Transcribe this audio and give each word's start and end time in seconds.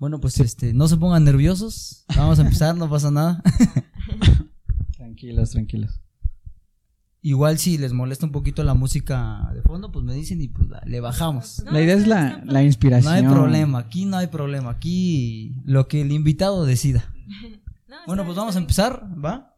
Bueno, 0.00 0.18
pues 0.18 0.40
este, 0.40 0.72
no 0.72 0.88
se 0.88 0.96
pongan 0.96 1.24
nerviosos. 1.24 2.04
Vamos 2.16 2.38
a 2.38 2.42
empezar, 2.42 2.74
no 2.74 2.88
pasa 2.88 3.10
nada. 3.10 3.42
tranquilos, 4.96 5.50
tranquilos. 5.50 6.00
Igual 7.22 7.58
si 7.58 7.76
les 7.76 7.92
molesta 7.92 8.24
un 8.24 8.32
poquito 8.32 8.64
la 8.64 8.72
música 8.72 9.50
de 9.52 9.60
fondo, 9.60 9.92
pues 9.92 10.02
me 10.06 10.14
dicen 10.14 10.40
y 10.40 10.48
pues 10.48 10.70
la- 10.70 10.82
le 10.86 11.00
bajamos. 11.00 11.62
la 11.70 11.82
idea 11.82 11.94
es 11.96 12.06
la, 12.06 12.42
la 12.46 12.62
inspiración. 12.62 13.12
No 13.12 13.18
hay 13.18 13.26
problema, 13.26 13.78
aquí 13.78 14.06
no 14.06 14.16
hay 14.16 14.28
problema. 14.28 14.70
Aquí 14.70 15.54
lo 15.66 15.86
que 15.86 16.00
el 16.00 16.12
invitado 16.12 16.64
decida. 16.64 17.14
No, 17.90 17.96
Bueno, 18.06 18.24
pues 18.24 18.36
vamos 18.36 18.54
a 18.54 18.60
empezar, 18.60 19.04
¿va? 19.22 19.56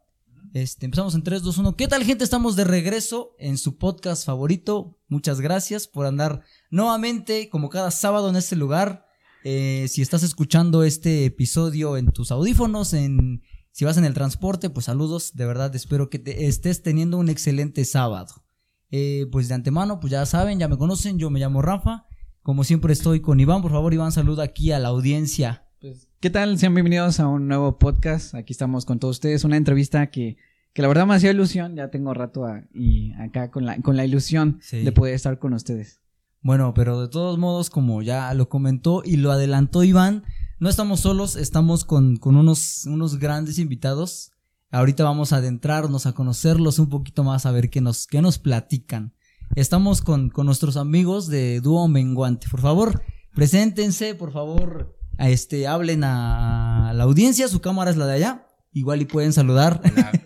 Este, 0.55 0.85
empezamos 0.87 1.13
en 1.13 1.21
3, 1.21 1.43
2, 1.43 1.59
1. 1.59 1.75
¿Qué 1.75 1.87
tal, 1.87 2.03
gente? 2.03 2.23
Estamos 2.23 2.55
de 2.55 2.63
regreso 2.63 3.35
en 3.37 3.59
su 3.59 3.77
podcast 3.77 4.25
favorito. 4.25 4.97
Muchas 5.07 5.39
gracias 5.39 5.87
por 5.87 6.07
andar 6.07 6.41
nuevamente, 6.71 7.47
como 7.49 7.69
cada 7.69 7.91
sábado, 7.91 8.27
en 8.31 8.35
este 8.35 8.55
lugar. 8.55 9.02
Eh, 9.43 9.87
si 9.89 10.01
estás 10.01 10.23
escuchando 10.23 10.83
este 10.83 11.25
episodio 11.25 11.97
en 11.97 12.07
tus 12.11 12.31
audífonos, 12.31 12.93
en 12.93 13.41
si 13.71 13.85
vas 13.85 13.97
en 13.97 14.05
el 14.05 14.13
transporte, 14.13 14.69
pues 14.69 14.85
saludos. 14.85 15.33
De 15.35 15.45
verdad, 15.45 15.75
espero 15.75 16.09
que 16.09 16.19
te 16.19 16.45
estés 16.47 16.81
teniendo 16.83 17.17
un 17.17 17.29
excelente 17.29 17.85
sábado. 17.85 18.45
Eh, 18.91 19.25
pues 19.31 19.47
de 19.47 19.55
antemano, 19.55 19.99
pues 19.99 20.11
ya 20.11 20.25
saben, 20.25 20.59
ya 20.59 20.67
me 20.67 20.77
conocen. 20.77 21.17
Yo 21.17 21.29
me 21.29 21.39
llamo 21.39 21.61
Rafa. 21.61 22.05
Como 22.43 22.63
siempre, 22.63 22.93
estoy 22.93 23.19
con 23.21 23.39
Iván. 23.39 23.61
Por 23.61 23.71
favor, 23.71 23.93
Iván, 23.93 24.11
saluda 24.11 24.43
aquí 24.43 24.71
a 24.71 24.79
la 24.79 24.89
audiencia. 24.89 25.65
Pues, 25.81 26.07
¿Qué 26.19 26.29
tal? 26.29 26.57
Sean 26.59 26.73
bienvenidos 26.75 27.19
a 27.19 27.27
un 27.27 27.47
nuevo 27.47 27.79
podcast. 27.79 28.35
Aquí 28.35 28.53
estamos 28.53 28.85
con 28.85 28.99
todos 28.99 29.15
ustedes. 29.17 29.43
Una 29.43 29.57
entrevista 29.57 30.07
que, 30.11 30.37
que 30.73 30.81
la 30.83 30.87
verdad 30.87 31.07
me 31.07 31.15
hacía 31.15 31.31
ilusión. 31.31 31.75
Ya 31.75 31.89
tengo 31.89 32.13
rato 32.13 32.45
a- 32.45 32.63
y 32.73 33.11
acá 33.13 33.49
con 33.49 33.65
la, 33.65 33.81
con 33.81 33.97
la 33.97 34.05
ilusión 34.05 34.59
Sí. 34.61 34.83
de 34.83 34.91
poder 34.91 35.15
estar 35.15 35.39
con 35.39 35.53
ustedes. 35.53 35.99
Bueno, 36.43 36.73
pero 36.73 36.99
de 36.99 37.07
todos 37.07 37.37
modos, 37.37 37.69
como 37.69 38.01
ya 38.01 38.33
lo 38.33 38.49
comentó 38.49 39.01
y 39.05 39.15
lo 39.15 39.31
adelantó 39.31 39.83
Iván, 39.83 40.25
no 40.59 40.69
estamos 40.69 40.99
solos, 40.99 41.37
estamos 41.37 41.85
con, 41.85 42.17
con 42.17 42.35
unos, 42.35 42.85
unos 42.85 43.17
grandes 43.17 43.59
invitados. 43.59 44.31
Ahorita 44.69 45.05
vamos 45.05 45.31
a 45.31 45.37
adentrarnos 45.37 46.05
a 46.05 46.13
conocerlos 46.13 46.79
un 46.79 46.89
poquito 46.89 47.23
más, 47.23 47.45
a 47.45 47.51
ver 47.51 47.69
qué 47.69 47.79
nos, 47.79 48.07
qué 48.07 48.21
nos 48.21 48.39
platican. 48.39 49.13
Estamos 49.55 50.01
con, 50.01 50.29
con 50.29 50.45
nuestros 50.45 50.77
amigos 50.77 51.27
de 51.27 51.61
Dúo 51.61 51.87
Menguante. 51.87 52.47
Por 52.49 52.59
favor, 52.59 53.03
preséntense, 53.33 54.13
por 54.15 54.33
favor, 54.33 54.97
a 55.17 55.29
este, 55.29 55.67
hablen 55.67 56.03
a, 56.03 56.91
la 56.93 57.03
audiencia, 57.03 57.47
su 57.47 57.61
cámara 57.61 57.91
es 57.91 57.97
la 57.97 58.05
de 58.05 58.13
allá. 58.13 58.47
Igual 58.71 59.01
y 59.01 59.05
pueden 59.05 59.31
saludar. 59.31 59.81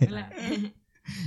Hola. 0.07 0.31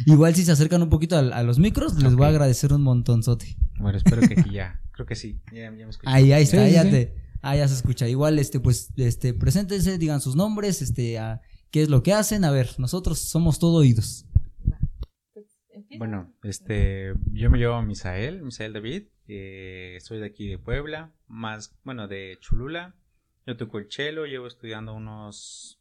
Igual 0.07 0.35
si 0.35 0.45
se 0.45 0.53
acercan 0.53 0.83
un 0.83 0.91
poquito 0.91 1.17
a, 1.17 1.21
a 1.21 1.43
los 1.43 1.59
micros, 1.59 2.01
les 2.03 2.15
voy 2.15 2.27
a 2.27 2.29
agradecer 2.29 2.73
un 2.73 2.83
montonzote. 2.83 3.57
Bueno, 3.79 3.99
espero 3.99 4.21
que 4.27 4.41
aquí 4.41 4.51
ya. 4.51 4.81
Creo 4.93 5.07
que 5.07 5.15
sí. 5.17 5.41
Ya, 5.53 5.63
ya 5.63 5.71
me 5.71 5.91
escucho. 5.91 6.11
Ahí, 6.11 6.33
ahí 6.33 6.43
está, 6.43 6.59
Sí, 6.65 6.69
sí, 6.69 6.75
ya 6.75 6.83
sí. 6.85 6.91
te, 6.91 7.15
ah, 7.43 7.57
ya 7.57 7.67
se 7.69 7.75
escucha. 7.75 8.07
Igual, 8.09 8.39
este, 8.39 8.61
pues, 8.61 8.93
este, 8.97 9.33
preséntense, 9.35 9.97
digan 9.99 10.21
sus 10.21 10.37
nombres, 10.37 10.83
este, 10.83 11.19
a- 11.19 11.41
qué 11.71 11.83
es 11.83 11.89
lo 11.89 12.03
que 12.03 12.13
hacen. 12.13 12.45
A 12.45 12.51
ver, 12.51 12.69
nosotros 12.79 13.19
somos 13.21 13.59
todo 13.59 13.77
oídos. 13.79 14.27
Bueno, 15.99 16.33
este, 16.43 17.13
yo 17.33 17.51
me 17.51 17.59
llamo 17.59 17.83
Misael, 17.83 18.43
Misael 18.43 18.73
David. 18.73 19.05
eh, 19.29 19.97
soy 20.01 20.19
de 20.19 20.27
aquí 20.27 20.49
de 20.49 20.59
Puebla, 20.59 21.13
más, 21.29 21.75
bueno, 21.85 22.09
de 22.09 22.37
Cholula. 22.41 22.95
Yo 23.47 23.57
toco 23.57 23.79
el 23.79 23.87
cello, 23.91 24.25
llevo 24.27 24.47
estudiando 24.47 24.93
unos 24.95 25.81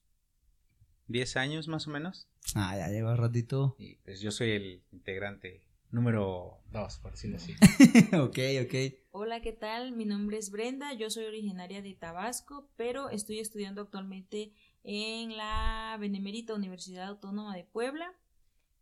10 1.08 1.36
años 1.36 1.68
más 1.68 1.88
o 1.88 1.92
menos. 1.92 2.29
Ah, 2.56 2.76
ya 2.78 2.88
lleva 2.88 3.16
ratito. 3.16 3.76
Y 3.80 3.96
pues 3.98 4.22
yo 4.22 4.32
soy 4.32 4.52
el 4.52 4.84
integrante 4.92 5.62
número 5.92 6.62
2, 6.72 7.00
por 7.00 7.12
decirlo 7.12 7.38
así. 7.38 7.54
ok, 8.16 8.40
ok. 8.66 8.94
Hola, 9.12 9.42
¿qué 9.42 9.54
tal? 9.54 9.92
Mi 9.92 10.06
nombre 10.06 10.38
es 10.38 10.52
Brenda, 10.52 10.94
yo 10.94 11.10
soy 11.10 11.26
originaria 11.26 11.82
de 11.82 11.96
Tabasco, 11.96 12.70
pero 12.76 13.10
estoy 13.10 13.40
estudiando 13.40 13.82
actualmente 13.82 14.54
en 14.84 15.36
la 15.36 15.98
Benemérita 16.00 16.54
Universidad 16.54 17.08
Autónoma 17.08 17.56
de 17.56 17.64
Puebla. 17.64 18.14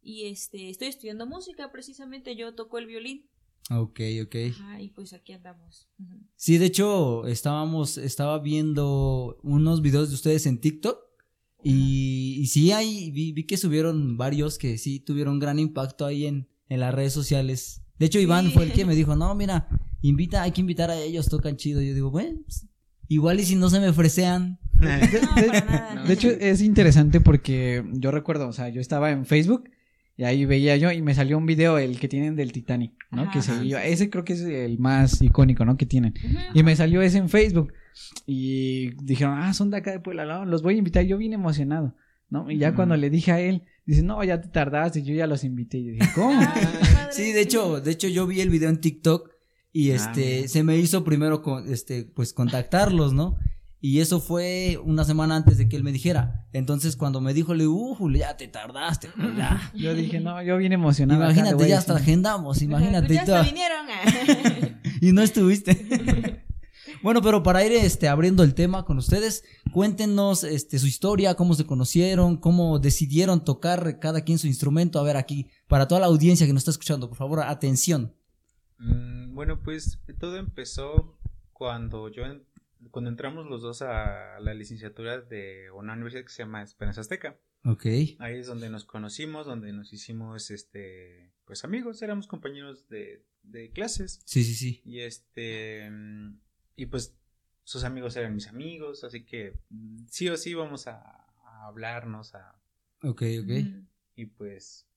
Y 0.01 0.27
este, 0.27 0.69
estoy 0.69 0.89
estudiando 0.89 1.25
música, 1.25 1.71
precisamente 1.71 2.35
yo 2.35 2.55
toco 2.55 2.77
el 2.77 2.87
violín. 2.87 3.29
Ok, 3.69 3.99
ok. 4.23 4.35
Ajá, 4.51 4.81
y 4.81 4.89
pues 4.89 5.13
aquí 5.13 5.33
andamos. 5.33 5.89
Sí, 6.35 6.57
de 6.57 6.67
hecho, 6.67 7.25
estábamos, 7.27 7.97
estaba 7.97 8.39
viendo 8.39 9.39
unos 9.43 9.81
videos 9.81 10.09
de 10.09 10.15
ustedes 10.15 10.45
en 10.45 10.61
TikTok. 10.61 11.06
Y, 11.63 12.37
y 12.39 12.47
sí, 12.47 12.71
ahí 12.71 13.11
vi, 13.11 13.31
vi 13.33 13.45
que 13.45 13.57
subieron 13.57 14.17
varios 14.17 14.57
que 14.57 14.77
sí 14.77 14.99
tuvieron 14.99 15.39
gran 15.39 15.59
impacto 15.59 16.05
ahí 16.05 16.25
en, 16.25 16.47
en 16.69 16.79
las 16.79 16.93
redes 16.93 17.13
sociales. 17.13 17.81
De 17.99 18.05
hecho, 18.05 18.19
Iván 18.19 18.45
Sí. 18.47 18.51
fue 18.51 18.63
el 18.65 18.73
que 18.73 18.85
me 18.85 18.95
dijo, 18.95 19.15
no, 19.15 19.33
mira, 19.35 19.67
invita, 20.01 20.43
hay 20.43 20.51
que 20.51 20.61
invitar 20.61 20.89
a 20.91 20.97
ellos, 20.99 21.27
tocan 21.29 21.57
chido. 21.57 21.81
Yo 21.81 21.93
digo, 21.93 22.11
bueno, 22.11 22.39
pues, 22.45 22.67
igual 23.07 23.39
y 23.39 23.45
si 23.45 23.55
no 23.55 23.69
se 23.69 23.79
me 23.79 23.91
fresean. 23.93 24.59
No. 24.79 26.03
De 26.05 26.13
hecho, 26.13 26.29
es 26.29 26.61
interesante 26.61 27.19
porque 27.21 27.83
yo 27.93 28.11
recuerdo, 28.11 28.47
o 28.47 28.53
sea, 28.53 28.69
yo 28.69 28.79
estaba 28.79 29.09
en 29.11 29.25
Facebook 29.25 29.69
y 30.17 30.23
ahí 30.23 30.45
veía 30.45 30.75
yo 30.77 30.91
y 30.91 31.03
me 31.03 31.13
salió 31.13 31.37
un 31.37 31.45
video, 31.45 31.77
el 31.77 31.99
que 31.99 32.07
tienen 32.07 32.35
del 32.35 32.51
Titanic, 32.51 32.91
¿no? 33.11 33.23
Ajá, 33.23 33.31
que 33.31 33.41
se 33.43 33.53
sí, 33.53 33.69
sí. 33.69 33.75
ese 33.83 34.09
creo 34.09 34.25
que 34.25 34.33
es 34.33 34.41
el 34.41 34.79
más 34.79 35.21
icónico, 35.21 35.63
¿no? 35.63 35.77
Que 35.77 35.85
tienen. 35.85 36.15
Y 36.55 36.63
me 36.63 36.75
salió 36.75 37.03
ese 37.03 37.19
en 37.19 37.29
Facebook. 37.29 37.71
Y 38.25 38.95
dijeron, 39.03 39.37
ah, 39.37 39.53
son 39.53 39.69
de 39.69 39.77
acá 39.77 39.91
de 39.91 39.99
Puebla, 39.99 40.25
no, 40.25 40.45
los 40.45 40.63
voy 40.63 40.73
a 40.73 40.77
invitar. 40.77 41.05
Yo 41.05 41.19
vine 41.19 41.35
emocionado, 41.35 41.95
¿no? 42.29 42.49
Y 42.49 42.57
ya 42.57 42.73
cuando 42.73 42.97
le 42.97 43.11
dije 43.11 43.31
a 43.31 43.39
él, 43.39 43.63
dice, 43.85 44.01
no, 44.01 44.23
ya 44.23 44.41
te 44.41 44.49
tardaste, 44.49 45.03
yo 45.03 45.13
ya 45.13 45.27
los 45.27 45.43
invité. 45.43 45.77
Y 45.77 45.85
yo 45.85 45.91
dije, 45.93 46.09
¿cómo? 46.15 46.39
Padre. 46.39 46.67
Sí, 47.11 47.31
de 47.31 47.41
hecho, 47.41 47.79
de 47.79 47.91
hecho 47.91 48.07
yo 48.07 48.25
vi 48.25 48.41
el 48.41 48.49
video 48.49 48.69
en 48.69 48.81
TikTok 48.81 49.29
y 49.71 49.91
Ah, 49.91 49.95
este 49.95 50.47
se 50.47 50.63
me 50.63 50.77
hizo 50.77 51.03
primero 51.03 51.43
con, 51.43 51.71
este 51.71 52.05
pues 52.05 52.33
contactarlos, 52.33 53.13
¿no? 53.13 53.37
Y 53.89 54.01
eso 54.01 54.19
fue 54.19 54.77
una 54.83 55.05
semana 55.05 55.37
antes 55.37 55.57
de 55.57 55.69
que 55.69 55.77
él 55.77 55.83
me 55.85 55.93
dijera. 55.93 56.45
Entonces 56.51 56.97
cuando 56.97 57.21
me 57.21 57.33
dijo, 57.33 57.53
le 57.53 57.63
digo, 57.63 57.95
"Uh, 57.97 58.11
ya 58.11 58.35
te 58.35 58.49
tardaste, 58.49 59.07
pues, 59.15 59.37
ya. 59.37 59.71
Yo 59.75 59.93
dije, 59.93 60.19
no, 60.19 60.43
yo 60.43 60.57
vine 60.57 60.75
emocionado. 60.75 61.23
Imagínate, 61.23 61.51
ya 61.51 61.57
decir". 61.63 61.73
hasta 61.75 61.95
agendamos, 61.95 62.61
imagínate. 62.69 63.07
Pues 63.07 63.19
ya 63.19 63.25
todo. 63.25 63.35
hasta 63.37 63.49
vinieron. 63.49 63.85
y 65.01 65.13
no 65.13 65.21
estuviste. 65.21 66.43
bueno, 67.01 67.21
pero 67.21 67.43
para 67.43 67.63
ir 67.65 67.71
este 67.71 68.09
abriendo 68.09 68.43
el 68.43 68.55
tema 68.55 68.83
con 68.83 68.97
ustedes, 68.97 69.45
cuéntenos 69.71 70.43
este 70.43 70.79
su 70.79 70.87
historia, 70.87 71.35
cómo 71.35 71.53
se 71.53 71.65
conocieron, 71.65 72.35
cómo 72.35 72.79
decidieron 72.79 73.45
tocar 73.45 73.99
cada 73.99 74.19
quien 74.21 74.37
su 74.37 74.47
instrumento. 74.47 74.99
A 74.99 75.03
ver 75.03 75.15
aquí, 75.15 75.47
para 75.69 75.87
toda 75.87 76.01
la 76.01 76.07
audiencia 76.07 76.45
que 76.45 76.51
nos 76.51 76.61
está 76.63 76.71
escuchando, 76.71 77.07
por 77.07 77.17
favor, 77.17 77.39
atención. 77.39 78.13
Mm, 78.79 79.33
bueno, 79.33 79.61
pues 79.63 79.97
todo 80.19 80.35
empezó 80.35 81.17
cuando 81.53 82.09
yo 82.09 82.23
en- 82.25 82.43
cuando 82.91 83.09
entramos 83.09 83.45
los 83.47 83.61
dos 83.61 83.81
a 83.81 84.39
la 84.39 84.53
licenciatura 84.53 85.19
de 85.21 85.71
una 85.71 85.93
universidad 85.93 86.23
que 86.23 86.29
se 86.29 86.43
llama 86.43 86.61
Esperanza 86.63 87.01
Azteca. 87.01 87.37
Ok. 87.63 87.85
Ahí 88.19 88.37
es 88.37 88.47
donde 88.47 88.69
nos 88.69 88.85
conocimos, 88.85 89.45
donde 89.45 89.73
nos 89.73 89.91
hicimos 89.93 90.51
este 90.51 91.31
pues 91.45 91.63
amigos, 91.63 92.01
éramos 92.01 92.27
compañeros 92.27 92.87
de, 92.89 93.23
de 93.43 93.71
clases. 93.71 94.21
Sí, 94.25 94.43
sí, 94.43 94.53
sí. 94.55 94.81
Y 94.85 94.99
este 95.01 95.89
mm, 95.89 96.39
y 96.75 96.85
pues 96.87 97.17
sus 97.63 97.83
amigos 97.83 98.15
eran 98.15 98.35
mis 98.35 98.47
amigos, 98.47 99.03
así 99.03 99.25
que 99.25 99.53
mm, 99.69 100.05
sí 100.09 100.29
o 100.29 100.37
sí 100.37 100.53
vamos 100.53 100.87
a, 100.87 100.99
a 101.43 101.67
hablarnos 101.67 102.35
a, 102.35 102.61
Ok, 103.03 103.21
ok. 103.43 103.49
Ujú. 103.49 103.85
y 104.15 104.25
pues 104.25 104.87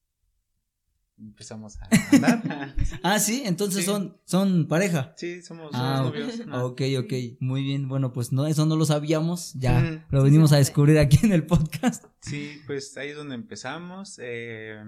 empezamos 1.21 1.79
a 1.81 1.89
andar. 2.13 2.75
Ah, 3.03 3.19
sí, 3.19 3.43
entonces 3.45 3.81
Sí. 3.85 3.87
son, 3.91 4.17
son 4.25 4.67
pareja. 4.69 5.13
sí, 5.17 5.43
somos, 5.43 5.71
Ah, 5.75 5.99
somos 5.99 6.13
novios. 6.13 6.41
ajá. 6.41 6.65
Ok, 6.65 6.83
ok, 6.99 7.13
muy 7.41 7.63
bien. 7.63 7.89
Bueno, 7.89 8.13
pues 8.13 8.33
no, 8.33 8.47
eso 8.47 8.67
no 8.67 8.77
lo 8.77 8.85
sabíamos. 8.85 9.53
Ya 9.55 9.79
Ujú. 9.79 10.01
lo 10.11 10.23
venimos 10.23 10.53
a 10.53 10.57
descubrir 10.57 10.99
aquí 10.99 11.19
en 11.25 11.33
el 11.33 11.45
podcast. 11.47 12.05
Sí, 12.21 12.61
pues 12.67 12.97
ahí 12.99 13.11
es 13.11 13.17
donde 13.17 13.35
empezamos. 13.35 14.19
eh, 14.23 14.79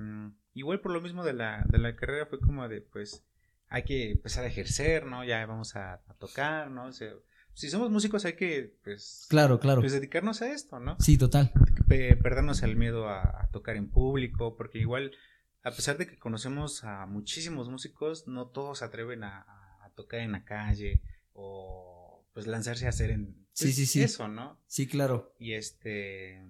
igual 0.54 0.80
por 0.80 0.92
lo 0.92 1.00
mismo 1.00 1.24
de 1.24 1.32
la, 1.32 1.64
de 1.68 1.78
la 1.78 1.96
carrera 1.96 2.26
fue 2.26 2.38
como 2.40 2.68
de, 2.68 2.80
pues, 2.82 3.24
hay 3.68 3.84
que 3.84 4.10
empezar 4.12 4.44
a 4.44 4.48
ejercer, 4.48 5.06
¿no? 5.06 5.24
Ya 5.24 5.44
vamos 5.46 5.74
a, 5.76 5.94
a 5.94 6.14
tocar, 6.18 6.70
¿no? 6.70 6.86
O 6.86 6.92
sea, 6.92 7.10
si 7.54 7.70
somos 7.70 7.90
músicos 7.90 8.24
hay 8.26 8.34
que, 8.34 8.76
pues, 8.84 9.24
Claro, 9.30 9.58
claro. 9.60 9.80
pues 9.80 9.92
dedicarnos 9.92 10.42
a 10.42 10.52
esto, 10.52 10.78
¿no? 10.78 10.96
Sí, 10.98 11.16
total. 11.16 11.52
Pe- 11.88 12.16
perdernos 12.16 12.62
el 12.62 12.76
miedo 12.76 13.08
a, 13.08 13.22
a 13.22 13.48
tocar 13.50 13.76
en 13.76 13.88
público, 13.90 14.54
porque 14.56 14.78
igual, 14.78 15.12
a 15.62 15.70
pesar 15.70 15.96
de 15.98 16.06
que 16.06 16.18
conocemos 16.18 16.84
a 16.84 17.06
muchísimos 17.06 17.68
músicos, 17.68 18.26
no 18.26 18.48
todos 18.48 18.80
se 18.80 18.84
atreven 18.84 19.24
a, 19.24 19.46
tocar 19.94 20.20
en 20.20 20.32
la 20.32 20.42
calle 20.42 21.02
o, 21.34 22.24
pues, 22.32 22.46
lanzarse 22.46 22.86
a 22.86 22.88
hacer 22.88 23.10
en... 23.10 23.34
Pues, 23.34 23.74
sí, 23.74 23.86
sí. 23.86 24.02
Eso, 24.02 24.26
¿no? 24.26 24.58
Sí, 24.66 24.86
claro. 24.86 25.34
Y 25.38 25.52
este. 25.52 26.42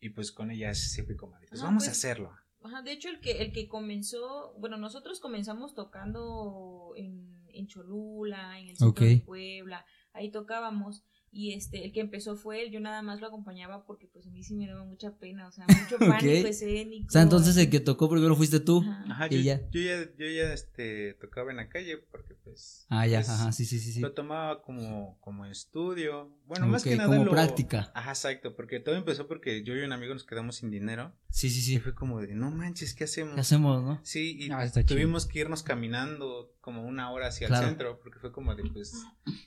Y 0.00 0.08
pues 0.08 0.32
con 0.32 0.50
ella 0.50 0.74
se 0.74 1.04
fue 1.04 1.16
como, 1.16 1.38
pues 1.48 1.60
No, 1.60 1.66
vamos 1.66 1.84
a 1.84 1.86
pues, 1.86 1.98
hacerlo. 1.98 2.34
Ajá, 2.64 2.82
de 2.82 2.90
hecho, 2.90 3.08
el 3.08 3.20
que, 3.20 3.42
el 3.42 3.52
que 3.52 3.68
comenzó, 3.68 4.54
bueno, 4.58 4.76
nosotros 4.76 5.20
comenzamos 5.20 5.74
tocando 5.74 6.94
en, 6.96 7.44
en 7.52 7.68
Cholula, 7.68 8.58
en 8.58 8.70
el 8.70 8.76
centro 8.76 9.04
de 9.04 9.18
Puebla, 9.18 9.86
ahí 10.12 10.32
tocábamos, 10.32 11.04
y 11.32 11.54
este, 11.54 11.84
el 11.84 11.92
que 11.92 12.00
empezó 12.00 12.36
fue 12.36 12.62
él, 12.62 12.70
yo 12.70 12.78
nada 12.78 13.00
más 13.02 13.20
lo 13.20 13.26
acompañaba 13.26 13.84
porque 13.86 14.06
pues 14.06 14.26
a 14.26 14.30
mí 14.30 14.42
sí 14.42 14.54
me 14.54 14.66
daba 14.66 14.84
mucha 14.84 15.12
pena, 15.18 15.48
o 15.48 15.52
sea, 15.52 15.66
mucho 15.66 15.96
pánico 15.98 16.40
Ok. 16.40 16.46
escénico. 16.50 17.06
O 17.08 17.10
sea, 17.10 17.22
entonces 17.22 17.56
el 17.56 17.70
que 17.70 17.80
tocó 17.80 18.10
primero 18.10 18.36
fuiste 18.36 18.60
tú. 18.60 18.82
Ajá. 18.82 19.04
Ajá, 19.08 19.26
Y 19.30 19.36
yo, 19.38 19.40
ya. 19.40 19.60
yo 19.70 19.80
ya, 19.80 20.04
yo 20.18 20.26
ya 20.30 20.52
este, 20.52 21.14
tocaba 21.14 21.50
en 21.50 21.56
la 21.56 21.68
calle 21.70 21.96
porque 22.10 22.34
pues. 22.52 22.86
Ah, 22.88 23.06
ya, 23.06 23.18
pues, 23.18 23.28
ajá, 23.30 23.52
sí, 23.52 23.64
sí, 23.66 23.78
sí. 23.80 23.92
sí. 23.92 24.00
Lo 24.00 24.12
tomaba 24.14 24.62
como, 24.62 25.18
como 25.20 25.44
estudio. 25.46 26.36
Bueno, 26.46 26.66
más 26.66 26.84
que 26.84 26.94
nada. 26.96 27.08
como 27.08 27.24
lo- 27.24 27.30
práctica. 27.32 27.90
Ajá, 27.94 28.10
exacto, 28.10 28.54
porque 28.56 28.80
todo 28.80 28.94
empezó 28.94 29.26
porque 29.28 29.64
yo 29.64 29.74
y 29.74 29.80
un 29.82 29.92
amigo 29.92 30.12
nos 30.14 30.24
quedamos 30.24 30.56
sin 30.56 30.70
dinero. 30.70 31.14
Sí, 31.30 31.50
sí, 31.50 31.58
Y 31.58 31.62
sí. 31.62 31.78
fue 31.80 31.94
como 31.94 32.20
de, 32.20 32.34
no 32.34 32.50
manches, 32.50 32.94
¿qué 32.94 33.04
hacemos? 33.04 33.34
¿Qué 33.34 33.40
hacemos, 33.40 33.82
no? 33.82 34.00
Sí, 34.04 34.36
y 34.38 34.50
Ah, 34.52 34.68
chido. 34.70 34.84
tuvimos 34.86 35.26
que 35.26 35.40
irnos 35.40 35.62
caminando 35.62 36.54
como 36.60 36.84
una 36.86 37.10
hora 37.10 37.28
hacia 37.28 37.48
Claro. 37.48 37.64
el 37.64 37.68
centro, 37.70 38.00
porque 38.00 38.18
fue 38.20 38.32
como 38.32 38.54
de, 38.54 38.64
pues, 38.72 38.94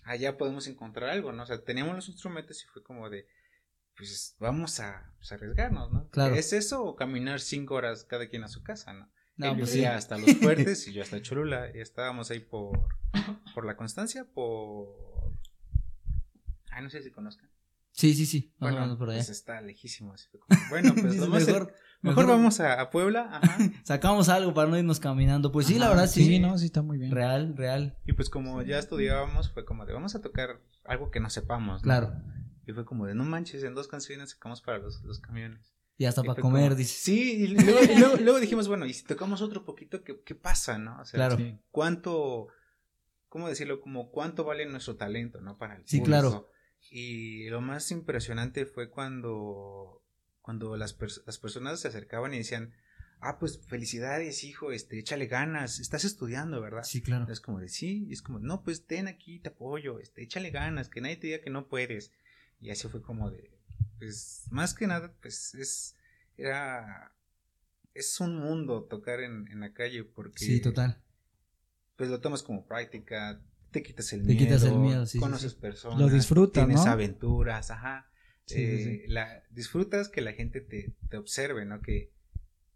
allá 0.04 0.38
podemos 0.38 0.68
encontrar 0.68 1.10
algo, 1.10 1.32
¿no? 1.32 1.44
O 1.44 1.46
sea, 1.46 1.64
teníamos 1.64 1.96
los 1.96 2.10
instrumentos 2.10 2.64
y 2.64 2.68
fue 2.68 2.84
como 2.84 3.10
de, 3.10 3.28
pues, 3.98 4.36
vamos 4.40 4.80
a 4.80 5.14
pues, 5.18 5.32
arriesgarnos, 5.32 5.92
¿no? 5.92 6.10
Claro. 6.10 6.36
¿Es 6.36 6.52
eso 6.54 6.84
o 6.84 6.96
caminar 6.96 7.40
cinco 7.40 7.76
horas 7.76 8.04
cada 8.04 8.28
quien 8.28 8.44
a 8.44 8.48
su 8.48 8.62
casa, 8.64 8.92
no? 8.94 9.10
No, 9.38 9.52
Él 9.52 9.58
pues 9.60 9.74
vivía 9.74 9.92
sí. 9.92 9.96
hasta 9.98 10.18
Los 10.18 10.34
Fuertes 10.38 10.88
y 10.88 10.94
yo 10.94 11.04
hasta 11.04 11.22
Cholula, 11.22 11.70
y 11.74 11.80
estábamos 11.80 12.32
ahí 12.32 12.40
por, 12.40 12.88
por 13.54 13.66
la 13.66 13.76
Constancia, 13.76 14.26
por... 14.34 14.88
Ay, 16.72 16.84
no 16.84 16.90
sé 16.90 17.02
si 17.02 17.12
conozcan. 17.12 17.50
Sí, 17.92 18.14
sí, 18.14 18.26
sí. 18.26 18.54
Más 18.60 18.72
o 18.72 18.72
Bueno, 18.74 18.82
menos 18.82 18.98
por 18.98 19.10
allá. 19.10 19.20
pues 19.20 19.30
está 19.30 19.62
lejísimo. 19.62 20.14
así 20.14 20.28
fue 20.30 20.40
como, 20.42 20.60
bueno, 20.70 20.94
pues 21.00 21.18
vamos 21.20 21.46
mejor, 21.48 21.74
mejor, 22.02 22.28
vamos 22.28 22.60
a, 22.60 22.82
a 22.82 22.90
Puebla, 22.90 23.30
ajá. 23.32 23.58
Sacamos 23.86 24.28
algo 24.28 24.54
para 24.54 24.70
no 24.70 24.78
irnos 24.78 25.00
caminando. 25.00 25.52
Pues 25.52 25.68
sí, 25.68 25.80
la 25.80 25.88
verdad, 25.90 26.08
sí. 26.08 26.26
Sí, 26.26 26.40
no, 26.40 26.58
sí 26.58 26.66
está 26.66 26.82
muy 26.82 26.98
bien. 26.98 27.12
Real, 27.12 27.56
real. 27.56 27.98
Y 28.06 28.12
pues 28.14 28.30
como 28.30 28.62
ya 28.64 28.80
estudiábamos, 28.80 29.52
fue 29.52 29.64
como 29.64 29.86
de 29.86 29.94
vamos 29.94 30.16
a 30.16 30.22
tocar 30.22 30.60
algo 30.84 31.10
que 31.12 31.22
no 31.22 31.30
sepamos. 31.30 31.82
¿no? 31.82 31.84
Claro. 31.84 32.14
Y 32.68 32.74
fue 32.74 32.84
como 32.84 33.06
de 33.06 33.16
no 33.16 33.24
manches, 33.24 33.64
en 33.64 33.76
dos 33.76 33.88
canciones 33.88 34.32
sacamos 34.32 34.62
para 34.62 34.80
los, 34.80 35.02
los 35.04 35.20
camiones. 35.20 35.74
Y 35.98 36.06
hasta 36.06 36.22
Y 36.22 36.28
para 36.28 36.42
comer, 36.42 36.64
como- 36.64 36.76
dices. 36.76 36.98
Sí, 36.98 37.44
y 37.44 37.48
luego, 37.48 37.80
y 37.84 37.98
luego, 38.00 38.16
luego 38.18 38.40
dijimos, 38.40 38.68
bueno, 38.68 38.86
y 38.86 38.94
si 38.94 39.04
tocamos 39.06 39.42
otro 39.42 39.64
poquito, 39.64 40.04
¿qué, 40.04 40.20
qué 40.26 40.36
pasa, 40.36 40.78
no? 40.78 41.00
O 41.00 41.06
sea, 41.06 41.18
Claro. 41.18 41.38
Sí. 41.38 41.58
¿cuánto, 41.72 42.48
cómo 43.30 43.48
decirlo? 43.48 43.80
Como 43.82 44.12
cuánto 44.12 44.44
vale 44.44 44.66
nuestro 44.66 44.96
talento, 44.98 45.40
¿no? 45.42 45.58
Para 45.58 45.76
el 45.78 45.88
Sí, 45.88 46.00
público. 46.00 46.06
claro. 46.20 46.50
Y 46.92 47.48
lo 47.50 47.62
más 47.62 47.90
impresionante 47.92 48.66
fue 48.66 48.90
cuando, 48.90 50.04
cuando 50.42 50.76
las, 50.78 50.98
pers- 51.00 51.24
las 51.26 51.40
personas 51.40 51.80
se 51.80 51.88
acercaban 51.88 52.34
y 52.34 52.38
decían, 52.40 52.74
ah, 53.22 53.40
pues 53.40 53.60
felicidades, 53.66 54.44
hijo, 54.44 54.72
este, 54.72 55.00
échale 55.00 55.26
ganas, 55.28 55.80
estás 55.80 56.04
estudiando, 56.06 56.62
¿verdad? 56.62 56.84
Sí, 56.84 57.02
claro. 57.02 57.26
Es 57.32 57.40
como 57.40 57.60
de 57.60 57.70
sí, 57.70 58.06
y 58.10 58.14
es 58.14 58.22
como, 58.22 58.40
no, 58.40 58.62
pues 58.64 58.86
ten 58.86 59.08
aquí, 59.08 59.40
te 59.40 59.50
apoyo, 59.50 60.00
este, 60.00 60.22
échale 60.24 60.52
ganas, 60.52 60.90
que 60.90 61.02
nadie 61.02 61.16
te 61.18 61.28
diga 61.28 61.40
que 61.42 61.50
no 61.50 61.68
puedes. 61.68 62.12
Y 62.60 62.70
así 62.70 62.88
fue 62.88 63.02
como 63.02 63.32
de, 63.32 63.50
pues, 64.00 64.46
más 64.50 64.74
que 64.74 64.88
nada, 64.88 65.14
pues 65.22 65.56
es, 65.56 65.96
era, 66.38 67.12
es 67.94 68.20
un 68.20 68.38
mundo 68.38 68.84
tocar 68.84 69.22
en, 69.22 69.48
en 69.52 69.60
la 69.60 69.74
calle 69.74 70.04
porque, 70.04 70.44
Sí, 70.46 70.62
total. 70.62 71.02
pues 71.96 72.10
lo 72.10 72.20
tomas 72.22 72.44
como 72.44 72.66
práctica, 72.66 73.42
te 73.72 73.84
quitas 73.84 74.12
el 74.14 74.22
Te 74.22 74.34
miedo, 74.34 74.40
quitas 74.46 74.64
el 74.64 74.76
miedo, 74.80 75.06
sí, 75.06 75.20
conoces 75.20 75.54
sí. 75.54 75.58
personas, 75.60 76.00
Lo 76.00 76.10
disfrutas, 76.10 76.66
tienes 76.66 76.86
¿no? 76.86 76.92
aventuras, 76.92 77.72
ajá. 77.72 78.10
Sí, 78.46 78.56
sí, 78.56 78.90
Eh, 78.90 79.06
la, 79.08 79.44
disfrutas 79.50 80.08
que 80.10 80.22
la 80.22 80.34
gente 80.34 80.62
te, 80.62 80.94
te 81.10 81.18
observe, 81.18 81.66
¿no? 81.66 81.82
Que, 81.82 82.12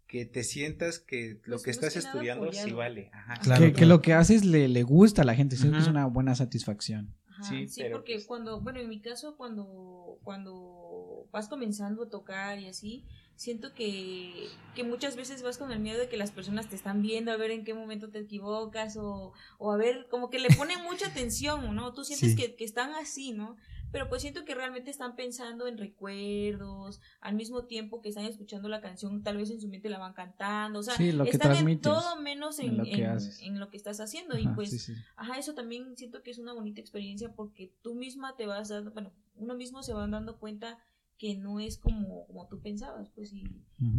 que 0.08 0.24
te 0.26 0.42
sientas 0.42 0.98
que 0.98 1.40
lo 1.44 1.56
Pues, 1.56 1.62
que 1.62 1.70
estás 1.70 1.94
estudiando 1.96 2.52
sí 2.52 2.72
vale. 2.72 3.10
Ajá. 3.12 3.34
Claro, 3.42 3.72
que, 3.72 3.86
lo 3.86 4.02
que 4.02 4.12
haces 4.14 4.44
le, 4.44 4.66
le 4.68 4.82
gusta 4.82 5.22
a 5.22 5.24
la 5.24 5.36
gente, 5.36 5.56
siento 5.56 5.76
que 5.76 5.82
es 5.82 5.88
una 5.88 6.06
buena 6.06 6.34
satisfacción. 6.34 7.14
Ajá, 7.40 7.48
Sí, 7.48 7.66
sí, 7.68 7.82
pero, 7.82 7.96
porque 7.98 8.14
pues- 8.14 8.26
cuando, 8.26 8.60
bueno, 8.60 8.80
en 8.80 8.88
mi 8.88 9.00
caso, 9.00 9.36
cuando, 9.36 10.18
cuando 10.22 11.26
vas 11.32 11.48
comenzando 11.48 12.04
a 12.04 12.08
tocar 12.10 12.58
y 12.58 12.66
así, 12.68 13.04
siento 13.36 13.72
que, 13.72 14.48
que 14.74 14.84
muchas 14.84 15.16
veces 15.16 15.42
vas 15.42 15.56
con 15.56 15.72
el 15.72 15.78
miedo 15.80 15.98
de 15.98 16.08
que 16.08 16.16
las 16.16 16.30
personas 16.30 16.68
te 16.68 16.76
están 16.76 17.00
viendo, 17.02 17.32
a 17.32 17.36
ver 17.36 17.50
en 17.52 17.64
qué 17.64 17.72
momento 17.72 18.10
te 18.10 18.18
equivocas, 18.18 18.96
o, 18.96 19.32
o 19.58 19.72
a 19.72 19.76
ver, 19.76 20.08
como 20.10 20.28
que 20.28 20.38
le 20.38 20.48
ponen 20.50 20.82
mucha 20.82 21.06
atención, 21.08 21.74
¿no? 21.74 21.92
Tú 21.94 22.04
sientes 22.04 22.30
Sí. 22.32 22.36
que, 22.36 22.54
que 22.56 22.64
están 22.64 22.92
así, 22.94 23.32
¿no? 23.32 23.56
Pero 23.92 24.08
pues 24.08 24.22
siento 24.22 24.44
que 24.44 24.54
realmente 24.54 24.90
están 24.90 25.16
pensando 25.16 25.66
en 25.66 25.76
recuerdos, 25.78 27.00
al 27.20 27.34
mismo 27.34 27.64
tiempo 27.64 28.00
que 28.00 28.08
están 28.10 28.24
escuchando 28.24 28.68
la 28.68 28.80
canción, 28.80 29.22
tal 29.22 29.36
vez 29.36 29.50
en 29.50 29.60
su 29.60 29.68
mente 29.68 29.88
la 29.88 29.98
van 29.98 30.12
cantando, 30.12 30.78
o 30.78 30.82
sea, 30.82 30.94
Sí, 30.94 31.12
lo 31.12 31.24
que 31.24 31.30
están 31.30 31.56
en 31.68 31.80
todo 31.80 32.20
menos 32.20 32.58
en, 32.58 32.68
en 32.70 32.76
lo 32.78 32.84
que 32.84 32.94
en- 33.04 33.10
haces. 33.10 33.40
en 33.42 33.58
lo 33.58 33.68
que 33.70 33.76
estás 33.76 34.00
haciendo, 34.00 34.38
y 34.38 34.46
pues 34.48 34.70
sí, 34.70 34.78
sí. 34.78 34.94
Ajá, 35.16 35.38
eso 35.38 35.54
también 35.54 35.96
siento 35.96 36.22
que 36.22 36.30
es 36.30 36.38
una 36.38 36.52
bonita 36.52 36.80
experiencia 36.80 37.32
porque 37.34 37.72
tú 37.82 37.94
misma 37.94 38.36
te 38.36 38.46
vas 38.46 38.68
dando, 38.68 38.92
bueno, 38.92 39.12
uno 39.36 39.54
mismo 39.54 39.82
se 39.82 39.92
va 39.94 40.06
dando 40.06 40.38
cuenta 40.38 40.78
que 41.18 41.36
no 41.36 41.60
es 41.60 41.76
como, 41.78 42.26
como 42.26 42.46
tú 42.48 42.60
pensabas, 42.60 43.10
pues 43.10 43.32
y 43.32 43.44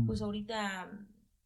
pues 0.05 0.21
ahorita 0.21 0.91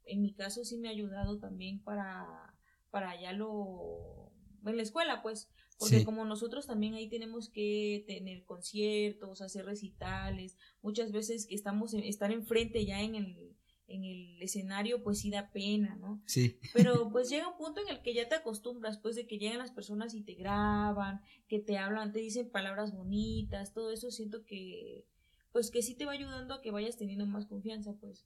en 0.05 0.21
mi 0.21 0.33
caso 0.33 0.63
sí 0.63 0.77
me 0.77 0.87
ha 0.87 0.91
ayudado 0.91 1.39
también 1.39 1.79
para, 1.83 2.53
para 2.91 3.19
ya 3.19 3.33
lo, 3.33 4.31
en 4.65 4.77
la 4.77 4.83
escuela 4.83 5.21
pues, 5.21 5.49
porque 5.77 5.99
Sí. 5.99 6.05
como 6.05 6.23
nosotros 6.25 6.67
también 6.67 6.93
ahí 6.93 7.09
tenemos 7.09 7.49
que 7.49 8.03
tener 8.07 8.43
conciertos, 8.45 9.41
hacer 9.41 9.65
recitales, 9.65 10.57
muchas 10.81 11.11
veces 11.11 11.45
que 11.45 11.55
estamos, 11.55 11.93
en- 11.93 12.03
estar 12.03 12.31
enfrente 12.31 12.85
ya 12.85 13.01
en 13.01 13.15
el, 13.15 13.55
en 13.87 14.03
el 14.03 14.41
escenario 14.41 15.03
pues 15.03 15.19
sí 15.19 15.29
da 15.29 15.51
pena, 15.51 15.95
¿no? 15.97 16.21
Sí. 16.25 16.57
Pero 16.73 17.09
pues 17.11 17.29
llega 17.29 17.47
un 17.49 17.57
punto 17.57 17.81
en 17.81 17.89
el 17.89 18.01
que 18.01 18.13
ya 18.13 18.27
te 18.27 18.35
acostumbras, 18.35 18.97
pues 18.97 19.15
de 19.15 19.27
que 19.27 19.37
llegan 19.37 19.59
las 19.59 19.71
personas 19.71 20.13
y 20.15 20.21
te 20.21 20.33
graban, 20.33 21.21
que 21.47 21.59
te 21.59 21.77
hablan, 21.77 22.11
te 22.11 22.19
dicen 22.19 22.49
palabras 22.49 22.93
bonitas, 22.95 23.73
todo 23.73 23.91
eso 23.91 24.09
siento 24.11 24.43
que 24.45 25.05
pues 25.51 25.71
que 25.71 25.81
sí 25.81 25.95
te 25.95 26.05
va 26.05 26.11
ayudando 26.11 26.53
a 26.53 26.61
que 26.61 26.69
vayas 26.71 26.97
teniendo 26.97 27.25
más 27.25 27.45
confianza, 27.45 27.93
pues. 28.01 28.25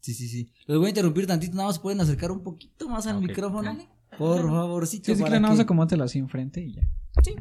Sí, 0.00 0.14
sí, 0.14 0.28
sí. 0.28 0.50
Los 0.66 0.78
voy 0.78 0.86
a 0.86 0.88
interrumpir 0.90 1.26
tantito, 1.26 1.54
nada 1.54 1.68
más 1.68 1.78
pueden 1.78 2.00
acercar 2.00 2.30
un 2.32 2.42
poquito 2.42 2.88
más 2.88 3.06
al 3.06 3.16
Ok. 3.16 3.22
micrófono. 3.28 3.62
Dale. 3.74 3.86
Por 4.16 4.42
favorcito. 4.48 5.06
Sí, 5.06 5.12
sí, 5.16 5.18
claro, 5.18 5.34
nada 5.40 5.48
más 5.48 5.56
que- 5.58 5.62
acomódatelo 5.62 6.04
así 6.04 6.18
enfrente 6.18 6.62
y 6.62 6.74
ya. 6.74 6.88
Sí. 7.22 7.34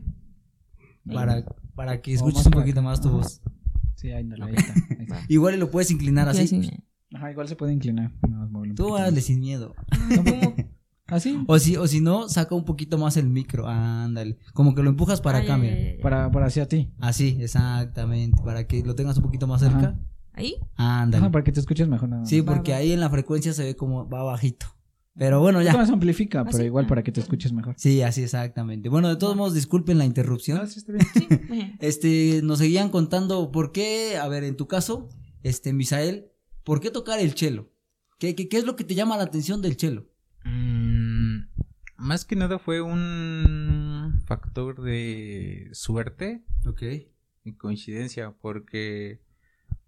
para, 1.13 1.45
para 1.75 2.01
que 2.01 2.13
escuches 2.13 2.45
un 2.45 2.51
poquito 2.51 2.81
más 2.81 2.99
tu 3.01 3.09
voz. 3.11 3.41
Sí, 3.95 4.11
ahí, 4.11 4.23
dale, 4.27 4.43
ahí 4.45 4.53
está, 4.55 4.73
ahí 4.73 4.97
está. 5.03 5.19
Igual 5.29 5.55
y 5.55 5.57
lo 5.57 5.71
puedes 5.71 5.89
inclinar 5.91 6.27
así. 6.29 6.69
Ajá, 7.13 7.31
igual 7.31 7.47
se 7.47 7.55
puede 7.55 7.73
inclinar. 7.73 8.11
un 8.21 8.75
Tú 8.75 8.95
hazle 8.97 9.21
sin 9.21 9.39
miedo. 9.39 9.73
Así, 11.07 11.41
O 11.47 11.57
si, 11.57 11.77
o 11.77 11.87
si 11.87 12.01
no, 12.01 12.27
saca 12.27 12.53
un 12.53 12.65
poquito 12.65 12.97
más 12.97 13.15
el 13.15 13.29
micro. 13.29 13.65
Ándale. 13.65 14.37
Como 14.53 14.75
que 14.75 14.83
lo 14.83 14.89
empujas 14.89 15.21
para 15.21 15.37
Ah, 15.37 15.41
acá, 15.43 15.57
mira. 15.57 15.75
para, 16.01 16.29
para 16.31 16.47
hacia 16.47 16.67
ti. 16.67 16.91
Así, 16.99 17.37
exactamente. 17.39 18.41
Para 18.43 18.67
que 18.67 18.83
lo 18.83 18.93
tengas 18.93 19.15
un 19.15 19.23
poquito 19.23 19.47
más 19.47 19.61
cerca. 19.61 19.77
Ajá. 19.77 19.99
¿Ahí? 20.33 20.55
Ándale. 20.75 21.23
Ajá, 21.23 21.31
para 21.31 21.43
que 21.45 21.53
te 21.53 21.61
escuches 21.61 21.87
mejor 21.87 22.09
nada 22.09 22.21
más. 22.23 22.29
Sí, 22.29 22.41
Va, 22.41 22.53
porque 22.53 22.73
va. 22.73 22.79
ahí 22.79 22.91
en 22.91 22.99
la 22.99 23.09
frecuencia 23.09 23.53
se 23.53 23.63
ve 23.63 23.75
como 23.77 24.07
va 24.09 24.21
bajito. 24.23 24.67
Pero 25.17 25.39
bueno, 25.41 25.59
Esto 25.61 25.71
ya. 25.73 25.77
más 25.77 25.89
amplifica, 25.89 26.45
pero 26.45 26.59
¿Ah, 26.59 26.65
igual 26.65 26.85
Ah. 26.85 26.87
para 26.89 27.03
que 27.03 27.11
te 27.11 27.19
escuches 27.21 27.51
mejor. 27.51 27.73
Sí, 27.77 28.01
así 28.03 28.21
exactamente. 28.23 28.87
Bueno, 28.89 29.09
de 29.09 29.15
todos 29.15 29.35
modos, 29.35 29.53
disculpen 29.55 29.97
la 29.97 30.05
interrupción. 30.05 30.59
No, 30.59 30.67
sí 30.67 30.79
está 30.79 30.93
bien. 30.93 31.05
Sí. 31.13 31.27
Ajá. 31.51 31.71
Este, 31.79 32.41
nos 32.43 32.59
seguían 32.59 32.89
contando 32.89 33.51
por 33.51 33.71
qué, 33.71 34.17
a 34.17 34.27
ver, 34.27 34.43
en 34.43 34.55
tu 34.55 34.67
caso, 34.67 35.09
este, 35.43 35.73
Misael, 35.73 36.27
¿por 36.63 36.79
qué 36.81 36.91
tocar 36.91 37.19
el 37.19 37.33
chelo? 37.33 37.71
¿Qué, 38.19 38.35
qué, 38.35 38.47
qué 38.47 38.57
es 38.57 38.65
lo 38.65 38.75
que 38.75 38.83
te 38.83 38.95
llama 38.95 39.17
la 39.17 39.23
atención 39.23 39.61
del 39.61 39.75
chelo? 39.77 40.07
Mm, 40.45 41.37
más 41.97 42.25
que 42.25 42.35
nada 42.35 42.59
fue 42.59 42.81
un 42.81 44.21
factor 44.25 44.81
de 44.81 45.69
suerte 45.73 46.43
Ok. 46.65 46.83
y 47.43 47.53
coincidencia, 47.53 48.33
porque 48.41 49.21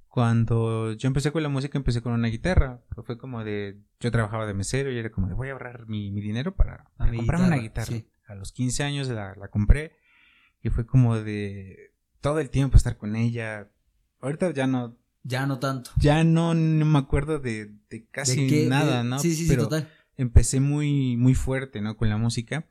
cuando 0.10 0.94
yo 0.94 1.08
empecé 1.08 1.32
con 1.32 1.44
la 1.44 1.50
música 1.50 1.78
empecé 1.78 2.02
con 2.02 2.14
una 2.14 2.28
guitarra. 2.28 2.82
Fue 3.06 3.18
como 3.18 3.44
de, 3.44 3.78
yo 4.00 4.12
trabajaba 4.12 4.46
de 4.46 4.54
mesero 4.54 4.92
y 4.92 4.98
era 4.98 5.12
como 5.12 5.28
de, 5.28 5.34
voy 5.36 5.50
a 5.50 5.54
ahorrar 5.54 5.88
mi, 5.88 6.12
mi 6.12 6.20
dinero 6.22 6.56
para, 6.56 6.90
para 6.98 7.14
comprarme 7.14 7.48
una 7.48 7.58
guitarra, 7.58 7.86
sí. 7.86 8.08
A 8.28 8.36
los 8.36 8.52
15 8.52 8.84
años 8.84 9.08
la, 9.08 9.36
la 9.36 9.48
compré 9.48 9.94
y 10.62 10.70
fue 10.70 10.86
como 10.86 11.18
de 11.18 11.92
todo 12.22 12.40
el 12.40 12.50
tiempo 12.50 12.76
estar 12.78 12.98
con 12.98 13.16
ella. 13.16 13.70
Ahorita 14.22 14.52
ya 14.52 14.68
no, 14.68 14.98
Ya 15.24 15.46
no 15.46 15.60
tanto. 15.60 15.92
ya 15.98 16.24
no, 16.24 16.54
no 16.54 16.86
me 16.86 17.00
acuerdo 17.00 17.40
de, 17.40 17.72
de 17.90 18.06
casi 18.12 18.42
¿De 18.42 18.48
qué? 18.48 18.68
nada, 18.68 19.04
De- 19.04 19.10
¿no? 19.10 19.20
Sí, 19.20 19.32
sí, 19.36 19.44
sí, 19.44 19.48
Pero 19.48 19.64
total. 19.64 19.90
empecé 20.18 20.60
muy, 20.60 21.16
muy 21.18 21.34
fuerte, 21.36 21.82
¿no? 21.82 21.96
Con 21.98 22.10
la 22.10 22.18
música. 22.18 22.66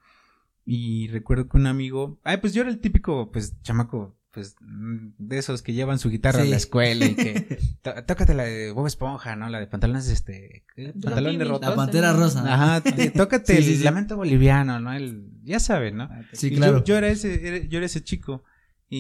Y 0.65 1.09
recuerdo 1.09 1.49
que 1.49 1.57
un 1.57 1.67
amigo, 1.67 2.21
ay, 2.25 2.37
pues 2.39 2.53
yo 2.53 2.61
era 2.61 2.71
el 2.71 2.79
típico, 2.81 3.33
pues, 3.33 3.59
chamaco, 3.63 4.18
pues, 4.31 4.57
mm, 4.61 5.09
de 5.19 5.39
esos 5.39 5.63
que 5.63 5.73
llevan 5.73 5.99
su 5.99 6.11
guitarra 6.11 6.43
Sí. 6.43 6.49
a 6.49 6.51
la 6.51 6.57
escuela 6.57 7.07
y 7.07 7.15
que, 7.15 7.59
tó- 7.83 7.95
tócate 8.07 8.35
la 8.35 8.45
de 8.45 8.73
Bob 8.73 8.87
Esponja, 8.87 9.37
¿no? 9.37 9.49
La 9.49 9.59
de 9.61 9.67
pantalones, 9.67 10.09
este, 10.09 10.65
¿qué? 10.75 10.93
pantalones 10.93 11.39
de 11.39 11.45
rotos. 11.45 11.69
La 11.71 11.77
pantera 11.77 12.13
rosa. 12.13 12.45
Ajá, 12.53 12.83
tócate 13.17 13.57
Sí, 13.57 13.63
sí, 13.63 13.71
el 13.73 13.79
sí. 13.79 13.85
lamento 13.85 14.17
boliviano, 14.17 14.81
¿no? 14.81 14.93
El, 14.93 15.31
ya 15.45 15.61
saben, 15.61 15.97
¿no? 15.97 16.09
Sí, 16.33 16.49
Y 16.49 16.57
claro. 16.57 16.79
Yo, 16.79 16.85
yo 16.85 16.99
era 16.99 17.09
ese, 17.09 17.47
era- 17.47 17.65
yo 17.67 17.79
era 17.79 17.87
ese 17.87 18.03
chico. 18.03 18.45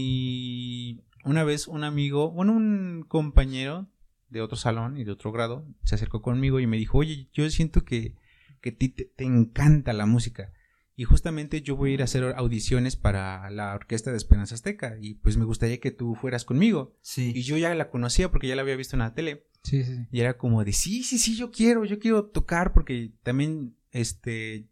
Y 0.02 1.00
una 1.24 1.44
vez 1.44 1.68
un 1.68 1.84
amigo, 1.84 2.30
bueno, 2.30 2.52
un 2.52 3.04
compañero 3.08 3.88
de 4.30 4.40
otro 4.42 4.56
salón 4.56 4.96
y 4.98 5.04
de 5.04 5.12
otro 5.12 5.32
grado 5.32 5.66
se 5.84 5.94
acercó 5.94 6.22
conmigo 6.22 6.60
y 6.60 6.66
me 6.66 6.76
dijo, 6.76 6.98
oye, 6.98 7.28
yo 7.32 7.48
siento 7.50 7.84
que, 7.84 8.14
que 8.60 8.70
a 8.70 8.76
ti 8.76 8.88
te, 8.90 9.04
te 9.04 9.24
encanta 9.24 9.92
la 9.92 10.06
música. 10.06 10.52
Y 11.00 11.04
justamente 11.04 11.62
yo 11.62 11.76
voy 11.76 11.92
a 11.92 11.94
ir 11.94 12.00
a 12.00 12.06
hacer 12.06 12.24
audiciones 12.36 12.96
para 12.96 13.48
la 13.50 13.72
orquesta 13.72 14.10
de 14.10 14.16
Esperanza 14.16 14.56
Azteca 14.56 14.96
y 15.00 15.14
pues 15.14 15.36
me 15.36 15.44
gustaría 15.44 15.78
que 15.78 15.92
tú 15.92 16.16
fueras 16.16 16.44
conmigo. 16.44 16.96
Y 16.96 16.98
Sí. 17.02 17.42
yo 17.44 17.56
ya 17.56 17.72
la 17.76 17.88
conocía 17.88 18.32
porque 18.32 18.48
ya 18.48 18.56
la 18.56 18.62
había 18.62 18.74
visto 18.74 18.96
en 18.96 19.00
la 19.00 19.14
tele. 19.14 19.46
Sí, 19.62 19.84
sí. 19.84 20.06
Y 20.10 20.20
era 20.20 20.36
como 20.38 20.64
de, 20.64 20.72
sí, 20.72 21.04
sí, 21.04 21.18
sí, 21.18 21.36
yo 21.36 21.52
quiero, 21.52 21.84
yo 21.84 22.00
quiero 22.00 22.24
tocar 22.24 22.72
porque 22.72 23.12
también, 23.22 23.76
este, 23.92 24.66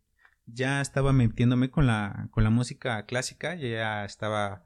ya 0.46 0.80
estaba 0.80 1.12
metiéndome 1.12 1.70
con 1.70 1.86
la, 1.86 2.26
con 2.32 2.42
la 2.42 2.50
música 2.50 3.06
clásica, 3.06 3.54
ya 3.54 4.04
estaba... 4.04 4.64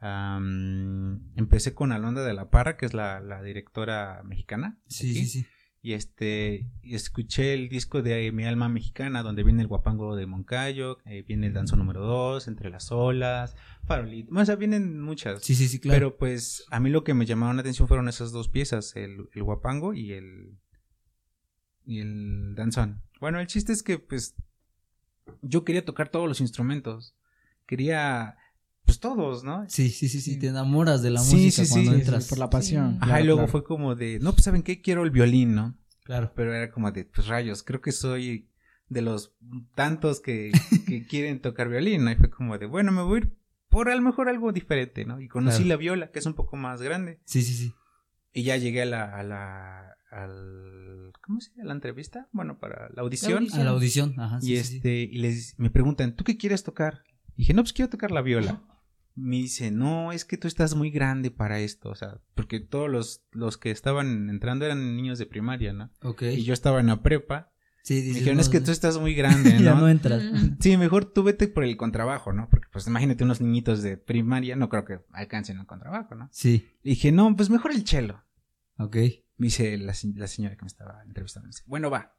am, 0.00 1.32
empecé 1.36 1.74
con 1.74 1.92
Alondra 1.92 2.22
de 2.24 2.34
la 2.34 2.50
Parra, 2.50 2.76
que 2.76 2.86
es 2.86 2.92
la, 2.94 3.20
la 3.20 3.42
directora 3.42 4.22
mexicana. 4.24 4.78
Sí, 4.88 5.10
aquí, 5.10 5.20
sí, 5.26 5.40
sí. 5.40 5.46
Y 5.80 5.92
este, 5.92 6.66
y 6.82 6.96
escuché 6.96 7.54
el 7.54 7.68
disco 7.68 8.02
de 8.02 8.32
Mi 8.32 8.44
Alma 8.44 8.68
Mexicana, 8.68 9.22
donde 9.22 9.44
viene 9.44 9.62
el 9.62 9.68
guapango 9.68 10.16
de 10.16 10.26
Moncayo, 10.26 10.98
eh, 11.04 11.22
viene 11.22 11.46
el 11.46 11.52
danzo 11.52 11.76
número 11.76 12.04
2, 12.04 12.48
Entre 12.48 12.68
las 12.68 12.90
Olas, 12.90 13.56
Farolito, 13.84 14.34
o 14.34 14.44
sea, 14.44 14.56
vienen 14.56 15.00
muchas. 15.00 15.42
Sí, 15.42 15.54
sí, 15.54 15.68
sí, 15.68 15.78
claro. 15.78 15.96
Pero 15.96 16.18
pues 16.18 16.64
a 16.70 16.80
mí 16.80 16.90
lo 16.90 17.04
que 17.04 17.14
me 17.14 17.26
llamaron 17.26 17.56
la 17.56 17.60
atención 17.60 17.86
fueron 17.86 18.08
esas 18.08 18.32
dos 18.32 18.48
piezas, 18.48 18.96
el, 18.96 19.28
el 19.32 19.42
guapango 19.44 19.94
y 19.94 20.12
el, 20.12 20.58
y 21.84 22.00
el 22.00 22.54
danzón. 22.56 23.02
Bueno, 23.20 23.38
el 23.38 23.46
chiste 23.46 23.72
es 23.72 23.84
que 23.84 23.98
pues 23.98 24.34
yo 25.42 25.64
quería 25.64 25.84
tocar 25.84 26.08
todos 26.08 26.28
los 26.28 26.40
instrumentos, 26.40 27.14
quería 27.66 28.36
pues 28.88 29.00
todos, 29.00 29.44
¿no? 29.44 29.64
sí, 29.68 29.90
sí, 29.90 30.08
sí, 30.08 30.20
sí, 30.22 30.38
te 30.38 30.46
enamoras 30.48 31.02
de 31.02 31.10
la 31.10 31.20
Sí, 31.20 31.36
música 31.36 31.64
sí, 31.66 31.70
cuando 31.72 31.92
sí, 31.92 31.98
entras. 32.00 32.28
por 32.28 32.38
la 32.38 32.48
pasión. 32.48 32.92
Sí. 32.92 32.96
Ajá, 33.02 33.06
Claro, 33.06 33.22
y 33.22 33.26
luego 33.26 33.38
claro. 33.40 33.52
fue 33.52 33.64
como 33.64 33.94
de, 33.94 34.18
no, 34.20 34.32
pues 34.32 34.44
saben 34.44 34.62
qué, 34.62 34.80
quiero 34.80 35.02
el 35.04 35.10
violín, 35.10 35.54
¿no? 35.54 35.76
Claro. 36.04 36.32
Pero 36.34 36.54
era 36.54 36.70
como 36.70 36.90
de, 36.90 37.04
pues 37.04 37.26
rayos, 37.26 37.62
creo 37.62 37.80
que 37.82 37.92
soy 37.92 38.48
de 38.88 39.02
los 39.02 39.34
tantos 39.74 40.20
que, 40.20 40.52
que 40.86 41.06
quieren 41.06 41.40
tocar 41.42 41.68
violín, 41.68 42.04
¿no? 42.04 42.10
Y 42.10 42.16
fue 42.16 42.30
como 42.30 42.56
de, 42.58 42.64
bueno, 42.66 42.90
me 42.92 43.02
voy 43.02 43.16
a 43.20 43.22
ir 43.24 43.36
por 43.68 43.90
a 43.90 43.94
lo 43.94 44.00
mejor 44.00 44.30
algo 44.30 44.50
diferente, 44.52 45.04
¿no? 45.04 45.20
Y 45.20 45.28
conocí 45.28 45.58
Claro. 45.58 45.68
la 45.68 45.76
viola, 45.76 46.10
que 46.10 46.18
es 46.20 46.26
un 46.26 46.32
poco 46.34 46.56
más 46.56 46.80
grande. 46.80 47.20
Sí, 47.26 47.42
sí, 47.42 47.52
sí. 47.52 47.74
Y 48.32 48.44
ya 48.44 48.56
llegué 48.56 48.82
a 48.82 48.86
la, 48.86 49.04
a 49.04 49.22
la, 49.22 49.96
al, 50.10 51.12
¿cómo 51.22 51.40
se 51.40 51.50
llama? 51.50 51.64
¿La 51.68 51.72
entrevista? 51.74 52.28
Bueno, 52.32 52.58
para 52.58 52.88
la 52.94 53.02
audición. 53.02 53.38
audición. 53.38 53.60
A 53.60 53.64
la 53.64 53.70
audición, 53.70 54.14
ajá. 54.18 54.40
Sí, 54.40 54.54
y 54.54 54.56
sí, 54.56 54.64
sí. 54.64 54.76
este, 54.76 54.94
y 55.02 55.18
les, 55.18 55.58
me 55.58 55.70
preguntan, 55.70 56.14
¿tú 56.16 56.24
qué 56.24 56.36
quieres 56.38 56.62
tocar? 56.64 57.02
Y 57.36 57.42
dije, 57.42 57.52
no, 57.54 57.62
pues 57.62 57.72
quiero 57.72 57.90
tocar 57.90 58.10
la 58.10 58.22
viola. 58.22 58.62
Me 59.20 59.36
dice, 59.36 59.70
no, 59.70 60.12
es 60.12 60.24
que 60.24 60.36
tú 60.38 60.46
estás 60.48 60.74
muy 60.74 60.90
grande 60.90 61.30
para 61.30 61.58
esto, 61.60 61.88
o 61.90 61.94
sea, 61.94 62.20
porque 62.34 62.60
todos 62.60 62.88
los, 62.90 63.22
los 63.32 63.56
que 63.58 63.70
estaban 63.70 64.30
entrando 64.30 64.64
eran 64.64 64.96
niños 64.96 65.18
de 65.18 65.26
primaria, 65.26 65.72
¿no? 65.72 65.90
Ok. 66.02 66.22
Y 66.22 66.44
yo 66.44 66.54
estaba 66.54 66.78
en 66.80 66.86
la 66.86 67.02
prepa. 67.02 67.50
sí, 67.82 67.94
Me 67.94 68.00
dices, 68.00 68.14
dijeron, 68.16 68.36
no, 68.36 68.42
es 68.42 68.48
que 68.48 68.60
tú 68.60 68.70
estás 68.70 68.98
muy 68.98 69.14
grande, 69.14 69.50
ya 69.62 69.74
¿no? 69.74 69.80
no 69.80 69.88
entras. 69.88 70.22
Sí, 70.60 70.76
mejor 70.76 71.04
tú 71.06 71.22
vete 71.24 71.48
por 71.48 71.64
el 71.64 71.76
contrabajo, 71.76 72.32
¿no? 72.32 72.48
Porque 72.50 72.68
pues 72.72 72.86
imagínate 72.86 73.24
unos 73.24 73.40
niñitos 73.40 73.82
de 73.82 73.96
primaria, 73.96 74.54
no 74.56 74.68
creo 74.68 74.84
que 74.84 75.00
alcancen 75.12 75.58
el 75.58 75.66
contrabajo, 75.66 76.14
¿no? 76.14 76.28
Sí, 76.32 76.68
Y 76.82 76.90
dije, 76.90 77.10
no, 77.12 77.34
pues 77.34 77.50
mejor 77.50 77.72
el 77.72 77.84
chelo. 77.84 78.22
ok. 78.78 78.96
Me 79.38 79.46
dice 79.46 79.76
la, 79.78 79.94
la 80.16 80.26
señora 80.26 80.56
que 80.56 80.62
me 80.62 80.68
estaba 80.68 81.02
entrevistando, 81.04 81.46
me 81.46 81.50
dice, 81.50 81.62
bueno, 81.66 81.90
va. 81.90 82.14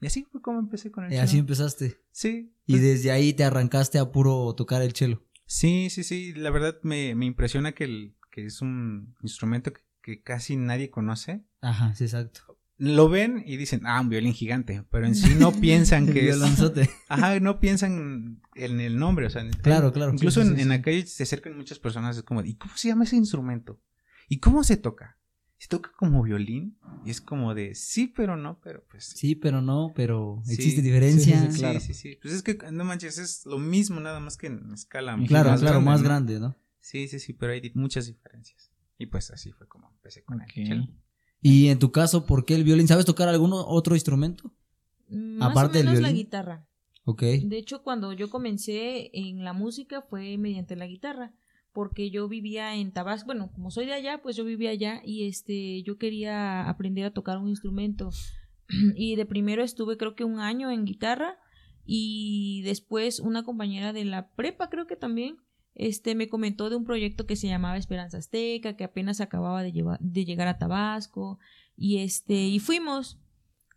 Y 0.00 0.06
así 0.06 0.26
fue 0.30 0.42
como 0.42 0.58
empecé 0.58 0.90
con 0.90 1.04
el 1.04 1.10
Y 1.10 1.14
chelo. 1.14 1.24
así 1.24 1.38
empezaste. 1.38 1.96
Sí. 2.10 2.52
Y 2.66 2.78
desde 2.78 3.10
ahí 3.12 3.32
te 3.34 3.44
arrancaste 3.44 3.98
a 3.98 4.10
puro 4.12 4.54
tocar 4.54 4.82
el 4.82 4.92
chelo. 4.92 5.22
Sí, 5.46 5.90
sí, 5.90 6.04
sí. 6.04 6.32
La 6.34 6.50
verdad 6.50 6.78
me, 6.82 7.14
me 7.14 7.26
impresiona 7.26 7.72
que, 7.72 7.84
el, 7.84 8.14
que 8.30 8.46
es 8.46 8.62
un 8.62 9.14
instrumento 9.22 9.72
que, 9.72 9.80
que 10.02 10.22
casi 10.22 10.56
nadie 10.56 10.90
conoce. 10.90 11.44
Ajá, 11.60 11.94
sí, 11.94 12.04
exacto. 12.04 12.58
Lo 12.76 13.08
ven 13.08 13.42
y 13.46 13.56
dicen, 13.56 13.82
ah, 13.84 14.00
un 14.00 14.08
violín 14.08 14.34
gigante, 14.34 14.84
pero 14.90 15.06
en 15.06 15.14
sí 15.14 15.34
no 15.38 15.52
piensan 15.60 16.06
que 16.06 16.28
es... 16.28 16.36
Violonzote. 16.36 16.90
Ajá, 17.08 17.38
no 17.38 17.60
piensan 17.60 18.40
en 18.56 18.80
el 18.80 18.98
nombre, 18.98 19.26
o 19.26 19.30
sea, 19.30 19.48
Claro, 19.62 19.92
claro. 19.92 20.12
Incluso 20.12 20.40
Sí, 20.40 20.46
sí, 20.46 20.50
en, 20.50 20.56
sí, 20.56 20.62
en 20.62 20.68
la 20.70 20.82
calle 20.82 21.06
se 21.06 21.22
acercan 21.22 21.56
muchas 21.56 21.78
personas, 21.78 22.16
es 22.16 22.24
como, 22.24 22.42
¿y 22.42 22.56
cómo 22.56 22.76
se 22.76 22.88
llama 22.88 23.04
ese 23.04 23.16
instrumento? 23.16 23.80
¿Y 24.28 24.38
cómo 24.38 24.64
se 24.64 24.76
toca? 24.76 25.18
¿Se 25.58 25.68
toca 25.68 25.90
como 25.96 26.22
violín? 26.22 26.76
Y 27.06 27.10
es 27.10 27.20
como 27.20 27.54
de, 27.54 27.74
sí, 27.74 28.06
pero 28.08 28.36
no, 28.36 28.60
pero 28.62 28.84
pues... 28.90 29.04
Sí, 29.04 29.34
pero 29.34 29.62
no, 29.62 29.92
pero 29.94 30.42
existe 30.48 30.80
sí, 30.80 30.82
diferencia. 30.82 31.40
sí, 31.40 31.46
sí, 31.46 31.52
Sí, 31.52 31.58
claro. 31.60 31.80
sí, 31.80 31.94
sí. 31.94 32.18
Pues 32.20 32.34
es 32.34 32.42
que, 32.42 32.58
no 32.72 32.84
manches, 32.84 33.18
es 33.18 33.46
lo 33.46 33.58
mismo, 33.58 34.00
nada 34.00 34.20
más 34.20 34.36
que 34.36 34.48
en 34.48 34.72
escala 34.74 35.16
Claro, 35.26 35.50
más 35.50 35.60
claro, 35.60 35.76
grande, 35.76 35.90
más 35.90 36.00
¿no? 36.00 36.04
grande, 36.08 36.40
¿no? 36.40 36.56
Sí, 36.80 37.08
sí, 37.08 37.18
sí, 37.18 37.32
pero 37.32 37.52
hay 37.52 37.72
muchas 37.74 38.06
diferencias. 38.06 38.70
Y 38.98 39.06
pues 39.06 39.30
así 39.30 39.52
fue 39.52 39.66
como 39.66 39.90
empecé 39.90 40.22
con 40.22 40.40
Ok. 40.40 40.50
el. 40.56 40.94
Y 41.40 41.68
en 41.68 41.78
tu 41.78 41.92
caso, 41.92 42.26
¿por 42.26 42.44
qué 42.44 42.54
el 42.54 42.64
violín? 42.64 42.88
¿Sabes 42.88 43.04
tocar 43.06 43.28
algún 43.28 43.50
otro 43.52 43.94
instrumento? 43.94 44.52
Más 45.08 45.50
Aparte 45.50 45.78
o 45.78 45.78
del 45.78 45.86
menos 45.86 46.02
la 46.02 46.08
violín. 46.08 46.24
guitarra. 46.24 46.66
Ok. 47.04 47.22
De 47.22 47.58
hecho, 47.58 47.82
cuando 47.82 48.12
yo 48.12 48.30
comencé 48.30 49.10
en 49.12 49.44
la 49.44 49.52
música 49.52 50.02
fue 50.02 50.36
mediante 50.38 50.74
la 50.76 50.86
guitarra, 50.86 51.34
porque 51.74 52.08
yo 52.10 52.26
vivía 52.28 52.74
en 52.76 52.92
Tabasco, 52.92 53.26
bueno, 53.26 53.50
como 53.52 53.70
soy 53.70 53.84
de 53.84 53.92
allá, 53.92 54.22
pues 54.22 54.36
yo 54.36 54.44
vivía 54.44 54.70
allá 54.70 55.02
y 55.04 55.26
este 55.26 55.82
yo 55.82 55.98
quería 55.98 56.66
aprender 56.68 57.04
a 57.04 57.12
tocar 57.12 57.36
un 57.38 57.48
instrumento. 57.50 58.10
Y 58.96 59.16
de 59.16 59.26
primero 59.26 59.62
estuve 59.62 59.98
creo 59.98 60.14
que 60.14 60.24
un 60.24 60.38
año 60.40 60.70
en 60.70 60.86
guitarra 60.86 61.36
y 61.84 62.62
después 62.64 63.20
una 63.20 63.42
compañera 63.42 63.92
de 63.92 64.04
la 64.06 64.30
prepa 64.30 64.70
creo 64.70 64.86
que 64.86 64.96
también 64.96 65.36
este 65.74 66.14
me 66.14 66.28
comentó 66.28 66.70
de 66.70 66.76
un 66.76 66.84
proyecto 66.84 67.26
que 67.26 67.36
se 67.36 67.48
llamaba 67.48 67.76
Esperanza 67.76 68.18
Azteca, 68.18 68.76
que 68.76 68.84
apenas 68.84 69.20
acababa 69.20 69.62
de, 69.62 69.72
llevar- 69.72 69.98
de 70.00 70.24
llegar 70.24 70.46
a 70.48 70.56
Tabasco 70.58 71.38
y 71.76 71.98
este 71.98 72.34
y 72.46 72.58
fuimos 72.60 73.18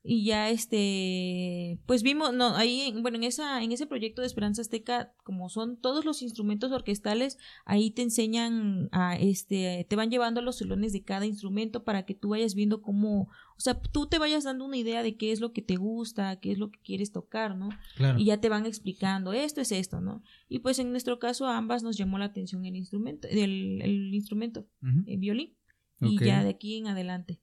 y 0.09 0.23
ya 0.23 0.49
este 0.49 1.79
pues 1.85 2.01
vimos 2.01 2.33
no 2.33 2.55
ahí 2.55 2.81
en- 2.81 3.01
bueno 3.01 3.17
en 3.17 3.23
esa 3.25 3.61
en 3.61 3.71
ese 3.73 3.85
proyecto 3.87 4.21
de 4.21 4.27
Esperanza 4.27 4.61
Azteca 4.61 5.13
como 5.23 5.49
son 5.49 5.75
todos 5.75 6.05
los 6.05 6.21
instrumentos 6.21 6.71
orquestales 6.71 7.37
ahí 7.65 7.91
te 7.91 8.03
enseñan 8.03 8.87
a 8.93 9.17
este 9.17 9.85
te 9.89 9.95
van 9.97 10.09
llevando 10.09 10.39
a 10.39 10.43
los 10.43 10.59
salones 10.59 10.93
de 10.93 11.03
cada 11.03 11.25
instrumento 11.25 11.83
para 11.83 12.05
que 12.05 12.13
tú 12.15 12.29
vayas 12.29 12.55
viendo 12.55 12.81
cómo 12.81 13.23
o 13.57 13.59
sea 13.59 13.79
tú 13.81 14.07
te 14.07 14.17
vayas 14.17 14.45
dando 14.45 14.63
una 14.65 14.77
idea 14.77 15.03
de 15.03 15.17
qué 15.17 15.31
es 15.33 15.41
lo 15.41 15.51
que 15.51 15.61
te 15.61 15.75
gusta 15.75 16.39
qué 16.39 16.51
es 16.53 16.57
lo 16.57 16.71
que 16.71 16.79
quieres 16.79 17.11
tocar 17.11 17.57
no 17.57 17.69
Claro. 17.97 18.17
y 18.17 18.25
ya 18.25 18.39
te 18.39 18.47
van 18.49 18.65
explicando 18.65 19.33
esto 19.33 19.59
es 19.61 19.71
esto 19.73 19.99
no 19.99 20.23
y 20.47 20.59
pues 20.59 20.79
en 20.79 20.91
nuestro 20.91 21.19
caso 21.19 21.47
a 21.47 21.57
ambas 21.57 21.83
nos 21.83 21.97
llamó 21.97 22.17
la 22.17 22.25
atención 22.25 22.63
el 22.65 22.75
instrumento 22.77 23.27
el, 23.29 23.81
el 23.81 24.13
instrumento 24.13 24.65
el 25.05 25.17
violín 25.17 25.53
y 25.99 26.17
ya 26.27 26.43
de 26.43 26.49
aquí 26.51 26.77
en 26.77 26.87
adelante. 26.87 27.39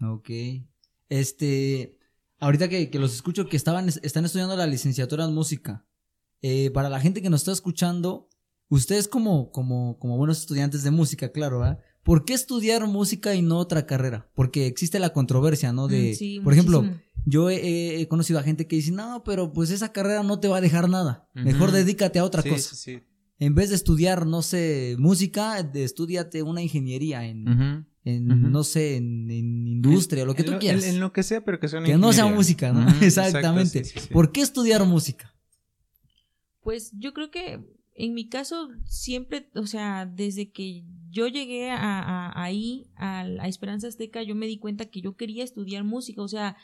Ok. 0.00 0.30
Este, 1.20 1.96
ahorita 2.40 2.68
que, 2.68 2.90
que 2.90 2.98
los 2.98 3.14
escucho 3.14 3.48
que 3.48 3.56
estaban, 3.56 3.88
están 3.88 4.24
estudiando 4.24 4.56
la 4.56 4.66
licenciatura 4.66 5.24
en 5.24 5.34
música. 5.34 5.86
eh, 6.42 6.70
para 6.72 6.88
la 6.90 7.00
gente 7.00 7.22
que 7.22 7.30
nos 7.30 7.40
está 7.42 7.52
escuchando, 7.52 8.28
ustedes 8.68 9.08
como, 9.08 9.50
como, 9.52 9.98
como 9.98 10.16
buenos 10.18 10.40
estudiantes 10.40 10.82
de 10.82 10.90
música, 10.90 11.30
claro, 11.30 11.60
¿verdad? 11.60 11.78
¿Por 12.02 12.24
qué 12.24 12.34
estudiar 12.34 12.86
música 12.86 13.34
y 13.34 13.40
no 13.42 13.58
otra 13.58 13.86
carrera? 13.86 14.28
Porque 14.34 14.66
existe 14.66 14.98
la 14.98 15.12
controversia, 15.12 15.72
¿no? 15.72 15.88
De, 15.88 16.10
Mm, 16.10 16.14
sí, 16.14 16.40
por 16.40 16.52
ejemplo, 16.52 16.84
yo 17.24 17.48
he, 17.48 18.00
he 18.00 18.08
conocido 18.08 18.38
a 18.40 18.42
gente 18.42 18.66
que 18.66 18.76
dice, 18.76 18.92
no, 18.92 19.22
pero 19.24 19.52
pues 19.52 19.70
esa 19.70 19.92
carrera 19.92 20.22
no 20.22 20.38
te 20.40 20.48
va 20.48 20.58
a 20.58 20.60
dejar 20.60 20.88
nada. 20.90 21.28
Mejor 21.32 21.70
dedícate 21.70 22.18
a 22.18 22.24
otra 22.24 22.42
sí, 22.42 22.50
cosa. 22.50 22.74
Sí, 22.74 22.96
sí. 22.96 23.02
En 23.38 23.54
vez 23.54 23.70
de 23.70 23.76
estudiar, 23.76 24.26
no 24.26 24.42
sé, 24.42 24.96
música, 24.98 25.62
de, 25.62 25.84
estudiate 25.84 26.42
una 26.42 26.60
ingeniería 26.60 27.24
en. 27.24 27.86
En 28.04 28.52
no 28.52 28.64
sé, 28.64 28.96
en, 28.96 29.30
en 29.30 29.66
industria, 29.66 30.24
lo 30.24 30.34
que 30.34 30.42
En 30.42 30.52
tú 30.52 30.58
quieras. 30.58 30.84
En, 30.84 30.94
en 30.94 31.00
lo 31.00 31.12
que 31.12 31.22
sea, 31.22 31.44
pero 31.44 31.58
que 31.58 31.68
sea 31.68 31.80
una 31.80 31.88
que 31.88 31.96
no 31.96 32.12
sea 32.12 32.26
música, 32.26 32.72
¿no? 32.72 32.86
Exactamente. 33.02 33.84
sí, 33.84 33.90
sí, 33.92 34.00
sí. 34.00 34.12
¿Por 34.12 34.30
qué 34.30 34.42
estudiar 34.42 34.84
música? 34.84 35.34
Pues 36.60 36.92
yo 36.92 37.12
creo 37.12 37.30
que 37.30 37.60
en 37.94 38.14
mi 38.14 38.28
caso 38.28 38.68
siempre, 38.84 39.50
o 39.54 39.66
sea, 39.66 40.06
desde 40.06 40.50
que 40.50 40.84
yo 41.14 41.28
llegué 41.28 41.70
a, 41.70 41.76
a- 42.00 42.42
ahí, 42.42 42.86
a, 42.96 43.20
a 43.20 43.46
Esperanza 43.48 43.86
Azteca, 43.86 44.22
yo 44.22 44.34
me 44.34 44.46
di 44.46 44.58
cuenta 44.58 44.86
que 44.86 45.00
yo 45.00 45.16
quería 45.16 45.44
estudiar 45.44 45.84
música, 45.84 46.20
o 46.22 46.28
sea, 46.28 46.56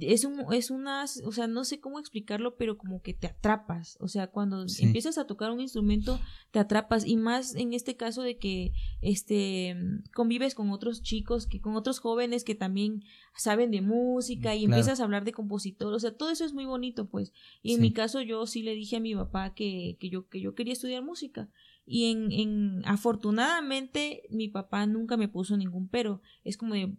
es 0.00 0.24
un, 0.24 0.52
es 0.52 0.70
una, 0.70 1.04
o 1.24 1.32
sea, 1.32 1.46
no 1.46 1.64
sé 1.64 1.80
cómo 1.80 1.98
explicarlo, 2.00 2.56
pero 2.56 2.78
como 2.78 3.02
que 3.02 3.12
te 3.14 3.26
atrapas, 3.26 3.96
o 4.00 4.08
sea, 4.08 4.28
cuando 4.28 4.68
Sí. 4.68 4.84
empiezas 4.84 5.18
a 5.18 5.26
tocar 5.26 5.50
un 5.50 5.60
instrumento, 5.60 6.18
te 6.50 6.58
atrapas, 6.58 7.06
y 7.06 7.16
más 7.16 7.54
en 7.54 7.72
este 7.74 7.96
caso 7.96 8.22
de 8.22 8.38
que, 8.38 8.72
este, 9.02 9.76
convives 10.14 10.54
con 10.54 10.70
otros 10.70 11.02
chicos, 11.02 11.46
que 11.46 11.60
con 11.60 11.76
otros 11.76 11.98
jóvenes 11.98 12.44
que 12.44 12.54
también 12.54 13.02
saben 13.36 13.70
de 13.70 13.80
música 13.82 14.54
y 14.54 14.60
Claro. 14.64 14.76
empiezas 14.78 15.00
a 15.00 15.04
hablar 15.04 15.24
de 15.24 15.32
compositor, 15.32 15.92
o 15.92 15.98
sea, 16.00 16.16
todo 16.16 16.30
eso 16.30 16.44
es 16.44 16.52
muy 16.54 16.64
bonito, 16.64 17.06
pues. 17.08 17.32
Y 17.62 17.72
en 17.72 17.76
Sí. 17.76 17.82
mi 17.82 17.92
caso 17.92 18.22
yo 18.22 18.46
sí 18.46 18.62
le 18.62 18.74
dije 18.74 18.96
a 18.96 19.00
mi 19.00 19.14
papá 19.14 19.54
que, 19.54 19.96
que 20.00 20.08
yo, 20.10 20.28
que 20.28 20.40
yo 20.40 20.54
quería 20.54 20.72
estudiar 20.72 21.02
música. 21.04 21.48
Y 21.92 22.12
en, 22.12 22.30
en, 22.30 22.82
afortunadamente, 22.84 24.22
mi 24.30 24.48
papá 24.48 24.86
nunca 24.86 25.16
me 25.16 25.26
puso 25.26 25.56
ningún 25.56 25.88
pero. 25.88 26.22
Es 26.44 26.56
como 26.56 26.74
de, 26.74 26.94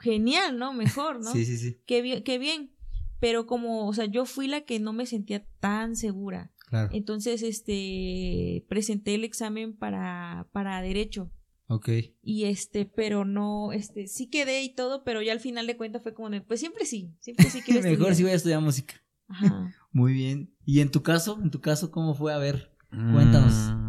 genial, 0.00 0.58
¿no? 0.58 0.72
Mejor, 0.72 1.20
¿no? 1.24 1.32
Sí, 1.32 1.44
sí, 1.44 1.56
sí. 1.56 1.78
Qué 1.86 2.02
bien, 2.02 2.24
qué 2.24 2.38
bien. 2.38 2.72
Pero 3.20 3.46
como, 3.46 3.86
o 3.86 3.92
sea, 3.92 4.06
yo 4.06 4.24
fui 4.24 4.48
la 4.48 4.62
que 4.62 4.80
no 4.80 4.92
me 4.92 5.06
sentía 5.06 5.46
tan 5.60 5.94
segura. 5.94 6.52
Claro. 6.68 6.90
Entonces, 6.92 7.44
este, 7.44 8.66
presenté 8.68 9.14
el 9.14 9.22
examen 9.22 9.72
para, 9.76 10.48
para 10.50 10.82
derecho. 10.82 11.30
Ok. 11.68 11.88
Y 12.20 12.44
este, 12.46 12.86
pero 12.86 13.24
no, 13.24 13.72
este, 13.72 14.08
sí 14.08 14.26
quedé 14.26 14.64
y 14.64 14.74
todo, 14.74 15.04
pero 15.04 15.22
ya 15.22 15.30
al 15.30 15.40
final 15.40 15.68
de 15.68 15.76
cuentas 15.76 16.02
fue 16.02 16.12
como 16.12 16.30
de, 16.30 16.40
pues 16.40 16.58
siempre 16.58 16.86
sí, 16.86 17.14
siempre 17.20 17.48
sí 17.50 17.62
quiero 17.64 17.82
Mejor 17.82 18.16
si 18.16 18.24
voy 18.24 18.32
a 18.32 18.34
estudiar 18.34 18.60
música. 18.60 18.94
Ajá. 19.28 19.72
Muy 19.92 20.12
bien. 20.12 20.52
¿Y 20.64 20.80
en 20.80 20.90
tu 20.90 21.04
caso? 21.04 21.38
¿En 21.40 21.52
tu 21.52 21.60
caso 21.60 21.92
cómo 21.92 22.14
fue? 22.14 22.32
A 22.32 22.38
ver. 22.38 22.74
Cuéntanos. 22.90 23.54
Mm. 23.54 23.87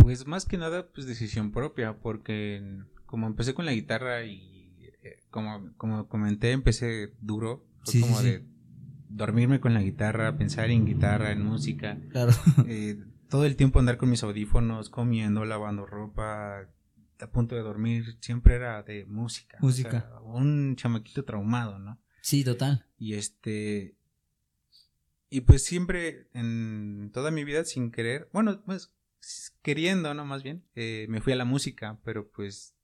Pues 0.00 0.26
más 0.26 0.44
que 0.46 0.56
nada, 0.58 0.88
pues 0.92 1.06
decisión 1.06 1.52
propia, 1.52 1.98
porque 1.98 2.62
como 3.06 3.26
empecé 3.26 3.54
con 3.54 3.66
la 3.66 3.72
guitarra 3.72 4.24
y 4.24 4.90
eh, 5.02 5.20
como, 5.30 5.72
como 5.76 6.08
comenté, 6.08 6.52
empecé 6.52 7.12
duro. 7.20 7.64
Fue 7.84 7.92
Sí, 7.92 8.00
como 8.00 8.18
sí. 8.18 8.24
de, 8.26 8.44
dormirme 9.08 9.60
con 9.60 9.74
la 9.74 9.82
guitarra, 9.82 10.36
pensar 10.36 10.70
en 10.70 10.86
guitarra, 10.86 11.32
en 11.32 11.42
música. 11.44 11.98
Claro. 12.10 12.32
Eh, 12.66 13.02
todo 13.28 13.44
el 13.44 13.54
tiempo 13.56 13.78
andar 13.78 13.96
con 13.96 14.10
mis 14.10 14.22
audífonos, 14.24 14.90
comiendo, 14.90 15.44
lavando 15.44 15.86
ropa, 15.86 16.66
a 17.20 17.26
punto 17.30 17.54
de 17.54 17.60
dormir, 17.62 18.16
siempre 18.20 18.54
era 18.56 18.82
de 18.82 19.04
música. 19.06 19.56
o 19.60 19.66
Música. 19.66 19.90
sea, 19.90 20.20
un 20.22 20.74
chamaquito 20.76 21.24
traumado, 21.24 21.78
¿no? 21.78 22.00
Sí, 22.22 22.42
total. 22.44 22.86
Y 22.98 23.14
este. 23.14 23.94
Y 25.28 25.42
pues 25.42 25.64
siempre 25.64 26.26
en 26.34 27.10
toda 27.14 27.30
mi 27.30 27.44
vida 27.44 27.64
sin 27.64 27.92
querer, 27.92 28.28
bueno, 28.32 28.60
pues 28.66 28.92
queriendo, 29.62 30.14
¿no? 30.14 30.24
Más 30.24 30.42
bien, 30.42 30.64
eh, 30.74 31.06
me 31.08 31.20
fui 31.20 31.32
a 31.32 31.36
la 31.36 31.44
música, 31.44 32.00
pero 32.04 32.30
pues 32.30 32.74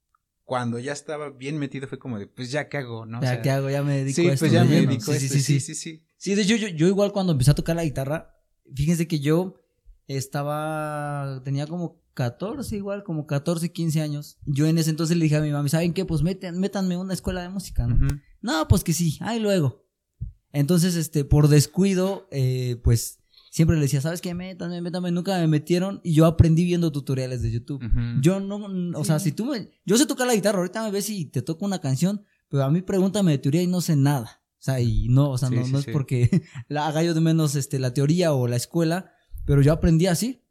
cuando 0.43 0.79
ya 0.79 0.93
estaba 0.93 1.29
bien 1.29 1.57
metido 1.57 1.87
fue 1.87 1.99
como 1.99 2.19
de, 2.19 2.27
pues 2.27 2.51
ya 2.51 2.69
qué 2.69 2.77
hago, 2.77 3.05
¿no? 3.05 3.19
O 3.19 3.21
ya, 3.21 3.27
sea, 3.29 3.41
¿qué 3.41 3.49
hago? 3.51 3.69
Ya 3.69 3.83
me 3.83 3.97
dedico 3.97 4.21
Sí, 4.21 4.27
a 4.27 4.33
esto. 4.33 4.43
pues 4.43 4.51
ya 4.53 4.63
me 4.63 4.75
dedico 4.85 5.11
a 5.11 5.15
sí, 5.15 5.25
esto, 5.25 5.33
sí, 5.37 5.41
sí, 5.43 5.59
sí, 5.59 5.75
sí, 5.75 5.75
sí. 5.75 6.03
Sí, 6.17 6.35
de 6.35 6.41
hecho, 6.43 6.55
yo, 6.55 6.67
yo 6.69 6.87
igual 6.87 7.11
cuando 7.11 7.31
empecé 7.33 7.51
a 7.51 7.55
tocar 7.55 7.75
la 7.75 7.83
guitarra, 7.83 8.35
fíjense 8.73 9.07
que 9.07 9.19
yo 9.19 9.61
estaba, 10.07 11.41
tenía 11.43 11.67
como 11.67 12.01
14 12.13 12.75
igual, 12.75 13.03
como 13.03 13.27
14, 13.27 13.71
15 13.71 14.01
años. 14.01 14.37
Yo 14.45 14.65
en 14.67 14.77
ese 14.77 14.89
entonces 14.89 15.17
le 15.17 15.23
dije 15.23 15.35
a 15.35 15.41
mi 15.41 15.51
mamá, 15.51 15.69
¿saben 15.69 15.93
qué? 15.93 16.05
Pues 16.05 16.23
meten, 16.23 16.59
métanme 16.59 16.95
a 16.95 16.99
una 16.99 17.13
escuela 17.13 17.41
de 17.41 17.49
música, 17.49 17.85
¿no? 17.87 17.95
Ujú. 17.95 18.15
No, 18.41 18.67
pues 18.67 18.83
que 18.83 18.93
sí, 18.93 19.17
ahí 19.21 19.39
luego. 19.39 19.85
Entonces, 20.51 20.95
este, 20.95 21.25
por 21.25 21.49
descuido, 21.49 22.27
eh, 22.31 22.77
pues 22.83 23.19
siempre 23.57 23.75
le 23.75 23.81
decía, 23.81 24.01
¿sabes 24.01 24.21
qué? 24.21 24.35
Métanme, 24.35 24.81
métanme. 24.81 25.11
Nunca 25.11 25.37
me 25.39 25.47
metieron 25.47 25.99
y 26.03 26.13
yo 26.13 26.27
aprendí 26.27 26.63
viendo 26.63 26.91
tutoriales 26.91 27.41
de 27.41 27.51
YouTube. 27.51 27.83
Yo 28.21 28.39
no, 28.39 28.57
o 28.97 29.03
sea, 29.03 29.17
si 29.19 29.31
tú 29.31 29.45
me. 29.45 29.71
Yo 29.83 29.97
sé 29.97 30.05
tocar 30.05 30.27
la 30.27 30.35
guitarra, 30.35 30.59
ahorita 30.59 30.83
me 30.83 30.91
ves 30.91 31.09
y 31.09 31.25
te 31.25 31.41
toco 31.41 31.65
una 31.65 31.79
canción, 31.81 32.21
pero 32.49 32.63
a 32.63 32.69
mí 32.69 32.83
pregúntame 32.83 33.31
de 33.31 33.37
teoría 33.39 33.63
y 33.63 33.67
no 33.67 33.81
sé 33.81 33.95
nada. 33.95 34.43
O 34.59 34.63
sea, 34.67 34.79
y 34.79 35.07
no, 35.09 35.31
o 35.31 35.37
sea, 35.39 35.49
Sí, 35.49 35.55
no, 35.55 35.65
sí, 35.65 35.71
no 35.71 35.79
es 35.79 35.85
sí. 35.85 35.91
porque 35.91 36.43
la 36.69 36.87
haga 36.87 37.01
yo 37.01 37.13
de 37.15 37.21
menos 37.21 37.55
este, 37.55 37.79
la 37.79 37.93
teoría 37.95 38.31
o 38.33 38.47
la 38.47 38.55
escuela, 38.57 39.11
pero 39.45 39.61
yo 39.63 39.73
aprendí 39.73 40.05
así. 40.05 40.43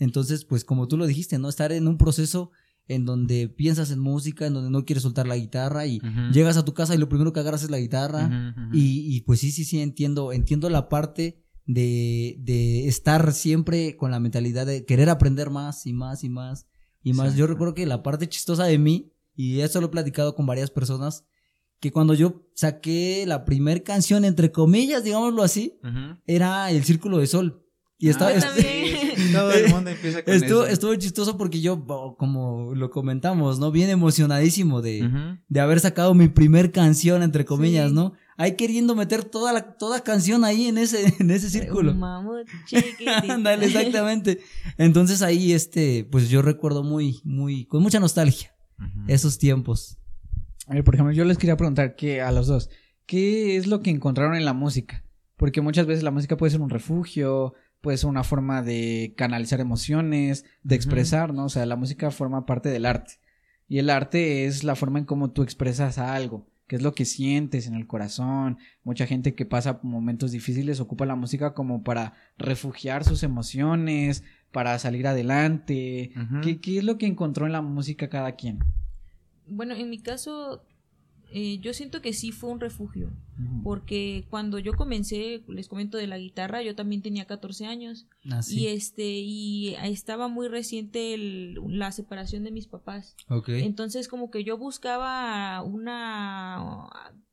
Entonces, 0.00 0.44
pues 0.44 0.64
como 0.64 0.88
tú 0.88 0.96
lo 0.96 1.06
dijiste, 1.06 1.38
¿no? 1.38 1.48
Estar 1.48 1.70
en 1.70 1.86
un 1.86 1.96
proceso 1.96 2.50
en 2.88 3.04
donde 3.04 3.48
piensas 3.48 3.92
en 3.92 4.00
música, 4.00 4.46
en 4.48 4.54
donde 4.54 4.70
no 4.70 4.84
quieres 4.84 5.04
soltar 5.04 5.28
la 5.28 5.36
guitarra 5.36 5.86
y 5.86 6.00
llegas 6.32 6.56
a 6.56 6.64
tu 6.64 6.74
casa 6.74 6.92
y 6.96 6.98
lo 6.98 7.08
primero 7.08 7.32
que 7.32 7.38
agarras 7.38 7.62
es 7.62 7.70
la 7.70 7.78
guitarra. 7.78 8.54
Y, 8.72 9.14
y 9.16 9.20
pues 9.20 9.38
sí, 9.38 9.52
sí, 9.52 9.64
sí, 9.64 9.80
entiendo, 9.80 10.32
entiendo 10.32 10.68
la 10.70 10.88
parte 10.88 11.44
de, 11.66 12.36
de 12.40 12.88
estar 12.88 13.32
siempre 13.32 13.96
con 13.96 14.10
la 14.10 14.20
mentalidad 14.20 14.66
de 14.66 14.84
querer 14.84 15.08
aprender 15.10 15.50
más 15.50 15.86
y 15.86 15.92
más 15.92 16.24
y 16.24 16.28
más 16.28 16.66
y 17.02 17.12
más. 17.12 17.34
Yo 17.36 17.46
recuerdo 17.46 17.74
que 17.74 17.86
la 17.86 18.02
parte 18.02 18.28
chistosa 18.28 18.64
de 18.64 18.78
mí, 18.78 19.12
y 19.34 19.60
eso 19.60 19.80
lo 19.80 19.86
he 19.86 19.90
platicado 19.90 20.34
con 20.34 20.46
varias 20.46 20.70
personas, 20.70 21.24
que 21.80 21.90
cuando 21.90 22.14
yo 22.14 22.42
saqué 22.54 23.24
la 23.26 23.44
primer 23.44 23.82
canción, 23.82 24.24
entre 24.24 24.52
comillas, 24.52 25.02
digámoslo 25.02 25.42
así, 25.42 25.78
Ujú. 25.82 26.16
era 26.26 26.70
El 26.70 26.84
Círculo 26.84 27.18
de 27.18 27.26
Sol. 27.26 27.58
Y 27.98 28.08
estaba, 28.08 28.30
Ah, 28.30 28.34
Yo 28.34 28.40
también. 28.40 28.66
sí, 29.16 29.22
Todo 29.32 29.52
el 29.52 29.68
mundo 29.70 29.90
empieza 29.90 30.24
con 30.24 30.34
estuvo, 30.34 30.62
eso. 30.64 30.72
estuvo 30.72 30.94
chistoso 30.96 31.36
porque 31.38 31.60
yo, 31.60 31.84
como 32.18 32.72
lo 32.74 32.90
comentamos, 32.90 33.58
¿no? 33.60 33.70
Bien 33.70 33.90
emocionadísimo 33.90 34.82
de, 34.82 35.04
Ujú. 35.06 35.38
de 35.48 35.60
haber 35.60 35.78
sacado 35.80 36.12
mi 36.14 36.28
primer 36.28 36.70
canción, 36.72 37.22
entre 37.22 37.44
comillas, 37.44 37.90
Sí. 37.90 37.94
¿no? 37.94 38.12
Ahí 38.36 38.56
queriendo 38.56 38.94
meter 38.94 39.24
toda 39.24 39.52
la 39.52 39.76
toda 39.76 40.02
canción 40.02 40.44
ahí 40.44 40.66
en 40.66 40.78
ese, 40.78 41.14
en 41.20 41.30
ese 41.30 41.50
círculo. 41.50 41.94
Mamut. 41.94 42.48
Ándale, 43.28 43.66
exactamente. 43.66 44.40
Entonces 44.78 45.22
ahí, 45.22 45.52
este, 45.52 46.06
pues 46.10 46.28
yo 46.28 46.42
recuerdo 46.42 46.82
muy, 46.82 47.20
muy, 47.24 47.66
con 47.66 47.82
mucha 47.82 48.00
nostalgia 48.00 48.54
esos 49.06 49.38
tiempos. 49.38 49.98
A 50.66 50.74
ver, 50.74 50.84
por 50.84 50.94
ejemplo, 50.94 51.14
yo 51.14 51.24
les 51.24 51.38
quería 51.38 51.56
preguntar 51.56 51.94
que 51.96 52.20
a 52.20 52.32
los 52.32 52.46
dos, 52.46 52.70
¿qué 53.06 53.56
es 53.56 53.66
lo 53.66 53.82
que 53.82 53.90
encontraron 53.90 54.34
en 54.34 54.44
la 54.44 54.54
música? 54.54 55.04
Porque 55.36 55.60
muchas 55.60 55.86
veces 55.86 56.02
la 56.02 56.10
música 56.10 56.36
puede 56.36 56.50
ser 56.50 56.60
un 56.60 56.70
refugio, 56.70 57.54
puede 57.80 57.98
ser 57.98 58.08
una 58.08 58.24
forma 58.24 58.62
de 58.62 59.12
canalizar 59.16 59.60
emociones, 59.60 60.44
de 60.62 60.76
expresar, 60.76 61.34
¿no? 61.34 61.46
O 61.46 61.48
sea, 61.48 61.66
la 61.66 61.76
música 61.76 62.10
forma 62.10 62.46
parte 62.46 62.68
del 62.70 62.86
arte. 62.86 63.14
Y 63.68 63.78
el 63.78 63.90
arte 63.90 64.46
es 64.46 64.64
la 64.64 64.76
forma 64.76 64.98
en 64.98 65.04
cómo 65.04 65.32
tú 65.32 65.42
expresas 65.42 65.98
algo, 65.98 66.46
que 66.72 66.76
es 66.76 66.82
lo 66.82 66.94
que 66.94 67.04
sientes 67.04 67.66
en 67.66 67.74
el 67.74 67.86
corazón. 67.86 68.56
Mucha 68.82 69.06
gente 69.06 69.34
que 69.34 69.44
pasa 69.44 69.80
momentos 69.82 70.32
difíciles 70.32 70.80
ocupa 70.80 71.04
la 71.04 71.16
música 71.16 71.52
como 71.52 71.82
para 71.82 72.14
refugiar 72.38 73.04
sus 73.04 73.22
emociones, 73.24 74.24
para 74.52 74.78
salir 74.78 75.06
adelante. 75.06 76.12
¿Qué, 76.42 76.62
qué 76.62 76.78
es 76.78 76.84
lo 76.84 76.96
que 76.96 77.04
encontró 77.04 77.44
en 77.44 77.52
la 77.52 77.60
música 77.60 78.08
cada 78.08 78.36
quien? 78.36 78.60
Bueno, 79.46 79.74
en 79.74 79.90
mi 79.90 79.98
caso, 79.98 80.64
eh, 81.32 81.58
yo 81.60 81.72
siento 81.74 82.00
que 82.02 82.12
sí 82.12 82.30
fue 82.32 82.50
un 82.50 82.60
refugio. 82.60 83.10
Porque 83.64 84.24
cuando 84.30 84.58
yo 84.60 84.72
comencé, 84.74 85.42
les 85.48 85.66
comento 85.66 85.96
de 85.98 86.06
la 86.06 86.16
guitarra, 86.18 86.62
yo 86.62 86.76
también 86.76 87.02
tenía 87.02 87.24
14 87.24 87.66
años. 87.66 88.06
Así. 88.30 88.60
Y 88.60 88.66
este, 88.68 89.04
y 89.20 89.74
estaba 89.82 90.28
muy 90.28 90.46
reciente 90.48 91.14
el- 91.14 91.54
la 91.66 91.90
separación 91.90 92.44
de 92.44 92.52
mis 92.52 92.68
papás. 92.68 93.16
ok. 93.28 93.48
Entonces, 93.48 94.06
como 94.06 94.30
que 94.30 94.44
yo 94.44 94.58
buscaba 94.58 95.60
una. 95.62 96.92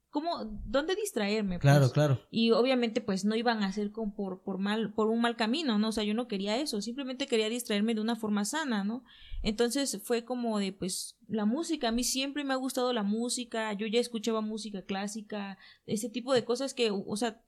¿Cómo? 0.09 0.59
¿Dónde 0.65 0.95
distraerme? 0.95 1.59
Claro, 1.59 1.81
pues? 1.81 1.91
claro. 1.91 2.19
Y 2.31 2.51
obviamente, 2.51 2.99
pues 2.99 3.25
no 3.25 3.35
iban 3.35 3.61
a 3.63 3.71
ser 3.71 3.91
con, 3.91 4.15
por, 4.15 4.41
por, 4.41 4.57
mal, 4.57 4.91
por 4.93 5.07
un 5.07 5.21
mal 5.21 5.35
camino, 5.35 5.77
¿no? 5.77 5.89
O 5.89 5.91
sea, 5.91 6.03
yo 6.03 6.15
no 6.15 6.27
quería 6.27 6.57
eso, 6.57 6.81
simplemente 6.81 7.27
quería 7.27 7.47
distraerme 7.47 7.93
de 7.93 8.01
una 8.01 8.15
forma 8.15 8.43
sana, 8.43 8.83
¿no? 8.83 9.03
Entonces 9.43 9.99
fue 10.03 10.25
como 10.25 10.57
de, 10.57 10.73
pues, 10.73 11.17
la 11.27 11.45
música, 11.45 11.89
a 11.89 11.91
mí 11.91 12.03
siempre 12.03 12.43
me 12.43 12.53
ha 12.53 12.57
gustado 12.57 12.91
la 12.91 13.03
música, 13.03 13.71
yo 13.73 13.85
ya 13.85 13.99
escuchaba 13.99 14.41
música 14.41 14.81
clásica, 14.81 15.59
ese 15.85 16.09
tipo 16.09 16.33
de 16.33 16.43
cosas 16.43 16.73
que, 16.73 16.89
o 16.91 17.15
sea, 17.15 17.43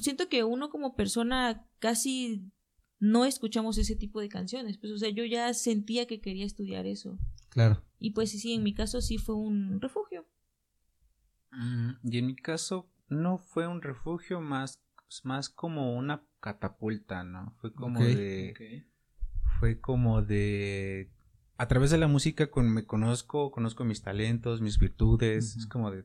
siento 0.00 0.28
que 0.28 0.42
uno 0.42 0.70
como 0.70 0.96
persona 0.96 1.66
casi 1.80 2.50
no 2.98 3.26
escuchamos 3.26 3.76
ese 3.76 3.94
tipo 3.94 4.20
de 4.20 4.30
canciones, 4.30 4.78
pues, 4.78 4.90
o 4.90 4.98
sea, 4.98 5.10
yo 5.10 5.24
ya 5.26 5.52
sentía 5.52 6.06
que 6.06 6.22
quería 6.22 6.46
estudiar 6.46 6.86
eso. 6.86 7.18
Claro. 7.50 7.82
Y 7.98 8.10
pues 8.12 8.30
sí, 8.30 8.54
en 8.54 8.62
mi 8.62 8.74
caso 8.74 9.00
sí 9.00 9.18
fue 9.18 9.34
un 9.34 9.80
refugio. 9.80 10.26
Mm, 11.56 11.90
Y 12.02 12.18
en 12.18 12.26
mi 12.26 12.36
caso 12.36 12.88
no 13.08 13.38
fue 13.38 13.66
un 13.66 13.82
refugio 13.82 14.40
más, 14.40 14.78
más 15.24 15.48
como 15.48 15.96
una 15.96 16.22
catapulta, 16.40 17.24
¿no? 17.24 17.54
Fue 17.60 17.72
como 17.72 18.00
de, 18.00 18.86
fue 19.58 19.80
como 19.80 20.22
de, 20.22 21.10
a 21.56 21.66
través 21.66 21.90
de 21.90 21.98
la 21.98 22.08
música 22.08 22.50
con, 22.50 22.70
me 22.72 22.84
conozco, 22.84 23.50
conozco 23.50 23.84
mis 23.84 24.02
talentos, 24.02 24.60
mis 24.60 24.78
virtudes, 24.78 25.56
es 25.56 25.66
como 25.66 25.90
de, 25.90 26.04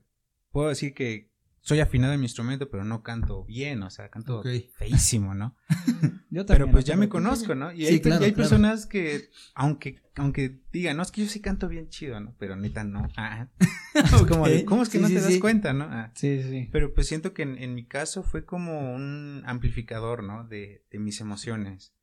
puedo 0.51 0.69
decir 0.69 0.93
que 0.93 1.30
soy 1.63 1.79
afinado 1.79 2.13
en 2.13 2.19
mi 2.19 2.25
instrumento, 2.25 2.69
pero 2.69 2.83
no 2.83 3.03
canto 3.03 3.45
bien, 3.45 3.83
o 3.83 3.89
sea, 3.89 4.09
canto 4.09 4.43
feísimo, 4.77 5.35
¿no? 5.35 5.55
Yo 6.29 6.45
Pero 6.45 6.45
también, 6.45 6.71
pues 6.71 6.85
no 6.85 6.89
ya 6.89 6.97
me 6.97 7.07
conozco, 7.09 7.55
¿no? 7.55 7.71
Y 7.71 7.85
Sí, 7.85 7.93
hay, 7.93 7.99
claro, 8.01 8.21
y 8.23 8.25
hay 8.25 8.33
claro. 8.33 8.49
personas 8.49 8.85
que, 8.87 9.29
aunque, 9.53 10.01
aunque 10.15 10.59
digan, 10.71 10.97
no, 10.97 11.03
es 11.03 11.11
que 11.11 11.21
yo 11.21 11.27
sí 11.29 11.39
canto 11.39 11.67
bien 11.67 11.89
chido, 11.89 12.19
¿no? 12.19 12.35
Pero 12.39 12.55
neta 12.55 12.83
no. 12.83 13.07
Ah. 13.15 13.47
Es 13.93 14.23
como 14.23 14.47
de, 14.47 14.59
Ok. 14.59 14.65
¿cómo 14.65 14.83
es 14.83 14.89
que 14.89 14.97
Sí, 14.97 15.01
no 15.01 15.09
sí, 15.09 15.15
te 15.15 15.21
das 15.21 15.37
cuenta, 15.37 15.73
no? 15.73 15.83
Ah. 15.89 16.11
Sí, 16.15 16.41
sí. 16.43 16.69
Pero 16.71 16.93
pues 16.93 17.07
siento 17.07 17.33
que 17.33 17.43
en, 17.43 17.57
en 17.57 17.75
mi 17.75 17.85
caso 17.85 18.23
fue 18.23 18.45
como 18.45 18.95
un 18.95 19.43
amplificador, 19.45 20.23
¿no? 20.23 20.47
De, 20.47 20.85
de 20.89 20.99
mis 20.99 21.19
emociones. 21.21 21.93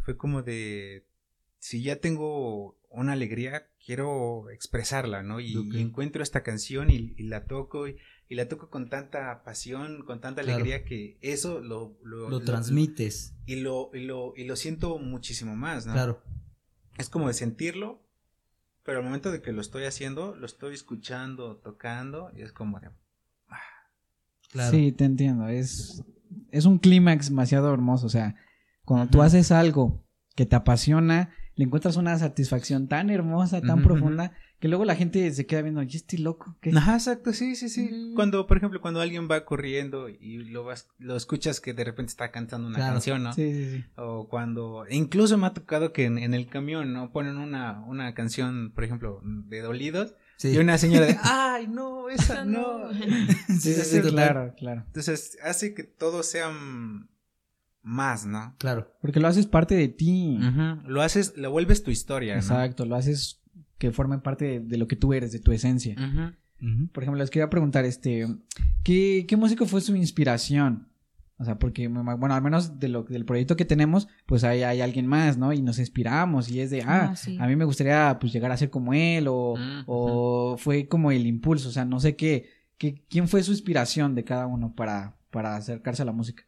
Fue 0.00 0.16
como 0.16 0.42
de, 0.42 1.06
si 1.58 1.82
ya 1.82 1.96
tengo 1.96 2.78
una 2.90 3.14
alegría, 3.14 3.68
quiero 3.84 4.50
expresarla, 4.50 5.22
¿no? 5.22 5.40
Y, 5.40 5.54
y 5.72 5.80
encuentro 5.80 6.22
esta 6.22 6.42
canción 6.42 6.90
y, 6.90 7.14
y 7.16 7.22
la 7.24 7.46
toco 7.46 7.88
y, 7.88 7.96
y 8.32 8.34
la 8.34 8.48
toco 8.48 8.70
con 8.70 8.88
tanta 8.88 9.42
pasión, 9.44 10.04
con 10.06 10.22
tanta 10.22 10.40
Claro. 10.42 10.56
alegría 10.56 10.84
que 10.84 11.18
eso 11.20 11.60
lo, 11.60 11.98
lo, 12.02 12.30
Lo 12.30 12.40
transmites. 12.40 13.34
y 13.44 13.56
lo, 13.56 13.90
y 13.92 14.04
lo, 14.06 14.32
y 14.34 14.44
lo 14.44 14.56
siento 14.56 14.98
muchísimo 14.98 15.54
más, 15.54 15.84
¿no? 15.84 15.92
Claro. 15.92 16.22
Es 16.96 17.10
como 17.10 17.28
de 17.28 17.34
sentirlo, 17.34 18.00
pero 18.84 18.98
al 19.00 19.04
momento 19.04 19.30
de 19.30 19.42
que 19.42 19.52
lo 19.52 19.60
estoy 19.60 19.84
haciendo, 19.84 20.34
lo 20.34 20.46
estoy 20.46 20.72
escuchando, 20.72 21.56
tocando, 21.58 22.30
y 22.34 22.40
es 22.40 22.52
como 22.52 22.80
de, 22.80 22.88
Claro. 24.50 24.70
Sí, 24.70 24.92
te 24.92 25.04
entiendo. 25.04 25.48
Es, 25.48 26.02
es 26.50 26.64
un 26.64 26.78
clímax 26.78 27.28
demasiado 27.28 27.72
hermoso. 27.72 28.06
O 28.06 28.10
sea, 28.10 28.34
cuando 28.84 29.10
tú 29.10 29.22
haces 29.22 29.50
algo 29.52 30.06
que 30.36 30.46
te 30.46 30.56
apasiona, 30.56 31.34
le 31.62 31.66
encuentras 31.66 31.96
una 31.96 32.18
satisfacción 32.18 32.88
tan 32.88 33.08
hermosa, 33.08 33.60
tan 33.60 33.82
profunda, 33.84 34.32
que 34.58 34.66
luego 34.66 34.84
la 34.84 34.96
gente 34.96 35.30
se 35.30 35.46
queda 35.46 35.62
viendo, 35.62 35.80
¿y 35.84 35.86
este 35.94 36.18
loco? 36.18 36.56
¿Qué? 36.60 36.70
Ajá, 36.76 36.94
exacto, 36.94 37.32
sí, 37.32 37.54
sí, 37.54 37.68
sí. 37.68 38.12
Cuando, 38.16 38.48
por 38.48 38.56
ejemplo, 38.56 38.80
cuando 38.80 39.00
alguien 39.00 39.28
va 39.30 39.44
corriendo 39.44 40.08
y 40.08 40.38
lo 40.38 40.64
vas, 40.64 40.88
lo 40.98 41.14
escuchas 41.14 41.60
que 41.60 41.72
de 41.72 41.84
repente 41.84 42.10
está 42.10 42.32
cantando 42.32 42.66
una 42.66 42.78
Claro. 42.78 42.94
canción, 42.94 43.22
¿no? 43.22 43.32
Sí, 43.32 43.52
sí, 43.54 43.70
sí. 43.76 43.84
O 43.94 44.26
cuando, 44.28 44.84
incluso 44.90 45.38
me 45.38 45.46
ha 45.46 45.54
tocado 45.54 45.92
que 45.92 46.06
en, 46.06 46.18
en 46.18 46.34
el 46.34 46.48
camión, 46.48 46.92
¿no? 46.92 47.12
Ponen 47.12 47.36
una, 47.36 47.80
una 47.86 48.12
canción, 48.12 48.72
por 48.74 48.82
ejemplo, 48.82 49.20
de 49.22 49.60
dolidos, 49.60 50.14
Sí. 50.38 50.48
y 50.48 50.58
una 50.58 50.78
señora 50.78 51.06
de, 51.06 51.16
ay, 51.22 51.68
no, 51.68 52.08
esa 52.08 52.44
no. 52.44 52.90
Sí, 53.46 53.72
sí, 53.72 53.74
sí, 53.84 54.00
claro, 54.00 54.52
claro. 54.58 54.82
Entonces, 54.88 55.38
hace 55.44 55.74
que 55.74 55.84
todo 55.84 56.24
sea 56.24 56.50
mm, 56.50 57.06
más, 57.82 58.26
¿no? 58.26 58.54
Claro. 58.58 58.92
Porque 59.00 59.20
lo 59.20 59.28
haces 59.28 59.46
parte 59.46 59.74
de 59.74 59.88
ti. 59.88 60.38
Lo 60.86 61.02
haces, 61.02 61.36
lo 61.36 61.50
vuelves 61.50 61.82
tu 61.82 61.90
historia, 61.90 62.34
¿no? 62.34 62.40
Exacto, 62.40 62.84
lo 62.86 62.96
haces 62.96 63.40
que 63.78 63.90
forme 63.92 64.18
parte 64.18 64.44
de, 64.44 64.60
de 64.60 64.76
lo 64.76 64.86
que 64.86 64.96
tú 64.96 65.12
eres, 65.12 65.32
de 65.32 65.40
tu 65.40 65.52
esencia. 65.52 65.94
Por 66.92 67.02
ejemplo, 67.02 67.18
les 67.20 67.30
quería 67.30 67.50
preguntar, 67.50 67.84
este, 67.84 68.26
¿qué, 68.84 69.24
qué 69.26 69.36
músico 69.36 69.66
fue 69.66 69.80
su 69.80 69.96
inspiración? 69.96 70.86
O 71.38 71.44
sea, 71.44 71.58
porque, 71.58 71.88
bueno, 71.88 72.34
al 72.34 72.42
menos 72.42 72.78
de 72.78 72.86
lo, 72.86 73.02
del 73.02 73.24
proyecto 73.24 73.56
que 73.56 73.64
tenemos, 73.64 74.06
pues 74.26 74.44
hay, 74.44 74.62
hay 74.62 74.80
alguien 74.80 75.08
más, 75.08 75.36
¿no? 75.38 75.52
Y 75.52 75.60
nos 75.60 75.80
inspiramos 75.80 76.48
y 76.48 76.60
es 76.60 76.70
de, 76.70 76.82
ah, 76.82 77.08
Ah, 77.10 77.16
sí. 77.16 77.36
a 77.40 77.48
mí 77.48 77.56
me 77.56 77.64
gustaría 77.64 78.16
pues 78.20 78.32
llegar 78.32 78.52
a 78.52 78.56
ser 78.56 78.70
como 78.70 78.94
él 78.94 79.26
o, 79.28 79.54
o 79.86 80.56
fue 80.56 80.86
como 80.86 81.10
el 81.10 81.26
impulso, 81.26 81.68
o 81.68 81.72
sea, 81.72 81.84
no 81.84 81.98
sé 81.98 82.14
qué, 82.14 82.48
qué, 82.78 83.02
quién 83.08 83.26
fue 83.26 83.42
su 83.42 83.50
inspiración 83.50 84.14
de 84.14 84.22
cada 84.22 84.46
uno 84.46 84.72
para, 84.76 85.16
para 85.32 85.56
acercarse 85.56 86.02
a 86.02 86.04
la 86.04 86.12
música. 86.12 86.44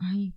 Ay, 0.00 0.34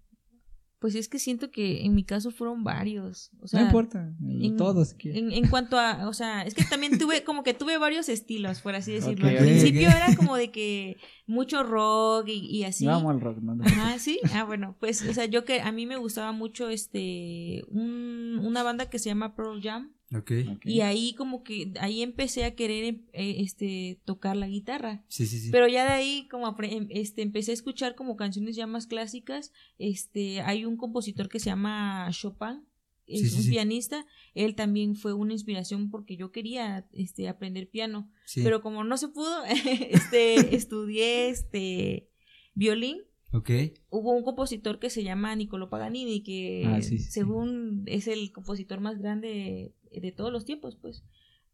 pues 0.79 0.95
es 0.95 1.07
que 1.07 1.19
siento 1.19 1.51
que 1.51 1.85
en 1.85 1.93
mi 1.93 2.03
caso 2.03 2.31
fueron 2.31 2.63
varios. 2.63 3.29
O 3.39 3.47
sea, 3.47 3.59
no 3.59 3.65
importa, 3.67 4.15
en- 4.27 4.57
todos. 4.57 4.95
En, 5.03 5.31
en 5.31 5.47
cuanto 5.47 5.77
a, 5.77 6.07
o 6.09 6.13
sea, 6.13 6.41
es 6.41 6.55
que 6.55 6.63
también 6.63 6.97
tuve, 6.97 7.23
como 7.23 7.43
que 7.43 7.53
tuve 7.53 7.77
varios 7.77 8.09
estilos, 8.09 8.61
por 8.61 8.73
así 8.73 8.91
decirlo. 8.93 9.27
Al 9.27 9.37
principio 9.45 9.87
era 9.89 10.15
como 10.15 10.35
de 10.35 10.49
que 10.51 10.97
mucho 11.27 11.61
rock 11.61 12.29
y, 12.29 12.39
y 12.47 12.63
así. 12.63 12.85
Yo 12.85 12.93
amo 12.93 13.11
el 13.11 13.21
rock, 13.21 13.37
¿no? 13.41 13.63
Ajá, 13.63 13.99
sí. 13.99 14.19
Ah, 14.33 14.43
bueno, 14.43 14.75
pues, 14.79 15.07
o 15.07 15.13
sea, 15.13 15.25
yo 15.25 15.45
que 15.45 15.61
a 15.61 15.71
mí 15.71 15.85
me 15.85 15.97
gustaba 15.97 16.31
mucho 16.31 16.69
este, 16.69 17.63
un, 17.67 18.39
una 18.43 18.63
banda 18.63 18.89
que 18.89 18.97
se 18.97 19.09
llama 19.09 19.35
Pearl 19.35 19.61
Jam. 19.61 19.93
Ok. 20.13 20.31
Ok. 20.55 20.65
Y 20.65 20.81
ahí 20.81 21.13
como 21.15 21.43
que, 21.43 21.71
ahí 21.79 22.01
empecé 22.01 22.43
a 22.43 22.55
querer, 22.55 22.95
eh, 23.13 23.35
este, 23.39 23.99
tocar 24.05 24.35
la 24.35 24.47
guitarra. 24.47 25.03
Sí, 25.07 25.25
sí, 25.25 25.39
sí. 25.39 25.49
Pero 25.51 25.67
ya 25.67 25.85
de 25.85 25.91
ahí, 25.91 26.27
como 26.29 26.53
em- 26.63 26.87
este, 26.89 27.21
empecé 27.21 27.51
a 27.51 27.53
escuchar 27.53 27.95
como 27.95 28.15
canciones 28.17 28.55
ya 28.55 28.67
más 28.67 28.87
clásicas. 28.87 29.53
Este, 29.77 30.41
hay 30.41 30.65
un 30.65 30.75
compositor 30.77 31.29
que 31.29 31.39
se 31.39 31.45
llama 31.45 32.09
Chopin, 32.11 32.65
es 33.07 33.21
Sí, 33.21 33.29
sí, 33.29 33.35
un 33.37 33.43
sí. 33.43 33.49
pianista. 33.51 34.05
Él 34.35 34.55
también 34.55 34.95
fue 34.95 35.13
una 35.13 35.33
inspiración 35.33 35.89
porque 35.89 36.17
yo 36.17 36.31
quería, 36.31 36.87
este, 36.93 37.27
aprender 37.29 37.69
piano. 37.69 38.09
Sí. 38.25 38.41
Pero 38.43 38.61
como 38.61 38.83
no 38.83 38.97
se 38.97 39.07
pudo, 39.09 39.43
este, 40.09 40.55
estudié, 40.55 41.29
este, 41.29 42.09
violín. 42.53 42.99
Ok. 43.33 43.49
Hubo 43.89 44.11
un 44.11 44.23
compositor 44.23 44.77
que 44.79 44.89
se 44.89 45.03
llama 45.03 45.35
Niccolo 45.35 45.69
Paganini, 45.69 46.21
que 46.23 46.63
Ah, 46.67 46.81
sí, 46.81 46.97
sí, 46.97 47.05
sí. 47.05 47.11
según 47.11 47.83
es 47.85 48.07
el 48.07 48.31
compositor 48.31 48.81
más 48.81 48.97
grande 48.99 49.73
de 49.91 50.11
todos 50.11 50.31
los 50.31 50.43
tiempos, 50.45 50.75
pues. 50.75 51.03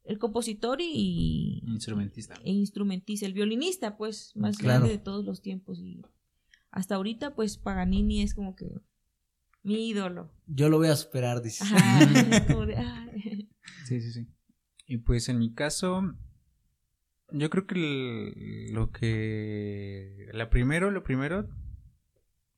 El 0.04 0.18
compositor 0.20 0.80
y, 0.82 1.62
Instrumentista. 1.68 2.36
e 2.44 2.52
instrumentista, 2.52 3.26
el 3.26 3.34
violinista, 3.34 3.98
pues, 3.98 4.32
más 4.36 4.58
Claro. 4.58 4.80
grande 4.80 4.98
de 4.98 5.04
todos 5.04 5.26
los 5.26 5.42
tiempos. 5.42 5.80
Y 5.80 6.02
hasta 6.72 6.96
ahorita, 6.96 7.36
pues, 7.36 7.58
Paganini 7.58 8.22
es 8.22 8.34
como 8.34 8.56
que 8.56 8.70
mi 9.64 9.90
ídolo. 9.90 10.32
Yo 10.48 10.70
lo 10.70 10.78
voy 10.78 10.88
a 10.88 10.96
superar, 10.96 11.42
dice. 11.42 11.64
Sí, 13.86 14.02
sí, 14.02 14.12
sí. 14.12 14.28
Y 14.86 14.98
pues 14.98 15.30
en 15.30 15.38
mi 15.40 15.54
caso, 15.54 16.02
yo 17.32 17.50
creo 17.50 17.66
que 17.68 17.76
el- 17.76 18.74
lo 18.74 18.92
que... 18.92 20.28
La 20.34 20.50
primero, 20.50 20.92
lo 20.92 21.04
primero 21.04 21.50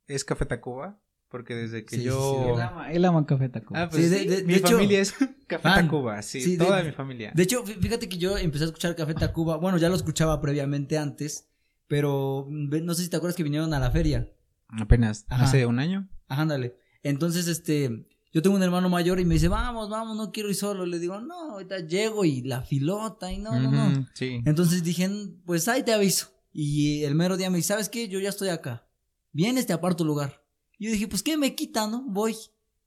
es 0.10 0.26
Café 0.26 0.46
Tacuba, 0.46 1.00
porque 1.30 1.56
desde 1.56 1.86
que 1.86 1.96
Sí, 1.98 2.04
yo... 2.04 2.44
sí, 2.44 2.50
Él 2.54 2.62
ama, 2.62 2.92
él 2.92 3.06
ama 3.06 3.26
Café 3.26 3.48
Tacuba. 3.50 3.84
Ah, 3.84 3.90
pues 3.90 4.04
Sí, 4.04 4.10
de- 4.10 4.20
sí, 4.20 4.28
de- 4.28 4.44
mi 4.44 4.54
de 4.54 4.60
hecho, 4.60 4.74
familia 4.74 5.00
es 5.00 5.14
Café 5.48 5.64
fan. 5.64 5.86
Tacuba, 5.86 6.22
sí, 6.22 6.58
toda 6.58 6.84
mi 6.84 6.92
familia. 6.92 7.32
De 7.34 7.44
hecho, 7.44 7.64
fí- 7.64 7.80
fíjate 7.80 8.10
que 8.10 8.18
yo 8.18 8.38
empecé 8.38 8.66
a 8.66 8.68
escuchar 8.68 8.96
Café 8.96 9.14
Tacuba. 9.14 9.56
Bueno, 9.58 9.78
ya 9.78 9.88
lo 9.90 9.96
escuchaba 9.96 10.42
previamente 10.42 10.98
antes, 10.98 11.48
pero 11.88 12.48
no 12.50 12.94
sé 12.94 13.04
si 13.04 13.10
te 13.10 13.18
acuerdas 13.18 13.36
que 13.36 13.44
vinieron 13.44 13.74
a 13.74 13.80
la 13.80 13.92
feria. 13.92 14.30
Apenas, 14.70 15.26
Ajá. 15.30 15.46
hace 15.46 15.66
un 15.66 15.80
año. 15.80 16.08
Ajá, 16.28 16.44
ándale. 16.44 16.76
Entonces, 17.02 17.48
este, 17.48 18.06
yo 18.32 18.42
tengo 18.42 18.56
un 18.56 18.62
hermano 18.64 18.90
mayor 18.90 19.20
y 19.20 19.26
me 19.26 19.36
dice, 19.36 19.48
vamos, 19.48 19.90
vamos, 19.90 20.16
no 20.18 20.32
quiero 20.32 20.50
ir 20.50 20.56
solo. 20.56 20.86
Le 20.86 21.00
digo, 21.00 21.20
no, 21.22 21.54
ahorita 21.54 21.80
llego 21.88 22.26
y 22.26 22.42
la 22.42 22.62
filota 22.62 23.32
y 23.32 23.40
no, 23.40 23.60
no, 23.60 23.72
no. 23.72 24.08
Sí. 24.14 24.42
Entonces 24.46 24.84
dije, 24.84 25.10
pues 25.46 25.68
ahí 25.68 25.82
te 25.84 25.94
aviso. 25.94 26.28
Y 26.54 27.04
el 27.04 27.16
mero 27.16 27.38
día 27.38 27.50
me 27.50 27.58
dice, 27.58 27.70
¿sabes 27.70 27.90
qué? 27.90 28.08
Yo 28.10 28.20
ya 28.20 28.30
estoy 28.30 28.50
acá. 28.50 28.86
Vienes, 29.32 29.66
te 29.68 29.74
aparto 29.74 30.04
lugar. 30.04 30.46
Y 30.78 30.86
yo 30.88 30.92
dije, 30.92 31.08
pues 31.08 31.24
qué 31.24 31.38
me 31.38 31.56
quita, 31.56 31.88
¿no? 31.88 32.04
Voy. 32.10 32.36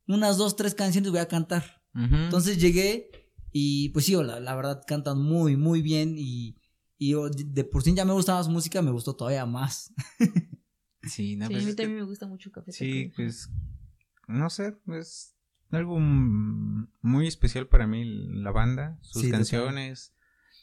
Unas 0.09 0.37
dos, 0.37 0.57
tres 0.57 0.75
canciones 0.75 1.11
voy 1.11 1.21
a 1.21 1.29
cantar. 1.29 1.83
Entonces 1.95 2.59
llegué 2.59 3.11
y 3.53 3.91
pues 3.91 4.07
sí, 4.07 4.15
la, 4.15 4.41
la 4.41 4.55
verdad 4.57 4.83
cantan 4.87 5.21
muy, 5.23 5.57
muy 5.59 5.83
bien 5.83 6.15
y, 6.17 6.57
y 6.97 7.11
yo 7.11 7.29
de, 7.29 7.45
de 7.45 7.65
por 7.65 7.83
sí 7.83 7.95
ya 7.95 8.05
me 8.07 8.15
gustaba 8.15 8.43
su 8.43 8.51
música, 8.51 8.81
me 8.81 8.91
gustó 8.91 9.15
todavía 9.15 9.45
más. 9.45 9.93
sí, 11.03 11.37
no, 11.37 11.47
Sí, 11.49 11.53
pues 11.53 11.63
a 11.63 11.65
mí 11.67 11.71
es 11.71 11.77
que- 11.77 11.83
también 11.83 11.97
me 12.01 12.05
gusta 12.07 12.27
mucho 12.27 12.51
Café 12.51 12.73
Sí, 12.73 13.05
Tacuba. 13.11 13.17
pues 13.17 13.51
no 14.29 14.49
sé, 14.51 14.75
es 14.89 15.35
algo 15.71 15.99
muy 16.01 17.27
especial 17.27 17.69
para 17.69 17.87
mí 17.87 18.05
la 18.07 18.51
banda, 18.53 18.99
sus 19.03 19.23
Sí, 19.23 19.31
canciones. 19.31 20.15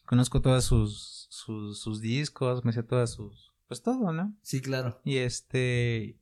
Conozco 0.06 0.42
todas 0.42 0.64
sus, 0.64 1.28
sus 1.30 1.80
sus 1.80 2.02
discos, 2.02 2.66
me 2.66 2.74
sé 2.74 2.82
todas 2.84 3.12
sus 3.14 3.49
pues 3.70 3.84
todo, 3.84 4.12
¿no? 4.12 4.36
Sí, 4.42 4.62
claro. 4.62 5.00
Y 5.06 5.18
este 5.18 6.18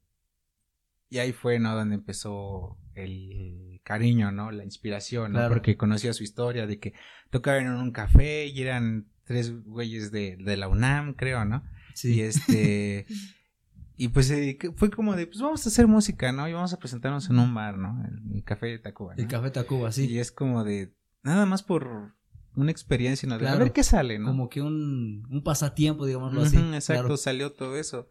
y 1.10 1.18
ahí 1.20 1.32
fue, 1.32 1.58
¿no? 1.58 1.74
Donde 1.76 1.96
empezó 1.96 2.78
el 2.94 3.80
cariño, 3.84 4.32
¿no? 4.32 4.52
La 4.52 4.66
inspiración, 4.66 5.32
¿no? 5.32 5.40
Claro. 5.40 5.56
Porque 5.56 5.78
conocía 5.78 6.14
su 6.14 6.24
historia 6.24 6.68
de 6.68 6.78
que 6.78 6.94
tocaban 7.30 7.66
en 7.66 7.72
un 7.72 7.92
café 7.92 8.48
y 8.48 8.62
eran 8.62 9.08
tres 9.24 9.64
güeyes 9.64 10.12
de, 10.12 10.36
de 10.36 10.58
la 10.58 10.68
UNAM, 10.68 11.14
creo, 11.14 11.46
¿no? 11.46 11.64
Sí. 11.94 12.16
Y 12.16 12.22
este. 12.22 13.06
y 13.96 14.10
pues 14.10 14.30
eh, 14.30 14.60
fue 14.76 14.90
como 14.90 15.16
de, 15.16 15.28
pues 15.28 15.40
vamos 15.40 15.66
a 15.66 15.70
hacer 15.70 15.88
música, 15.88 16.34
¿no? 16.34 16.50
Y 16.50 16.54
vamos 16.54 16.74
a 16.74 16.80
presentarnos 16.80 17.30
en 17.30 17.40
un 17.40 17.54
bar, 17.54 17.78
¿no? 17.78 18.04
El, 18.06 18.36
el 18.36 18.44
Café 18.44 18.68
de 18.68 18.80
Tacuba. 18.80 19.16
¿no? 19.16 19.22
El 19.22 19.30
Café 19.30 19.52
Tacuba, 19.52 19.94
sí. 19.94 20.08
Y 20.08 20.20
es 20.20 20.34
como 20.34 20.66
de, 20.66 20.94
nada 21.24 21.46
más 21.46 21.64
por 21.64 22.18
una 22.58 22.72
experiencia. 22.72 23.30
De 23.30 23.38
Claro. 23.38 23.56
a 23.56 23.60
ver 23.60 23.72
qué 23.72 23.84
sale, 23.84 24.20
¿no? 24.20 24.28
Como 24.28 24.50
que 24.50 24.62
un, 24.62 25.26
un 25.30 25.44
pasatiempo, 25.44 26.06
digámoslo 26.06 26.42
así. 26.42 26.58
exacto, 26.58 27.04
claro. 27.04 27.18
salió 27.18 27.54
todo 27.54 27.78
eso. 27.78 28.10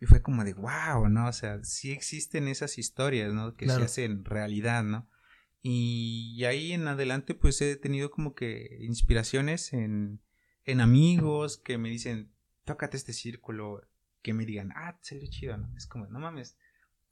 Y 0.00 0.06
fue 0.06 0.20
como 0.22 0.44
de, 0.44 0.52
wow, 0.52 1.08
¿no? 1.08 1.26
O 1.28 1.32
sea, 1.32 1.64
sí 1.64 1.90
existen 1.90 2.48
esas 2.48 2.76
historias, 2.78 3.32
¿no? 3.32 3.54
Que 3.56 3.64
Claro. 3.64 3.80
se 3.80 3.86
hacen 3.86 4.24
realidad, 4.24 4.84
¿no? 4.84 5.08
Y 5.62 6.44
ahí 6.44 6.72
en 6.72 6.86
adelante, 6.86 7.34
pues 7.34 7.60
he 7.62 7.76
tenido 7.76 8.10
como 8.10 8.34
que 8.34 8.78
inspiraciones 8.82 9.72
en, 9.72 10.20
en 10.64 10.80
amigos 10.80 11.56
que 11.58 11.78
me 11.78 11.88
dicen, 11.88 12.32
tócate 12.64 12.96
este 12.96 13.12
círculo, 13.12 13.80
que 14.22 14.34
me 14.34 14.44
digan, 14.44 14.70
ah, 14.76 14.98
salió 15.02 15.26
chido, 15.28 15.56
¿no? 15.56 15.74
Es 15.76 15.86
como, 15.86 16.06
no 16.06 16.20
mames, 16.20 16.56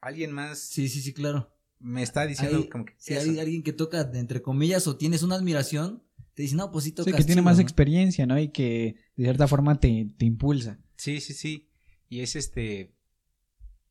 alguien 0.01 0.31
más 0.33 0.59
Sí, 0.59 0.89
sí, 0.89 1.01
sí, 1.01 1.15
claro. 1.15 1.51
Me 1.81 2.03
está 2.03 2.27
diciendo 2.27 2.59
Hay- 2.59 2.69
como 2.69 2.85
que 2.87 2.95
Si 2.99 3.15
eso. 3.15 3.31
hay 3.31 3.39
alguien 3.39 3.63
que 3.63 3.73
toca, 3.73 4.01
entre 4.15 4.43
comillas, 4.43 4.87
o 4.87 4.97
tienes 4.97 5.23
una 5.23 5.35
admiración, 5.37 6.03
te 6.35 6.43
dice, 6.43 6.57
no, 6.57 6.71
pues 6.73 6.85
sí 6.85 6.91
Sí, 6.91 6.97
tocas 6.97 7.13
que 7.15 7.19
tiene 7.25 7.35
chido, 7.41 7.45
más 7.45 7.57
¿no? 7.59 7.63
experiencia, 7.63 8.27
¿no? 8.27 8.39
Y 8.39 8.49
que 8.49 8.97
de 9.17 9.25
cierta 9.25 9.47
forma 9.47 9.79
te, 9.79 10.09
te 10.17 10.25
impulsa. 10.25 10.79
Sí, 10.97 11.21
sí, 11.21 11.33
sí. 11.35 11.69
Y 12.09 12.21
es 12.21 12.37
este. 12.37 12.93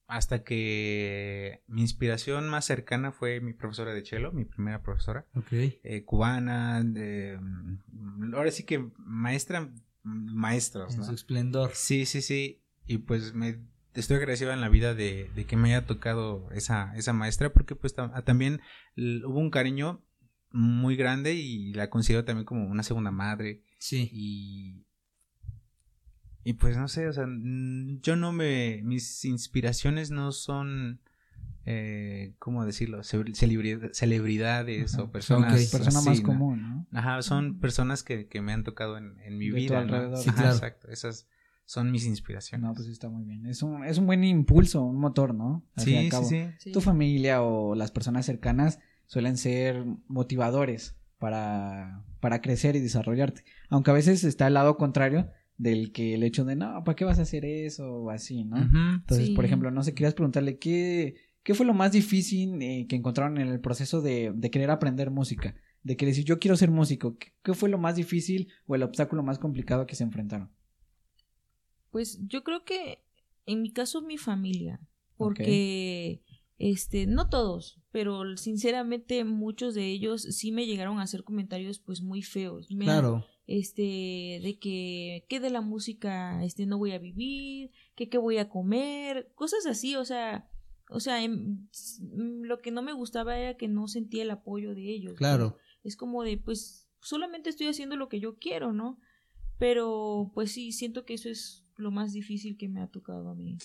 Hasta 0.06 0.44
que 0.44 1.64
mi 1.68 1.82
inspiración 1.82 2.50
más 2.50 2.66
cercana 2.66 3.12
fue 3.14 3.40
mi 3.40 3.54
profesora 3.54 3.94
de 3.94 4.06
cello, 4.06 4.32
mi 4.34 4.44
primera 4.46 4.84
profesora, 4.84 5.26
Ok. 5.34 5.48
eh, 5.52 6.04
cubana, 6.06 6.84
de, 6.84 7.40
mm, 7.42 8.34
ahora 8.36 8.52
sí 8.52 8.64
que 8.64 8.86
maestra, 8.98 9.62
mm, 9.62 10.36
maestros, 10.36 10.94
En 10.94 11.00
¿no? 11.00 11.06
su 11.06 11.14
esplendor. 11.16 11.72
Sí, 11.74 12.06
sí, 12.06 12.22
sí. 12.22 12.62
Y 12.86 12.98
pues 13.00 13.34
me 13.34 13.60
estoy 13.94 14.18
agradecido 14.18 14.52
en 14.54 14.62
la 14.62 14.70
vida 14.70 14.94
de, 14.94 15.30
de 15.36 15.46
que 15.46 15.56
me 15.58 15.70
haya 15.76 15.86
tocado 15.86 16.50
esa, 16.52 16.96
esa 16.96 17.14
maestra, 17.14 17.52
porque 17.54 17.76
pues 17.76 17.96
tam- 17.96 18.24
también 18.24 18.62
hubo 18.98 19.40
un 19.40 19.50
cariño 19.52 20.02
muy 20.52 20.96
grande 20.96 21.34
y 21.34 21.74
la 21.74 21.90
considero 21.90 22.26
también 22.26 22.46
como 22.46 22.66
una 22.68 22.84
segunda 22.84 23.12
madre. 23.12 23.64
Sí. 23.80 24.10
Y. 24.12 24.86
Y 26.46 26.54
pues 26.54 26.78
no 26.78 26.88
sé, 26.90 27.08
o 27.08 27.14
sea, 27.14 27.26
yo 28.02 28.16
no 28.16 28.34
me. 28.34 28.82
Mis 28.84 29.24
inspiraciones 29.26 30.12
no 30.12 30.32
son. 30.32 31.00
Eh, 31.66 32.34
¿Cómo 32.40 32.66
decirlo? 32.66 33.04
Ce- 33.04 33.34
celebridad- 33.34 33.92
celebridades 33.94 34.96
Ajá. 34.96 35.04
o 35.04 35.12
personas. 35.12 35.54
Ok. 35.54 35.72
Persona 35.72 36.00
así, 36.00 36.10
más 36.10 36.20
¿no? 36.22 36.26
común, 36.28 36.62
¿no? 36.92 37.00
Ajá, 37.00 37.22
son 37.22 37.60
personas 37.60 38.04
que, 38.04 38.28
que 38.28 38.42
me 38.42 38.52
han 38.52 38.66
tocado 38.66 38.98
en, 38.98 39.18
en 39.22 39.38
mi 39.38 39.50
De 39.50 39.56
vida. 39.56 39.82
Sí, 40.18 40.30
Ajá, 40.30 40.36
claro. 40.42 40.54
exacto. 40.56 40.90
Esas 40.90 41.28
son 41.66 41.92
mis 41.92 42.06
inspiraciones. 42.06 42.66
No, 42.68 42.74
pues 42.74 42.88
está 42.88 43.10
muy 43.10 43.24
bien. 43.24 43.46
Es 43.46 43.64
un, 43.64 43.84
es 43.86 43.98
un 43.98 44.06
buen 44.06 44.24
impulso, 44.24 44.84
un 44.84 45.00
motor, 45.00 45.34
¿no? 45.34 45.64
Al 45.76 45.84
fin 45.86 45.94
y 45.94 45.98
al 45.98 46.04
sí, 46.04 46.06
sí, 46.08 46.12
cabo. 46.12 46.26
sí. 46.30 46.44
Sí. 46.60 46.72
Tu 46.72 46.82
familia 46.82 47.42
o 47.42 47.76
las 47.76 47.92
personas 47.92 48.26
cercanas 48.26 48.80
suelen 49.06 49.38
ser 49.38 49.86
motivadores 50.08 50.96
para, 51.20 52.04
para 52.20 52.42
crecer 52.42 52.76
y 52.76 52.80
desarrollarte. 52.80 53.44
Aunque 53.70 53.92
a 53.92 53.94
veces 53.94 54.24
está 54.24 54.48
el 54.48 54.56
lado 54.56 54.78
contrario 54.78 55.30
del 55.58 55.92
que 55.92 56.16
el 56.16 56.24
hecho 56.24 56.44
de, 56.46 56.56
no, 56.56 56.84
¿para 56.84 56.96
qué 56.96 57.06
vas 57.06 57.20
a 57.20 57.24
hacer 57.24 57.46
eso? 57.46 57.86
O 57.94 58.10
así, 58.10 58.44
¿no? 58.44 58.58
Entonces, 58.58 59.28
Sí. 59.28 59.36
por 59.36 59.46
ejemplo, 59.46 59.72
no 59.72 59.84
sé, 59.84 59.94
querías 59.94 60.16
preguntarle 60.16 60.58
qué, 60.58 61.16
qué 61.44 61.54
fue 61.54 61.66
lo 61.66 61.74
más 61.74 61.92
difícil 61.92 62.62
eh, 62.62 62.88
que 62.90 62.96
encontraron 62.96 63.38
en 63.38 63.48
el 63.48 63.60
proceso 63.60 64.02
de, 64.02 64.32
de 64.36 64.52
querer 64.52 64.70
aprender 64.72 65.12
música. 65.12 65.56
De 65.84 65.96
que 65.98 66.06
decir, 66.06 66.24
yo 66.26 66.40
quiero 66.40 66.56
ser 66.58 66.72
músico. 66.72 67.18
¿Qué, 67.18 67.34
qué 67.44 67.54
fue 67.54 67.70
lo 67.70 67.78
más 67.78 67.96
difícil 67.96 68.50
o 68.66 68.76
el 68.76 68.84
obstáculo 68.84 69.22
más 69.22 69.38
complicado 69.40 69.86
que 69.86 69.96
se 69.96 70.04
enfrentaron? 70.04 70.50
Pues 71.94 72.20
yo 72.28 72.44
creo 72.44 72.66
que 72.66 73.04
en 73.46 73.62
mi 73.62 73.72
caso 73.72 74.02
mi 74.02 74.18
familia, 74.18 74.82
porque 75.16 76.24
este 76.58 77.06
no 77.06 77.30
todos, 77.30 77.80
pero 77.92 78.36
sinceramente 78.36 79.24
muchos 79.24 79.76
de 79.76 79.92
ellos 79.92 80.24
sí 80.24 80.52
me 80.52 80.66
llegaron 80.66 80.98
a 80.98 81.04
hacer 81.04 81.24
comentarios 81.24 81.78
pues 81.78 82.02
muy 82.02 82.24
feos. 82.24 82.72
Me, 82.72 82.86
Claro. 82.86 83.24
este, 83.46 84.40
de 84.42 84.58
que, 84.60 85.28
que 85.30 85.40
de 85.40 85.52
la 85.52 85.62
música, 85.62 86.44
este, 86.44 86.66
no 86.66 86.80
voy 86.80 86.94
a 86.94 86.98
vivir, 86.98 87.70
que 87.94 88.10
qué 88.10 88.18
voy 88.18 88.40
a 88.40 88.50
comer, 88.50 89.32
cosas 89.36 89.68
así, 89.68 89.96
o 89.96 90.04
sea, 90.04 90.50
o 90.90 91.00
sea, 91.00 91.24
em, 91.24 91.68
lo 92.42 92.60
que 92.60 92.72
no 92.72 92.82
me 92.82 92.94
gustaba 92.94 93.38
era 93.38 93.56
que 93.56 93.68
no 93.68 93.88
sentía 93.88 94.24
el 94.24 94.32
apoyo 94.32 94.74
de 94.74 94.90
ellos. 94.90 95.14
Claro. 95.14 95.58
Es 95.84 95.96
como 95.96 96.24
de, 96.24 96.38
pues, 96.38 96.90
solamente 97.02 97.52
estoy 97.52 97.68
haciendo 97.68 97.98
lo 97.98 98.10
que 98.10 98.20
yo 98.20 98.40
quiero, 98.40 98.74
¿no? 98.74 99.00
Pero, 99.60 100.32
pues 100.34 100.52
sí, 100.52 100.72
siento 100.72 101.06
que 101.06 101.14
eso 101.14 101.30
es 101.30 101.63
lo 101.78 101.92
más 101.92 102.14
difícil 102.14 102.58
que 102.58 102.70
me 102.70 102.82
ha 102.82 102.88
tocado 102.88 103.30
a 103.30 103.36
mí. 103.36 103.58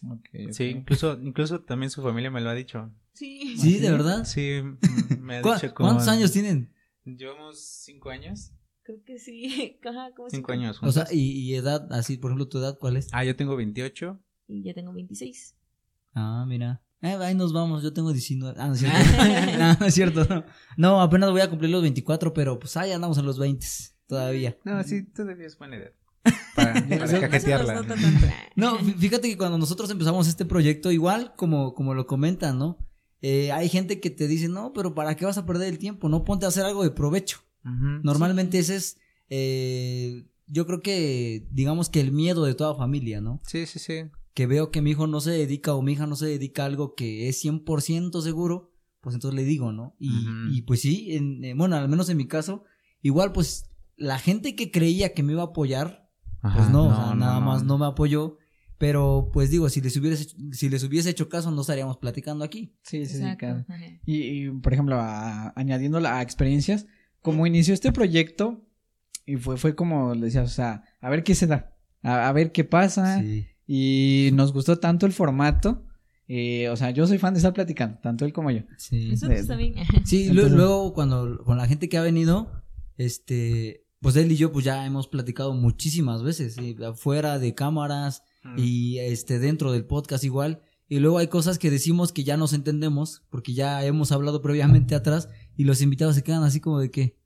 Sí, 0.53 0.65
incluso, 0.65 1.19
incluso 1.23 1.61
también 1.61 1.91
su 1.91 2.03
familia 2.03 2.31
me 2.31 2.41
lo 2.41 2.49
ha 2.51 2.55
dicho. 2.55 2.91
Sí. 3.13 3.57
Sí, 3.59 3.79
de 3.79 3.91
verdad. 3.91 4.25
Sí, 4.25 4.61
me 5.21 5.39
ha 5.39 5.43
¿Cu- 5.43 5.53
dicho 5.55 5.75
como... 5.75 5.89
¿Cuántos 5.91 6.09
años 6.09 6.33
tienen? 6.33 6.73
Llevamos 7.05 7.59
cinco 7.61 8.11
años. 8.11 8.53
Creo 8.83 9.03
que 9.05 9.19
sí. 9.19 9.79
Ajá, 9.85 10.11
como 10.17 10.31
Cinco 10.31 10.53
cinco- 10.53 10.53
años 10.53 10.77
O 10.77 10.81
juntos. 10.81 10.95
sea, 10.95 11.07
y, 11.13 11.21
y 11.33 11.55
edad, 11.55 11.87
así, 11.93 12.17
por 12.17 12.31
ejemplo, 12.31 12.49
tu 12.49 12.59
edad, 12.59 12.79
¿cuál 12.79 12.97
es? 12.97 13.09
Ah, 13.13 13.25
yo 13.25 13.37
tengo 13.37 13.57
28. 13.57 14.19
Y 14.49 14.63
ya 14.63 14.73
tengo 14.75 14.93
26. 14.93 15.55
Ah, 16.15 16.45
mira. 16.49 16.81
Eh, 17.03 17.15
ahí 17.21 17.35
nos 17.35 17.53
vamos, 17.53 17.83
yo 17.83 17.93
tengo 17.93 18.13
19. 18.13 18.59
Ah, 18.59 18.69
no 18.69 18.75
es 18.75 18.81
cierto. 18.81 18.99
no, 19.59 19.75
no 19.79 19.87
es 19.87 19.95
cierto. 19.95 20.25
No. 20.25 20.45
No, 20.77 21.01
apenas 21.03 21.31
voy 21.31 21.43
a 21.43 21.51
cumplir 21.51 21.71
los 21.71 21.83
24, 21.83 22.33
pero 22.33 22.59
pues 22.59 22.77
ahí 22.77 22.91
andamos 22.93 23.19
en 23.19 23.27
los 23.27 23.39
20 23.39 23.67
todavía. 24.07 24.57
No, 24.65 24.83
sí, 24.83 25.05
todavía 25.05 25.47
es 25.47 25.57
buena 25.59 25.77
edad. 25.77 25.93
Para, 26.55 26.73
cajetearla. 27.21 27.75
No 28.57 28.79
fíjate 28.79 29.29
que 29.29 29.37
cuando 29.39 29.59
nosotros 29.59 29.91
empezamos 29.91 30.27
este 30.29 30.45
proyecto, 30.45 30.91
igual 30.93 31.33
como, 31.37 31.75
como 31.75 31.95
lo 31.95 32.07
comentan, 32.07 32.59
¿no? 32.59 32.79
Eh, 33.21 33.51
hay 33.53 33.69
gente 33.69 33.99
que 34.01 34.11
te 34.11 34.29
dice, 34.29 34.49
no, 34.49 34.73
pero 34.73 34.95
¿para 34.95 35.17
qué 35.17 35.25
vas 35.25 35.39
a 35.39 35.47
perder 35.47 35.69
el 35.69 35.79
tiempo? 35.79 36.09
No 36.09 36.25
ponte 36.25 36.45
a 36.47 36.49
hacer 36.49 36.65
algo 36.65 36.83
de 36.85 36.91
provecho. 36.91 37.39
Normalmente 38.05 38.59
ese 38.59 38.77
es, 38.77 38.97
eh, 39.29 40.25
yo 40.47 40.67
creo 40.67 40.81
que, 40.81 41.47
digamos 41.51 41.91
que 41.91 42.01
el 42.01 42.13
miedo 42.13 42.45
de 42.45 42.55
toda 42.55 42.75
familia, 42.75 43.21
¿no? 43.21 43.41
Sí, 43.47 43.67
sí, 43.67 43.79
sí. 43.79 44.05
Que 44.35 44.47
veo 44.47 44.71
que 44.71 44.83
mi 44.83 44.93
hijo 44.93 45.07
no 45.07 45.21
se 45.21 45.33
dedica 45.33 45.75
o 45.75 45.83
mi 45.83 45.93
hija 45.93 46.07
no 46.07 46.17
se 46.17 46.27
dedica 46.27 46.63
a 46.63 46.67
algo 46.67 46.95
que 46.95 47.29
es 47.29 47.45
100% 47.45 48.23
seguro, 48.23 48.71
pues 49.01 49.15
entonces 49.15 49.37
le 49.39 49.45
digo, 49.45 49.73
¿no? 49.73 49.95
Y, 49.99 50.63
pues 50.63 50.81
sí, 50.81 51.13
en- 51.15 51.45
eh, 51.45 51.55
bueno, 51.55 51.77
al 51.77 51.89
menos 51.89 52.09
en 52.09 52.17
mi 52.17 52.27
caso, 52.27 52.65
igual 53.03 53.33
pues 53.33 53.65
la 53.97 54.19
gente 54.19 54.55
que 54.55 54.71
creía 54.71 55.13
que 55.13 55.23
me 55.23 55.33
iba 55.33 55.43
a 55.43 55.47
apoyar, 55.47 56.08
pues 56.43 56.71
no, 56.71 56.85
o 56.89 56.95
sea, 56.95 57.15
nada 57.15 57.41
más 57.41 57.63
no 57.65 57.79
me 57.79 57.87
apoyó. 57.87 58.37
Pero 58.79 59.31
pues 59.33 59.51
digo, 59.51 59.69
si 59.69 59.81
les 59.81 59.97
hubiese, 59.97 60.23
hecho- 60.23 60.37
si 60.53 60.69
les 60.69 60.85
hubiese 60.85 61.11
hecho 61.11 61.29
caso, 61.29 61.51
no 61.51 61.63
estaríamos 61.63 61.97
platicando 61.99 62.45
aquí. 62.45 62.77
Sí, 62.83 63.07
sí, 63.07 63.19
sí, 63.19 63.37
claro. 63.37 63.65
Y, 64.07 64.17
y, 64.47 64.51
por 64.51 64.73
ejemplo, 64.73 64.97
a- 65.01 65.53
añadiendo 65.57 65.99
a 65.99 66.23
experiencias, 66.23 66.87
como 67.21 67.45
inició 67.47 67.75
este 67.75 67.91
proyecto, 67.91 68.65
y 69.27 69.35
fue, 69.37 69.57
fue 69.57 69.75
como 69.75 70.15
le 70.15 70.27
decía, 70.27 70.43
o 70.43 70.47
sea, 70.47 70.85
a 71.01 71.11
ver 71.11 71.25
qué 71.25 71.35
se 71.35 71.49
da, 71.49 71.75
a, 72.05 72.29
a 72.29 72.33
ver 72.33 72.53
qué 72.53 72.63
pasa, 72.63 73.21
Sí. 73.21 73.49
y 73.67 74.31
nos 74.35 74.53
gustó 74.53 74.77
tanto 74.79 75.07
el 75.07 75.13
formato, 75.13 75.85
eh, 76.29 76.69
o 76.69 76.77
sea, 76.77 76.91
yo 76.93 77.05
soy 77.09 77.19
fan 77.19 77.35
de 77.35 77.39
estar 77.39 77.53
platicando, 77.55 77.99
tanto 77.99 78.25
él 78.27 78.33
como 78.33 78.53
yo. 78.53 78.61
Sí. 78.77 79.09
Nosotros 79.11 79.47
también. 79.49 79.75
Sí, 80.05 80.27
lu- 80.29 80.43
Entonces- 80.43 80.53
luego 80.53 80.95
cuando 80.95 81.43
con 81.45 81.59
la 81.59 81.67
gente 81.67 81.89
que 81.89 81.99
ha 81.99 82.03
venido, 82.03 82.63
este, 82.97 83.85
pues 84.01 84.17
él 84.17 84.31
y 84.33 84.37
yo 84.37 84.53
pues 84.53 84.65
ya 84.65 84.85
hemos 84.87 85.09
platicado 85.09 85.53
muchísimas 85.55 86.23
veces, 86.23 86.55
sí, 86.55 86.77
afuera 86.87 87.39
de 87.39 87.55
cámaras 87.55 88.23
Mm. 88.45 88.55
y 88.59 88.99
este 89.01 89.39
dentro 89.41 89.73
del 89.73 89.85
podcast 89.85 90.23
igual. 90.25 90.63
Y 90.89 91.01
luego 91.01 91.19
hay 91.19 91.27
cosas 91.27 91.59
que 91.59 91.71
decimos 91.71 92.13
que 92.13 92.23
ya 92.25 92.37
nos 92.37 92.53
entendemos 92.53 93.23
porque 93.31 93.53
ya 93.53 93.85
hemos 93.85 94.13
hablado 94.13 94.41
previamente 94.41 94.95
atrás 94.95 95.29
y 95.57 95.65
los 95.65 95.83
invitados 95.83 96.15
se 96.15 96.23
quedan 96.23 96.45
así 96.45 96.61
como 96.61 96.79
de 96.79 96.91
que 96.91 97.19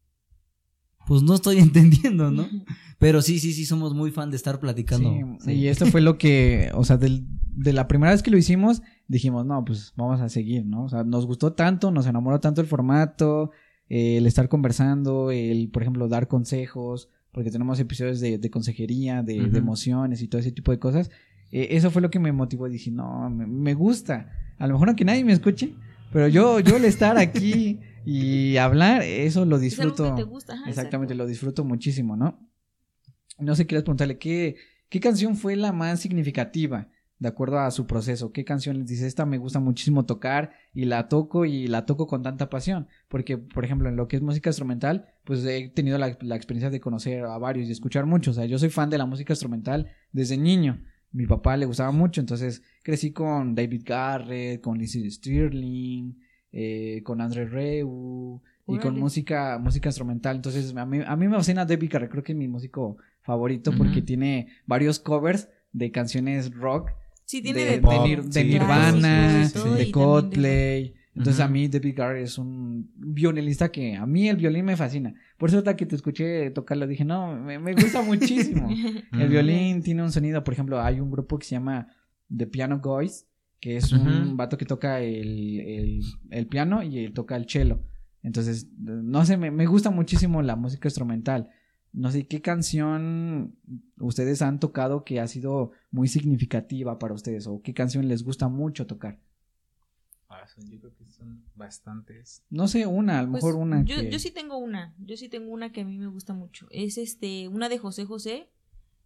pues 1.06 1.22
no 1.22 1.34
estoy 1.34 1.58
entendiendo, 1.58 2.30
¿no? 2.30 2.48
Pero 2.98 3.20
sí, 3.22 3.38
sí, 3.40 3.52
sí 3.52 3.66
somos 3.66 3.94
muy 3.94 4.10
fan 4.10 4.30
de 4.30 4.36
estar 4.36 4.58
platicando. 4.60 5.10
Sí, 5.10 5.44
Sí. 5.44 5.52
Y 5.52 5.68
esto 5.68 5.86
fue 5.86 6.00
lo 6.00 6.16
que, 6.18 6.70
o 6.74 6.84
sea, 6.84 6.96
del- 6.96 7.26
de 7.54 7.72
la 7.72 7.86
primera 7.88 8.12
vez 8.12 8.22
que 8.22 8.30
lo 8.30 8.38
hicimos, 8.38 8.80
dijimos, 9.08 9.44
no, 9.44 9.62
pues 9.64 9.92
vamos 9.96 10.20
a 10.20 10.28
seguir, 10.28 10.64
¿no? 10.64 10.84
O 10.84 10.88
sea, 10.88 11.04
nos 11.04 11.26
gustó 11.26 11.52
tanto, 11.52 11.90
nos 11.90 12.06
enamoró 12.06 12.40
tanto 12.40 12.60
el 12.62 12.66
formato, 12.66 13.50
eh, 13.94 14.16
el 14.16 14.26
estar 14.26 14.48
conversando, 14.48 15.30
el, 15.30 15.68
por 15.68 15.82
ejemplo, 15.82 16.08
dar 16.08 16.26
consejos, 16.26 17.10
porque 17.30 17.50
tenemos 17.50 17.78
episodios 17.78 18.20
de, 18.20 18.38
de 18.38 18.50
consejería, 18.50 19.22
de, 19.22 19.36
emociones 19.36 20.22
y 20.22 20.28
todo 20.28 20.40
ese 20.40 20.50
tipo 20.50 20.72
de 20.72 20.78
cosas. 20.78 21.10
Eh, 21.50 21.68
eso 21.72 21.90
fue 21.90 22.00
lo 22.00 22.10
que 22.10 22.18
me 22.18 22.32
motivó. 22.32 22.70
Dije, 22.70 22.90
no, 22.90 23.28
me, 23.28 23.46
me 23.46 23.74
gusta. 23.74 24.32
A 24.56 24.66
lo 24.66 24.72
mejor 24.72 24.88
no 24.88 24.96
que 24.96 25.04
nadie 25.04 25.26
me 25.26 25.34
escuche, 25.34 25.74
pero 26.10 26.26
yo, 26.26 26.58
yo 26.60 26.78
el 26.78 26.86
estar 26.86 27.18
aquí 27.18 27.80
y 28.06 28.56
hablar, 28.56 29.02
eso 29.02 29.44
lo 29.44 29.56
Es 29.56 29.78
algo 29.78 29.92
disfruto. 29.92 30.14
que 30.16 30.22
te 30.22 30.26
gusta. 30.26 30.54
ajá, 30.54 30.70
Exactamente, 30.70 31.12
exacto. 31.12 31.24
lo 31.24 31.28
disfruto 31.28 31.64
muchísimo, 31.66 32.16
¿no? 32.16 32.40
No 33.38 33.54
sé, 33.54 33.66
quieres 33.66 33.82
preguntarle, 33.84 34.16
¿qué, 34.16 34.56
¿qué 34.88 35.00
canción 35.00 35.36
fue 35.36 35.54
la 35.54 35.70
más 35.74 36.00
significativa 36.00 36.88
de 37.22 37.28
acuerdo 37.28 37.60
a 37.60 37.70
su 37.70 37.86
proceso? 37.86 38.32
¿Qué 38.32 38.44
canción 38.44 38.78
les 38.78 38.88
dice, 38.88 39.06
esta 39.06 39.24
me 39.24 39.38
gusta 39.38 39.60
muchísimo 39.60 40.04
tocar 40.04 40.50
y 40.74 40.86
la 40.86 41.06
toco 41.06 41.44
y 41.44 41.68
la 41.68 41.86
toco 41.86 42.08
con 42.08 42.24
tanta 42.24 42.50
pasión? 42.50 42.88
Porque, 43.08 43.38
por 43.38 43.64
ejemplo, 43.64 43.88
en 43.88 43.94
lo 43.94 44.08
que 44.08 44.16
es 44.16 44.22
música 44.22 44.50
instrumental, 44.50 45.06
pues 45.22 45.44
he 45.44 45.68
tenido 45.68 45.98
la, 45.98 46.18
la 46.20 46.34
experiencia 46.34 46.68
de 46.68 46.80
conocer 46.80 47.24
a 47.24 47.38
varios 47.38 47.68
y 47.68 47.72
escuchar 47.72 48.06
muchos. 48.06 48.36
O 48.36 48.40
sea, 48.40 48.46
yo 48.46 48.58
soy 48.58 48.70
fan 48.70 48.90
de 48.90 48.98
la 48.98 49.06
música 49.06 49.32
instrumental 49.32 49.88
desde 50.10 50.36
niño. 50.36 50.82
Mi 51.12 51.28
papá 51.28 51.56
le 51.56 51.66
gustaba 51.66 51.92
mucho, 51.92 52.20
entonces 52.20 52.60
crecí 52.82 53.12
con 53.12 53.54
David 53.54 53.82
Garrett, 53.86 54.60
con 54.60 54.76
Lizzie 54.76 55.08
Stirling, 55.08 56.18
eh, 56.50 57.02
con 57.04 57.20
André 57.20 57.46
Reu 57.46 58.42
y 58.66 58.78
con 58.78 58.98
música 58.98 59.58
música 59.58 59.90
instrumental. 59.90 60.34
Entonces, 60.34 60.74
a 60.74 60.84
mí, 60.84 61.00
a 61.06 61.14
mí 61.14 61.28
me 61.28 61.36
fascina 61.36 61.64
David 61.64 61.88
Garrett, 61.92 62.10
creo 62.10 62.24
que 62.24 62.32
es 62.32 62.38
mi 62.38 62.48
músico 62.48 62.96
favorito 63.20 63.70
porque 63.78 64.02
tiene 64.02 64.48
varios 64.66 64.98
covers 64.98 65.48
de 65.70 65.92
canciones 65.92 66.52
rock 66.52 66.90
Sí, 67.32 67.40
de, 67.40 67.44
tiene 67.54 67.64
de 67.64 67.70
de, 67.76 67.78
todo. 67.80 68.06
Nir- 68.06 68.22
de 68.24 68.42
sí, 68.42 68.46
Nirvana, 68.46 69.48
de 69.78 69.90
Coldplay. 69.90 70.94
Entonces 71.14 71.40
a 71.40 71.48
mí 71.48 71.66
David 71.68 71.94
Garrett 71.96 72.24
es 72.24 72.36
un 72.36 72.90
violinista 72.94 73.70
que 73.72 73.96
a 73.96 74.04
mí 74.04 74.28
el 74.28 74.36
violín 74.36 74.66
me 74.66 74.76
fascina. 74.76 75.14
Por 75.38 75.48
eso 75.48 75.58
hasta 75.58 75.74
que 75.76 75.86
te 75.86 75.96
escuché 75.96 76.50
tocarlo 76.50 76.86
dije, 76.86 77.04
no, 77.06 77.34
me, 77.34 77.58
me 77.58 77.72
gusta 77.72 78.02
muchísimo. 78.12 78.68
el 79.12 79.28
violín 79.28 79.82
tiene 79.82 80.02
un 80.02 80.12
sonido, 80.12 80.44
por 80.44 80.52
ejemplo, 80.52 80.80
hay 80.80 81.00
un 81.00 81.10
grupo 81.10 81.38
que 81.38 81.46
se 81.46 81.54
llama 81.54 81.88
The 82.34 82.46
Piano 82.46 82.80
Guys, 82.80 83.26
que 83.60 83.76
es 83.78 83.92
un 83.92 84.36
vato 84.36 84.58
que 84.58 84.66
toca 84.66 85.00
el, 85.00 85.60
el, 85.60 86.00
el 86.30 86.46
piano 86.48 86.82
y 86.82 86.98
él 86.98 87.14
toca 87.14 87.36
el 87.36 87.48
cello. 87.48 87.82
Entonces, 88.22 88.68
no 88.78 89.24
sé, 89.24 89.38
me, 89.38 89.50
me 89.50 89.64
gusta 89.66 89.90
muchísimo 89.90 90.42
la 90.42 90.56
música 90.56 90.86
instrumental. 90.88 91.48
No 91.92 92.10
sé 92.10 92.26
qué 92.26 92.40
canción 92.40 93.54
ustedes 93.98 94.40
han 94.42 94.60
tocado 94.60 95.04
que 95.04 95.20
ha 95.20 95.26
sido 95.28 95.72
muy 95.90 96.08
significativa 96.08 96.98
para 96.98 97.12
ustedes 97.14 97.46
o 97.46 97.60
qué 97.62 97.74
canción 97.74 98.08
les 98.08 98.22
gusta 98.22 98.48
mucho 98.48 98.86
tocar. 98.86 99.18
Ah, 100.28 100.46
son- 100.48 100.70
yo 100.70 100.78
creo 100.80 100.94
que 100.96 101.04
son 101.10 101.44
bastantes. 101.54 102.42
No 102.48 102.66
sé, 102.66 102.86
una, 102.86 103.18
a 103.18 103.22
lo 103.24 103.32
Pues, 103.32 103.44
mejor 103.44 103.60
una. 103.60 103.84
yo, 103.84 103.96
que- 103.96 104.10
yo 104.10 104.18
sí 104.18 104.30
tengo 104.30 104.56
una, 104.56 104.94
yo 104.98 105.16
sí 105.18 105.28
tengo 105.28 105.50
una 105.52 105.70
que 105.72 105.82
a 105.82 105.84
mí 105.84 105.98
me 105.98 106.06
gusta 106.06 106.32
mucho. 106.32 106.66
Es 106.70 106.96
este, 106.96 107.48
una 107.48 107.68
de 107.68 107.76
José 107.78 108.06
José, 108.06 108.48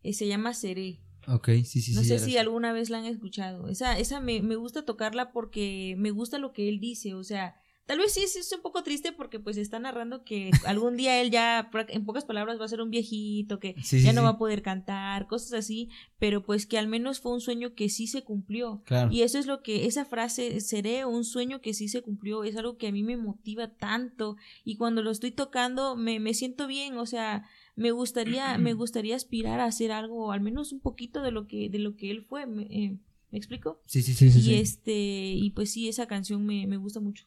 eh, 0.05 0.13
se 0.13 0.29
llama 0.29 0.55
Seré. 0.55 1.01
Ok, 1.27 1.49
sí, 1.65 1.81
sí, 1.81 1.93
no 1.95 2.03
sí. 2.03 2.07
sé 2.09 2.21
si 2.21 2.37
alguna 2.39 2.73
vez 2.73 2.89
la 2.91 2.99
han 2.99 3.07
escuchado. 3.07 3.69
Esa, 3.69 3.99
esa 3.99 4.21
me, 4.21 4.41
me 4.43 4.55
gusta 4.55 4.85
tocarla 4.85 5.33
porque 5.33 5.97
me 5.99 6.13
gusta 6.13 6.39
lo 6.39 6.53
que 6.53 6.69
él 6.69 6.79
dice. 6.79 7.15
O 7.15 7.25
sea, 7.25 7.57
tal 7.87 7.99
vez 7.99 8.13
sí 8.13 8.21
es, 8.21 8.37
es 8.37 8.53
un 8.53 8.61
poco 8.63 8.83
triste 8.83 9.13
porque 9.13 9.39
pues 9.39 9.57
está 9.57 9.79
narrando 9.79 10.25
que 10.25 10.51
algún 10.67 10.97
día 10.97 11.21
él 11.21 11.31
ya, 11.31 11.71
en 11.89 12.05
pocas 12.05 12.25
palabras, 12.25 12.61
va 12.61 12.65
a 12.65 12.69
ser 12.69 12.81
un 12.81 12.91
viejito, 12.91 13.59
que 13.61 13.75
Sí, 13.83 14.01
ya 14.01 14.11
sí, 14.11 14.15
no 14.15 14.23
sí. 14.23 14.25
va 14.25 14.31
a 14.31 14.39
poder 14.39 14.63
cantar, 14.63 15.27
cosas 15.29 15.53
así, 15.53 15.89
pero 16.19 16.45
pues 16.45 16.67
que 16.67 16.79
al 16.79 16.89
menos 16.89 17.21
fue 17.21 17.33
un 17.33 17.41
sueño 17.41 17.75
que 17.75 17.89
sí 17.89 18.07
se 18.07 18.25
cumplió. 18.25 18.83
Claro. 18.85 19.11
Y 19.13 19.23
eso 19.23 19.39
es 19.39 19.47
lo 19.47 19.63
que, 19.63 19.87
esa 19.87 20.05
frase, 20.05 20.61
seré 20.61 21.05
un 21.05 21.25
sueño 21.25 21.61
que 21.61 21.75
sí 21.75 21.89
se 21.89 22.03
cumplió, 22.03 22.45
es 22.45 22.57
algo 22.57 22.77
que 22.77 22.89
a 22.89 22.93
mí 22.93 23.03
me 23.03 23.17
motiva 23.17 23.69
tanto 23.69 24.37
y 24.65 24.77
cuando 24.77 25.03
lo 25.03 25.11
estoy 25.11 25.31
tocando 25.31 25.97
me, 25.97 26.19
me 26.21 26.35
siento 26.35 26.67
bien, 26.67 26.99
o 26.99 27.07
sea, 27.07 27.45
me 27.77 27.93
gustaría, 27.93 28.59
me 28.59 28.73
gustaría 28.75 29.15
aspirar 29.17 29.61
a 29.61 29.67
hacer 29.67 29.93
algo, 29.93 30.33
al 30.33 30.41
menos 30.41 30.73
un 30.73 30.81
poquito 30.81 31.23
de 31.23 31.31
lo 31.31 31.47
que, 31.47 31.71
de 31.71 31.79
lo 31.79 31.95
que 31.97 32.11
él 32.11 32.23
fue, 32.25 32.47
¿me, 32.47 32.63
eh, 32.65 32.97
¿me 33.31 33.39
explico? 33.39 33.81
Sí, 33.87 34.03
sí, 34.03 34.13
sí. 34.15 34.31
Sí, 34.31 34.51
y 34.51 34.55
este, 34.55 34.93
y 35.35 35.51
pues 35.51 35.71
sí, 35.71 35.89
esa 35.89 36.07
canción 36.07 36.45
me, 36.45 36.67
me 36.67 36.79
gusta 36.79 37.01
mucho. 37.01 37.27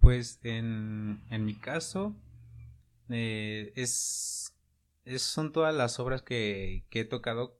Pues 0.00 0.40
en, 0.42 1.20
en 1.30 1.44
mi 1.44 1.54
caso, 1.54 2.14
eh, 3.10 3.72
es, 3.76 4.54
es- 5.04 5.22
son 5.22 5.52
todas 5.52 5.74
las 5.74 5.98
obras 6.00 6.22
que, 6.22 6.84
que 6.90 7.00
he 7.00 7.04
tocado, 7.04 7.58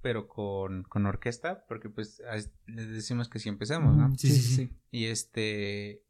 pero 0.00 0.26
con, 0.26 0.82
con 0.84 1.06
orquesta, 1.06 1.64
porque 1.68 1.88
pues 1.88 2.20
les 2.66 2.88
decimos 2.88 3.28
que 3.28 3.38
sí 3.38 3.48
empezamos, 3.48 3.96
¿no? 3.96 4.16
Sí, 4.16 4.28
sí, 4.30 4.42
sí. 4.42 4.70
Y 4.90 5.04
este, 5.06 6.02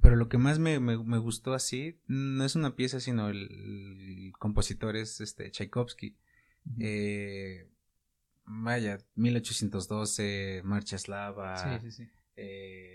pero 0.00 0.16
lo 0.16 0.28
que 0.30 0.38
más 0.38 0.58
me, 0.58 0.80
me, 0.80 0.96
me 0.96 1.18
gustó 1.18 1.52
así, 1.52 1.98
no 2.06 2.44
es 2.44 2.56
una 2.56 2.74
pieza, 2.76 3.00
sino 3.00 3.28
el, 3.28 3.42
el 4.28 4.32
compositor 4.38 4.96
es 4.96 5.20
este 5.20 5.50
Tchaikovsky. 5.50 6.16
Eh, 6.80 7.68
vaya, 8.46 8.98
1812, 9.16 10.62
Marcha 10.64 10.96
Eslava, 10.96 11.80
Sí, 11.82 11.90
sí, 11.90 12.04
sí. 12.04 12.10
eh, 12.36 12.93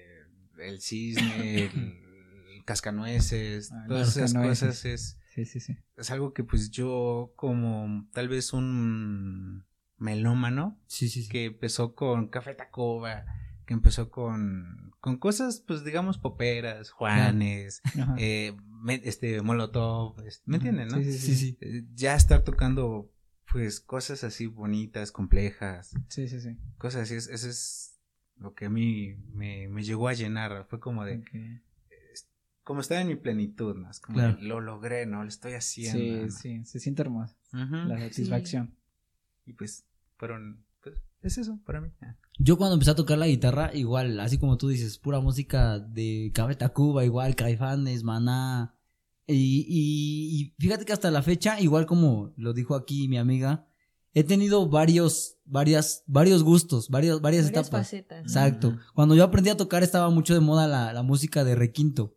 el 0.62 0.82
cisne, 0.82 1.66
el, 1.66 2.64
cascanueces, 2.66 3.72
Ah, 3.72 3.86
todas 3.88 4.10
esas 4.10 4.34
cascanueces. 4.34 4.68
cosas 4.70 4.86
es, 4.86 5.16
Sí, 5.34 5.46
Sí, 5.46 5.60
sí, 5.60 5.74
sí. 5.74 5.78
Es 5.96 6.12
algo 6.12 6.34
que 6.34 6.44
pues 6.44 6.72
yo 6.72 7.34
como 7.36 8.08
tal 8.14 8.28
vez 8.30 8.52
un 8.54 9.66
melómano 9.98 10.80
que 11.30 11.46
empezó 11.46 11.94
con 11.96 12.28
Café 12.30 12.54
Tacuba, 12.56 13.26
que 13.66 13.74
empezó 13.74 14.10
con, 14.10 14.92
con 15.00 15.18
cosas 15.18 15.64
pues 15.66 15.84
digamos 15.84 16.18
poperas, 16.18 16.90
Juanes, 16.92 17.82
eh, 18.18 18.56
este 19.04 19.42
Molotov, 19.42 20.16
¿me 20.46 20.58
entienden, 20.58 20.88
no? 20.90 20.98
Sí, 21.04 21.36
sí. 21.36 21.58
Eh, 21.62 21.84
Ya 21.94 22.16
estar 22.16 22.44
tocando 22.44 23.12
pues 23.52 23.80
cosas 23.80 24.24
así 24.24 24.46
bonitas, 24.46 25.12
complejas, 25.12 25.92
Sí, 26.08 26.28
sí, 26.28 26.40
sí. 26.40 26.58
cosas 26.78 27.04
así, 27.04 27.16
es- 27.16 27.28
eso 27.28 27.50
es 27.50 27.89
lo 28.40 28.54
que 28.54 28.66
a 28.66 28.70
mí 28.70 29.16
me, 29.34 29.68
me 29.68 29.84
llegó 29.84 30.08
a 30.08 30.14
llenar, 30.14 30.66
fue 30.70 30.80
como 30.80 31.04
de, 31.06 31.18
Ok. 31.18 31.62
como 32.64 32.82
estar 32.82 33.02
en 33.02 33.08
mi 33.08 33.16
plenitud, 33.16 33.76
¿no? 33.76 33.90
Es 33.90 34.00
como 34.00 34.18
Claro. 34.18 34.38
de, 34.38 34.44
lo 34.44 34.62
logré, 34.62 35.06
¿no? 35.06 35.24
Lo 35.24 35.30
estoy 35.30 35.54
haciendo. 35.54 36.00
Sí, 36.00 36.22
¿no? 36.22 36.32
sí, 36.32 36.66
se 36.66 36.80
siente 36.80 37.02
hermoso. 37.02 37.36
La 37.52 38.00
satisfacción. 38.00 38.76
Y 39.46 39.54
pues 39.54 39.86
fueron, 40.18 40.64
pues 40.84 40.96
es 41.24 41.38
eso 41.40 41.60
para 41.66 41.82
mí. 41.82 41.90
Yo 42.38 42.58
cuando 42.58 42.76
empecé 42.76 42.92
a 42.92 42.96
tocar 42.96 43.18
la 43.18 43.28
guitarra, 43.28 43.72
igual, 43.76 44.20
así 44.20 44.38
como 44.38 44.58
tú 44.58 44.68
dices, 44.70 44.98
pura 45.00 45.20
música 45.20 45.80
de 45.80 46.32
Café 46.34 46.56
Tacuba, 46.56 47.04
igual, 47.04 47.36
Caifanes, 47.36 48.04
Maná. 48.04 48.76
Y, 49.28 49.66
y, 49.68 50.42
y 50.42 50.56
fíjate 50.60 50.86
que 50.86 50.94
hasta 50.94 51.12
la 51.12 51.22
fecha, 51.22 51.60
igual 51.60 51.86
como 51.86 52.34
lo 52.38 52.54
dijo 52.54 52.76
aquí 52.76 53.08
mi 53.08 53.18
amiga, 53.18 53.68
he 54.14 54.24
tenido 54.24 54.68
varios, 54.70 55.38
varias, 55.46 56.04
varios 56.08 56.44
gustos, 56.44 56.90
varios, 56.90 57.22
varias, 57.22 57.52
Varias 57.52 57.68
etapas. 57.68 57.94
Exacto. 57.94 58.78
Cuando 58.96 59.16
yo 59.16 59.24
aprendí 59.24 59.50
a 59.50 59.58
tocar 59.58 59.84
estaba 59.84 60.10
mucho 60.10 60.34
de 60.34 60.40
moda 60.40 60.68
la, 60.68 60.94
la 60.94 61.04
música 61.04 61.44
de 61.44 61.56
requinto. 61.56 62.16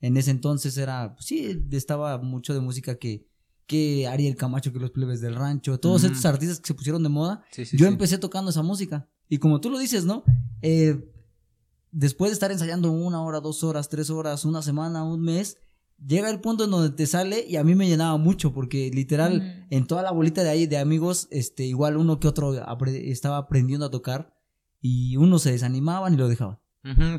En 0.00 0.16
ese 0.16 0.30
entonces 0.30 0.76
era, 0.78 1.14
pues 1.14 1.26
sí, 1.26 1.62
estaba 1.72 2.16
mucho 2.18 2.54
de 2.54 2.60
música 2.60 2.96
que, 2.96 3.26
que 3.66 4.06
Ariel 4.06 4.34
Camacho, 4.34 4.72
que 4.72 4.78
los 4.78 4.90
plebes 4.90 5.20
del 5.20 5.34
rancho, 5.34 5.78
todos 5.78 6.02
Ujú. 6.04 6.12
estos 6.12 6.24
artistas 6.24 6.58
que 6.58 6.68
se 6.68 6.74
pusieron 6.74 7.02
de 7.02 7.10
moda. 7.10 7.44
Sí, 7.52 7.66
sí, 7.66 7.76
yo 7.76 7.86
sí. 7.86 7.92
empecé 7.92 8.16
tocando 8.16 8.50
esa 8.50 8.62
música. 8.62 9.08
Y 9.28 9.38
como 9.38 9.60
tú 9.60 9.68
lo 9.70 9.78
dices, 9.78 10.06
¿no? 10.06 10.24
Eh, 10.62 11.06
después 11.92 12.30
de 12.30 12.34
estar 12.34 12.50
ensayando 12.50 12.90
una 12.90 13.22
hora, 13.22 13.40
dos 13.40 13.62
horas, 13.62 13.88
tres 13.88 14.08
horas, 14.08 14.44
una 14.46 14.62
semana, 14.62 15.04
un 15.04 15.20
mes, 15.20 15.58
llega 16.06 16.30
el 16.30 16.40
punto 16.40 16.64
en 16.64 16.70
donde 16.70 16.90
te 16.96 17.06
sale 17.06 17.44
y 17.48 17.56
a 17.56 17.64
mí 17.64 17.74
me 17.74 17.88
llenaba 17.88 18.16
mucho 18.16 18.52
porque 18.52 18.90
literal 18.92 19.40
Mm. 19.70 19.74
en 19.74 19.86
toda 19.86 20.02
la 20.02 20.10
bolita 20.12 20.42
de 20.42 20.50
ahí 20.50 20.66
de 20.66 20.78
amigos, 20.78 21.28
este, 21.30 21.64
igual 21.64 21.96
uno 21.96 22.18
que 22.20 22.28
otro 22.28 22.52
apre- 22.66 23.10
estaba 23.10 23.36
aprendiendo 23.38 23.86
a 23.86 23.90
tocar 23.90 24.34
y 24.80 25.16
unos 25.16 25.42
se 25.42 25.52
desanimaban 25.52 26.14
y 26.14 26.16
lo 26.16 26.28
dejaban. 26.28 26.58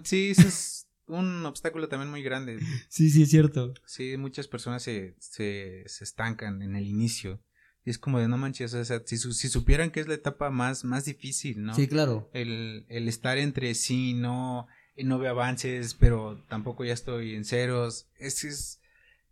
Sí, 0.04 0.32
eso 0.32 0.48
es 0.48 0.88
un 1.08 1.46
obstáculo 1.46 1.88
también 1.90 2.10
muy 2.10 2.24
grande. 2.24 2.60
Sí, 2.90 3.10
sí, 3.12 3.24
es 3.24 3.30
cierto. 3.30 3.74
Sí, 3.86 4.16
muchas 4.18 4.48
personas 4.48 4.82
se, 4.84 5.16
se, 5.20 5.84
se 5.86 6.04
estancan 6.04 6.62
en 6.62 6.76
el 6.76 6.88
inicio. 6.88 7.42
Y 7.84 7.90
es 7.90 7.98
como 7.98 8.20
de 8.20 8.28
no 8.28 8.38
manches, 8.38 8.74
o 8.76 8.86
sea, 8.86 9.02
si, 9.06 9.18
su- 9.18 9.34
si 9.34 9.50
supieran 9.50 9.90
que 9.92 10.00
es 10.02 10.08
la 10.08 10.14
etapa 10.14 10.52
más, 10.52 10.84
más 10.84 11.06
difícil, 11.06 11.64
¿no? 11.64 11.74
Sí, 11.74 11.88
claro. 11.88 12.30
el, 12.34 12.86
el 12.90 13.08
estar 13.08 13.38
entre 13.40 13.74
sí, 13.74 14.14
no, 14.14 14.68
no 15.04 15.20
veo 15.20 15.32
avances, 15.32 15.94
pero 15.94 16.44
tampoco 16.48 16.86
ya 16.86 16.94
estoy 16.94 17.36
en 17.36 17.46
ceros. 17.46 18.08
Ese 18.18 18.50
es 18.50 18.82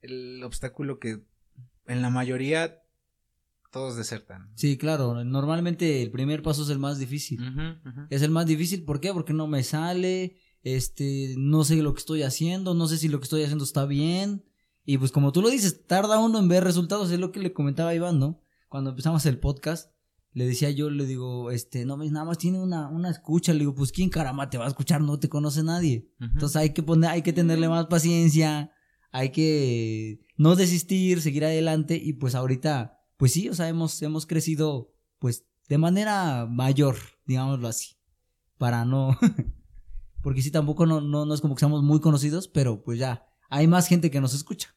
el 0.01 0.43
obstáculo 0.43 0.99
que 0.99 1.23
en 1.88 2.01
la 2.01 2.10
mayoría 2.10 2.82
todos 3.71 3.95
desertan. 3.95 4.51
Sí, 4.55 4.77
claro. 4.77 5.23
Normalmente 5.23 6.01
el 6.01 6.12
primer 6.12 6.41
paso 6.41 6.63
es 6.63 6.69
el 6.69 6.79
más 6.79 6.97
difícil. 6.99 7.39
Es 8.10 8.21
el 8.21 8.32
más 8.32 8.45
difícil, 8.45 8.84
¿por 8.84 8.99
qué? 8.99 9.13
Porque 9.13 9.34
no 9.34 9.47
me 9.47 9.63
sale, 9.63 10.38
este, 10.63 11.36
no 11.38 11.63
sé 11.63 11.75
lo 11.77 11.93
que 11.93 11.99
estoy 11.99 12.23
haciendo, 12.23 12.73
no 12.73 12.88
sé 12.88 12.97
si 12.97 13.08
lo 13.08 13.19
que 13.19 13.25
estoy 13.25 13.43
haciendo 13.43 13.63
está 13.63 13.86
bien. 13.86 14.43
Y 14.86 14.97
pues 14.97 15.12
como 15.12 15.32
tú 15.32 15.41
lo 15.41 15.49
dices, 15.49 15.86
tarda 15.86 16.19
uno 16.19 16.39
en 16.39 16.47
ver 16.47 16.63
resultados, 16.63 17.12
es 17.12 17.19
lo 17.19 17.32
que 17.32 17.39
le 17.39 17.53
comentaba 17.53 17.91
a 17.91 17.95
Iván, 17.95 18.19
¿no? 18.19 18.41
Cuando 18.69 18.91
empezamos 18.91 19.25
el 19.25 19.38
podcast, 19.38 19.91
le 20.31 20.45
decía 20.45 20.69
yo, 20.69 20.89
le 20.89 21.05
digo, 21.05 21.51
este, 21.51 21.85
no, 21.85 21.97
nada 21.97 22.25
más 22.25 22.37
tiene 22.37 22.59
una, 22.59 22.87
una 22.87 23.09
escucha, 23.09 23.53
le 23.53 23.59
digo, 23.59 23.73
pues 23.73 23.91
quién 23.91 24.09
caramba 24.09 24.49
te 24.49 24.57
va 24.57 24.65
a 24.65 24.67
escuchar, 24.67 25.01
no 25.01 25.19
te 25.19 25.29
conoce 25.29 25.63
nadie. 25.63 26.11
Entonces 26.19 26.55
hay 26.55 26.71
que 26.71 26.83
poner, 26.83 27.09
hay 27.09 27.21
que 27.21 27.33
tenerle 27.33 27.67
más 27.67 27.87
paciencia, 27.87 28.71
hay 29.11 29.31
que 29.31 30.21
no 30.37 30.55
desistir, 30.55 31.21
seguir 31.21 31.45
adelante. 31.45 31.99
Y 32.01 32.13
pues 32.13 32.35
ahorita, 32.35 32.99
pues 33.17 33.33
sí, 33.33 33.49
o 33.49 33.55
sea, 33.55 33.67
hemos, 33.67 34.01
hemos 34.01 34.25
crecido 34.25 34.93
pues 35.17 35.45
de 35.67 35.77
manera 35.77 36.45
mayor, 36.49 36.95
digámoslo 37.25 37.67
así, 37.67 37.97
para 38.57 38.85
no, 38.85 39.17
porque 40.21 40.41
sí 40.41 40.51
tampoco 40.51 40.85
no, 40.85 41.01
no, 41.01 41.25
no 41.25 41.33
es 41.33 41.41
como 41.41 41.55
que 41.55 41.59
seamos 41.59 41.83
muy 41.83 41.99
conocidos, 41.99 42.47
pero 42.47 42.83
pues 42.83 42.99
ya, 42.99 43.25
hay 43.49 43.67
más 43.67 43.87
gente 43.87 44.11
que 44.11 44.21
nos 44.21 44.33
escucha. 44.33 44.75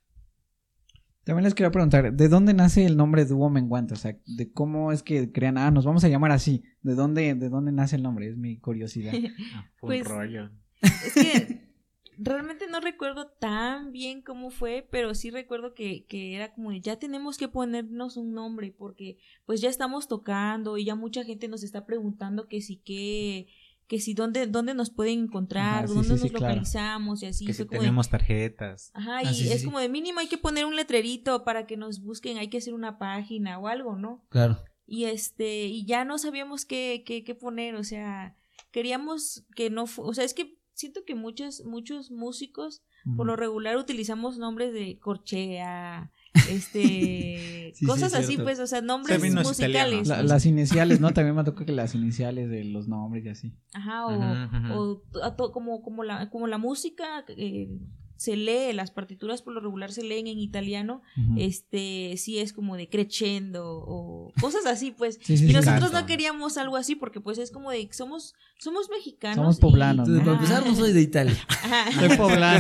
También 1.25 1.45
les 1.45 1.55
quería 1.55 1.71
preguntar, 1.71 2.13
¿de 2.13 2.29
dónde 2.29 2.53
nace 2.53 2.85
el 2.85 2.97
nombre 2.97 3.25
Dúo 3.25 3.49
Menguante? 3.49 3.95
O 3.95 3.97
sea, 3.97 4.17
de 4.27 4.53
cómo 4.53 4.91
es 4.91 5.03
que 5.05 5.31
crean, 5.31 5.57
ah, 5.57 5.71
nos 5.71 5.85
vamos 5.87 6.03
a 6.05 6.09
llamar 6.09 6.33
así. 6.33 6.65
¿De 6.83 6.95
dónde, 6.95 7.35
de 7.35 7.49
dónde 7.49 7.71
nace 7.71 7.95
el 7.97 8.03
nombre? 8.03 8.29
Es 8.29 8.37
mi 8.37 8.59
curiosidad. 8.59 9.13
Ah, 9.55 9.71
fue 9.77 9.99
Pues- 9.99 10.07
un 10.07 10.13
rollo. 10.19 10.51
Es 10.81 11.15
que 11.15 11.61
realmente 12.19 12.67
no 12.69 12.81
recuerdo 12.81 13.29
tan 13.39 13.93
bien 13.93 14.21
cómo 14.23 14.51
fue, 14.51 14.87
pero 14.91 15.15
sí 15.15 15.31
recuerdo 15.31 15.75
que, 15.75 16.05
que 16.07 16.35
era 16.35 16.53
como 16.55 16.71
de, 16.73 16.81
ya 16.81 16.99
tenemos 16.99 17.39
que 17.39 17.49
ponernos 17.49 18.17
un 18.17 18.33
nombre 18.33 18.75
porque 18.77 19.17
pues 19.47 19.61
ya 19.61 19.69
estamos 19.69 20.09
tocando 20.09 20.77
y 20.77 20.85
ya 20.85 20.95
mucha 20.97 21.25
gente 21.25 21.47
nos 21.49 21.63
está 21.63 21.87
preguntando 21.87 22.49
que 22.49 22.61
si 22.61 22.79
qué, 22.79 23.47
que 23.93 24.01
si 24.01 24.15
dónde, 24.15 24.47
dónde 24.47 24.73
nos 24.73 24.89
pueden 24.89 25.25
encontrar, 25.25 25.85
Ajá, 25.85 25.89
sí, 25.89 25.93
dónde 25.93 26.05
sí, 26.07 26.13
nos 26.13 26.21
sí, 26.23 26.31
claro. 26.31 26.47
localizamos 26.47 27.23
y 27.23 27.27
así. 27.27 27.45
Que 27.45 27.53
si 27.53 27.65
de, 27.65 27.69
tenemos 27.69 28.09
tarjetas. 28.09 28.91
Ajá, 28.95 29.23
y 29.23 29.27
Ah, 29.27 29.35
sí, 29.35 29.53
es 29.53 29.67
como 29.67 29.81
de 29.81 29.91
mínimo 29.91 30.19
hay 30.19 30.29
que 30.29 30.39
poner 30.39 30.65
un 30.65 30.77
letrerito 30.77 31.45
para 31.45 31.67
que 31.67 31.77
nos 31.77 32.01
busquen, 32.03 32.39
hay 32.39 32.49
que 32.49 32.57
hacer 32.57 32.73
una 32.73 32.97
página 32.99 33.59
o 33.59 33.69
algo, 33.69 33.97
¿no? 33.97 34.25
Claro. 34.31 34.57
y 34.87 35.05
este 35.05 35.67
y 35.67 35.85
ya 35.85 36.07
no 36.07 36.17
sabíamos 36.17 36.65
qué, 36.65 37.03
qué, 37.05 37.23
qué 37.23 37.35
poner 37.35 37.75
o 37.75 37.85
sea 37.85 38.35
queríamos 38.71 39.45
que 39.55 39.69
no 39.69 39.85
o 39.99 40.15
sea 40.15 40.25
es 40.25 40.33
que 40.33 40.57
siento 40.73 41.05
que 41.05 41.15
muchos 41.15 41.63
muchos 41.67 42.11
músicos 42.11 42.83
por 43.17 43.27
lo 43.27 43.37
regular 43.37 43.77
utilizamos 43.77 44.39
nombres 44.39 44.73
de 44.73 44.99
corchea 45.01 46.11
este 46.51 47.73
sí, 47.75 47.87
cosas 47.87 48.15
así 48.15 48.37
pues 48.39 48.59
o 48.61 48.67
sea 48.67 48.81
nombres 48.81 49.19
Términos 49.21 49.47
musicales. 49.47 50.09
La- 50.09 50.17
pues. 50.19 50.29
las 50.29 50.47
iniciales, 50.47 51.01
¿no? 51.01 51.11
También 51.15 51.35
me 51.37 51.45
toca 51.45 51.65
que 51.65 51.73
las 51.73 51.95
iniciales 51.95 52.49
de 52.51 52.65
los 52.65 52.89
nombres 52.89 53.25
y 53.25 53.29
así. 53.29 53.53
ajá 53.75 54.07
o, 54.07 55.03
a 55.23 55.37
to- 55.37 55.53
como 55.53 55.83
como 55.83 56.05
la 56.05 56.31
como 56.31 56.47
la 56.47 56.59
música 56.59 57.25
eh, 57.29 57.69
se 58.17 58.37
lee 58.37 58.73
las 58.73 58.93
partituras 58.93 59.43
por 59.43 59.53
lo 59.53 59.61
regular 59.61 59.91
se 59.91 60.05
leen 60.05 60.29
en 60.29 60.39
italiano 60.39 61.03
este 61.37 62.15
sí 62.17 62.39
es 62.39 62.53
como 62.53 62.77
de 62.77 62.89
crescendo 62.89 63.65
o 63.85 64.33
cosas 64.41 64.65
así 64.67 64.93
pues 64.93 65.19
Sí, 65.23 65.37
sí, 65.37 65.45
y 65.47 65.49
sí. 65.49 65.53
nosotros 65.55 65.93
no 65.93 66.07
queríamos 66.07 66.57
algo 66.57 66.77
así 66.77 66.95
porque 66.95 67.21
pues 67.21 67.39
es 67.39 67.51
como 67.51 67.71
de 67.73 67.89
somos 67.93 68.35
somos 68.59 68.89
mexicanos 68.91 69.37
Somos 69.37 69.59
y- 69.59 69.61
poblanos, 69.61 70.09
Entonces, 70.09 70.25
para 70.25 70.37
Ajá. 70.39 70.45
empezar, 70.59 70.71
no 70.71 70.77
soy 70.77 70.93
de 70.93 71.01
Italia. 71.01 71.37
Ajá. 71.49 71.91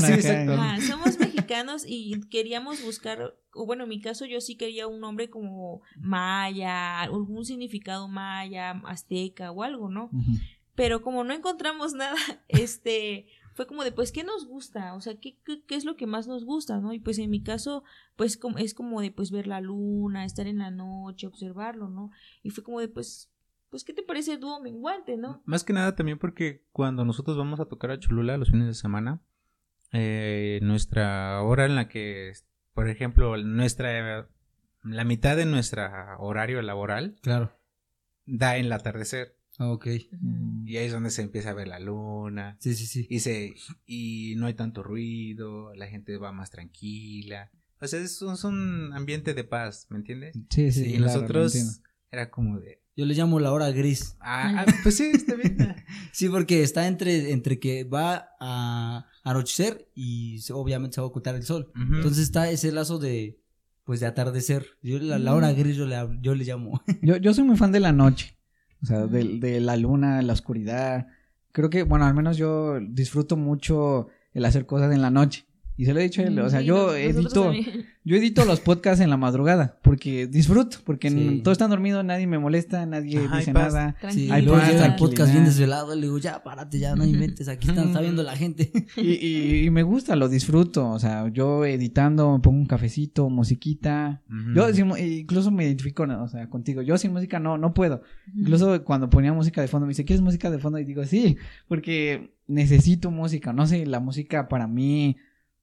Soy. 0.00 0.32
Ajá, 0.58 0.80
somos 0.80 1.06
mexicanos 1.18 1.31
y 1.86 2.20
queríamos 2.28 2.82
buscar, 2.82 3.36
o 3.54 3.66
bueno, 3.66 3.84
en 3.84 3.88
mi 3.88 4.00
caso 4.00 4.24
yo 4.26 4.40
sí 4.40 4.56
quería 4.56 4.86
un 4.86 5.00
nombre 5.00 5.30
como 5.30 5.82
maya, 5.96 7.00
algún 7.00 7.44
significado 7.44 8.08
maya, 8.08 8.70
azteca 8.84 9.50
o 9.50 9.62
algo, 9.62 9.88
¿no? 9.88 10.04
Ujú. 10.06 10.32
Pero 10.74 11.02
como 11.02 11.24
no 11.24 11.34
encontramos 11.34 11.92
nada, 11.94 12.16
este, 12.48 13.26
fue 13.54 13.66
como 13.66 13.84
de, 13.84 13.92
pues, 13.92 14.12
¿qué 14.12 14.24
nos 14.24 14.46
gusta? 14.46 14.94
O 14.94 15.00
sea, 15.00 15.18
¿qué, 15.20 15.38
qué, 15.44 15.62
qué 15.64 15.74
es 15.74 15.84
lo 15.84 15.96
que 15.96 16.06
más 16.06 16.26
nos 16.26 16.44
gusta, 16.44 16.80
no? 16.80 16.92
Y 16.92 17.00
pues 17.00 17.18
en 17.18 17.30
mi 17.30 17.42
caso, 17.42 17.84
pues 18.16 18.36
como, 18.36 18.58
es 18.58 18.74
como 18.74 19.00
de, 19.00 19.10
pues, 19.10 19.30
ver 19.30 19.46
la 19.46 19.60
luna, 19.60 20.24
estar 20.24 20.46
en 20.46 20.58
la 20.58 20.70
noche, 20.70 21.26
observarlo, 21.26 21.88
¿no? 21.88 22.10
Y 22.42 22.50
fue 22.50 22.64
como 22.64 22.80
de, 22.80 22.88
pues, 22.88 23.30
pues, 23.68 23.84
¿qué 23.84 23.92
te 23.92 24.02
parece 24.02 24.36
dúo 24.38 24.60
menguante, 24.60 25.16
no? 25.16 25.42
Más 25.44 25.64
que 25.64 25.72
nada 25.72 25.94
también 25.94 26.18
porque 26.18 26.64
cuando 26.72 27.04
nosotros 27.04 27.36
vamos 27.36 27.60
a 27.60 27.66
tocar 27.66 27.90
a 27.90 27.98
Cholula 27.98 28.36
los 28.36 28.50
fines 28.50 28.66
de 28.66 28.74
semana, 28.74 29.22
eh, 29.92 30.58
nuestra 30.62 31.40
hora 31.42 31.66
en 31.66 31.74
la 31.76 31.88
que, 31.88 32.32
por 32.74 32.88
ejemplo, 32.88 33.36
nuestra 33.36 34.28
la 34.84 35.04
mitad 35.04 35.36
de 35.36 35.46
nuestro 35.46 35.82
horario 36.18 36.60
laboral 36.62 37.16
Claro. 37.22 37.52
da 38.26 38.56
en 38.56 38.66
el 38.66 38.72
atardecer 38.72 39.36
Ah, 39.58 39.70
ok. 39.70 39.86
Y 40.64 40.76
ahí 40.78 40.86
es 40.86 40.92
donde 40.92 41.10
se 41.10 41.20
empieza 41.22 41.50
a 41.50 41.54
ver 41.54 41.68
la 41.68 41.78
luna 41.78 42.56
Sí, 42.58 42.74
sí, 42.74 42.86
sí. 42.86 43.06
y 43.10 43.20
se 43.20 43.54
y 43.86 44.34
no 44.36 44.46
hay 44.46 44.54
tanto 44.54 44.82
ruido, 44.82 45.74
la 45.74 45.86
gente 45.88 46.16
va 46.16 46.32
más 46.32 46.50
tranquila. 46.50 47.50
O 47.80 47.86
sea, 47.86 48.00
es 48.00 48.22
un, 48.22 48.32
es 48.34 48.44
un 48.44 48.92
ambiente 48.94 49.34
de 49.34 49.44
paz, 49.44 49.86
¿me 49.90 49.98
entiendes? 49.98 50.34
Sí, 50.50 50.72
sí, 50.72 50.84
y 50.94 50.96
claro, 50.96 51.04
nosotros 51.20 51.80
era 52.10 52.30
como 52.30 52.60
de 52.60 52.81
Yo 52.96 53.06
le 53.06 53.14
llamo 53.14 53.40
la 53.40 53.52
hora 53.52 53.70
gris. 53.70 54.16
ah, 54.20 54.64
ah, 54.66 54.72
pues 54.82 54.96
sí, 54.96 55.10
está 55.12 55.34
bien. 55.34 55.76
Sí, 56.12 56.28
porque 56.28 56.62
está 56.62 56.86
entre, 56.88 57.32
entre 57.32 57.58
que 57.58 57.84
va 57.84 58.28
a 58.38 59.06
anochecer 59.24 59.88
y 59.94 60.38
obviamente 60.52 60.96
se 60.96 61.00
va 61.00 61.06
a 61.06 61.08
ocultar 61.08 61.34
el 61.34 61.42
sol. 61.42 61.72
Entonces 61.74 62.24
está 62.24 62.50
ese 62.50 62.70
lazo 62.70 62.98
de, 62.98 63.40
pues 63.84 64.00
de 64.00 64.06
atardecer. 64.06 64.66
Yo 64.82 64.98
la, 64.98 65.18
la 65.18 65.34
hora 65.34 65.52
gris 65.52 65.74
yo 65.76 65.86
le, 65.86 65.96
yo 66.20 66.34
le 66.34 66.44
llamo. 66.44 66.82
Yo, 67.02 67.16
yo 67.16 67.32
soy 67.32 67.44
muy 67.44 67.56
fan 67.56 67.72
de 67.72 67.80
la 67.80 67.92
noche. 67.92 68.36
O 68.82 68.86
sea, 68.86 69.06
de, 69.06 69.38
de 69.38 69.60
la 69.60 69.76
luna, 69.76 70.20
la 70.22 70.32
oscuridad. 70.34 71.06
Creo 71.52 71.70
que, 71.70 71.82
bueno, 71.84 72.04
al 72.04 72.14
menos 72.14 72.36
yo 72.36 72.78
disfruto 72.80 73.36
mucho 73.36 74.08
el 74.32 74.44
hacer 74.44 74.66
cosas 74.66 74.92
en 74.92 75.00
la 75.02 75.10
noche. 75.10 75.46
Y 75.76 75.86
se 75.86 75.94
lo 75.94 76.00
he 76.00 76.02
dicho 76.02 76.20
a 76.20 76.26
él, 76.26 76.38
o 76.38 76.50
sea, 76.50 76.60
Sí, 76.60 76.66
yo 76.66 76.92
nosotros 76.92 76.96
edito, 77.16 77.42
también. 77.44 77.86
yo 78.04 78.16
edito 78.16 78.44
los 78.44 78.60
podcasts 78.60 79.00
en 79.02 79.08
la 79.08 79.16
madrugada 79.16 79.78
porque 79.82 80.26
disfruto, 80.26 80.76
porque 80.84 81.08
Sí. 81.10 81.40
todos 81.42 81.54
están 81.56 81.70
dormidos, 81.70 82.04
nadie 82.04 82.26
me 82.26 82.38
molesta, 82.38 82.84
nadie 82.84 83.18
Ajá, 83.24 83.38
dice 83.38 83.52
paz. 83.52 83.72
nada. 83.72 83.96
Sí. 84.10 84.30
Hay 84.30 84.42
luego 84.42 84.58
paz, 84.60 84.70
llega 84.70 84.86
el 84.86 84.96
podcast 84.96 85.32
bien 85.32 85.44
desvelado, 85.46 85.94
le 85.94 86.02
digo, 86.02 86.18
ya, 86.18 86.42
párate, 86.42 86.78
ya, 86.78 86.94
no 86.94 87.06
inventes, 87.06 87.48
aquí 87.48 87.68
está, 87.68 87.84
está 87.84 88.00
viendo 88.02 88.22
la 88.22 88.36
gente. 88.36 88.70
Y, 88.96 89.12
y- 89.26 89.64
y 89.66 89.70
me 89.70 89.82
gusta, 89.82 90.14
lo 90.14 90.28
disfruto, 90.28 90.88
o 90.90 90.98
sea, 90.98 91.28
yo 91.32 91.64
editando, 91.64 92.32
me 92.32 92.40
pongo 92.40 92.58
un 92.58 92.66
cafecito, 92.66 93.30
musiquita. 93.30 94.22
Yo 94.54 94.68
incluso 94.98 95.50
me 95.50 95.64
identifico, 95.64 96.02
o 96.04 96.28
sea, 96.28 96.48
contigo. 96.50 96.82
Yo 96.82 96.98
sin 96.98 97.12
música 97.12 97.38
no, 97.40 97.56
no 97.58 97.72
puedo. 97.72 98.02
Incluso 98.36 98.84
cuando 98.84 99.08
ponía 99.08 99.32
música 99.32 99.60
de 99.62 99.68
fondo, 99.68 99.86
me 99.86 99.92
dice, 99.92 100.04
¿quieres 100.04 100.20
música 100.22 100.50
de 100.50 100.58
fondo? 100.58 100.78
Y 100.78 100.84
digo, 100.84 101.04
sí, 101.04 101.36
porque 101.68 102.34
necesito 102.46 103.10
música. 103.10 103.52
No 103.52 103.66
sé, 103.66 103.86
la 103.86 104.00
música 104.00 104.48
para 104.48 104.66
mí 104.66 105.16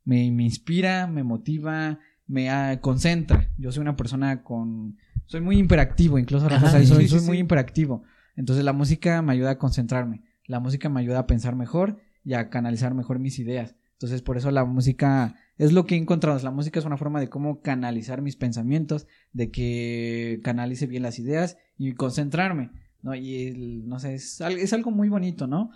me, 0.09 0.31
me 0.31 0.43
inspira, 0.43 1.05
me 1.05 1.23
motiva, 1.23 1.99
me 2.25 2.49
ah, 2.49 2.79
concentra. 2.81 3.47
Yo 3.57 3.71
soy 3.71 3.81
una 3.81 3.95
persona 3.95 4.41
con... 4.43 4.97
Soy 5.27 5.41
muy 5.41 5.59
hiperactivo, 5.59 6.17
incluso 6.17 6.49
sí, 6.49 6.87
soy, 6.87 7.03
sí, 7.03 7.07
soy 7.07 7.19
sí. 7.19 7.25
muy 7.27 7.37
hiperactivo. 7.37 8.01
Entonces 8.35 8.65
la 8.65 8.73
música 8.73 9.21
me 9.21 9.33
ayuda 9.33 9.51
a 9.51 9.57
concentrarme. 9.59 10.23
La 10.47 10.59
música 10.59 10.89
me 10.89 10.99
ayuda 10.99 11.19
a 11.19 11.27
pensar 11.27 11.55
mejor 11.55 11.99
y 12.23 12.33
a 12.33 12.49
canalizar 12.49 12.95
mejor 12.95 13.19
mis 13.19 13.37
ideas. 13.37 13.75
Entonces 13.93 14.23
por 14.23 14.37
eso 14.37 14.49
la 14.49 14.65
música 14.65 15.35
es 15.59 15.73
lo 15.73 15.85
que 15.85 15.93
he 15.93 15.99
encontrado. 15.99 16.39
La 16.39 16.49
música 16.49 16.79
es 16.79 16.85
una 16.85 16.97
forma 16.97 17.19
de 17.19 17.29
cómo 17.29 17.61
canalizar 17.61 18.23
mis 18.23 18.35
pensamientos, 18.35 19.05
de 19.31 19.51
que 19.51 20.39
canalice 20.43 20.87
bien 20.87 21.03
las 21.03 21.19
ideas 21.19 21.57
y 21.77 21.93
concentrarme. 21.93 22.71
¿no? 23.03 23.13
Y 23.13 23.47
el- 23.47 23.87
no 23.87 23.99
sé, 23.99 24.15
es, 24.15 24.41
es 24.41 24.73
algo 24.73 24.89
muy 24.91 25.09
bonito, 25.09 25.45
¿no? 25.45 25.69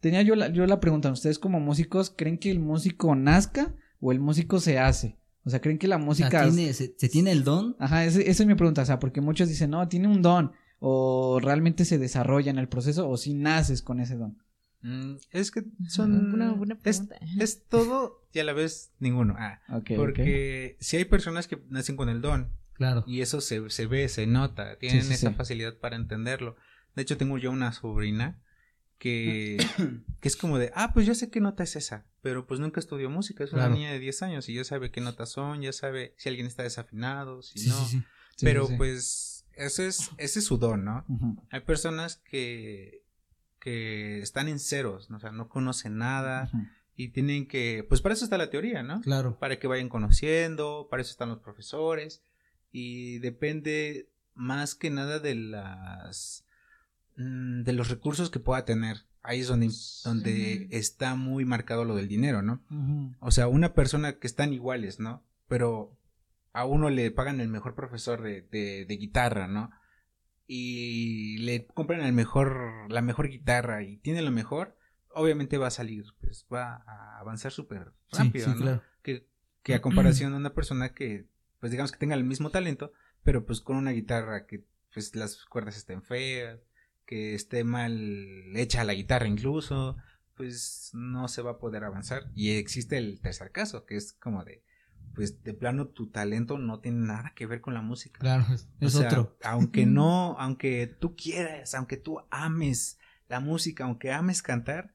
Tenía 0.00 0.22
yo 0.22 0.34
la, 0.34 0.48
yo 0.48 0.66
la 0.66 0.80
pregunta, 0.80 1.10
¿ustedes 1.12 1.38
como 1.38 1.60
músicos 1.60 2.10
creen 2.16 2.38
que 2.38 2.50
el 2.50 2.58
músico 2.60 3.14
nazca 3.14 3.74
o 4.00 4.12
el 4.12 4.20
músico 4.20 4.58
se 4.60 4.78
hace? 4.78 5.18
O 5.44 5.50
sea, 5.50 5.60
¿creen 5.60 5.78
que 5.78 5.88
la 5.88 5.96
O 5.96 5.98
sea, 5.98 6.06
música... 6.06 6.42
tiene- 6.50 6.72
se, 6.72 6.94
se 6.96 7.08
tiene 7.08 7.32
el 7.32 7.44
don. 7.44 7.76
Ajá, 7.78 8.04
ese- 8.04 8.30
esa 8.30 8.42
es 8.42 8.46
mi 8.46 8.54
pregunta, 8.54 8.82
o 8.82 8.84
sea, 8.86 8.98
porque 8.98 9.20
muchos 9.20 9.48
dicen, 9.48 9.70
no, 9.70 9.86
tiene 9.88 10.08
un 10.08 10.22
don, 10.22 10.52
o 10.78 11.38
realmente 11.42 11.84
se 11.84 11.98
desarrolla 11.98 12.50
en 12.50 12.58
el 12.58 12.68
proceso, 12.68 13.08
o 13.08 13.16
si 13.16 13.34
naces 13.34 13.82
con 13.82 14.00
ese 14.00 14.16
don. 14.16 14.38
Mm, 14.82 15.16
es 15.32 15.50
que 15.50 15.62
son. 15.88 16.32
Una 16.34 16.52
buena 16.52 16.78
es, 16.84 17.00
pregunta. 17.00 17.16
es 17.38 17.66
todo 17.68 18.24
y 18.32 18.38
a 18.38 18.44
la 18.44 18.54
vez 18.54 18.92
ninguno. 18.98 19.34
Ah, 19.38 19.60
porque 19.96 20.76
si 20.80 20.96
hay 20.96 21.04
personas 21.04 21.46
que 21.48 21.62
nacen 21.68 21.96
con 21.96 22.08
el 22.08 22.22
don 22.22 22.50
Claro. 22.72 23.04
y 23.06 23.20
eso 23.20 23.42
se, 23.42 23.68
se 23.68 23.86
ve, 23.86 24.08
se 24.08 24.26
nota, 24.26 24.78
tienen 24.78 25.02
sí, 25.02 25.12
esa 25.12 25.28
sí. 25.30 25.34
facilidad 25.36 25.76
para 25.78 25.96
entenderlo. 25.96 26.56
De 26.96 27.02
hecho, 27.02 27.18
tengo 27.18 27.36
yo 27.36 27.50
una 27.50 27.72
sobrina 27.72 28.40
que, 29.00 29.56
que 30.20 30.28
es 30.28 30.36
como 30.36 30.58
de, 30.58 30.70
ah, 30.76 30.92
pues 30.94 31.06
yo 31.06 31.14
sé 31.16 31.30
qué 31.30 31.40
nota 31.40 31.64
es 31.64 31.74
esa, 31.74 32.06
pero 32.22 32.46
pues 32.46 32.60
nunca 32.60 32.78
estudió 32.78 33.10
música, 33.10 33.42
es 33.42 33.50
Claro. 33.50 33.66
una 33.66 33.74
niña 33.74 33.90
de 33.92 33.98
10 33.98 34.22
años 34.22 34.48
y 34.48 34.54
ya 34.54 34.62
sabe 34.62 34.92
qué 34.92 35.00
notas 35.00 35.30
son, 35.30 35.62
ya 35.62 35.72
sabe 35.72 36.14
si 36.18 36.28
alguien 36.28 36.46
está 36.46 36.62
desafinado, 36.62 37.42
si 37.42 37.58
Sí, 37.58 37.68
no. 37.70 37.74
sí, 37.78 37.84
sí. 37.86 38.04
Sí, 38.36 38.44
pero 38.46 38.66
sí, 38.66 38.72
sí. 38.72 38.76
pues 38.78 39.46
ese 39.54 39.86
es, 39.88 40.10
ese 40.18 40.38
es 40.38 40.44
su 40.44 40.58
don, 40.58 40.84
¿no? 40.84 41.04
Hay 41.50 41.60
personas 41.60 42.16
que, 42.16 43.02
que 43.58 44.20
están 44.20 44.48
en 44.48 44.58
ceros, 44.60 45.10
¿no? 45.10 45.16
o 45.16 45.20
sea, 45.20 45.32
no 45.32 45.48
conocen 45.48 45.96
nada 45.98 46.50
y 46.94 47.08
tienen 47.08 47.48
que, 47.48 47.84
pues 47.88 48.00
para 48.02 48.12
eso 48.14 48.24
está 48.24 48.36
la 48.38 48.50
teoría, 48.50 48.82
¿no? 48.82 49.00
Claro. 49.00 49.38
Para 49.38 49.58
que 49.58 49.66
vayan 49.66 49.88
conociendo, 49.88 50.88
para 50.90 51.02
eso 51.02 51.10
están 51.10 51.30
los 51.30 51.40
profesores 51.40 52.22
y 52.72 53.18
depende 53.18 54.08
más 54.34 54.74
que 54.74 54.90
nada 54.90 55.18
de 55.18 55.34
las 55.34 56.44
de 57.20 57.72
los 57.72 57.88
recursos 57.90 58.30
que 58.30 58.40
pueda 58.40 58.64
tener. 58.64 59.06
Ahí 59.22 59.40
es 59.40 59.48
donde, 59.48 59.68
donde 60.04 60.66
Ujú. 60.66 60.76
está 60.76 61.14
muy 61.14 61.44
marcado 61.44 61.84
lo 61.84 61.94
del 61.94 62.08
dinero, 62.08 62.40
¿no? 62.42 62.62
O 63.20 63.30
sea, 63.30 63.48
una 63.48 63.74
persona 63.74 64.18
que 64.18 64.26
están 64.26 64.52
iguales, 64.52 64.98
¿no? 64.98 65.22
Pero 65.46 65.98
a 66.52 66.64
uno 66.64 66.88
le 66.90 67.10
pagan 67.10 67.40
el 67.40 67.48
mejor 67.48 67.74
profesor 67.74 68.22
de, 68.22 68.42
de, 68.42 68.86
de 68.86 68.96
guitarra, 68.96 69.46
¿no? 69.46 69.70
Y 70.46 71.38
le 71.38 71.66
compran 71.66 72.00
el 72.00 72.12
mejor, 72.12 72.90
la 72.90 73.02
mejor 73.02 73.28
guitarra 73.28 73.82
y 73.82 73.98
tiene 73.98 74.22
lo 74.22 74.30
mejor, 74.32 74.76
obviamente 75.14 75.58
va 75.58 75.68
a 75.68 75.70
salir, 75.70 76.04
pues 76.20 76.46
va 76.52 76.82
a 76.86 77.18
avanzar 77.20 77.52
súper 77.52 77.92
Sí, 78.10 78.18
rápido, 78.18 78.46
sí, 78.46 78.54
¿no? 78.54 78.60
claro. 78.62 78.82
Que, 79.02 79.26
que 79.62 79.74
a 79.74 79.82
comparación 79.82 80.32
de 80.32 80.38
una 80.38 80.54
persona 80.54 80.92
que, 80.94 81.26
pues 81.60 81.70
digamos 81.70 81.92
que 81.92 81.98
tenga 81.98 82.16
el 82.16 82.24
mismo 82.24 82.50
talento, 82.50 82.92
pero 83.22 83.44
pues 83.46 83.60
con 83.60 83.76
una 83.76 83.92
guitarra 83.92 84.46
que 84.46 84.64
pues 84.92 85.14
las 85.14 85.44
cuerdas 85.44 85.76
estén 85.76 86.02
feas, 86.02 86.58
que 87.10 87.34
esté 87.34 87.64
mal 87.64 87.92
hecha 88.54 88.84
la 88.84 88.94
guitarra 88.94 89.26
incluso, 89.26 89.96
pues 90.36 90.90
no 90.92 91.26
se 91.26 91.42
va 91.42 91.50
a 91.50 91.58
poder 91.58 91.82
avanzar. 91.82 92.30
Y 92.36 92.50
existe 92.52 92.98
el 92.98 93.18
tercer 93.20 93.50
caso, 93.50 93.84
que 93.84 93.96
es 93.96 94.12
como 94.12 94.44
de, 94.44 94.62
pues 95.16 95.42
de 95.42 95.52
plano 95.52 95.88
tu 95.88 96.06
talento 96.06 96.56
no 96.56 96.78
tiene 96.78 97.04
nada 97.04 97.32
que 97.34 97.46
ver 97.46 97.60
con 97.60 97.74
la 97.74 97.82
música. 97.82 98.20
Claro, 98.20 98.46
es, 98.54 98.68
O 98.80 98.86
es 98.86 98.92
sea, 98.92 99.08
otro. 99.08 99.36
Aunque 99.42 99.86
no, 99.86 100.36
aunque 100.38 100.86
tú 100.86 101.16
quieras, 101.16 101.74
aunque 101.74 101.96
tú 101.96 102.20
ames 102.30 102.96
la 103.28 103.40
música, 103.40 103.82
aunque 103.82 104.12
ames 104.12 104.40
cantar, 104.40 104.94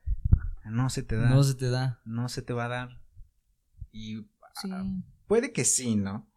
no 0.63 0.89
se 0.89 1.03
te 1.03 1.18
da, 1.18 1.28
No 1.28 1.36
no, 1.36 1.43
se 1.43 1.55
te 1.55 1.70
da. 1.70 1.99
se 2.30 2.41
te 2.43 2.53
va 2.53 2.66
a 2.66 2.70
dar. 2.70 3.01
Y 3.91 4.26
Sí. 4.61 4.70
ah, 4.72 4.86
puede 5.28 5.51
que 5.51 5.66
sí, 5.66 5.97
¿no? 5.97 6.32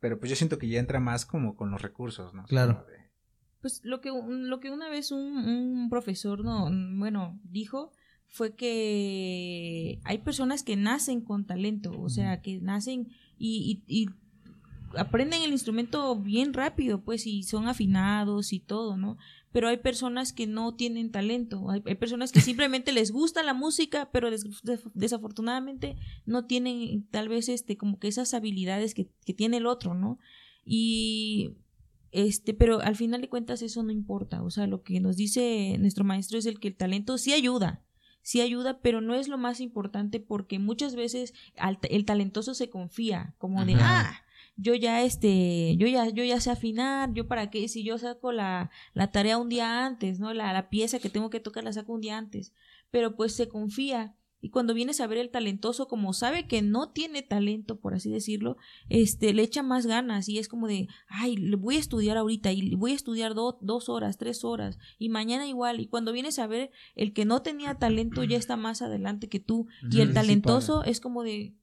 Pero 0.00 0.18
pues 0.20 0.28
yo 0.28 0.36
siento 0.36 0.58
que 0.58 0.68
ya 0.68 0.80
entra 0.80 1.00
más 1.00 1.24
como 1.24 1.56
con 1.56 1.70
los 1.70 1.80
recursos, 1.80 2.34
¿no? 2.34 2.44
Claro. 2.44 2.84
Pues 3.64 3.80
lo 3.82 4.02
que, 4.02 4.10
lo 4.10 4.60
que 4.60 4.70
una 4.70 4.90
vez 4.90 5.10
un, 5.10 5.38
un 5.38 5.88
profesor, 5.88 6.44
no, 6.44 6.68
bueno, 6.98 7.40
dijo 7.44 7.92
fue 8.28 8.54
que 8.54 10.00
hay 10.04 10.18
personas 10.18 10.62
que 10.62 10.76
nacen 10.76 11.22
con 11.22 11.46
talento, 11.46 11.98
o 11.98 12.10
sea, 12.10 12.42
que 12.42 12.60
nacen 12.60 13.08
y, 13.38 13.82
y- 13.88 14.02
y 14.02 14.06
aprenden 14.98 15.40
el 15.40 15.52
instrumento 15.52 16.14
bien 16.16 16.52
rápido, 16.52 17.02
pues, 17.02 17.26
y 17.26 17.42
son 17.44 17.66
afinados 17.66 18.52
y 18.52 18.60
todo, 18.60 18.98
¿no? 18.98 19.16
Pero 19.50 19.68
hay 19.68 19.78
personas 19.78 20.34
que 20.34 20.46
no 20.46 20.74
tienen 20.74 21.10
talento, 21.10 21.70
hay, 21.70 21.82
hay 21.86 21.94
personas 21.94 22.32
que 22.32 22.42
simplemente 22.42 22.92
les 22.92 23.12
gusta 23.12 23.42
la 23.42 23.54
música, 23.54 24.10
pero 24.12 24.30
des- 24.30 24.44
desafortunadamente 24.92 25.96
no 26.26 26.44
tienen 26.44 27.06
tal 27.10 27.30
vez 27.30 27.48
este 27.48 27.78
como 27.78 27.98
que 27.98 28.08
esas 28.08 28.34
habilidades 28.34 28.92
que, 28.92 29.08
que 29.24 29.32
tiene 29.32 29.56
el 29.56 29.64
otro, 29.66 29.94
¿no? 29.94 30.18
Y 30.66 31.52
este, 32.14 32.54
pero 32.54 32.80
al 32.80 32.94
final 32.94 33.20
de 33.20 33.28
cuentas 33.28 33.60
eso 33.60 33.82
no 33.82 33.90
importa, 33.90 34.42
o 34.42 34.50
sea, 34.50 34.66
lo 34.68 34.82
que 34.82 35.00
nos 35.00 35.16
dice 35.16 35.76
nuestro 35.80 36.04
maestro 36.04 36.38
es 36.38 36.46
el 36.46 36.60
que 36.60 36.68
el 36.68 36.76
talento 36.76 37.18
sí 37.18 37.32
ayuda, 37.32 37.82
sí 38.22 38.40
ayuda, 38.40 38.80
pero 38.80 39.00
no 39.00 39.14
es 39.14 39.26
lo 39.26 39.36
más 39.36 39.60
importante 39.60 40.20
porque 40.20 40.60
muchas 40.60 40.94
veces 40.94 41.34
el 41.90 42.04
talentoso 42.04 42.54
se 42.54 42.70
confía, 42.70 43.34
como 43.38 43.64
de, 43.64 43.74
ah, 43.80 44.22
yo 44.56 44.76
ya 44.76 45.02
este, 45.02 45.76
yo 45.76 45.88
ya, 45.88 46.08
yo 46.08 46.22
ya 46.22 46.40
sé 46.40 46.52
afinar, 46.52 47.12
yo 47.12 47.26
para 47.26 47.50
qué, 47.50 47.66
si 47.66 47.82
yo 47.82 47.98
saco 47.98 48.30
la, 48.30 48.70
la 48.92 49.10
tarea 49.10 49.36
un 49.36 49.48
día 49.48 49.84
antes, 49.84 50.20
¿no? 50.20 50.32
La, 50.32 50.52
la 50.52 50.70
pieza 50.70 51.00
que 51.00 51.10
tengo 51.10 51.30
que 51.30 51.40
tocar 51.40 51.64
la 51.64 51.72
saco 51.72 51.92
un 51.92 52.00
día 52.00 52.16
antes, 52.16 52.52
pero 52.92 53.16
pues 53.16 53.34
se 53.34 53.48
confía. 53.48 54.14
Y 54.44 54.50
cuando 54.50 54.74
vienes 54.74 55.00
a 55.00 55.06
ver 55.06 55.16
el 55.16 55.30
talentoso, 55.30 55.88
como 55.88 56.12
sabe 56.12 56.46
que 56.46 56.60
no 56.60 56.90
tiene 56.90 57.22
talento, 57.22 57.80
por 57.80 57.94
así 57.94 58.10
decirlo, 58.10 58.58
este, 58.90 59.32
le 59.32 59.42
echa 59.42 59.62
más 59.62 59.86
ganas 59.86 60.28
y 60.28 60.38
es 60.38 60.48
como 60.48 60.68
de, 60.68 60.86
ay, 61.08 61.36
le 61.38 61.56
voy 61.56 61.76
a 61.76 61.78
estudiar 61.78 62.18
ahorita 62.18 62.52
y 62.52 62.74
voy 62.74 62.92
a 62.92 62.94
estudiar 62.94 63.34
do- 63.34 63.56
dos 63.62 63.88
horas, 63.88 64.18
tres 64.18 64.44
horas 64.44 64.78
y 64.98 65.08
mañana 65.08 65.46
igual. 65.48 65.80
Y 65.80 65.86
cuando 65.86 66.12
vienes 66.12 66.38
a 66.38 66.46
ver, 66.46 66.70
el 66.94 67.14
que 67.14 67.24
no 67.24 67.40
tenía 67.40 67.76
talento 67.76 68.22
ya 68.22 68.36
está 68.36 68.56
más 68.58 68.82
adelante 68.82 69.30
que 69.30 69.40
tú 69.40 69.66
y 69.90 70.00
el 70.02 70.08
Sí, 70.08 70.14
talentoso 70.14 70.84
es 70.84 71.00
como 71.00 71.22
de, 71.22 71.54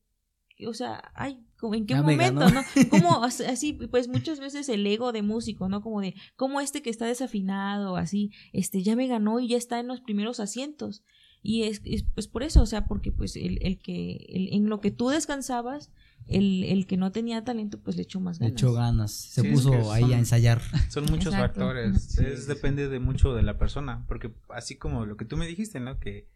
o 0.67 0.73
sea, 0.73 1.11
ay, 1.15 1.43
¿en 1.73 1.85
qué 1.85 1.93
momento, 2.13 2.49
no? 2.49 2.63
Como 2.89 3.23
as- 3.23 3.41
así, 3.55 3.73
pues 3.73 4.07
muchas 4.07 4.39
veces 4.39 4.69
el 4.69 4.87
ego 4.87 5.11
de 5.11 5.21
músico, 5.21 5.69
¿no? 5.69 5.81
Como 5.81 6.01
de, 6.01 6.15
como 6.35 6.61
este 6.61 6.81
que 6.81 6.89
está 6.89 7.05
desafinado, 7.05 7.95
así, 7.95 8.31
este, 8.53 8.81
ya 8.81 8.95
me 8.95 9.05
ganó 9.07 9.39
y 9.39 9.47
ya 9.49 9.57
está 9.57 9.79
en 9.79 9.87
los 9.87 10.01
primeros 10.01 10.39
asientos. 10.39 11.03
Y 11.43 11.63
es, 11.63 11.81
es, 11.85 12.03
pues 12.03 12.27
por 12.27 12.43
eso, 12.43 12.61
o 12.61 12.65
sea, 12.65 12.85
porque 12.85 13.11
pues 13.11 13.35
el, 13.35 13.57
el 13.63 13.79
que, 13.79 14.27
el- 14.29 14.53
en 14.53 14.69
lo 14.69 14.79
que 14.79 14.91
tú 14.91 15.09
descansabas, 15.09 15.91
el, 16.27 16.63
el 16.65 16.85
que 16.85 16.97
no 16.97 17.11
tenía 17.11 17.43
talento, 17.43 17.79
pues 17.79 17.95
le 17.95 18.03
echó 18.03 18.19
más 18.19 18.39
Le 18.39 18.45
ganas. 18.47 18.61
echó 18.61 18.73
ganas. 18.73 19.11
Se 19.11 19.41
Sí, 19.41 19.47
es 19.47 19.53
puso 19.53 19.71
que 19.71 19.77
ahí 19.91 20.01
son- 20.03 20.13
a 20.13 20.19
ensayar. 20.19 20.61
Son 20.89 21.05
muchos 21.05 21.33
Exacto. 21.33 21.61
factores. 21.61 22.03
Sí, 22.03 22.23
es, 22.23 22.41
sí, 22.43 22.47
depende 22.47 22.87
de 22.89 22.99
mucho 22.99 23.33
de 23.33 23.41
la 23.41 23.57
persona. 23.57 24.05
Porque 24.07 24.31
así 24.49 24.75
como 24.77 25.05
lo 25.07 25.17
que 25.17 25.25
tú 25.25 25.35
me 25.35 25.47
dijiste, 25.47 25.79
¿no? 25.79 25.99
Que, 25.99 26.27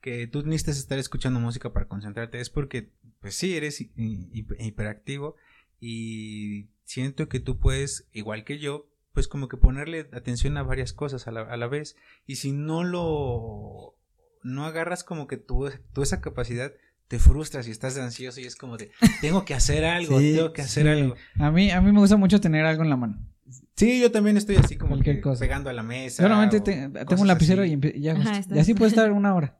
que 0.00 0.26
tú 0.28 0.42
necesitas 0.44 0.78
estar 0.78 0.98
escuchando 0.98 1.40
música 1.40 1.72
para 1.72 1.88
concentrarte. 1.88 2.40
Es 2.40 2.50
porque, 2.50 2.90
pues 3.20 3.34
sí, 3.34 3.54
eres 3.56 3.80
hi- 3.80 3.90
hi- 3.96 4.46
hiperactivo. 4.60 5.34
Y 5.80 6.68
siento 6.84 7.28
que 7.28 7.40
tú 7.40 7.58
puedes, 7.58 8.08
igual 8.12 8.44
que 8.44 8.60
yo, 8.60 8.88
pues 9.12 9.26
como 9.26 9.48
que 9.48 9.56
ponerle 9.56 10.08
atención 10.12 10.56
a 10.56 10.62
varias 10.62 10.92
cosas 10.92 11.26
a 11.26 11.32
la, 11.32 11.40
a 11.42 11.56
la 11.56 11.66
vez. 11.66 11.96
Y 12.26 12.36
si 12.36 12.52
no 12.52 12.84
lo. 12.84 13.96
No 14.42 14.64
agarras 14.66 15.04
como 15.04 15.26
que 15.26 15.36
tú, 15.36 15.70
tú 15.92 16.02
esa 16.02 16.20
capacidad. 16.20 16.72
Te 17.08 17.18
frustras 17.18 17.68
y 17.68 17.70
estás 17.70 17.98
ansioso 17.98 18.40
y 18.40 18.44
es 18.44 18.56
como 18.56 18.78
de, 18.78 18.90
tengo 19.20 19.44
que 19.44 19.52
hacer 19.54 19.84
algo, 19.84 20.18
Sí, 20.18 20.32
tengo 20.34 20.52
que 20.54 20.62
hacer 20.62 20.84
Sí. 20.84 20.88
algo. 21.02 21.14
A 21.38 21.50
mí, 21.50 21.70
a 21.70 21.80
mí 21.82 21.92
me 21.92 21.98
gusta 21.98 22.16
mucho 22.16 22.40
tener 22.40 22.64
algo 22.64 22.82
en 22.84 22.88
la 22.90 22.96
mano. 22.96 23.18
Sí, 23.76 24.00
yo 24.00 24.10
también 24.10 24.36
estoy 24.38 24.56
así 24.56 24.76
como 24.76 24.90
Cualquier 24.92 25.16
que 25.16 25.22
cosa. 25.22 25.40
pegando 25.40 25.68
a 25.68 25.74
la 25.74 25.82
mesa. 25.82 26.22
Yo 26.22 26.28
normalmente 26.30 26.60
te- 26.60 26.88
tengo 27.04 27.20
un 27.22 27.28
lapicero 27.28 27.62
así. 27.62 27.78
y, 27.94 28.00
ya 28.00 28.12
Ajá, 28.12 28.40
y 28.48 28.58
así 28.58 28.72
puedo 28.74 28.88
estar 28.88 29.12
una 29.12 29.34
hora. 29.34 29.58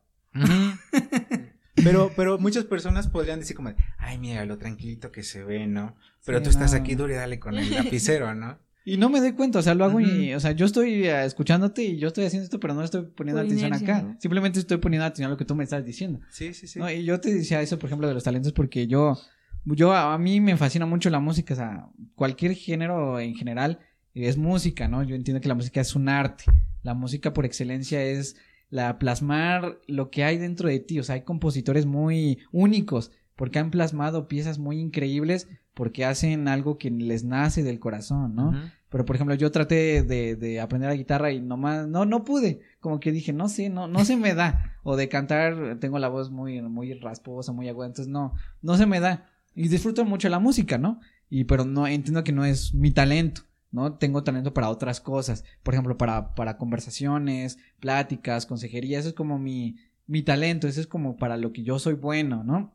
Pero, 1.74 2.12
pero 2.14 2.38
muchas 2.38 2.64
personas 2.64 3.08
podrían 3.08 3.40
decir 3.40 3.56
como, 3.56 3.70
de, 3.70 3.76
ay, 3.98 4.18
mira, 4.18 4.44
lo 4.44 4.58
tranquilito 4.58 5.10
que 5.10 5.22
se 5.22 5.42
ve, 5.42 5.66
¿no? 5.66 5.96
Pero 6.24 6.38
Sí, 6.38 6.44
tú 6.44 6.50
estás 6.50 6.72
no. 6.72 6.78
aquí 6.78 6.94
duro 6.94 7.12
y 7.12 7.16
dale 7.16 7.38
con 7.40 7.56
el 7.58 7.70
lapicero, 7.70 8.34
¿no? 8.34 8.58
Y 8.84 8.96
no 8.96 9.08
me 9.08 9.20
doy 9.20 9.32
cuenta, 9.32 9.60
o 9.60 9.62
sea, 9.62 9.74
lo 9.74 9.84
hago 9.84 10.00
y, 10.00 10.34
o 10.34 10.40
sea, 10.40 10.52
yo 10.52 10.66
estoy 10.66 11.06
eh, 11.06 11.24
escuchándote 11.24 11.84
y 11.84 11.98
yo 11.98 12.08
estoy 12.08 12.24
haciendo 12.24 12.44
esto, 12.44 12.58
pero 12.58 12.74
no 12.74 12.82
estoy 12.82 13.02
poniendo 13.02 13.40
Por 13.40 13.46
atención 13.46 13.68
inercia, 13.68 13.96
acá. 13.96 14.06
¿no? 14.06 14.20
Simplemente 14.20 14.58
estoy 14.58 14.78
poniendo 14.78 15.06
atención 15.06 15.26
a 15.26 15.30
lo 15.30 15.36
que 15.36 15.44
tú 15.44 15.54
me 15.54 15.64
estás 15.64 15.84
diciendo. 15.84 16.20
Sí, 16.30 16.52
sí, 16.52 16.66
sí. 16.66 16.78
¿no? 16.78 16.90
Y 16.90 17.04
yo 17.04 17.20
te 17.20 17.32
decía 17.32 17.60
eso, 17.60 17.78
por 17.78 17.88
ejemplo, 17.88 18.08
de 18.08 18.14
los 18.14 18.24
talentos, 18.24 18.52
porque 18.52 18.86
yo, 18.86 19.18
yo, 19.64 19.94
a 19.94 20.18
mí 20.18 20.40
me 20.40 20.56
fascina 20.56 20.86
mucho 20.86 21.10
la 21.10 21.20
música, 21.20 21.54
o 21.54 21.56
sea, 21.56 21.86
cualquier 22.14 22.54
género 22.54 23.20
en 23.20 23.34
general 23.34 23.78
es 24.14 24.36
música, 24.36 24.88
¿no? 24.88 25.02
Yo 25.02 25.14
entiendo 25.14 25.40
que 25.40 25.48
la 25.48 25.54
música 25.54 25.80
es 25.80 25.94
un 25.94 26.08
arte. 26.08 26.44
La 26.82 26.94
música 26.94 27.32
por 27.32 27.44
excelencia 27.44 28.02
es 28.02 28.36
la 28.68 28.98
plasmar 28.98 29.80
lo 29.86 30.10
que 30.10 30.24
hay 30.24 30.38
dentro 30.38 30.68
de 30.68 30.80
ti, 30.80 30.98
o 30.98 31.02
sea, 31.02 31.14
hay 31.16 31.22
compositores 31.22 31.84
muy 31.84 32.38
únicos, 32.52 33.12
porque 33.36 33.58
han 33.58 33.70
plasmado 33.70 34.28
piezas 34.28 34.58
muy 34.58 34.78
increíbles, 34.78 35.46
porque 35.74 36.04
hacen 36.04 36.48
algo 36.48 36.78
que 36.78 36.90
les 36.90 37.24
nace 37.24 37.62
del 37.62 37.80
corazón, 37.80 38.34
¿no? 38.34 38.52
Pero 38.90 39.06
por 39.06 39.16
ejemplo, 39.16 39.34
yo 39.34 39.50
traté 39.50 40.02
de, 40.02 40.36
de 40.36 40.60
aprender 40.60 40.90
la 40.90 40.96
guitarra 40.96 41.32
y 41.32 41.40
nomás, 41.40 41.88
no, 41.88 42.04
no 42.04 42.24
pude. 42.24 42.60
Como 42.78 43.00
que 43.00 43.10
dije, 43.10 43.32
no 43.32 43.48
sé, 43.48 43.70
no, 43.70 43.88
no 43.88 44.04
se 44.04 44.16
me 44.16 44.34
da. 44.34 44.76
O 44.82 44.96
de 44.96 45.08
cantar, 45.08 45.78
tengo 45.80 45.98
la 45.98 46.08
voz 46.08 46.30
muy, 46.30 46.60
muy 46.60 46.92
rasposa, 46.94 47.52
muy 47.52 47.68
aguda, 47.68 47.86
entonces 47.86 48.12
no, 48.12 48.34
no 48.60 48.76
se 48.76 48.84
me 48.84 49.00
da. 49.00 49.30
Y 49.54 49.68
disfruto 49.68 50.04
mucho 50.04 50.28
la 50.28 50.38
música, 50.38 50.76
¿no? 50.76 51.00
Y 51.30 51.44
pero 51.44 51.64
no, 51.64 51.86
entiendo 51.86 52.22
que 52.22 52.32
no 52.32 52.44
es 52.44 52.74
mi 52.74 52.90
talento, 52.90 53.42
¿no? 53.70 53.94
Tengo 53.94 54.24
talento 54.24 54.52
para 54.52 54.68
otras 54.68 55.00
cosas. 55.00 55.44
Por 55.62 55.72
ejemplo, 55.72 55.96
para, 55.96 56.34
para 56.34 56.58
conversaciones, 56.58 57.58
pláticas, 57.80 58.44
consejería, 58.44 58.98
eso 58.98 59.08
es 59.08 59.14
como 59.14 59.38
mi, 59.38 59.76
mi 60.06 60.22
talento, 60.22 60.68
eso 60.68 60.82
es 60.82 60.86
como 60.86 61.16
para 61.16 61.38
lo 61.38 61.54
que 61.54 61.62
yo 61.62 61.78
soy 61.78 61.94
bueno, 61.94 62.44
¿no? 62.44 62.74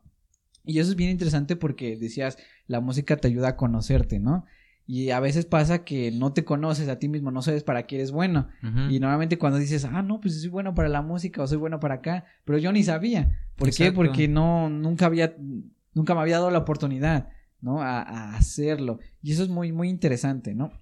Y 0.64 0.78
eso 0.80 0.90
es 0.90 0.96
bien 0.96 1.10
interesante 1.10 1.56
porque 1.56 1.96
decías, 1.96 2.38
la 2.66 2.80
música 2.80 3.16
te 3.16 3.28
ayuda 3.28 3.48
a 3.48 3.56
conocerte, 3.56 4.18
¿no? 4.18 4.44
Y 4.86 5.10
a 5.10 5.20
veces 5.20 5.44
pasa 5.44 5.84
que 5.84 6.10
no 6.10 6.32
te 6.32 6.44
conoces 6.44 6.88
a 6.88 6.98
ti 6.98 7.08
mismo, 7.08 7.30
no 7.30 7.42
sabes 7.42 7.62
para 7.62 7.86
qué 7.86 7.96
eres 7.96 8.10
bueno. 8.10 8.48
Y 8.88 9.00
normalmente 9.00 9.36
cuando 9.36 9.58
dices, 9.58 9.84
ah, 9.84 10.00
no, 10.00 10.18
pues 10.18 10.40
soy 10.40 10.48
bueno 10.48 10.74
para 10.74 10.88
la 10.88 11.02
música 11.02 11.42
o 11.42 11.46
soy 11.46 11.58
bueno 11.58 11.78
para 11.78 11.96
acá, 11.96 12.24
pero 12.46 12.56
yo 12.56 12.72
ni 12.72 12.82
sabía. 12.82 13.38
¿Por 13.56 13.70
qué? 13.70 13.92
Porque 13.92 14.28
no, 14.28 14.70
nunca 14.70 15.04
había, 15.04 15.36
nunca 15.92 16.14
me 16.14 16.22
había 16.22 16.36
dado 16.36 16.50
la 16.50 16.60
oportunidad, 16.60 17.28
¿no? 17.60 17.82
A, 17.82 18.00
a 18.00 18.36
hacerlo. 18.36 18.98
Y 19.22 19.32
eso 19.32 19.42
es 19.42 19.50
muy, 19.50 19.72
muy 19.72 19.90
interesante, 19.90 20.54
¿no? 20.54 20.72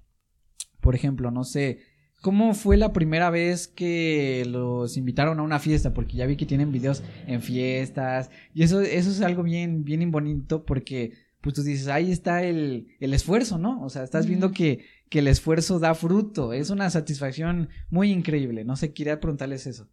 Por 0.80 0.94
ejemplo, 0.94 1.32
no 1.32 1.42
sé, 1.42 1.80
¿cómo 2.26 2.54
fue 2.54 2.76
la 2.76 2.92
primera 2.92 3.30
vez 3.30 3.68
que 3.68 4.44
los 4.48 4.96
invitaron 4.96 5.38
a 5.38 5.44
una 5.44 5.60
fiesta? 5.60 5.94
Porque 5.94 6.16
ya 6.16 6.26
vi 6.26 6.36
que 6.36 6.44
tienen 6.44 6.72
videos 6.72 7.04
en 7.28 7.40
fiestas. 7.40 8.32
Y 8.52 8.64
eso, 8.64 8.80
eso 8.80 9.10
es 9.10 9.20
algo 9.20 9.44
bien, 9.44 9.84
bien 9.84 10.10
bonito 10.10 10.64
porque 10.64 11.12
pues 11.40 11.54
tú 11.54 11.62
dices, 11.62 11.86
ahí 11.86 12.10
está 12.10 12.42
el, 12.42 12.88
el 12.98 13.14
esfuerzo, 13.14 13.58
¿no? 13.58 13.80
O 13.80 13.90
sea, 13.90 14.02
estás 14.02 14.26
viendo 14.26 14.50
que, 14.50 14.84
que 15.08 15.20
el 15.20 15.28
esfuerzo 15.28 15.78
da 15.78 15.94
fruto. 15.94 16.52
Es 16.52 16.70
una 16.70 16.90
satisfacción 16.90 17.68
muy 17.90 18.10
increíble. 18.10 18.64
No 18.64 18.74
sé, 18.74 18.92
quería 18.92 19.20
preguntarles 19.20 19.68
eso. 19.68 19.88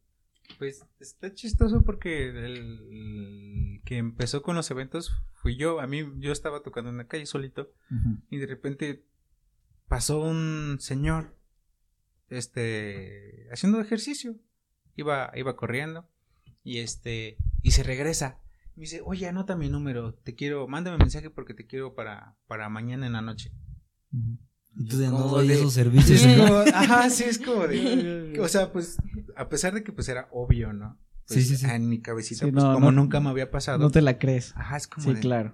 Pues 0.57 0.83
está 0.99 1.35
chistoso 1.35 1.83
porque 1.83 2.29
el 2.29 3.79
que 3.85 3.97
empezó 3.97 4.41
con 4.41 4.55
los 4.55 4.71
eventos 4.71 5.13
fui 5.33 5.55
yo. 5.55 5.79
A 5.79 5.85
mí, 5.85 6.03
yo 6.17 6.31
estaba 6.31 6.63
tocando 6.63 6.89
en 6.89 6.97
la 6.97 7.07
calle 7.07 7.27
solito 7.27 7.71
y 8.31 8.37
de 8.37 8.47
repente 8.47 9.03
pasó 9.87 10.19
un 10.19 10.77
señor, 10.79 11.35
este, 12.37 13.47
haciendo 13.51 13.79
ejercicio. 13.81 14.35
Iba, 14.95 15.31
iba 15.35 15.55
corriendo 15.55 16.07
y 16.63 16.77
este, 16.79 17.37
y 17.61 17.71
se 17.71 17.83
regresa. 17.83 18.37
Me 18.75 18.81
dice, 18.81 19.01
oye, 19.03 19.27
anota 19.27 19.55
mi 19.55 19.69
número, 19.69 20.13
te 20.13 20.35
quiero, 20.35 20.67
mándame 20.67 20.97
mensaje 20.97 21.29
porque 21.29 21.53
te 21.53 21.65
quiero 21.65 21.93
para, 21.95 22.35
para 22.47 22.69
mañana 22.69 23.05
en 23.07 23.13
la 23.13 23.21
noche. 23.21 23.51
De 24.75 25.07
no 25.07 25.27
doy 25.27 25.47
de- 25.47 25.53
esos 25.55 25.73
servicios. 25.73 26.21
como- 26.23 26.55
ajá, 26.73 27.09
sí, 27.09 27.23
es 27.25 27.37
como 27.39 27.67
de, 27.67 28.37
o 28.39 28.47
sea, 28.47 28.71
pues, 28.71 28.97
a 29.35 29.47
pesar 29.49 29.73
de 29.73 29.83
que 29.83 29.91
pues 29.91 30.09
era 30.09 30.27
obvio, 30.31 30.73
¿no? 30.73 30.97
Pues, 31.27 31.39
Sí, 31.47 31.55
sí, 31.55 31.57
sí. 31.57 31.65
En 31.69 31.87
mi 31.87 32.01
cabecita, 32.01 32.45
Sí, 32.45 32.51
pues 32.51 32.63
no, 32.63 32.73
como 32.73 32.91
no- 32.91 33.01
nunca 33.03 33.19
me 33.19 33.29
había 33.29 33.49
pasado. 33.51 33.77
No 33.79 33.91
te 33.91 34.01
la 34.01 34.17
crees. 34.17 34.53
Ajá, 34.55 34.77
es 34.77 34.87
como 34.87 35.07
Sí, 35.07 35.13
de, 35.13 35.19
claro. 35.21 35.53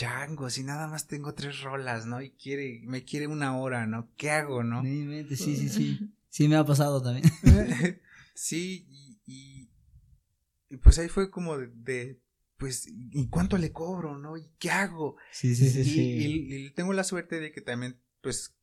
Chango, 0.00 0.48
si 0.48 0.62
nada 0.64 0.86
más 0.88 1.06
tengo 1.06 1.34
tres 1.34 1.60
rolas, 1.60 2.06
¿no? 2.06 2.22
Y 2.22 2.30
quiere, 2.30 2.80
me 2.84 3.04
quiere 3.04 3.26
una 3.26 3.58
hora, 3.58 3.86
¿no? 3.86 4.08
¿Qué 4.16 4.30
hago, 4.30 4.62
no? 4.62 4.82
Sí, 4.82 5.36
sí, 5.36 5.68
sí. 5.68 5.98
Sí, 6.32 6.46
me 6.46 6.54
ha 6.54 6.64
pasado 6.64 7.02
también. 7.02 7.24
sí, 8.34 8.86
y, 8.88 9.20
y, 9.26 9.68
y, 10.68 10.76
pues 10.76 10.96
ahí 11.00 11.08
fue 11.08 11.28
como 11.28 11.58
de, 11.58 11.66
de, 11.74 12.20
pues, 12.56 12.86
¿y 12.86 13.26
cuánto 13.28 13.58
le 13.58 13.72
cobro, 13.72 14.16
no? 14.16 14.36
¿Y 14.36 14.48
qué 14.60 14.70
hago? 14.70 15.16
Sí, 15.32 15.56
sí, 15.56 15.68
Sí. 15.82 16.00
Y, 16.00 16.54
y- 16.54 16.66
y 16.66 16.70
tengo 16.70 16.92
la 16.92 17.02
suerte 17.02 17.40
de 17.40 17.50
que 17.50 17.60
también, 17.60 17.98
pues, 18.22 18.54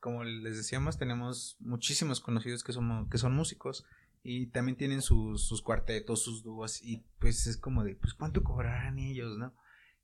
como 0.00 0.24
les 0.24 0.56
decíamos, 0.56 0.98
tenemos 0.98 1.56
muchísimos 1.60 2.18
conocidos 2.20 2.64
que, 2.64 2.72
somos, 2.72 3.08
que 3.08 3.18
son 3.18 3.34
músicos 3.36 3.84
y 4.24 4.46
también 4.48 4.76
tienen 4.76 5.00
sus, 5.00 5.46
sus 5.46 5.62
cuartetos, 5.62 6.24
sus 6.24 6.42
dúos 6.42 6.82
y 6.82 7.04
pues 7.20 7.46
es 7.46 7.56
como 7.56 7.84
de, 7.84 7.94
pues, 7.94 8.14
¿cuánto 8.14 8.42
cobrarán 8.42 8.98
ellos, 8.98 9.38
no? 9.38 9.54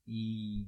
Y, 0.06 0.66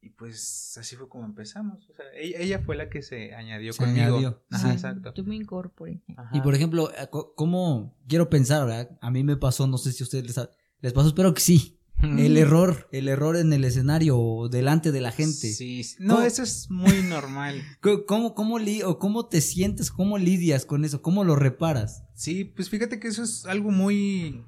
y 0.00 0.10
pues 0.10 0.76
así 0.80 0.96
fue 0.96 1.08
como 1.08 1.24
empezamos. 1.26 1.88
O 1.90 1.94
sea, 1.94 2.04
ella, 2.14 2.38
ella 2.38 2.58
fue 2.64 2.76
la 2.76 2.88
que 2.88 3.02
se 3.02 3.34
añadió 3.34 3.72
Se 3.72 3.84
conmigo. 3.84 4.06
añadió, 4.18 4.42
Ajá, 4.50 4.68
sí. 4.68 4.72
exacto. 4.74 5.12
Yo 5.14 5.24
me 5.24 5.36
incorporé. 5.36 6.02
Ajá. 6.16 6.30
Y 6.36 6.40
por 6.40 6.54
ejemplo, 6.54 6.90
eh, 6.92 7.08
¿cómo 7.10 7.96
quiero 8.08 8.30
pensar, 8.30 8.66
verdad? 8.66 8.98
A 9.00 9.10
mí 9.10 9.22
me 9.24 9.36
pasó, 9.36 9.66
no 9.66 9.78
sé 9.78 9.92
si 9.92 10.02
a 10.02 10.06
ustedes 10.06 10.24
les, 10.26 10.38
ha- 10.38 10.50
les 10.80 10.92
pasó, 10.92 11.08
espero 11.08 11.34
que 11.34 11.40
sí. 11.40 11.72
El 12.02 12.36
error, 12.36 12.88
el 12.92 13.08
error 13.08 13.36
en 13.38 13.54
el 13.54 13.64
escenario 13.64 14.18
o 14.18 14.50
delante 14.50 14.92
de 14.92 15.00
la 15.00 15.12
gente. 15.12 15.32
Sí, 15.50 15.82
sí. 15.82 15.96
no, 15.98 16.20
eso 16.20 16.42
es 16.42 16.70
muy 16.70 17.00
normal. 17.02 17.62
¿Cómo, 18.06 18.34
cómo, 18.34 18.58
li- 18.58 18.82
o 18.82 18.98
cómo 18.98 19.28
te 19.28 19.40
sientes? 19.40 19.90
¿Cómo 19.90 20.18
lidias 20.18 20.66
con 20.66 20.84
eso? 20.84 21.00
¿Cómo 21.00 21.24
lo 21.24 21.36
reparas? 21.36 22.04
Sí, 22.14 22.44
pues 22.44 22.68
fíjate 22.68 23.00
que 23.00 23.08
eso 23.08 23.22
es 23.22 23.46
algo 23.46 23.70
muy 23.70 24.44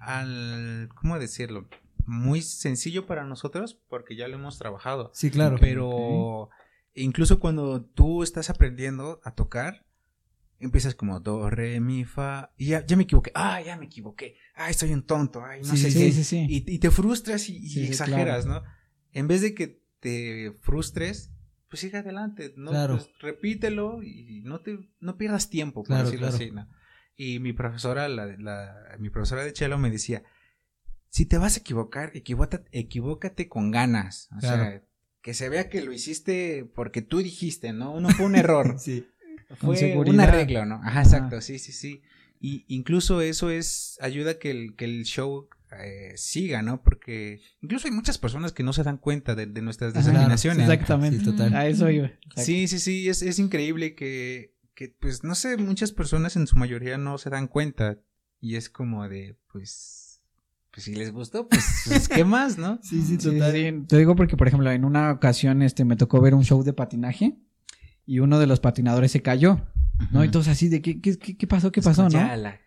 al 0.00 0.88
¿cómo 1.00 1.18
decirlo? 1.20 1.68
Muy 2.08 2.40
sencillo 2.40 3.04
para 3.06 3.24
nosotros 3.24 3.78
porque 3.88 4.16
ya 4.16 4.28
lo 4.28 4.36
hemos 4.36 4.58
trabajado. 4.58 5.10
Sí, 5.12 5.30
claro. 5.30 5.58
Pero 5.60 6.48
incluso 6.94 7.38
cuando 7.38 7.84
tú 7.84 8.22
estás 8.22 8.48
aprendiendo 8.48 9.20
a 9.24 9.34
tocar, 9.34 9.84
empiezas 10.58 10.94
como 10.94 11.20
do, 11.20 11.50
re, 11.50 11.80
mi, 11.80 12.06
fa, 12.06 12.50
y 12.56 12.68
ya, 12.68 12.84
ya 12.86 12.96
me 12.96 13.02
equivoqué, 13.02 13.30
ah, 13.34 13.60
ya 13.60 13.76
me 13.76 13.84
equivoqué, 13.84 14.36
ay, 14.54 14.72
soy 14.72 14.92
un 14.94 15.04
tonto, 15.04 15.44
ay, 15.44 15.60
no 15.60 15.66
Sí, 15.66 15.76
sé 15.76 15.90
Sí, 15.90 15.98
qué. 15.98 16.12
sí. 16.24 16.46
Y, 16.48 16.74
y 16.74 16.78
te 16.78 16.90
frustras 16.90 17.48
y, 17.50 17.58
y 17.58 17.84
exageras, 17.86 18.46
¿no? 18.46 18.62
En 19.12 19.28
vez 19.28 19.42
de 19.42 19.54
que 19.54 19.82
te 20.00 20.56
frustres, 20.62 21.30
pues 21.68 21.80
sigue 21.80 21.98
adelante, 21.98 22.54
¿no? 22.56 22.70
Claro. 22.70 22.94
Pues 22.96 23.10
repítelo 23.20 24.02
y 24.02 24.40
no 24.44 24.62
te 24.62 24.78
no 25.00 25.18
pierdas 25.18 25.50
tiempo, 25.50 25.82
por 25.82 25.88
Claro, 25.88 26.04
decirlo 26.06 26.28
claro. 26.28 26.36
así, 26.42 26.50
¿no? 26.52 26.66
Y 27.16 27.38
mi 27.40 27.52
profesora, 27.52 28.08
la, 28.08 28.26
la, 28.38 28.96
mi 28.98 29.10
profesora 29.10 29.44
de 29.44 29.54
cello 29.54 29.76
me 29.76 29.90
decía, 29.90 30.22
si 31.10 31.26
te 31.26 31.38
vas 31.38 31.56
a 31.56 31.60
equivocar, 31.60 32.10
equivócate, 32.14 32.68
equivócate 32.72 33.48
con 33.48 33.70
ganas. 33.70 34.28
O 34.36 34.40
Claro. 34.40 34.62
sea, 34.64 34.82
que 35.22 35.34
se 35.34 35.48
vea 35.48 35.68
que 35.68 35.82
lo 35.82 35.92
hiciste 35.92 36.64
porque 36.74 37.02
tú 37.02 37.18
dijiste, 37.18 37.72
¿no? 37.72 38.00
No 38.00 38.08
fue 38.10 38.26
un 38.26 38.36
error. 38.36 38.76
Sí. 38.78 39.06
Con 39.60 39.74
fue 39.76 39.96
un 39.96 40.20
arreglo, 40.20 40.66
¿no? 40.66 40.74
Ajá, 40.84 41.00
exacto, 41.00 41.40
sí, 41.40 41.58
sí, 41.58 41.72
sí. 41.72 42.02
Y 42.38 42.66
incluso 42.68 43.22
eso 43.22 43.50
es, 43.50 43.96
ayuda 44.02 44.32
a 44.32 44.38
que 44.38 44.50
el, 44.50 44.76
que 44.76 44.84
el 44.84 45.04
show 45.04 45.48
eh, 45.82 46.12
siga, 46.16 46.60
¿no? 46.60 46.82
Porque 46.82 47.40
incluso 47.62 47.88
hay 47.88 47.94
muchas 47.94 48.18
personas 48.18 48.52
que 48.52 48.62
no 48.62 48.74
se 48.74 48.82
dan 48.82 48.98
cuenta 48.98 49.34
de, 49.34 49.46
de 49.46 49.62
nuestras 49.62 49.96
Ajá, 49.96 50.06
desafinaciones. 50.06 50.68
Exactamente. 50.68 51.20
Sí, 51.20 51.24
total. 51.24 51.54
A 51.56 51.66
eso 51.66 51.88
iba. 51.90 52.06
Exacto. 52.08 52.42
Sí, 52.42 52.68
sí, 52.68 52.78
sí, 52.78 53.08
es, 53.08 53.22
es 53.22 53.38
increíble 53.38 53.94
que, 53.94 54.54
que, 54.74 54.94
pues, 55.00 55.24
no 55.24 55.34
sé, 55.34 55.56
muchas 55.56 55.92
personas 55.92 56.36
en 56.36 56.46
su 56.46 56.56
mayoría 56.56 56.98
no 56.98 57.16
se 57.16 57.30
dan 57.30 57.48
cuenta. 57.48 57.98
Y 58.40 58.56
es 58.56 58.68
como 58.68 59.08
de, 59.08 59.38
pues, 59.50 60.07
pues 60.70 60.84
si 60.84 60.94
les 60.94 61.12
gustó, 61.12 61.48
pues, 61.48 61.64
pues, 61.86 62.08
¿qué 62.08 62.24
más, 62.24 62.58
no? 62.58 62.78
Sí, 62.82 63.02
sí, 63.02 63.16
Sí, 63.18 63.30
total. 63.38 63.52
sí, 63.52 63.84
Te 63.88 63.98
digo 63.98 64.14
porque, 64.16 64.36
por 64.36 64.48
ejemplo, 64.48 64.70
en 64.70 64.84
una 64.84 65.10
ocasión 65.12 65.62
este, 65.62 65.84
me 65.84 65.96
tocó 65.96 66.20
ver 66.20 66.34
un 66.34 66.44
show 66.44 66.62
de 66.62 66.72
patinaje 66.72 67.36
y 68.06 68.20
uno 68.20 68.38
de 68.38 68.46
los 68.46 68.60
patinadores 68.60 69.12
se 69.12 69.22
cayó, 69.22 69.60
¿no? 70.12 70.24
Y 70.24 70.28
todos 70.30 70.48
así 70.48 70.68
de, 70.68 70.80
¿qué, 70.82 71.00
qué, 71.00 71.18
qué, 71.18 71.36
qué 71.36 71.46
pasó? 71.46 71.72
¿Qué 71.72 71.82
pasó, 71.82 72.04
no? 72.04 72.10
Ya 72.10 72.36
la. 72.36 72.58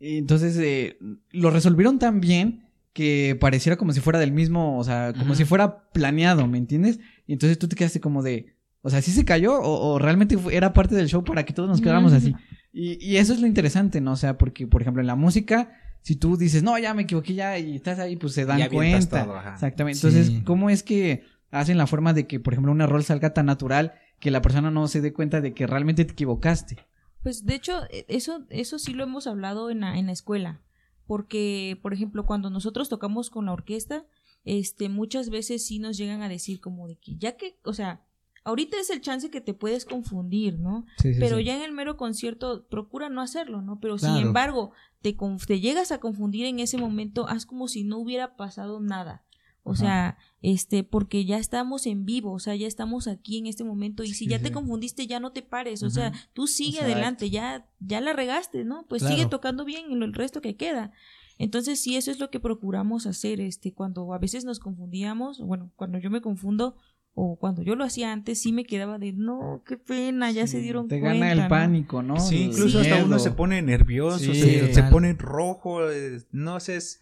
Y 0.00 0.18
entonces 0.18 0.56
eh, 0.58 0.98
lo 1.30 1.50
resolvieron 1.50 1.98
tan 2.00 2.20
bien 2.20 2.66
que 2.92 3.36
pareciera 3.40 3.76
como 3.76 3.92
si 3.92 4.00
fuera 4.00 4.18
del 4.18 4.32
mismo, 4.32 4.76
o 4.78 4.84
sea, 4.84 5.12
como 5.16 5.34
si 5.36 5.44
fuera 5.44 5.88
planeado, 5.92 6.46
¿me 6.48 6.58
entiendes? 6.58 6.98
Y 7.26 7.34
entonces 7.34 7.56
tú 7.58 7.68
te 7.68 7.76
quedaste 7.76 8.00
como 8.00 8.22
de, 8.22 8.56
o 8.82 8.90
sea, 8.90 9.00
¿sí 9.00 9.12
se 9.12 9.24
cayó 9.24 9.54
o, 9.54 9.92
o 9.94 9.98
realmente 10.00 10.36
fue- 10.36 10.56
era 10.56 10.72
parte 10.72 10.94
del 10.96 11.06
show 11.08 11.22
para 11.24 11.44
que 11.44 11.52
todos 11.54 11.68
nos 11.68 11.80
quedáramos 11.80 12.12
así? 12.12 12.34
Y, 12.72 12.98
y 13.02 13.16
eso 13.18 13.32
es 13.32 13.40
lo 13.40 13.46
interesante, 13.46 14.00
¿no? 14.00 14.12
O 14.12 14.16
sea, 14.16 14.36
porque, 14.36 14.66
por 14.66 14.82
ejemplo, 14.82 15.00
en 15.00 15.06
la 15.06 15.14
música, 15.14 15.70
si 16.02 16.16
tú 16.16 16.36
dices, 16.36 16.62
no, 16.62 16.76
ya 16.78 16.94
me 16.94 17.02
equivoqué 17.02 17.34
ya 17.34 17.58
y 17.58 17.76
estás 17.76 17.98
ahí, 17.98 18.16
pues 18.16 18.34
se 18.34 18.44
dan 18.44 18.68
cuenta. 18.68 19.24
todo, 19.24 19.36
ajá. 19.36 19.54
Exactamente. 19.54 19.98
Sí. 20.00 20.06
Entonces, 20.08 20.42
¿cómo 20.44 20.68
es 20.70 20.82
que 20.82 21.24
hacen 21.50 21.78
la 21.78 21.86
forma 21.86 22.12
de 22.12 22.26
que, 22.26 22.40
por 22.40 22.52
ejemplo, 22.54 22.72
un 22.72 22.80
error 22.80 23.02
salga 23.04 23.32
tan 23.34 23.46
natural 23.46 23.94
que 24.18 24.30
la 24.30 24.42
persona 24.42 24.70
no 24.70 24.86
se 24.88 25.00
dé 25.00 25.12
cuenta 25.12 25.40
de 25.40 25.54
que 25.54 25.66
realmente 25.66 26.04
te 26.04 26.12
equivocaste? 26.12 26.76
Pues 27.22 27.44
de 27.46 27.54
hecho, 27.54 27.84
e- 27.90 28.04
eso, 28.08 28.44
eso 28.50 28.78
sí 28.78 28.92
lo 28.94 29.04
hemos 29.04 29.26
hablado 29.26 29.70
en 29.70 29.80
la, 29.80 29.96
en 29.98 30.06
la 30.06 30.12
escuela. 30.12 30.60
porque, 31.06 31.78
por 31.82 31.92
ejemplo, 31.92 32.24
cuando 32.26 32.48
nosotros 32.50 32.88
tocamos 32.88 33.28
con 33.30 33.46
la 33.46 33.52
orquesta, 33.52 34.04
este, 34.44 34.88
muchas 34.88 35.30
veces 35.30 35.64
sí 35.66 35.78
nos 35.78 35.96
llegan 35.98 36.22
a 36.22 36.28
decir 36.28 36.60
como 36.60 36.88
de 36.88 36.96
que, 36.96 37.16
ya 37.16 37.36
que, 37.36 37.58
o 37.64 37.72
sea, 37.74 38.00
ahorita 38.44 38.76
es 38.78 38.90
el 38.90 39.00
chance 39.00 39.30
que 39.30 39.40
te 39.40 39.54
puedes 39.54 39.84
confundir, 39.84 40.58
¿no? 40.58 40.84
Sí, 40.98 41.14
sí, 41.14 41.20
Pero 41.20 41.38
sí. 41.38 41.44
ya 41.44 41.56
en 41.56 41.62
el 41.62 41.72
mero 41.72 41.96
concierto 41.96 42.66
procura 42.68 43.08
no 43.08 43.20
hacerlo, 43.20 43.62
¿no? 43.62 43.78
Pero 43.80 43.98
sin 43.98 44.16
embargo, 44.16 44.72
te, 45.00 45.16
te 45.46 45.60
llegas 45.60 45.92
a 45.92 45.98
confundir 45.98 46.46
en 46.46 46.58
ese 46.60 46.78
momento, 46.78 47.28
haz 47.28 47.46
como 47.46 47.68
si 47.68 47.84
no 47.84 47.98
hubiera 47.98 48.36
pasado 48.36 48.80
nada. 48.80 49.24
O 49.64 49.72
Ajá. 49.74 49.80
sea, 49.80 50.18
este, 50.40 50.82
porque 50.82 51.24
ya 51.24 51.38
estamos 51.38 51.86
en 51.86 52.04
vivo, 52.04 52.32
o 52.32 52.40
sea, 52.40 52.56
ya 52.56 52.66
estamos 52.66 53.06
aquí 53.06 53.38
en 53.38 53.46
este 53.46 53.62
momento 53.62 54.02
y 54.02 54.08
si 54.08 54.24
Sí, 54.24 54.26
ya 54.26 54.40
te 54.40 54.50
confundiste, 54.50 55.06
ya 55.06 55.20
no 55.20 55.30
te 55.30 55.42
pares, 55.42 55.84
o 55.84 55.90
sea, 55.90 56.12
tú 56.32 56.48
sigue 56.48 56.80
adelante, 56.80 57.30
ya, 57.30 57.68
ya 57.78 58.00
la 58.00 58.12
regaste, 58.12 58.64
¿no? 58.64 58.86
Pues 58.88 59.02
Claro. 59.02 59.14
sigue 59.16 59.28
tocando 59.28 59.64
bien 59.64 59.92
el 60.02 60.12
resto 60.14 60.40
que 60.40 60.56
queda. 60.56 60.90
Entonces, 61.38 61.80
sí, 61.80 61.96
eso 61.96 62.10
es 62.10 62.18
lo 62.18 62.28
que 62.30 62.40
procuramos 62.40 63.06
hacer, 63.06 63.40
este, 63.40 63.72
cuando 63.72 64.12
a 64.12 64.18
veces 64.18 64.44
nos 64.44 64.58
confundíamos, 64.58 65.40
bueno, 65.40 65.70
cuando 65.76 65.98
yo 65.98 66.10
me 66.10 66.20
confundo 66.20 66.76
o 67.14 67.36
cuando 67.36 67.62
yo 67.62 67.74
lo 67.76 67.84
hacía 67.84 68.12
antes, 68.12 68.40
sí 68.40 68.52
me 68.52 68.64
quedaba 68.64 68.98
de, 68.98 69.12
no, 69.12 69.62
qué 69.66 69.76
pena, 69.76 70.30
ya 70.30 70.46
se 70.46 70.60
dieron 70.60 70.88
Te 70.88 70.98
cuenta. 70.98 71.18
gana 71.18 71.32
el 71.32 71.38
¿no? 71.40 71.48
pánico, 71.48 72.02
¿no? 72.02 72.18
Sí, 72.18 72.44
incluso 72.44 72.80
hasta 72.80 73.04
uno 73.04 73.18
se 73.18 73.32
pone 73.32 73.60
nervioso, 73.60 74.18
Sí, 74.32 74.72
se, 74.72 74.82
pone 74.84 75.12
rojo, 75.14 75.90
eh, 75.90 76.22
no 76.32 76.58
sé, 76.60 76.76
es- 76.76 77.00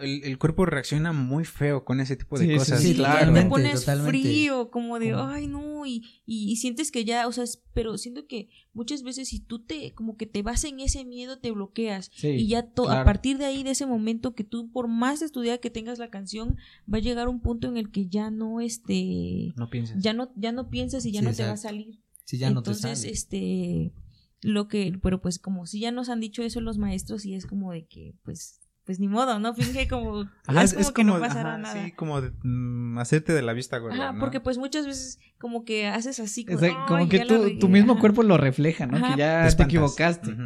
el, 0.00 0.24
el 0.24 0.38
cuerpo 0.38 0.66
reacciona 0.66 1.12
muy 1.12 1.44
feo 1.44 1.84
con 1.84 2.00
ese 2.00 2.16
tipo 2.16 2.38
de 2.38 2.44
Sí, 2.46 2.50
sí, 2.52 2.58
cosas. 2.58 2.80
sí, 2.80 2.88
Sí, 2.88 2.94
claro. 2.94 3.12
te 3.14 3.18
Totalmente, 3.26 3.48
pones 3.50 3.80
totalmente. 3.80 4.10
frío, 4.10 4.70
como 4.70 4.98
de, 4.98 5.14
ay, 5.14 5.46
no, 5.46 5.86
y, 5.86 6.04
y, 6.26 6.50
y 6.50 6.56
sientes 6.56 6.90
que 6.92 7.04
ya, 7.04 7.26
o 7.28 7.32
sea, 7.32 7.44
es- 7.44 7.62
pero 7.74 7.96
siento 7.98 8.26
que 8.26 8.48
muchas 8.72 9.02
veces 9.02 9.28
si 9.28 9.40
tú 9.40 9.64
te, 9.64 9.92
como 9.94 10.16
que 10.16 10.26
te 10.26 10.42
vas 10.42 10.64
en 10.64 10.80
ese 10.80 11.04
miedo, 11.04 11.38
te 11.38 11.50
bloqueas. 11.50 12.10
Sí, 12.14 12.28
y 12.28 12.48
ya 12.48 12.62
to- 12.70 12.90
a 12.90 13.04
partir 13.04 13.38
de 13.38 13.44
ahí, 13.46 13.62
de 13.62 13.70
ese 13.70 13.86
momento 13.86 14.34
que 14.34 14.44
tú, 14.44 14.70
por 14.70 14.88
más 14.88 15.22
estudiada 15.22 15.58
que 15.58 15.70
tengas 15.70 15.98
la 15.98 16.10
canción, 16.10 16.56
va 16.92 16.98
a 16.98 17.00
llegar 17.02 17.28
un 17.28 17.40
punto 17.40 17.68
en 17.68 17.76
el 17.76 17.90
que 17.90 18.08
ya 18.08 18.30
no, 18.30 18.60
este, 18.60 19.52
No 19.56 19.68
piensas. 19.70 20.02
ya 20.02 20.12
no, 20.12 20.32
ya 20.36 20.52
no 20.52 20.68
piensas 20.70 21.04
y 21.06 21.12
ya 21.12 21.20
Sí, 21.20 21.26
no 21.26 21.32
te 21.34 21.44
va 21.44 21.52
a 21.52 21.56
salir. 21.56 22.00
Si 22.24 22.38
ya 22.38 22.50
no 22.50 22.62
te 22.62 22.70
Entonces, 22.70 23.00
sale. 23.00 23.12
este, 23.12 23.92
lo 24.40 24.68
que, 24.68 24.98
pero 25.02 25.20
pues 25.20 25.38
como 25.38 25.66
si 25.66 25.80
ya 25.80 25.90
nos 25.92 26.08
han 26.08 26.20
dicho 26.20 26.42
eso 26.42 26.60
los 26.60 26.78
maestros 26.78 27.24
y 27.24 27.34
es 27.34 27.46
como 27.46 27.72
de 27.72 27.86
que, 27.86 28.14
pues, 28.24 28.60
pues 28.84 28.98
ni 28.98 29.08
modo, 29.08 29.38
¿no? 29.38 29.54
Finge 29.54 29.86
como, 29.88 30.24
Ajá, 30.46 30.62
es 30.62 30.74
como 30.74 30.92
que 30.92 31.04
no 31.04 31.20
pasara 31.20 31.50
ajá, 31.50 31.58
nada. 31.58 31.84
Sí, 31.86 31.92
como 31.92 32.20
de, 32.20 32.32
mm, 32.42 32.98
hacerte 32.98 33.32
de 33.32 33.42
la 33.42 33.52
vista 33.52 33.78
gorda, 33.78 33.96
Ajá, 33.96 34.12
¿no? 34.12 34.18
porque 34.20 34.40
pues 34.40 34.58
muchas 34.58 34.86
veces 34.86 35.18
como 35.38 35.64
que 35.64 35.86
haces 35.86 36.18
así 36.20 36.44
como, 36.44 36.56
O 36.56 36.60
sea, 36.60 36.84
como 36.86 37.02
"Ay, 37.02 37.08
que 37.08 37.18
la 37.18 37.24
tu, 37.26 37.42
regué", 37.42 37.58
tu 37.58 37.68
mismo 37.68 37.92
ajá. 37.92 38.00
cuerpo 38.00 38.22
lo 38.22 38.36
refleja, 38.38 38.86
¿no? 38.86 38.96
Ajá. 38.96 39.12
Que 39.14 39.18
ya 39.18 39.56
Te 39.56 39.62
equivocaste. 39.62 40.36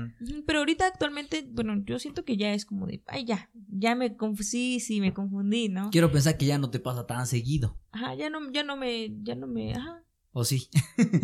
Pero 0.47 0.59
ahorita 0.61 0.87
actualmente, 0.87 1.47
bueno, 1.51 1.83
yo 1.85 1.99
siento 1.99 2.25
que 2.25 2.37
ya 2.37 2.53
es 2.53 2.65
como 2.67 2.87
de, 2.87 3.03
ay, 3.07 3.25
ya, 3.25 3.51
ya 3.69 3.95
me 3.95 4.17
confundí, 4.17 4.81
sí, 4.81 5.01
me 5.01 5.13
confundí, 5.15 5.69
¿no? 5.69 5.91
Quiero 5.91 6.11
pensar 6.13 6.37
que 6.37 6.47
ya 6.47 6.59
no 6.59 6.71
te 6.71 6.79
pasa 6.81 7.07
tan 7.07 7.27
seguido. 7.27 7.79
Ajá, 7.93 8.15
ya 8.15 8.31
no, 8.31 8.51
ya 8.53 8.65
no 8.65 8.77
me, 8.77 9.13
ya 9.23 9.35
no 9.35 9.47
me, 9.47 9.75
ajá, 9.75 10.03
¿O 10.39 10.45
sí? 10.45 10.69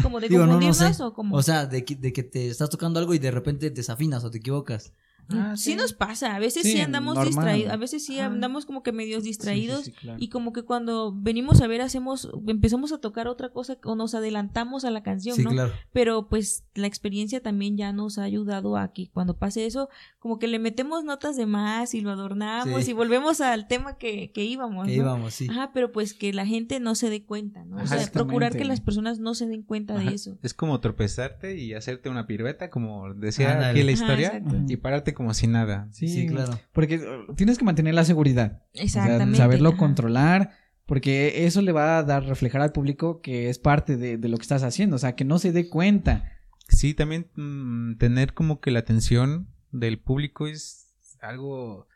como 0.02 0.20
de 0.20 0.28
Digo, 0.30 0.46
no, 0.46 0.58
no 0.58 1.06
o 1.06 1.12
como... 1.12 1.36
O 1.36 1.42
sea, 1.42 1.66
de 1.66 1.84
que, 1.84 1.96
de 1.96 2.14
que 2.14 2.22
te 2.22 2.48
estás 2.48 2.70
tocando 2.70 2.98
algo 2.98 3.12
y 3.12 3.18
de 3.18 3.30
repente 3.30 3.68
desafinas 3.68 4.24
o 4.24 4.30
te 4.30 4.38
equivocas. 4.38 4.94
Ah, 5.34 5.56
sí. 5.56 5.72
sí. 5.72 5.76
nos 5.76 5.92
pasa, 5.92 6.34
a 6.34 6.38
veces 6.38 6.62
sí, 6.64 6.72
Sí, 6.72 6.80
andamos 6.80 7.14
normal. 7.14 7.26
distraídos, 7.28 7.72
a 7.72 7.76
veces 7.76 8.04
sí 8.04 8.18
andamos 8.18 8.66
como 8.66 8.82
que 8.82 8.92
medios 8.92 9.24
distraídos 9.24 9.80
Sí, 9.84 9.84
sí, 9.86 9.90
sí, 9.92 9.96
claro. 10.00 10.18
y 10.20 10.28
como 10.28 10.52
que 10.52 10.62
cuando 10.62 11.12
venimos 11.14 11.60
a 11.60 11.66
ver 11.66 11.80
hacemos, 11.82 12.28
empezamos 12.46 12.92
a 12.92 12.98
tocar 12.98 13.28
otra 13.28 13.50
cosa 13.50 13.78
o 13.84 13.94
nos 13.94 14.14
adelantamos 14.14 14.84
a 14.84 14.90
la 14.90 15.02
canción, 15.02 15.36
Sí, 15.36 15.42
¿no? 15.44 15.50
claro. 15.50 15.72
pero 15.92 16.28
pues 16.28 16.64
la 16.74 16.86
experiencia 16.86 17.42
también 17.42 17.76
ya 17.76 17.92
nos 17.92 18.18
ha 18.18 18.22
ayudado 18.24 18.76
a 18.76 18.92
que 18.92 19.08
cuando 19.10 19.36
pase 19.38 19.66
eso, 19.66 19.88
como 20.18 20.38
que 20.38 20.46
le 20.48 20.58
metemos 20.58 21.04
notas 21.04 21.36
de 21.36 21.46
más 21.46 21.94
y 21.94 22.00
lo 22.00 22.10
adornamos 22.10 22.84
Sí. 22.84 22.90
y 22.90 22.94
volvemos 22.94 23.40
al 23.40 23.66
tema 23.68 23.96
que, 23.98 24.32
que 24.32 24.44
íbamos. 24.44 24.86
Que 24.86 24.96
¿no? 24.96 25.02
íbamos, 25.04 25.34
sí. 25.34 25.46
Ajá, 25.50 25.70
pero 25.74 25.92
pues 25.92 26.14
que 26.14 26.32
la 26.32 26.46
gente 26.46 26.80
no 26.80 26.94
se 26.94 27.10
dé 27.10 27.24
cuenta, 27.24 27.64
¿no? 27.64 27.76
O 27.82 27.86
sea, 27.86 28.10
procurar 28.12 28.56
que 28.56 28.64
las 28.64 28.80
personas 28.80 29.18
no 29.18 29.34
se 29.34 29.46
den 29.46 29.62
cuenta 29.62 29.94
Ajá. 29.96 30.08
de 30.08 30.14
eso. 30.14 30.38
Es 30.42 30.54
como 30.54 30.80
tropezarte 30.80 31.56
y 31.58 31.74
hacerte 31.74 32.08
una 32.08 32.26
pirueta, 32.26 32.70
como 32.70 33.12
decía 33.14 33.52
Ándale. 33.52 33.70
aquí 33.70 33.82
la 33.82 33.92
historia, 33.92 34.42
y 34.68 34.76
pararte 34.76 35.14
como 35.14 35.21
si 35.34 35.46
nada. 35.46 35.88
Sí, 35.92 36.08
Sí, 36.08 36.26
claro. 36.26 36.58
Porque 36.72 36.98
uh, 36.98 37.34
tienes 37.34 37.58
que 37.58 37.64
mantener 37.64 37.94
la 37.94 38.04
seguridad. 38.04 38.62
O 38.72 38.76
sea, 38.76 38.84
Exactamente. 38.84 39.38
saberlo 39.38 39.70
ajá. 39.70 39.78
controlar. 39.78 40.50
Porque 40.86 41.46
eso 41.46 41.62
le 41.62 41.72
va 41.72 41.98
a 41.98 42.02
dar 42.02 42.24
reflejar 42.24 42.60
al 42.60 42.72
público 42.72 43.20
que 43.20 43.48
es 43.48 43.58
parte 43.58 43.96
de, 43.96 44.18
de 44.18 44.28
lo 44.28 44.36
que 44.36 44.42
estás 44.42 44.62
haciendo. 44.64 44.96
O 44.96 44.98
sea, 44.98 45.14
que 45.14 45.24
no 45.24 45.38
se 45.38 45.52
dé 45.52 45.68
cuenta. 45.68 46.32
Sí, 46.68 46.92
también 46.92 47.28
mm, 47.36 47.96
tener 47.98 48.34
como 48.34 48.60
que 48.60 48.70
la 48.72 48.80
atención 48.80 49.48
del 49.70 49.98
público 50.00 50.46
es 50.48 50.88
algo 51.20 51.86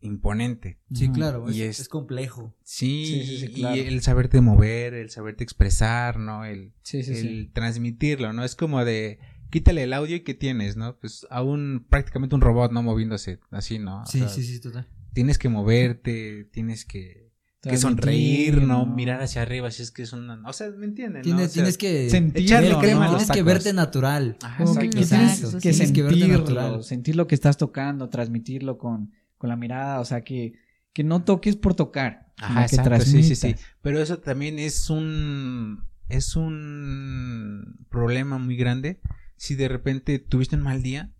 imponente. 0.00 0.78
Sí, 0.94 1.10
claro. 1.10 1.44
Y 1.50 1.62
es, 1.62 1.70
es- 1.76 1.80
es 1.80 1.88
complejo. 1.88 2.54
Sí, 2.62 3.04
Sí, 3.06 3.26
sí, 3.26 3.38
sí, 3.46 3.52
claro. 3.52 3.76
y 3.76 3.80
el 3.80 4.00
saberte 4.02 4.40
mover, 4.40 4.94
el 4.94 5.10
saberte 5.10 5.44
expresar, 5.44 6.18
¿no? 6.18 6.44
El, 6.44 6.72
Sí, 6.82 7.02
sí, 7.02 7.12
el 7.12 7.18
sí. 7.20 7.50
transmitirlo, 7.52 8.32
¿no? 8.32 8.44
Es 8.44 8.56
como 8.56 8.84
de 8.84 9.18
quítale 9.50 9.82
el 9.82 9.92
audio 9.92 10.16
y 10.16 10.20
¿qué 10.20 10.34
tienes, 10.34 10.76
no? 10.76 10.96
Pues 10.98 11.26
aún 11.30 11.86
prácticamente 11.88 12.34
un 12.34 12.40
robot, 12.40 12.72
¿no? 12.72 12.82
Moviéndose 12.82 13.40
así, 13.50 13.78
¿no? 13.78 14.02
O 14.02 14.06
Sí, 14.06 14.20
sea, 14.20 14.28
sí, 14.28 14.42
sí, 14.42 14.60
total. 14.60 14.86
Tienes 15.12 15.38
que 15.38 15.48
moverte, 15.48 16.44
tienes 16.52 16.84
que, 16.84 17.32
que 17.62 17.76
sonreír, 17.76 18.62
¿no? 18.62 18.86
Mirar 18.86 19.20
hacia 19.20 19.42
arriba, 19.42 19.70
si 19.70 19.82
es 19.82 19.90
que 19.90 20.02
es 20.02 20.12
una... 20.12 20.40
O 20.48 20.52
sea, 20.52 20.70
¿me 20.70 20.86
entienden? 20.86 21.22
Tienes, 21.22 21.40
no? 21.40 21.44
O 21.44 21.48
sea, 21.48 21.54
tienes 21.54 21.78
que 21.78 22.08
sentirlo, 22.08 22.46
echarle 22.46 22.94
¿no? 22.94 23.02
a 23.02 23.08
Tienes 23.08 23.30
que 23.30 23.42
verte 23.42 23.72
natural. 23.72 24.36
Ajá, 24.42 24.56
que, 24.58 24.62
exacto. 24.70 24.80
que 24.80 24.88
tienes 25.04 25.12
Exacto, 25.12 25.58
que 25.58 25.70
tienes 25.70 25.92
que 25.92 26.02
verte 26.02 26.18
sentirlo, 26.20 26.38
natural. 26.44 26.84
sentir 26.84 27.16
lo 27.16 27.26
que 27.26 27.34
estás 27.34 27.56
tocando, 27.56 28.08
transmitirlo 28.08 28.78
con, 28.78 29.12
con 29.36 29.48
la 29.50 29.56
mirada, 29.56 30.00
o 30.00 30.04
sea, 30.04 30.22
que, 30.22 30.54
que 30.92 31.02
no 31.04 31.24
toques 31.24 31.56
por 31.56 31.74
tocar, 31.74 32.32
Ajá, 32.38 32.66
que 32.66 32.76
exacto, 32.76 33.04
sí, 33.04 33.22
sí, 33.24 33.34
sí. 33.34 33.56
Pero 33.82 34.00
eso 34.00 34.18
también 34.18 34.58
es 34.58 34.88
un 34.90 35.88
es 36.08 36.34
un 36.36 37.86
problema 37.88 38.38
muy 38.38 38.56
grande 38.56 39.00
si 39.40 39.54
de 39.54 39.68
repente 39.68 40.18
tuviste 40.18 40.54
un 40.54 40.62
mal 40.62 40.82
día 40.82 41.14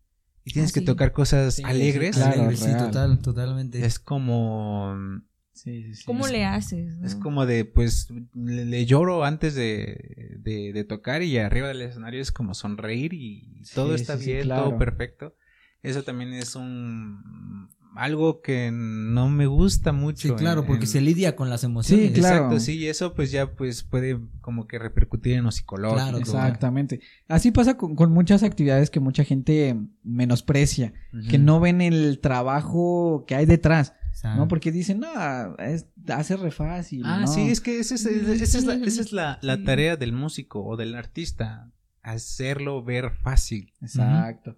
y 0.45 0.53
tienes 0.53 0.73
Ah, 0.73 0.75
que 0.75 0.81
sí. 0.81 0.87
tocar 0.87 1.13
cosas 1.13 1.55
Sí, 1.55 1.63
alegres. 1.65 2.17
sí, 2.17 2.21
claro, 2.23 2.35
Alegre, 2.43 2.57
sí, 2.59 2.65
real. 2.67 2.87
total, 2.87 3.19
totalmente. 3.23 3.83
Es 3.85 3.99
como 3.99 4.95
Sí, 5.55 5.83
sí, 5.83 5.95
sí. 5.95 6.05
¿Cómo 6.07 6.29
le 6.29 6.45
haces? 6.45 6.99
no? 6.99 7.07
es 7.07 7.15
como 7.15 7.47
de 7.47 7.65
pues 7.65 8.09
le, 8.35 8.67
le 8.67 8.85
lloro 8.85 9.25
antes 9.25 9.55
de, 9.55 10.37
de, 10.39 10.73
de 10.75 10.85
tocar 10.85 11.23
y 11.23 11.39
arriba 11.39 11.69
del 11.69 11.81
escenario 11.81 12.21
es 12.21 12.31
como 12.31 12.53
sonreír 12.53 13.15
y 13.15 13.63
todo 13.75 13.95
Sí, 13.95 14.03
está 14.03 14.17
sí, 14.17 14.21
sí, 14.21 14.27
bien, 14.27 14.43
claro. 14.43 14.69
todo 14.69 14.79
perfecto. 14.79 15.35
Eso 15.83 16.03
también 16.05 16.35
es 16.35 16.57
un 16.57 17.69
algo 17.97 18.41
que 18.41 18.71
no 18.73 19.29
me 19.29 19.47
gusta 19.47 19.93
mucho. 19.93 20.29
Sí, 20.29 20.35
claro, 20.35 20.61
en- 20.63 20.67
porque 20.67 20.85
en- 20.85 20.91
se 20.91 21.01
lidia 21.01 21.35
con 21.37 21.51
las 21.51 21.65
emociones. 21.65 22.09
Sí, 22.09 22.13
claro. 22.15 22.37
Exacto, 22.37 22.61
sí, 22.61 22.79
y 22.79 22.87
eso 22.87 23.15
pues 23.15 23.31
ya 23.31 23.53
pues 23.55 23.83
puede 23.83 24.19
como 24.41 24.67
que 24.67 24.79
repercutir 24.79 25.35
en 25.35 25.45
lo 25.45 25.51
psicológico. 25.51 25.97
Claro, 26.03 26.19
Exactamente. 26.19 27.01
Así 27.29 27.51
pasa 27.51 27.77
con, 27.77 27.95
con 27.97 28.13
muchas 28.13 28.43
actividades 28.43 28.91
que 28.91 29.01
mucha 29.01 29.25
gente 29.25 29.77
menosprecia, 30.03 30.93
que 31.29 31.39
no 31.39 31.61
ven 31.61 31.81
el 31.81 32.21
trabajo 32.21 33.25
que 33.27 33.35
hay 33.35 33.47
detrás, 33.47 33.95
¿no? 34.37 34.49
Porque 34.49 34.71
dicen, 34.73 35.01
no, 35.01 35.57
es, 35.59 35.87
hace 36.09 36.37
re 36.37 36.51
fácil. 36.51 37.03
Ah, 37.05 37.21
¿no? 37.23 37.27
sí, 37.27 37.49
es 37.51 37.61
que 37.61 37.79
esa 37.81 37.95
es, 37.95 38.05
esa 38.07 38.59
es 38.59 38.65
la, 38.65 38.75
esa 38.75 39.01
es 39.01 39.13
la, 39.13 39.39
la 39.43 39.63
tarea 39.65 39.97
del 39.97 40.13
músico 40.13 40.65
o 40.65 40.77
del 40.77 40.95
artista, 40.95 41.71
hacerlo 42.03 42.83
ver 42.85 43.11
fácil. 43.23 43.73
Exacto. 43.81 44.57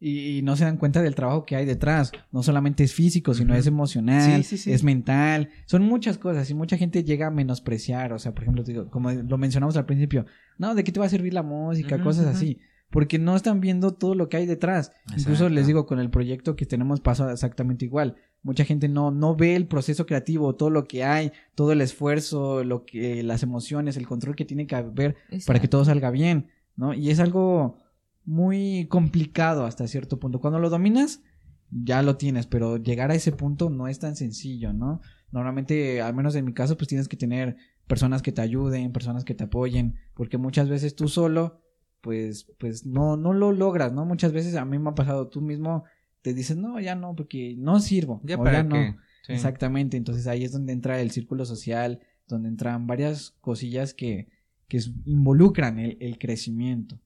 Y, 0.00 0.38
y 0.38 0.42
no 0.42 0.54
se 0.56 0.64
dan 0.64 0.76
cuenta 0.76 1.00
del 1.00 1.14
trabajo 1.14 1.46
que 1.46 1.56
hay 1.56 1.64
detrás. 1.64 2.12
No 2.30 2.42
solamente 2.42 2.84
es 2.84 2.92
físico, 2.92 3.32
sino 3.32 3.54
es 3.54 3.66
emocional, 3.66 4.42
Sí, 4.44 4.56
sí, 4.56 4.64
sí. 4.64 4.72
es 4.72 4.82
mental. 4.84 5.50
Son 5.66 5.82
muchas 5.82 6.18
cosas 6.18 6.50
y 6.50 6.54
mucha 6.54 6.76
gente 6.76 7.04
llega 7.04 7.28
a 7.28 7.30
menospreciar. 7.30 8.12
O 8.12 8.18
sea, 8.18 8.32
por 8.32 8.42
ejemplo, 8.42 8.62
digo, 8.64 8.90
como 8.90 9.10
lo 9.12 9.38
mencionamos 9.38 9.76
al 9.76 9.86
principio, 9.86 10.26
no, 10.58 10.74
¿de 10.74 10.84
qué 10.84 10.92
te 10.92 11.00
va 11.00 11.06
a 11.06 11.10
servir 11.10 11.32
la 11.32 11.42
música? 11.42 12.02
Cosas 12.02 12.26
así. 12.26 12.58
Porque 12.90 13.18
no 13.18 13.34
están 13.34 13.60
viendo 13.60 13.94
todo 13.94 14.14
lo 14.14 14.28
que 14.28 14.36
hay 14.36 14.46
detrás. 14.46 14.92
Incluso 15.16 15.48
les 15.48 15.66
digo, 15.66 15.86
con 15.86 15.98
el 15.98 16.10
proyecto 16.10 16.54
que 16.54 16.66
tenemos 16.66 17.00
pasa 17.00 17.32
exactamente 17.32 17.84
igual. 17.86 18.16
Mucha 18.42 18.64
gente 18.64 18.88
no, 18.88 19.10
no 19.10 19.34
ve 19.34 19.56
el 19.56 19.66
proceso 19.66 20.04
creativo, 20.06 20.54
todo 20.54 20.70
lo 20.70 20.84
que 20.84 21.02
hay, 21.02 21.32
todo 21.54 21.72
el 21.72 21.80
esfuerzo, 21.80 22.62
lo 22.62 22.84
que, 22.84 23.22
las 23.22 23.42
emociones, 23.42 23.96
el 23.96 24.06
control 24.06 24.36
que 24.36 24.44
tiene 24.44 24.66
que 24.66 24.76
haber 24.76 25.16
para 25.46 25.60
que 25.60 25.66
todo 25.66 25.84
salga 25.84 26.10
bien, 26.10 26.50
¿no? 26.76 26.92
Y 26.94 27.10
es 27.10 27.20
algo 27.20 27.78
muy 28.24 28.86
complicado 28.88 29.66
hasta 29.66 29.86
cierto 29.86 30.18
punto. 30.18 30.40
Cuando 30.40 30.58
lo 30.58 30.70
dominas, 30.70 31.22
ya 31.70 32.02
lo 32.02 32.16
tienes, 32.16 32.46
pero 32.46 32.76
llegar 32.76 33.10
a 33.10 33.14
ese 33.14 33.32
punto 33.32 33.70
no 33.70 33.88
es 33.88 33.98
tan 33.98 34.16
sencillo, 34.16 34.72
¿no? 34.72 35.00
Normalmente, 35.32 36.00
al 36.00 36.14
menos 36.14 36.34
en 36.36 36.44
mi 36.44 36.52
caso, 36.54 36.76
pues 36.76 36.88
tienes 36.88 37.08
que 37.08 37.16
tener 37.16 37.56
personas 37.86 38.22
que 38.22 38.32
te 38.32 38.40
ayuden, 38.40 38.92
personas 38.92 39.24
que 39.24 39.34
te 39.34 39.44
apoyen, 39.44 39.96
porque 40.14 40.38
muchas 40.38 40.68
veces 40.68 40.94
tú 40.94 41.08
solo, 41.08 41.60
pues, 42.00 42.46
pues 42.58 42.86
no, 42.86 43.16
no 43.16 43.32
lo 43.32 43.52
logras, 43.52 43.92
¿no? 43.92 44.04
Muchas 44.04 44.32
veces 44.32 44.54
a 44.54 44.64
mí 44.64 44.78
me 44.78 44.90
ha 44.90 44.94
pasado, 44.94 45.28
tú 45.28 45.40
mismo 45.40 45.84
te 46.22 46.32
dices, 46.32 46.56
no, 46.56 46.80
ya 46.80 46.94
no, 46.94 47.14
porque 47.14 47.54
no 47.58 47.80
sirvo, 47.80 48.20
Ya 48.24 48.36
o 48.36 48.44
para 48.44 48.58
ya 48.58 48.62
no. 48.62 48.74
qué. 48.74 48.96
Sí. 49.26 49.32
Exactamente, 49.32 49.96
entonces 49.96 50.26
ahí 50.26 50.44
es 50.44 50.52
donde 50.52 50.72
entra 50.72 51.00
el 51.00 51.10
círculo 51.10 51.44
social, 51.44 52.00
donde 52.28 52.48
entran 52.48 52.86
varias 52.86 53.32
cosillas 53.40 53.94
que, 53.94 54.28
que 54.68 54.80
involucran 55.06 55.78
el, 55.78 55.96
el 56.00 56.18
crecimiento. 56.18 57.00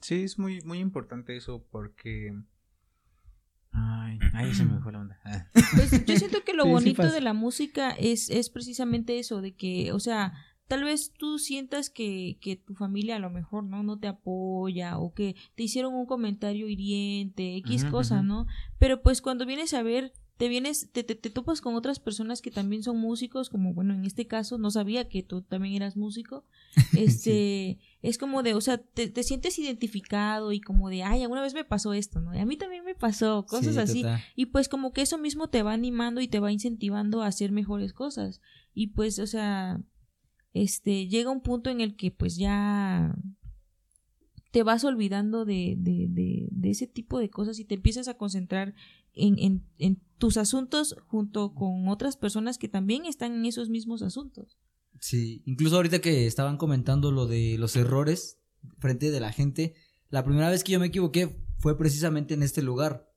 Sí, 0.00 0.22
es 0.22 0.38
muy, 0.38 0.60
muy 0.62 0.78
importante 0.78 1.36
eso 1.36 1.64
porque 1.70 2.34
Ay, 3.72 4.18
ahí 4.34 4.54
se 4.54 4.64
me 4.64 4.80
fue 4.80 4.92
la 4.92 5.00
onda. 5.00 5.20
Ah. 5.24 5.46
Pues 5.52 6.06
yo 6.06 6.16
siento 6.16 6.44
que 6.44 6.54
lo 6.54 6.64
Sí, 6.66 6.70
bonito 6.70 7.10
de 7.10 7.20
la 7.20 7.32
música 7.34 7.90
es, 7.90 8.30
es 8.30 8.50
precisamente 8.50 9.18
eso, 9.18 9.40
de 9.40 9.54
que, 9.54 9.92
o 9.92 10.00
sea, 10.00 10.32
tal 10.68 10.84
vez 10.84 11.12
tú 11.12 11.38
sientas 11.38 11.90
que, 11.90 12.38
que 12.40 12.56
tu 12.56 12.74
familia 12.74 13.16
a 13.16 13.20
lo 13.20 13.30
mejor 13.30 13.64
no 13.64 13.82
no 13.82 13.98
te 13.98 14.08
apoya 14.08 14.98
o 14.98 15.12
que 15.14 15.36
te 15.54 15.62
hicieron 15.62 15.94
un 15.94 16.06
comentario 16.06 16.68
hiriente, 16.68 17.56
X 17.56 17.82
Ujú, 17.82 17.90
cosa. 17.92 18.22
¿no? 18.22 18.46
Pero 18.78 19.02
pues 19.02 19.20
cuando 19.20 19.46
vienes 19.46 19.74
a 19.74 19.82
ver, 19.82 20.12
te 20.36 20.48
vienes, 20.48 20.90
te, 20.92 21.02
te, 21.02 21.14
te 21.14 21.30
topas 21.30 21.60
con 21.60 21.74
otras 21.74 21.98
personas 21.98 22.42
que 22.42 22.50
también 22.50 22.82
son 22.82 22.98
músicos, 22.98 23.48
como 23.48 23.72
bueno, 23.72 23.94
en 23.94 24.04
este 24.04 24.26
caso, 24.26 24.58
no 24.58 24.70
sabía 24.70 25.08
que 25.08 25.22
tú 25.22 25.42
también 25.42 25.74
eras 25.74 25.96
músico. 25.96 26.44
Este, 26.96 27.78
es 28.02 28.18
como 28.18 28.42
de, 28.42 28.54
o 28.54 28.60
sea, 28.60 28.78
te, 28.78 29.08
te 29.08 29.22
sientes 29.22 29.58
identificado 29.58 30.52
y 30.52 30.60
como 30.60 30.88
de, 30.90 31.02
ay, 31.02 31.22
alguna 31.22 31.42
vez 31.42 31.54
me 31.54 31.64
pasó 31.64 31.92
esto, 31.92 32.20
¿no? 32.20 32.34
Y 32.34 32.38
a 32.38 32.46
mí 32.46 32.56
también 32.56 32.84
me 32.84 32.94
pasó, 32.94 33.44
cosas 33.46 33.74
Sí, 33.74 33.80
así. 33.80 34.02
total. 34.02 34.20
Y 34.34 34.46
pues 34.46 34.68
como 34.68 34.92
que 34.92 35.02
eso 35.02 35.18
mismo 35.18 35.48
te 35.48 35.62
va 35.62 35.72
animando 35.72 36.20
y 36.20 36.28
te 36.28 36.40
va 36.40 36.52
incentivando 36.52 37.22
a 37.22 37.26
hacer 37.26 37.50
mejores 37.52 37.92
cosas. 37.92 38.40
Y 38.74 38.88
pues, 38.88 39.18
o 39.18 39.26
sea, 39.26 39.80
este, 40.52 41.08
llega 41.08 41.30
un 41.30 41.40
punto 41.42 41.70
en 41.70 41.80
el 41.80 41.96
que 41.96 42.10
pues 42.10 42.36
ya 42.36 43.14
te 44.52 44.62
vas 44.62 44.84
olvidando 44.84 45.44
de, 45.44 45.74
de, 45.78 46.06
de, 46.08 46.48
de 46.50 46.70
ese 46.70 46.86
tipo 46.86 47.18
de 47.18 47.28
cosas 47.30 47.58
y 47.58 47.64
te 47.64 47.74
empiezas 47.74 48.08
a 48.08 48.14
concentrar 48.14 48.74
en, 49.12 49.38
en, 49.38 49.66
en 49.78 50.00
tus 50.18 50.36
asuntos 50.36 50.96
junto 51.08 51.54
con 51.54 51.88
otras 51.88 52.16
personas 52.16 52.56
que 52.58 52.68
también 52.68 53.04
están 53.06 53.34
en 53.34 53.44
esos 53.46 53.68
mismos 53.68 54.02
asuntos. 54.02 54.56
Sí, 55.00 55.42
incluso 55.46 55.76
ahorita 55.76 56.00
que 56.00 56.26
estaban 56.26 56.56
comentando 56.56 57.10
lo 57.12 57.26
de 57.26 57.56
los 57.58 57.76
errores 57.76 58.38
frente 58.78 59.10
de 59.10 59.20
la 59.20 59.32
gente, 59.32 59.74
la 60.10 60.24
primera 60.24 60.48
vez 60.50 60.64
que 60.64 60.72
yo 60.72 60.80
me 60.80 60.86
equivoqué 60.86 61.42
fue 61.58 61.76
precisamente 61.78 62.34
en 62.34 62.42
este 62.42 62.62
lugar. 62.62 63.08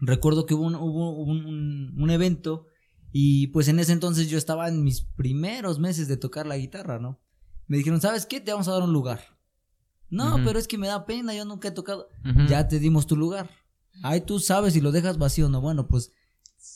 Recuerdo 0.00 0.46
que 0.46 0.54
hubo 0.54 0.64
un, 0.64 0.74
hubo 0.76 1.10
un, 1.22 1.44
un- 1.46 1.94
un 2.00 2.10
evento 2.10 2.66
y 3.12 3.48
pues 3.48 3.68
en 3.68 3.78
ese 3.80 3.92
entonces 3.92 4.28
yo 4.28 4.38
estaba 4.38 4.68
en 4.68 4.84
mis 4.84 5.00
primeros 5.02 5.78
meses 5.78 6.08
de 6.08 6.16
tocar 6.16 6.46
la 6.46 6.56
guitarra, 6.58 6.98
¿no? 6.98 7.18
Me 7.66 7.76
dijeron, 7.78 8.00
¿sabes 8.00 8.24
qué? 8.26 8.40
Te 8.40 8.52
vamos 8.52 8.68
a 8.68 8.72
dar 8.72 8.82
un 8.82 8.92
lugar. 8.92 9.36
No, 10.10 10.36
pero 10.44 10.58
es 10.58 10.68
que 10.68 10.78
me 10.78 10.86
da 10.86 11.04
pena, 11.04 11.34
yo 11.34 11.44
nunca 11.44 11.68
he 11.68 11.72
tocado. 11.72 12.08
Ya 12.48 12.66
te 12.68 12.78
dimos 12.78 13.06
tu 13.06 13.16
lugar. 13.16 13.50
Ay, 14.02 14.20
tú 14.22 14.38
sabes 14.38 14.72
si 14.74 14.80
lo 14.80 14.92
dejas 14.92 15.18
vacío 15.18 15.46
o 15.46 15.48
no. 15.50 15.60
Bueno, 15.60 15.86
pues 15.88 16.12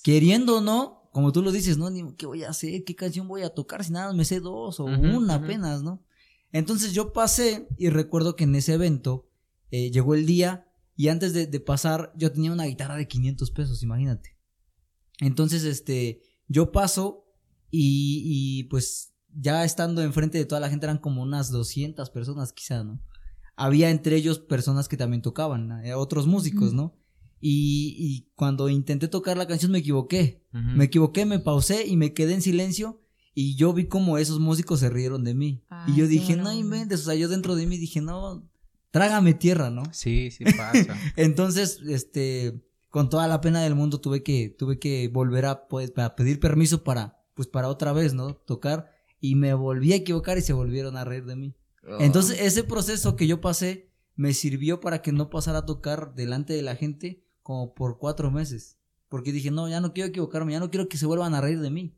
queriendo 0.02 0.58
o 0.58 0.60
no, 0.60 1.01
como 1.12 1.30
tú 1.30 1.42
lo 1.42 1.52
dices, 1.52 1.76
¿no? 1.76 1.90
¿Qué 2.16 2.26
voy 2.26 2.42
a 2.42 2.50
hacer? 2.50 2.84
¿Qué 2.84 2.96
canción 2.96 3.28
voy 3.28 3.42
a 3.42 3.50
tocar? 3.50 3.84
Si 3.84 3.92
nada, 3.92 4.12
me 4.14 4.24
sé 4.24 4.40
dos 4.40 4.80
o 4.80 4.86
una 4.86 5.34
apenas, 5.34 5.82
¿no? 5.82 6.02
Entonces 6.50 6.94
yo 6.94 7.12
pasé 7.12 7.68
y 7.78 7.90
recuerdo 7.90 8.34
que 8.34 8.44
en 8.44 8.54
ese 8.54 8.74
evento 8.74 9.28
eh, 9.70 9.90
llegó 9.90 10.14
el 10.14 10.26
día 10.26 10.66
y 10.96 11.08
antes 11.08 11.34
de, 11.34 11.46
de 11.46 11.60
pasar 11.60 12.12
yo 12.16 12.32
tenía 12.32 12.52
una 12.52 12.64
guitarra 12.64 12.96
de 12.96 13.06
500 13.06 13.50
pesos, 13.50 13.82
imagínate. 13.82 14.38
Entonces, 15.20 15.64
este, 15.64 16.22
yo 16.48 16.72
paso 16.72 17.26
y, 17.70 18.22
y 18.24 18.64
pues 18.64 19.14
ya 19.34 19.64
estando 19.64 20.02
enfrente 20.02 20.38
de 20.38 20.46
toda 20.46 20.60
la 20.60 20.70
gente 20.70 20.86
eran 20.86 20.98
como 20.98 21.22
unas 21.22 21.50
200 21.50 22.10
personas 22.10 22.52
quizá, 22.52 22.84
¿no? 22.84 23.02
Había 23.54 23.90
entre 23.90 24.16
ellos 24.16 24.38
personas 24.38 24.88
que 24.88 24.96
también 24.96 25.22
tocaban, 25.22 25.84
eh, 25.84 25.94
otros 25.94 26.26
músicos. 26.26 26.72
¿no? 26.72 26.96
Y, 27.44 27.96
y 27.98 28.30
cuando 28.36 28.68
intenté 28.68 29.08
tocar 29.08 29.36
la 29.36 29.48
canción 29.48 29.72
me 29.72 29.78
equivoqué. 29.78 30.46
Me 30.52 30.84
equivoqué, 30.84 31.26
me 31.26 31.40
pausé 31.40 31.88
y 31.88 31.96
me 31.96 32.14
quedé 32.14 32.34
en 32.34 32.40
silencio. 32.42 33.02
Y 33.34 33.56
yo 33.56 33.72
vi 33.72 33.86
como 33.86 34.16
esos 34.16 34.38
músicos 34.38 34.78
se 34.78 34.90
rieron 34.90 35.24
de 35.24 35.34
mí. 35.34 35.64
Ay, 35.68 35.92
y 35.92 35.96
yo 35.96 36.06
dije, 36.06 36.36
no 36.36 36.42
onda. 36.42 36.54
inventes. 36.54 37.00
O 37.00 37.04
sea, 37.06 37.14
yo 37.16 37.28
dentro 37.28 37.56
de 37.56 37.66
mí 37.66 37.78
dije, 37.78 38.00
no, 38.00 38.48
trágame 38.92 39.34
tierra, 39.34 39.70
¿no? 39.70 39.82
Sí, 39.92 40.30
sí 40.30 40.44
pasa. 40.44 40.96
Entonces, 41.16 41.80
este, 41.88 42.62
con 42.90 43.10
toda 43.10 43.26
la 43.26 43.40
pena 43.40 43.60
del 43.60 43.74
mundo 43.74 44.00
tuve 44.00 44.22
que, 44.22 44.54
tuve 44.56 44.78
que 44.78 45.08
volver 45.08 45.46
a, 45.46 45.66
pues, 45.66 45.92
a 45.96 46.14
pedir 46.14 46.38
permiso 46.38 46.84
para, 46.84 47.24
pues, 47.34 47.48
para 47.48 47.68
otra 47.68 47.92
vez, 47.92 48.14
¿no? 48.14 48.34
Tocar. 48.34 48.92
Y 49.18 49.34
me 49.34 49.52
volví 49.54 49.92
a 49.94 49.96
equivocar 49.96 50.38
y 50.38 50.42
se 50.42 50.52
volvieron 50.52 50.96
a 50.96 51.04
reír 51.04 51.24
de 51.24 51.34
mí. 51.34 51.56
Entonces, 51.98 52.40
ese 52.40 52.62
proceso 52.62 53.16
que 53.16 53.26
yo 53.26 53.40
pasé 53.40 53.90
me 54.14 54.32
sirvió 54.32 54.78
para 54.78 55.02
que 55.02 55.10
no 55.10 55.28
pasara 55.28 55.58
a 55.58 55.66
tocar 55.66 56.14
delante 56.14 56.52
de 56.52 56.62
la 56.62 56.76
gente 56.76 57.24
como 57.42 57.74
por 57.74 57.98
cuatro 57.98 58.30
meses. 58.30 58.76
Porque 59.08 59.32
dije, 59.32 59.50
no, 59.50 59.68
ya 59.68 59.80
no 59.80 59.92
quiero 59.92 60.08
equivocarme, 60.08 60.52
ya 60.52 60.60
no 60.60 60.70
quiero 60.70 60.88
que 60.88 60.96
se 60.96 61.06
vuelvan 61.06 61.34
a 61.34 61.40
reír 61.40 61.60
de 61.60 61.70
mí. 61.70 61.96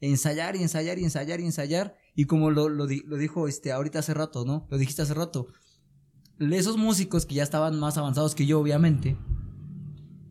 Ensayar 0.00 0.56
y 0.56 0.62
ensayar 0.62 0.98
y 0.98 1.04
ensayar 1.04 1.40
y 1.40 1.44
ensayar. 1.44 1.96
Y 2.14 2.24
como 2.24 2.50
lo, 2.50 2.68
lo, 2.68 2.86
di- 2.86 3.02
lo 3.06 3.16
dijo 3.16 3.46
este 3.46 3.70
ahorita 3.72 4.00
hace 4.00 4.14
rato, 4.14 4.44
¿no? 4.44 4.66
Lo 4.70 4.78
dijiste 4.78 5.02
hace 5.02 5.14
rato. 5.14 5.46
Esos 6.38 6.76
músicos 6.76 7.26
que 7.26 7.34
ya 7.36 7.42
estaban 7.42 7.78
más 7.78 7.98
avanzados 7.98 8.34
que 8.34 8.46
yo, 8.46 8.58
obviamente. 8.60 9.16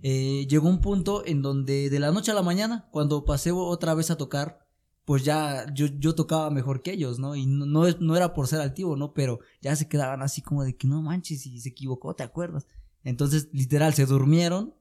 eh, 0.02 0.48
llegó 0.50 0.70
un 0.70 0.82
punto 0.82 1.24
en 1.26 1.42
donde 1.42 1.90
de 1.90 2.00
la 2.00 2.12
noche 2.12 2.32
a 2.32 2.36
la 2.36 2.42
mañana, 2.42 2.88
cuando 2.92 3.26
pasé 3.26 3.52
otra 3.52 3.94
vez 3.94 4.10
a 4.12 4.18
tocar, 4.18 4.66
pues 5.06 5.24
ya 5.24 5.66
yo, 5.74 5.88
yo 5.88 6.16
tocaba 6.16 6.50
mejor 6.52 6.82
que 6.82 6.92
ellos, 6.94 7.20
¿no? 7.20 7.36
Y 7.36 7.46
no, 7.46 7.66
no, 7.66 7.84
no 8.00 8.16
era 8.16 8.34
por 8.34 8.48
ser 8.48 8.62
altivo, 8.62 8.96
¿no? 8.96 9.14
Pero 9.14 9.40
ya 9.62 9.76
se 9.76 9.88
quedaban 9.88 10.22
así 10.22 10.42
como 10.42 10.64
de 10.64 10.76
que 10.76 10.88
no 10.88 11.02
manches, 11.02 11.46
y 11.46 11.60
se 11.60 11.70
equivocó, 11.70 12.16
¿te 12.16 12.24
acuerdas? 12.24 12.66
Entonces, 13.04 13.50
literal, 13.52 13.94
se 13.94 14.06
durmieron. 14.06 14.76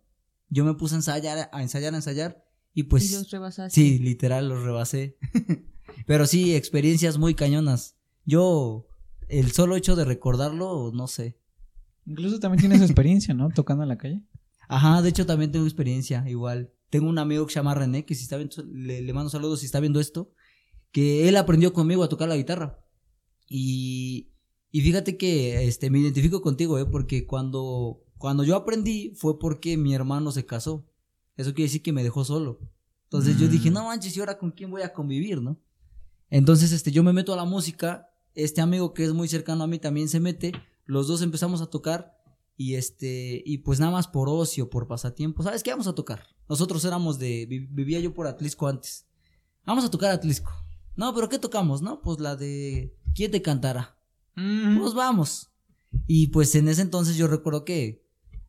Yo 0.49 0.65
me 0.65 0.75
puse 0.75 0.95
a 0.95 0.99
ensayar, 0.99 1.51
a 1.53 1.63
ensayar, 1.63 1.95
a 1.95 1.97
ensayar. 1.97 2.45
Y 2.75 2.85
pues. 2.85 3.11
y 3.11 3.15
los 3.15 3.31
rebasaste. 3.31 3.75
Sí, 3.75 3.99
literal, 3.99 4.49
los 4.49 4.63
rebasé. 4.63 5.19
Pero 6.07 6.27
sí, 6.27 6.55
experiencias 6.55 7.19
muy 7.19 7.35
cañonas. 7.35 7.97
Yo, 8.25 8.89
el 9.29 9.53
solo 9.53 9.77
hecho 9.77 9.97
de 9.97 10.05
recordarlo, 10.05 10.91
no 10.95 11.07
sé. 11.07 11.39
Incluso 12.07 12.41
también 12.41 12.61
tienes 12.61 12.83
experiencia, 12.83 13.35
¿no? 13.35 13.51
Tocando 13.51 13.83
en 13.83 13.89
la 13.91 13.99
calle. 13.99 14.23
Ajá, 14.69 15.03
de 15.03 15.09
hecho 15.09 15.27
también 15.27 15.53
tengo 15.53 15.67
experiencia, 15.67 16.25
igual. 16.29 16.73
Tengo 16.91 17.09
un 17.09 17.19
amigo 17.19 17.47
que 17.47 17.53
se 17.53 17.59
llama 17.59 17.75
René, 17.75 18.05
que 18.05 18.15
si 18.15 18.23
está 18.23 18.37
viendo, 18.37 18.63
le, 18.65 19.03
le 19.03 19.13
mando 19.13 19.31
saludos 19.31 19.61
si 19.61 19.67
está 19.67 19.81
viendo 19.81 20.01
esto, 20.01 20.33
que 20.91 21.29
él 21.29 21.37
aprendió 21.37 21.73
conmigo 21.73 22.03
a 22.03 22.09
tocar 22.09 22.29
la 22.29 22.37
guitarra. 22.37 22.79
Y, 23.49 24.31
y 24.71 24.81
fíjate 24.83 25.17
que 25.17 25.67
este, 25.67 25.91
me 25.91 25.99
identifico 25.99 26.43
contigo, 26.43 26.79
¿eh? 26.79 26.87
Porque 26.87 27.27
cuando, 27.27 28.05
cuando 28.19 28.45
yo 28.45 28.57
aprendí 28.57 29.13
fue 29.17 29.39
porque 29.39 29.77
mi 29.77 29.95
hermano 29.95 30.31
se 30.33 30.45
casó. 30.45 30.85
Eso 31.37 31.55
quiere 31.55 31.69
decir 31.69 31.83
que 31.83 31.93
me 31.93 32.03
dejó 32.03 32.25
solo. 32.25 32.59
Entonces 33.05 33.39
yo 33.39 33.49
dije, 33.49 33.71
no 33.71 33.85
manches, 33.85 34.17
¿y 34.17 34.21
ahora 34.21 34.39
con 34.39 34.51
quién 34.51 34.71
voy 34.71 34.83
a 34.83 34.93
convivir, 34.93 35.41
no? 35.41 35.59
Entonces, 36.31 36.73
este, 36.73 36.91
yo 36.93 37.03
me 37.03 37.13
meto 37.15 37.33
a 37.33 37.37
la 37.37 37.45
música, 37.45 38.11
este 38.35 38.61
amigo 38.61 38.93
que 38.93 39.05
es 39.05 39.13
muy 39.15 39.29
cercano 39.29 39.65
a 39.65 39.67
mí 39.67 39.79
también 39.79 40.09
se 40.09 40.21
mete, 40.21 40.53
los 40.85 41.07
dos 41.07 41.23
empezamos 41.23 41.63
a 41.63 41.67
tocar 41.67 42.19
y 42.57 42.75
este, 42.75 43.43
y 43.47 43.59
pues 43.59 43.81
nada 43.81 43.93
más 43.93 44.09
por 44.09 44.29
ocio, 44.29 44.69
por 44.69 44.87
pasatiempo, 44.89 45.43
¿sabes 45.43 45.63
qué? 45.63 45.71
Vamos 45.71 45.87
a 45.87 45.95
tocar. 45.95 46.25
Nosotros 46.49 46.85
éramos 46.85 47.19
de, 47.19 47.47
vi- 47.47 47.67
vivía 47.67 48.01
yo 48.01 48.13
por 48.13 48.27
Atlisco 48.27 48.67
antes. 48.67 49.07
Vamos 49.65 49.85
a 49.85 49.91
tocar 49.91 50.11
Atlisco. 50.11 50.51
No, 50.97 51.15
pero 51.15 51.29
¿qué 51.29 51.39
tocamos? 51.39 51.81
No, 51.81 52.03
pues 52.03 52.19
la 52.21 52.37
de 52.37 52.95
¿Quién 53.15 53.31
te 53.31 53.41
cantará? 53.41 53.97
Mm. 54.35 54.79
Pues 54.81 54.93
vamos. 54.95 55.51
Y 56.07 56.27
pues 56.29 56.55
en 56.57 56.69
ese 56.69 56.83
entonces 56.83 57.17
yo 57.17 57.27
recuerdo 57.29 57.65
que, 57.65 58.05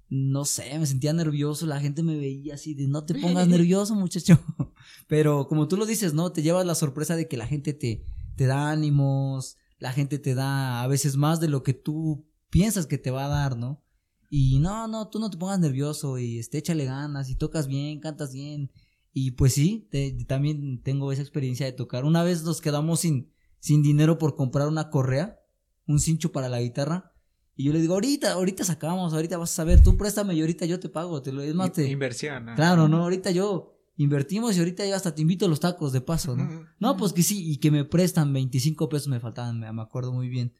no 0.09 0.43
sé, 0.45 0.77
me 0.79 0.85
sentía 0.87 1.13
nervioso, 1.13 1.65
la 1.67 1.79
gente 1.79 2.01
me 2.03 2.17
veía 2.17 2.55
así 2.55 2.73
de 2.73 2.87
no 2.87 3.05
te 3.05 3.13
pongas 3.15 3.47
nervioso 3.57 3.95
muchacho. 3.95 4.39
Pero 5.07 5.47
como 5.47 5.67
tú 5.67 5.77
lo 5.77 5.85
dices, 5.85 6.13
¿no? 6.13 6.31
Te 6.31 6.41
llevas 6.41 6.65
la 6.65 6.75
sorpresa 6.75 7.15
de 7.15 7.27
que 7.27 7.37
la 7.37 7.47
gente 7.47 7.73
te, 7.73 8.03
te 8.35 8.45
da 8.45 8.71
ánimos, 8.71 9.57
la 9.77 9.91
gente 9.93 10.19
te 10.19 10.33
da 10.35 10.81
a 10.81 10.87
veces 10.87 11.15
más 11.15 11.39
de 11.39 11.47
lo 11.47 11.63
que 11.63 11.73
tú 11.73 12.25
piensas 12.49 12.87
que 12.87 12.97
te 12.97 13.11
va 13.11 13.25
a 13.25 13.29
dar, 13.29 13.57
¿no? 13.57 13.83
Y 14.29 14.59
no, 14.59 14.87
no, 14.87 15.09
tú 15.09 15.19
no 15.19 15.29
te 15.29 15.37
pongas 15.37 15.59
nervioso 15.59 16.17
y 16.19 16.37
este, 16.39 16.59
échale 16.59 16.85
ganas 16.85 17.29
y 17.29 17.35
tocas 17.35 17.67
bien, 17.67 17.99
cantas 17.99 18.33
bien. 18.33 18.71
Y 19.13 19.31
pues 19.31 19.53
sí, 19.53 19.87
te- 19.91 20.11
también 20.27 20.81
tengo 20.83 21.11
esa 21.11 21.21
experiencia 21.23 21.65
de 21.65 21.71
tocar. 21.71 22.05
Una 22.05 22.23
vez 22.23 22.43
nos 22.43 22.61
quedamos 22.61 22.99
sin, 22.99 23.31
sin 23.59 23.81
dinero 23.81 24.17
por 24.19 24.35
comprar 24.35 24.67
una 24.67 24.89
correa, 24.91 25.39
un 25.87 25.99
cincho 25.99 26.31
para 26.31 26.47
la 26.49 26.61
guitarra. 26.61 27.11
Y 27.59 27.65
yo 27.65 27.73
le 27.73 27.81
digo, 27.81 27.95
ahorita, 27.95 28.31
ahorita 28.31 28.63
sacamos, 28.63 29.11
ahorita 29.11 29.37
vas 29.37 29.51
a 29.51 29.55
saber, 29.55 29.83
tú 29.83 29.97
préstame 29.97 30.33
y 30.33 30.39
ahorita 30.39 30.65
yo 30.65 30.79
te 30.79 30.87
pago. 30.87 31.21
Te 31.21 31.33
lo, 31.33 31.41
es 31.41 31.53
más, 31.53 31.73
te, 31.73 31.89
Inversión. 31.89 32.45
¿no? 32.45 32.55
claro, 32.55 32.87
¿no? 32.87 33.03
Ahorita 33.03 33.31
yo 33.31 33.75
invertimos 33.97 34.55
y 34.55 34.59
ahorita 34.59 34.87
yo 34.87 34.95
hasta 34.95 35.13
te 35.13 35.21
invito 35.21 35.45
a 35.45 35.49
los 35.49 35.59
tacos 35.59 35.91
de 35.91 35.99
paso, 35.99 36.37
¿no? 36.37 36.65
No, 36.79 36.95
pues 36.95 37.11
que 37.11 37.21
sí, 37.21 37.51
y 37.51 37.57
que 37.57 37.69
me 37.69 37.83
prestan 37.83 38.31
25 38.31 38.87
pesos 38.87 39.09
me 39.09 39.19
faltaban, 39.19 39.59
me, 39.59 39.69
me 39.73 39.81
acuerdo 39.81 40.13
muy 40.13 40.29
bien. 40.29 40.53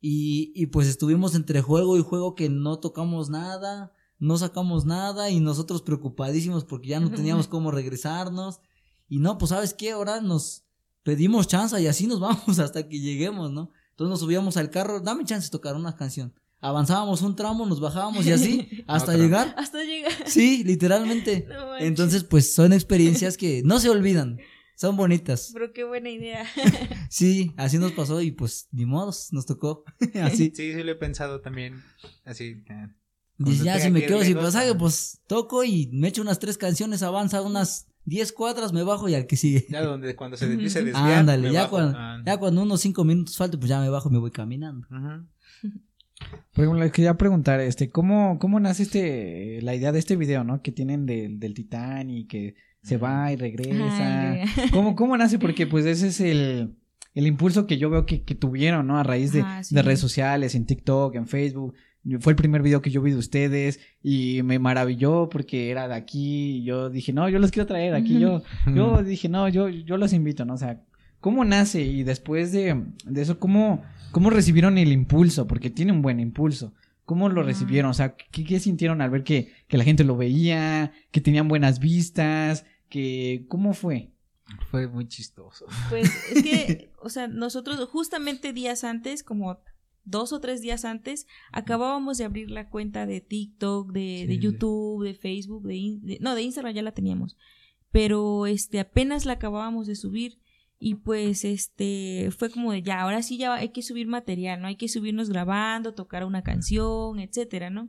Y, 0.00 0.52
y 0.54 0.66
pues 0.66 0.86
estuvimos 0.86 1.34
entre 1.34 1.62
juego 1.62 1.98
y 1.98 2.02
juego 2.02 2.36
que 2.36 2.48
no 2.48 2.78
tocamos 2.78 3.28
nada, 3.28 3.92
no 4.20 4.38
sacamos 4.38 4.84
nada 4.84 5.30
y 5.30 5.40
nosotros 5.40 5.82
preocupadísimos 5.82 6.64
porque 6.64 6.90
ya 6.90 7.00
no 7.00 7.10
teníamos 7.10 7.48
cómo 7.48 7.72
regresarnos. 7.72 8.60
Y 9.08 9.18
no, 9.18 9.36
pues 9.36 9.48
sabes 9.48 9.74
qué, 9.74 9.90
ahora 9.90 10.20
nos 10.20 10.62
pedimos 11.02 11.48
chance 11.48 11.82
y 11.82 11.88
así 11.88 12.06
nos 12.06 12.20
vamos 12.20 12.60
hasta 12.60 12.88
que 12.88 13.00
lleguemos, 13.00 13.50
¿no? 13.50 13.72
Entonces 13.96 14.10
nos 14.10 14.20
subíamos 14.20 14.58
al 14.58 14.68
carro, 14.68 15.00
dame 15.00 15.24
chance 15.24 15.46
de 15.46 15.50
tocar 15.50 15.74
una 15.74 15.96
canción. 15.96 16.34
Avanzábamos 16.60 17.22
un 17.22 17.34
tramo, 17.34 17.64
nos 17.64 17.80
bajábamos 17.80 18.26
y 18.26 18.32
así 18.32 18.68
hasta 18.86 19.12
Otra. 19.12 19.22
llegar. 19.24 19.54
Hasta 19.56 19.82
llegar. 19.82 20.12
Sí, 20.26 20.64
literalmente. 20.64 21.46
No. 21.48 21.78
Entonces, 21.78 22.22
pues 22.24 22.52
son 22.54 22.72
experiencias 22.74 23.36
que 23.38 23.62
no 23.64 23.78
se 23.80 23.88
olvidan, 23.88 24.38
son 24.76 24.96
bonitas. 24.98 25.50
Pero 25.54 25.72
qué 25.72 25.84
buena 25.84 26.10
idea. 26.10 26.44
Sí, 27.08 27.52
así 27.56 27.78
nos 27.78 27.92
pasó 27.92 28.20
y 28.20 28.32
pues 28.32 28.68
ni 28.72 28.84
modos, 28.84 29.28
nos 29.32 29.46
tocó. 29.46 29.84
así. 30.22 30.52
Sí, 30.54 30.74
sí 30.74 30.82
lo 30.82 30.90
he 30.92 30.96
pensado 30.96 31.40
también. 31.40 31.82
Así. 32.24 32.64
eh, 32.68 32.88
Cuando 33.38 33.64
ya 33.64 33.78
si 33.80 33.90
me 33.90 34.04
quedo 34.04 34.22
sin 34.22 34.36
pasaje, 34.36 34.74
pues 34.74 35.22
toco 35.26 35.64
y 35.64 35.88
me 35.92 36.08
echo 36.08 36.20
unas 36.20 36.38
tres 36.38 36.58
canciones, 36.58 37.02
avanza 37.02 37.40
unas 37.42 37.86
10 38.06 38.32
cuadras, 38.32 38.72
me 38.72 38.82
bajo 38.82 39.08
y 39.08 39.14
al 39.14 39.26
que 39.26 39.36
sigue. 39.36 39.66
Ya 39.68 39.82
donde 39.82 40.16
cuando 40.16 40.36
se 40.36 40.46
empiece 40.46 40.78
a 40.78 40.82
desviar. 40.82 41.12
Ándale, 41.12 41.48
me 41.48 41.52
ya, 41.52 41.60
bajo. 41.62 41.70
cuando, 41.76 41.98
Ah. 41.98 42.22
ya 42.24 42.36
cuando 42.38 42.62
unos 42.62 42.80
5 42.80 43.04
minutos 43.04 43.36
falten, 43.36 43.60
pues 43.60 43.68
ya 43.68 43.80
me 43.80 43.90
bajo 43.90 44.08
y 44.08 44.12
me 44.12 44.18
voy 44.18 44.30
caminando. 44.30 44.86
Ujú. 44.90 45.26
Por 46.52 46.64
ejemplo, 46.64 46.82
les 46.82 46.92
quería 46.92 47.14
preguntar, 47.18 47.60
este, 47.60 47.90
¿cómo, 47.90 48.38
cómo 48.38 48.58
nace 48.58 48.84
este, 48.84 49.60
la 49.62 49.74
idea 49.74 49.92
de 49.92 49.98
este 49.98 50.16
video, 50.16 50.44
¿no? 50.44 50.62
Que 50.62 50.72
tienen 50.72 51.04
del, 51.04 51.38
del 51.38 51.52
Titanic, 51.52 52.28
que 52.30 52.54
se 52.82 52.96
va 52.96 53.30
y 53.32 53.36
regresa. 53.36 54.38
¿Cómo, 54.72 54.96
¿Cómo 54.96 55.16
nace? 55.16 55.38
Porque 55.38 55.66
pues 55.66 55.84
ese 55.84 56.08
es 56.08 56.20
el, 56.20 56.74
el 57.14 57.26
impulso 57.26 57.66
que 57.66 57.76
yo 57.76 57.90
veo 57.90 58.06
que, 58.06 58.22
que 58.22 58.34
tuvieron, 58.34 58.86
¿no? 58.86 58.98
A 58.98 59.02
raíz 59.02 59.32
de, 59.32 59.40
Ajá, 59.42 59.62
sí. 59.64 59.74
de 59.74 59.82
redes 59.82 60.00
sociales, 60.00 60.54
en 60.54 60.64
TikTok, 60.64 61.14
en 61.16 61.26
Facebook. 61.26 61.74
Fue 62.20 62.32
el 62.32 62.36
primer 62.36 62.62
video 62.62 62.82
que 62.82 62.90
yo 62.90 63.02
vi 63.02 63.10
de 63.10 63.18
ustedes 63.18 63.80
y 64.02 64.40
me 64.44 64.58
maravilló 64.58 65.28
porque 65.28 65.70
era 65.70 65.88
de 65.88 65.94
aquí. 65.94 66.58
y 66.58 66.64
Yo 66.64 66.88
dije, 66.88 67.12
no, 67.12 67.28
yo 67.28 67.38
los 67.38 67.50
quiero 67.50 67.66
traer 67.66 67.94
aquí. 67.94 68.18
Yo, 68.20 68.42
yo 68.74 69.02
dije, 69.02 69.28
no, 69.28 69.48
yo, 69.48 69.68
yo 69.68 69.96
los 69.96 70.12
invito, 70.12 70.44
¿no? 70.44 70.54
O 70.54 70.58
sea, 70.58 70.82
¿cómo 71.20 71.44
nace? 71.44 71.82
Y 71.82 72.04
después 72.04 72.52
de, 72.52 72.84
de 73.04 73.22
eso, 73.22 73.38
¿cómo, 73.38 73.82
¿cómo 74.12 74.30
recibieron 74.30 74.78
el 74.78 74.92
impulso? 74.92 75.46
Porque 75.46 75.70
tiene 75.70 75.92
un 75.92 76.02
buen 76.02 76.20
impulso. 76.20 76.74
¿Cómo 77.04 77.28
lo 77.28 77.42
recibieron? 77.42 77.90
O 77.90 77.94
sea, 77.94 78.16
¿qué, 78.16 78.44
qué 78.44 78.58
sintieron 78.58 79.00
al 79.00 79.10
ver 79.10 79.22
que, 79.22 79.52
que 79.68 79.78
la 79.78 79.84
gente 79.84 80.04
lo 80.04 80.16
veía, 80.16 80.92
que 81.12 81.20
tenían 81.20 81.48
buenas 81.48 81.78
vistas, 81.78 82.64
que, 82.88 83.46
¿cómo 83.48 83.74
fue? 83.74 84.12
Fue 84.70 84.86
muy 84.86 85.08
chistoso. 85.08 85.66
Pues 85.88 86.10
es 86.32 86.42
que, 86.42 86.90
o 87.02 87.08
sea, 87.08 87.28
nosotros 87.28 87.88
justamente 87.88 88.52
días 88.52 88.84
antes, 88.84 89.22
como 89.22 89.58
dos 90.06 90.32
o 90.32 90.40
tres 90.40 90.62
días 90.62 90.84
antes, 90.86 91.26
acabábamos 91.52 92.16
de 92.16 92.24
abrir 92.24 92.50
la 92.50 92.70
cuenta 92.70 93.04
de 93.04 93.20
TikTok, 93.20 93.92
de, 93.92 94.20
Sí, 94.22 94.26
de. 94.26 94.38
YouTube, 94.38 95.04
de 95.04 95.14
Facebook, 95.14 95.64
de, 95.66 95.98
de- 96.00 96.18
no, 96.20 96.34
de 96.34 96.42
Instagram 96.42 96.72
ya 96.74 96.82
la 96.82 96.92
teníamos, 96.92 97.36
pero 97.90 98.46
este 98.46 98.80
apenas 98.80 99.26
la 99.26 99.34
acabábamos 99.34 99.86
de 99.86 99.96
subir 99.96 100.38
y 100.78 100.94
pues 100.96 101.44
este 101.44 102.30
fue 102.36 102.50
como 102.50 102.72
de 102.72 102.82
ya, 102.82 103.00
ahora 103.00 103.22
sí 103.22 103.36
ya 103.38 103.54
hay 103.54 103.70
que 103.70 103.82
subir 103.82 104.06
material, 104.06 104.60
¿no? 104.60 104.68
Hay 104.68 104.76
que 104.76 104.88
subirnos 104.88 105.28
grabando, 105.30 105.94
tocar 105.94 106.24
una 106.24 106.42
canción, 106.42 107.18
etcétera, 107.18 107.70
¿no? 107.70 107.88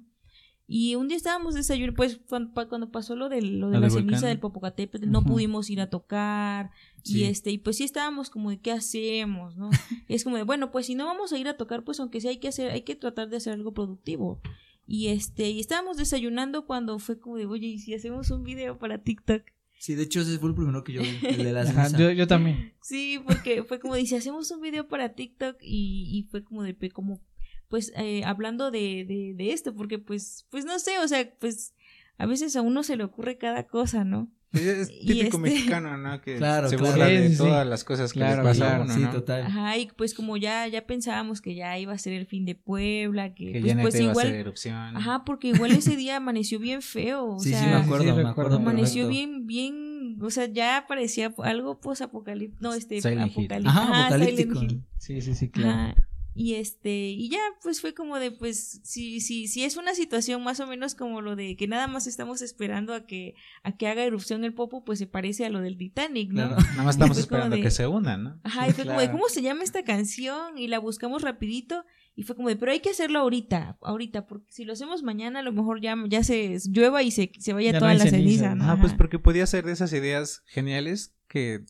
Y 0.70 0.96
un 0.96 1.08
día 1.08 1.16
estábamos 1.16 1.56
desayunando, 1.56 1.96
pues 1.96 2.20
cuando, 2.28 2.92
pasó 2.92 3.16
lo 3.16 3.30
de, 3.30 3.42
lo 3.42 3.70
de 3.70 3.80
la 3.80 3.90
ceniza 3.90 4.12
volcán. 4.18 4.30
del 4.30 4.40
Popocatépetl, 4.40 5.10
no 5.10 5.24
pudimos 5.24 5.70
ir 5.70 5.80
a 5.80 5.90
tocar, 5.90 6.72
Sí. 7.04 7.20
y 7.20 7.24
este, 7.24 7.52
y 7.52 7.58
pues 7.58 7.78
sí 7.78 7.86
estábamos 7.86 8.30
como 8.30 8.50
de 8.50 8.60
qué 8.60 8.74
hacemos, 8.74 9.56
¿no? 9.56 9.70
Y 10.10 10.14
es 10.16 10.26
como 10.26 10.36
de, 10.36 10.44
bueno, 10.44 10.70
pues 10.72 10.88
si 10.88 10.96
no 10.96 11.06
vamos 11.06 11.32
a 11.32 11.38
ir 11.38 11.48
a 11.48 11.56
tocar, 11.56 11.86
pues 11.86 12.02
aunque 12.02 12.20
sea 12.20 12.32
hay 12.32 12.38
que 12.40 12.50
hacer, 12.50 12.72
hay 12.72 12.82
que 12.82 12.96
tratar 12.96 13.30
de 13.30 13.38
hacer 13.38 13.54
algo 13.54 13.74
productivo. 13.74 14.42
Y 14.86 15.08
este, 15.08 15.50
y 15.50 15.60
estábamos 15.62 15.96
desayunando 15.96 16.66
cuando 16.66 17.00
fue 17.00 17.18
como 17.18 17.38
de, 17.38 17.46
oye, 17.46 17.68
¿y 17.68 17.80
si 17.80 17.94
hacemos 17.94 18.30
un 18.32 18.44
video 18.44 18.78
para 18.78 18.98
TikTok? 19.04 19.44
Sí, 19.80 19.96
de 19.96 20.04
hecho 20.04 20.22
ese 20.22 20.40
fue 20.40 20.50
el 20.50 20.56
primero 20.56 20.84
que 20.84 20.94
yo 20.94 21.02
vi, 21.02 21.18
el 21.28 21.44
de 21.44 21.52
la 21.54 21.62
Ajá, 21.62 21.96
yo, 21.98 22.12
yo 22.12 22.28
también. 22.28 22.74
Sí, 22.82 23.22
porque 23.26 23.64
fue 23.64 23.80
como 23.80 23.96
de, 23.96 24.06
si 24.06 24.16
hacemos 24.16 24.50
un 24.52 24.60
video 24.60 24.88
para 24.88 25.14
TikTok 25.14 25.58
y, 25.62 26.10
y 26.12 26.24
fue 26.24 26.44
como 26.44 26.64
de, 26.64 26.76
como, 26.90 27.22
pues, 27.70 27.92
eh, 27.98 28.24
hablando 28.26 28.72
de, 28.72 29.06
de, 29.08 29.34
de 29.36 29.54
esto, 29.54 29.74
porque 29.76 30.00
pues, 30.00 30.46
pues 30.50 30.66
no 30.66 30.80
sé, 30.80 31.00
o 31.00 31.08
sea, 31.08 31.30
pues, 31.40 31.74
a 32.18 32.26
veces 32.26 32.56
a 32.56 32.62
uno 32.62 32.84
se 32.84 32.96
le 32.98 33.04
ocurre 33.04 33.38
cada 33.38 33.68
cosa, 33.68 34.04
¿no? 34.04 34.30
Es, 34.54 34.88
típico 34.88 35.24
este- 35.26 35.38
mexicano, 35.38 35.98
¿no? 35.98 36.22
Que 36.22 36.38
Claro, 36.38 36.70
se 36.70 36.78
claro. 36.78 36.92
burla 36.94 37.08
de 37.08 37.28
sí, 37.28 37.32
sí. 37.34 37.38
todas 37.38 37.68
las 37.68 37.84
cosas 37.84 38.14
que 38.14 38.20
Claro, 38.20 38.42
les 38.44 38.52
pasa 38.52 38.66
claro, 38.66 38.82
a 38.82 38.86
uno, 38.86 38.94
sí, 38.94 39.02
¿no? 39.02 39.12
total. 39.12 39.42
Ajá, 39.44 39.78
y 39.78 39.88
pues 39.98 40.14
como 40.14 40.38
ya, 40.38 40.66
ya 40.68 40.88
pensábamos 40.88 41.42
que 41.42 41.54
ya 41.54 41.78
iba 41.78 41.92
a 41.94 41.98
ser 41.98 42.14
el 42.14 42.26
fin 42.26 42.46
de 42.46 42.56
Puebla, 42.56 43.36
que, 43.36 43.52
Que 43.52 43.60
pues, 43.60 43.64
ya 43.66 43.76
no 43.76 43.82
pues 43.82 43.96
iba 43.96 44.08
a 44.08 44.12
igual, 44.12 44.28
hacer 44.28 44.40
erupción. 44.40 44.98
Ajá, 44.98 45.26
porque 45.26 45.50
igual 45.50 45.72
ese 45.72 45.98
día 45.98 46.16
amaneció 46.16 46.60
bien 46.60 46.82
feo. 46.82 47.26
O 47.36 47.40
Sí, 47.40 47.50
sea, 47.50 47.60
sí, 47.60 47.66
me 47.66 47.74
acuerdo, 47.74 48.06
Sí, 48.16 48.24
me 48.24 48.30
acuerdo. 48.30 48.56
Amaneció 48.56 49.08
bien, 49.10 49.46
bien. 49.46 50.18
O 50.22 50.30
sea, 50.32 50.46
ya 50.46 50.86
parecía 50.88 51.34
algo 51.40 51.80
post-apocalíptico. 51.82 52.58
No, 52.62 52.74
este, 52.74 53.02
Silent 53.02 53.32
Hill. 53.38 53.46
apocalíptico. 53.52 53.70
Ajá, 53.80 54.06
apocalíptico. 54.08 54.54
Silent 54.56 54.72
Hill. 54.72 54.84
Sí, 54.98 55.22
sí, 55.22 55.36
sí, 55.36 55.50
claro. 55.50 55.72
Ajá. 55.92 56.08
Y 56.38 56.56
este, 56.56 57.10
y 57.10 57.30
ya, 57.30 57.40
pues 57.64 57.82
fue 57.82 57.94
como 57.94 58.20
de, 58.20 58.32
pues, 58.32 58.80
si, 58.84 59.20
si, 59.22 59.48
si 59.48 59.64
es 59.64 59.76
una 59.76 59.96
situación 59.96 60.44
más 60.44 60.60
o 60.60 60.68
menos 60.68 60.96
como 60.96 61.22
lo 61.22 61.36
de 61.36 61.56
que 61.56 61.68
nada 61.68 61.88
más 61.88 62.08
estamos 62.08 62.42
esperando 62.42 62.94
a 62.94 63.06
que, 63.06 63.36
a 63.64 63.76
que 63.76 63.88
haga 63.88 64.04
erupción 64.04 64.44
el 64.44 64.54
popo, 64.54 64.84
pues 64.86 65.00
se 65.00 65.08
parece 65.08 65.46
a 65.46 65.50
lo 65.50 65.62
del 65.62 65.78
Titanic, 65.78 66.32
¿no? 66.32 66.48
Claro. 66.48 66.62
Nada 66.72 66.84
más 66.84 66.96
estamos 66.96 67.18
esperando 67.18 67.56
de- 67.56 67.62
que 67.62 67.72
se 67.72 67.88
unan, 67.88 68.24
¿no? 68.24 68.40
Ajá, 68.44 68.68
y 68.68 68.74
fue 68.74 68.86
como 68.86 69.00
de. 69.00 69.12
¿cómo 69.12 69.28
se 69.30 69.42
llama 69.42 69.64
esta 69.64 69.84
canción? 69.84 70.58
Y 70.58 70.68
la 70.68 70.80
buscamos 70.80 71.22
rapidito. 71.22 71.86
Y 72.16 72.24
fue 72.24 72.36
como 72.36 72.50
de, 72.50 72.56
pero 72.56 72.72
hay 72.72 72.80
que 72.80 72.90
hacerlo 72.90 73.20
ahorita, 73.20 73.78
ahorita, 73.82 74.26
porque 74.26 74.52
si 74.52 74.66
lo 74.66 74.74
hacemos 74.74 75.04
mañana, 75.04 75.40
a 75.40 75.44
lo 75.44 75.52
mejor 75.54 75.82
ya, 75.82 75.96
ya 76.08 76.24
se 76.24 76.58
llueva 76.68 77.04
y 77.04 77.12
se, 77.12 77.32
se 77.38 77.54
vaya 77.54 77.74
Ya 77.74 77.80
toda 77.80 77.94
la 77.94 78.06
ceniza, 78.06 78.18
ceniza, 78.18 78.56
¿no? 78.56 78.72
Ah, 78.72 78.78
pues 78.82 78.94
porque 78.94 79.20
podía 79.20 79.46
ser 79.46 79.66
de 79.66 79.74
esas 79.74 79.94
ideas 79.94 80.42
geniales 80.48 81.16
que, 81.28 81.64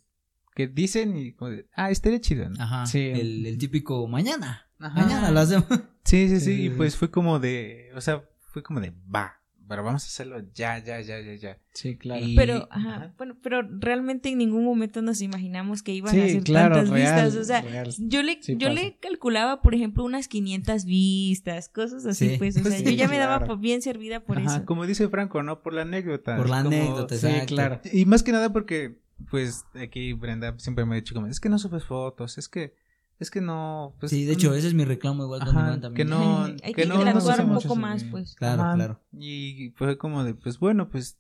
que 0.58 0.66
dicen 0.68 1.16
y 1.16 1.34
como 1.34 1.52
de, 1.52 1.68
ah, 1.76 1.92
estaría 1.92 2.20
chido, 2.20 2.50
¿no? 2.50 2.56
Ajá. 2.64 2.88
Sí. 2.88 3.00
El, 3.14 3.46
el 3.46 3.58
típico 3.60 4.08
mañana. 4.08 4.68
Ajá. 4.80 5.02
Mañana 5.04 5.30
lo 5.32 5.40
hacemos. 5.40 5.66
Sí, 6.04 6.30
sí, 6.30 6.40
sí, 6.40 6.56
Sí, 6.56 6.64
y 6.66 6.70
pues 6.70 6.96
fue 6.96 7.12
como 7.12 7.38
de, 7.38 7.90
o 7.94 8.00
sea, 8.00 8.24
fue 8.54 8.64
como 8.64 8.80
de, 8.80 8.94
va, 9.14 9.42
pero 9.68 9.84
vamos 9.84 10.04
a 10.04 10.08
hacerlo 10.08 10.40
ya, 10.54 10.82
ya, 10.82 11.02
ya, 11.02 11.20
ya, 11.20 11.36
ya. 11.36 11.58
Sí, 11.74 11.98
claro. 11.98 12.26
Y- 12.26 12.34
Pero, 12.38 12.66
ajá, 12.72 12.96
ajá. 12.96 13.14
bueno, 13.18 13.36
pero 13.44 13.62
realmente 13.62 14.30
en 14.30 14.38
ningún 14.38 14.64
momento 14.64 15.02
nos 15.02 15.20
imaginamos 15.22 15.84
que 15.84 15.92
iban 15.92 16.18
a 16.18 16.24
hacer 16.24 16.44
claro, 16.44 16.76
tantas 16.76 16.90
real, 16.92 17.26
vistas. 17.26 17.42
O 17.42 17.44
sea, 17.44 17.62
real. 17.62 17.94
yo 18.00 18.24
le, 18.24 18.42
Sí 18.42 18.54
yo 18.58 18.70
pasa. 18.70 18.82
le 18.82 18.98
calculaba, 19.02 19.62
por 19.62 19.76
ejemplo, 19.76 20.06
unas 20.06 20.30
500 20.30 20.86
vistas, 20.86 21.68
cosas 21.68 22.06
así, 22.06 22.30
Sí. 22.30 22.36
pues. 22.38 22.56
O 22.56 22.64
sea, 22.64 22.72
Sí, 22.78 22.86
yo 22.86 22.92
ya 22.92 23.10
me 23.10 23.18
daba 23.18 23.44
por 23.46 23.60
bien 23.60 23.82
servida 23.82 24.22
por 24.22 24.38
Ajá, 24.38 24.56
eso. 24.60 24.66
como 24.66 24.86
dice 24.88 25.10
Franco, 25.10 25.44
¿no? 25.44 25.62
Por 25.62 25.74
la 25.74 25.82
anécdota. 25.82 26.38
Por 26.38 26.48
la 26.50 26.64
como- 26.64 26.74
anécdota, 26.74 27.16
Sí, 27.18 27.28
exacto. 27.28 27.48
claro. 27.54 27.82
Y 27.92 28.06
más 28.06 28.24
que 28.24 28.32
nada 28.32 28.54
porque, 28.54 29.02
pues, 29.30 29.66
aquí 29.82 30.14
Brenda 30.14 30.54
siempre 30.60 30.86
me 30.86 30.96
ha 30.96 31.00
dicho 31.00 31.14
como, 31.16 31.28
es 31.28 31.40
que 31.40 31.50
no 31.50 31.60
subes 31.60 31.84
fotos, 31.84 32.38
es 32.38 32.48
que, 32.50 32.74
es 33.20 33.32
que 33.32 33.42
no, 33.42 33.96
pues, 34.00 34.12
sí, 34.12 34.26
de 34.26 34.34
hecho, 34.34 34.54
ese 34.54 34.68
es 34.68 34.74
mi 34.74 34.86
reclamo 34.86 35.24
igual 35.24 35.40
con 35.46 35.54
Iván 35.56 35.82
también. 35.82 36.08
que 36.08 36.14
no- 36.14 36.44
Hay 36.64 36.74
que 36.74 36.84
que 36.84 36.86
no- 36.86 36.96
interactuar 36.96 37.46
no 37.46 37.54
un 37.54 37.62
poco 37.62 37.76
más, 37.76 38.02
bien. 38.02 38.12
pues. 38.12 38.36
Claro, 38.36 38.62
Ajá. 38.64 38.76
claro. 38.76 39.02
Y 39.12 39.72
fue 39.76 39.98
como 39.98 40.24
de, 40.24 40.34
pues 40.36 40.60
bueno, 40.60 40.90
pues 40.90 41.18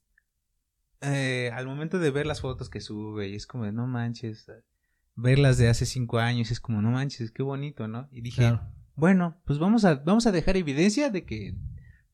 eh, 1.02 1.52
al 1.54 1.66
momento 1.68 2.00
de 2.00 2.10
ver 2.12 2.26
las 2.26 2.42
fotos 2.42 2.70
que 2.70 2.82
sube 2.82 3.30
y 3.30 3.36
es 3.36 3.46
como 3.48 3.66
de, 3.66 3.72
no 3.72 3.86
manches, 3.88 4.48
verlas 5.16 5.58
de 5.58 5.70
hace 5.70 5.86
cinco 5.86 6.20
años 6.20 6.52
es 6.52 6.60
como, 6.60 6.82
no 6.82 6.92
manches, 6.92 7.32
qué 7.32 7.44
bonito, 7.44 7.88
¿no? 7.88 8.08
Y 8.12 8.22
dije, 8.22 8.42
Claro. 8.42 8.62
bueno, 8.96 9.38
pues 9.46 9.60
vamos 9.60 9.86
a, 9.86 9.96
vamos 9.96 10.26
a 10.28 10.32
dejar 10.32 10.58
evidencia 10.58 11.10
de 11.10 11.26
que, 11.26 11.56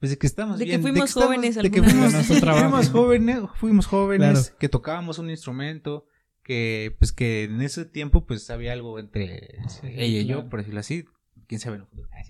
pues 0.04 0.10
de 0.12 0.18
que 0.18 0.28
estamos 0.28 0.60
De 0.60 0.66
que 0.66 0.80
fuimos 0.80 1.06
estamos- 1.12 1.28
jóvenes 1.28 1.56
de 1.56 1.72
que 1.72 1.82
fuimos, 1.82 2.90
jóvenes, 2.90 3.40
fuimos 3.56 3.86
jóvenes, 3.86 4.42
Claro. 4.42 4.58
que 4.60 4.68
tocábamos 4.68 5.18
un 5.18 5.30
instrumento, 5.30 6.08
que 6.44 6.94
pues 7.00 7.14
que 7.14 7.46
en 7.46 7.62
ese 7.62 7.86
tiempo 7.86 8.26
pues 8.26 8.50
había 8.50 8.74
algo 8.74 9.00
entre 9.00 9.60
ella 9.82 10.04
y 10.20 10.26
yo, 10.26 10.50
por 10.50 10.60
decirlo 10.60 10.82
así, 10.82 11.06
quién 11.48 11.62
sabe 11.62 11.80
futuro, 11.80 12.10
Ah, 12.12 12.22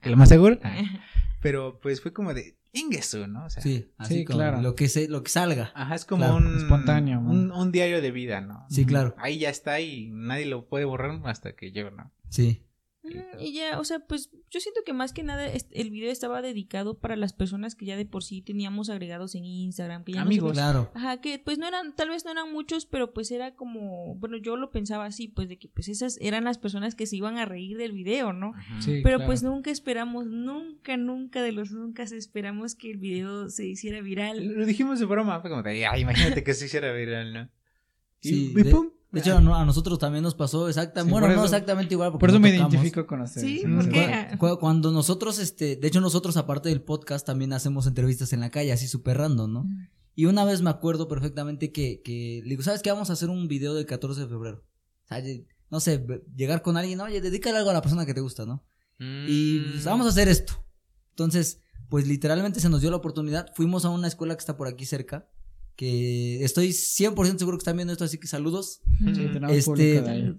que 0.00 0.10
lo 0.10 0.16
más 0.16 0.28
seguro, 0.28 0.58
ah, 0.64 0.82
pero 1.40 1.78
pues 1.80 2.00
fue 2.00 2.12
como 2.12 2.34
de 2.34 2.56
Ingesu, 2.72 3.28
¿no? 3.28 3.44
O 3.44 3.50
sea, 3.50 3.62
Sí, 3.62 3.92
así 3.96 4.14
Sí, 4.14 4.24
como 4.24 4.38
claro. 4.40 4.60
lo 4.60 4.74
que 4.74 4.88
se, 4.88 5.06
lo 5.08 5.22
que 5.22 5.30
salga. 5.30 5.70
Ajá, 5.76 5.94
es 5.94 6.04
como 6.04 6.24
Claro, 6.24 6.36
un 6.38 6.56
espontáneo. 6.56 7.20
Un, 7.20 7.52
un 7.52 7.70
diario 7.70 8.02
de 8.02 8.10
vida, 8.10 8.40
¿no? 8.40 8.66
Sí, 8.70 8.84
claro. 8.86 9.14
Ahí 9.18 9.38
ya 9.38 9.50
está 9.50 9.78
y 9.80 10.08
nadie 10.10 10.46
lo 10.46 10.68
puede 10.68 10.84
borrar 10.84 11.20
hasta 11.26 11.52
que 11.54 11.70
yo, 11.70 11.92
¿no? 11.92 12.12
Sí. 12.28 12.64
Ujú, 13.18 13.40
Y 13.40 13.52
ya, 13.54 13.78
o 13.80 13.84
sea, 13.84 14.00
pues 14.00 14.30
yo 14.50 14.60
siento 14.60 14.80
que 14.84 14.92
más 14.92 15.12
que 15.12 15.22
nada 15.22 15.46
el 15.46 15.90
video 15.90 16.10
estaba 16.10 16.42
dedicado 16.42 16.98
para 16.98 17.16
las 17.16 17.32
personas 17.32 17.74
que 17.74 17.86
ya 17.86 17.96
de 17.96 18.06
por 18.06 18.22
sí 18.24 18.42
teníamos 18.42 18.90
agregados 18.90 19.34
en 19.34 19.44
Instagram, 19.44 20.04
que 20.04 20.12
ya 20.12 20.22
Amigos. 20.22 20.52
Claro. 20.52 20.90
Ajá, 20.94 21.20
que 21.20 21.38
pues 21.38 21.58
no 21.58 21.66
eran, 21.66 21.94
tal 21.94 22.08
vez 22.10 22.24
no 22.24 22.30
eran 22.30 22.52
muchos, 22.52 22.86
pero 22.86 23.12
pues 23.12 23.30
era 23.30 23.54
como, 23.54 24.14
bueno, 24.16 24.36
yo 24.36 24.56
lo 24.56 24.70
pensaba 24.70 25.04
así, 25.06 25.28
pues 25.28 25.48
de 25.48 25.58
que 25.58 25.68
pues 25.68 25.88
esas 25.88 26.18
eran 26.20 26.44
las 26.44 26.58
personas 26.58 26.94
que 26.94 27.06
se 27.06 27.16
iban 27.16 27.38
a 27.38 27.44
reír 27.46 27.76
del 27.76 27.92
video, 27.92 28.32
¿no? 28.32 28.52
Sí, 28.80 29.00
Pero 29.02 29.16
claro. 29.18 29.26
pues 29.26 29.42
nunca 29.42 29.70
esperamos, 29.70 30.26
nunca, 30.26 30.96
nunca 30.96 31.42
de 31.42 31.52
los 31.52 31.70
nunca 31.72 32.02
esperamos 32.04 32.74
que 32.74 32.90
el 32.90 32.98
video 32.98 33.48
se 33.48 33.66
hiciera 33.66 34.00
viral. 34.00 34.44
Lo 34.46 34.66
dijimos 34.66 35.00
de 35.00 35.06
broma, 35.06 35.40
fue 35.40 35.50
como 35.50 35.62
ay, 35.66 36.00
imagínate 36.02 36.42
que 36.44 36.54
se 36.54 36.66
hiciera 36.66 36.92
viral, 36.92 37.32
¿no? 37.32 37.50
Y, 38.22 38.28
Sí, 38.28 38.52
y 38.56 38.62
de- 38.62 38.70
pum. 38.70 38.90
De 39.12 39.20
hecho, 39.20 39.36
a, 39.36 39.40
no- 39.40 39.56
a 39.56 39.64
nosotros 39.64 39.98
también 39.98 40.22
nos 40.22 40.34
pasó 40.36 40.68
exactamente. 40.68 41.08
Sí, 41.16 41.20
bueno, 41.20 41.34
no 41.34 41.44
exactamente 41.44 41.94
igual. 41.94 42.12
porque 42.12 42.20
Por 42.20 42.28
eso 42.30 42.38
no 42.38 42.42
me 42.42 42.52
tocamos. 42.52 42.74
identifico 42.74 43.06
con 43.06 43.22
ustedes. 43.22 43.46
Sí, 43.60 43.64
porque- 43.66 44.28
Cu- 44.38 44.48
cu- 44.48 44.58
Cuando 44.60 44.92
nosotros, 44.92 45.38
este, 45.40 45.74
de 45.76 45.88
hecho 45.88 46.00
nosotros 46.00 46.36
aparte 46.36 46.68
del 46.68 46.82
podcast 46.82 47.26
también 47.26 47.52
hacemos 47.52 47.86
entrevistas 47.86 48.32
en 48.32 48.40
la 48.40 48.50
calle, 48.50 48.72
así 48.72 48.86
súper 48.86 49.18
random, 49.18 49.52
¿no? 49.52 49.66
Y 50.14 50.26
una 50.26 50.44
vez 50.44 50.62
me 50.62 50.70
acuerdo 50.70 51.08
perfectamente 51.08 51.72
que, 51.72 52.02
que 52.04 52.40
le 52.44 52.50
digo, 52.50 52.62
¿sabes 52.62 52.82
qué? 52.82 52.90
Vamos 52.92 53.10
a 53.10 53.14
hacer 53.14 53.30
un 53.30 53.48
video 53.48 53.74
del 53.74 53.86
14 53.86 54.20
de 54.22 54.28
febrero. 54.28 54.64
O 55.04 55.08
sea, 55.08 55.22
no 55.70 55.80
sé, 55.80 56.04
llegar 56.36 56.62
con 56.62 56.76
alguien, 56.76 57.00
oye, 57.00 57.20
dedícale 57.20 57.58
algo 57.58 57.70
a 57.70 57.74
la 57.74 57.80
persona 57.82 58.06
que 58.06 58.14
te 58.14 58.20
gusta, 58.20 58.44
¿no? 58.46 58.64
Y 58.98 59.60
pues, 59.60 59.84
vamos 59.84 60.06
a 60.06 60.10
hacer 60.10 60.28
esto. 60.28 60.52
Entonces, 61.10 61.60
pues 61.88 62.06
literalmente 62.06 62.60
se 62.60 62.68
nos 62.68 62.80
dio 62.80 62.90
la 62.90 62.96
oportunidad. 62.98 63.46
Fuimos 63.54 63.84
a 63.84 63.88
una 63.90 64.06
escuela 64.08 64.34
que 64.34 64.40
está 64.40 64.56
por 64.56 64.68
aquí 64.68 64.84
cerca, 64.84 65.28
que 65.76 66.44
estoy 66.44 66.68
100% 66.72 67.38
seguro 67.38 67.56
que 67.56 67.62
están 67.62 67.76
viendo 67.76 67.92
esto, 67.92 68.04
así 68.04 68.18
que 68.18 68.26
saludos. 68.26 68.80
Ujú. 69.00 69.14
Sí, 69.14 69.26
tenemos 69.32 69.52
Este- 69.56 70.02
de. 70.02 70.36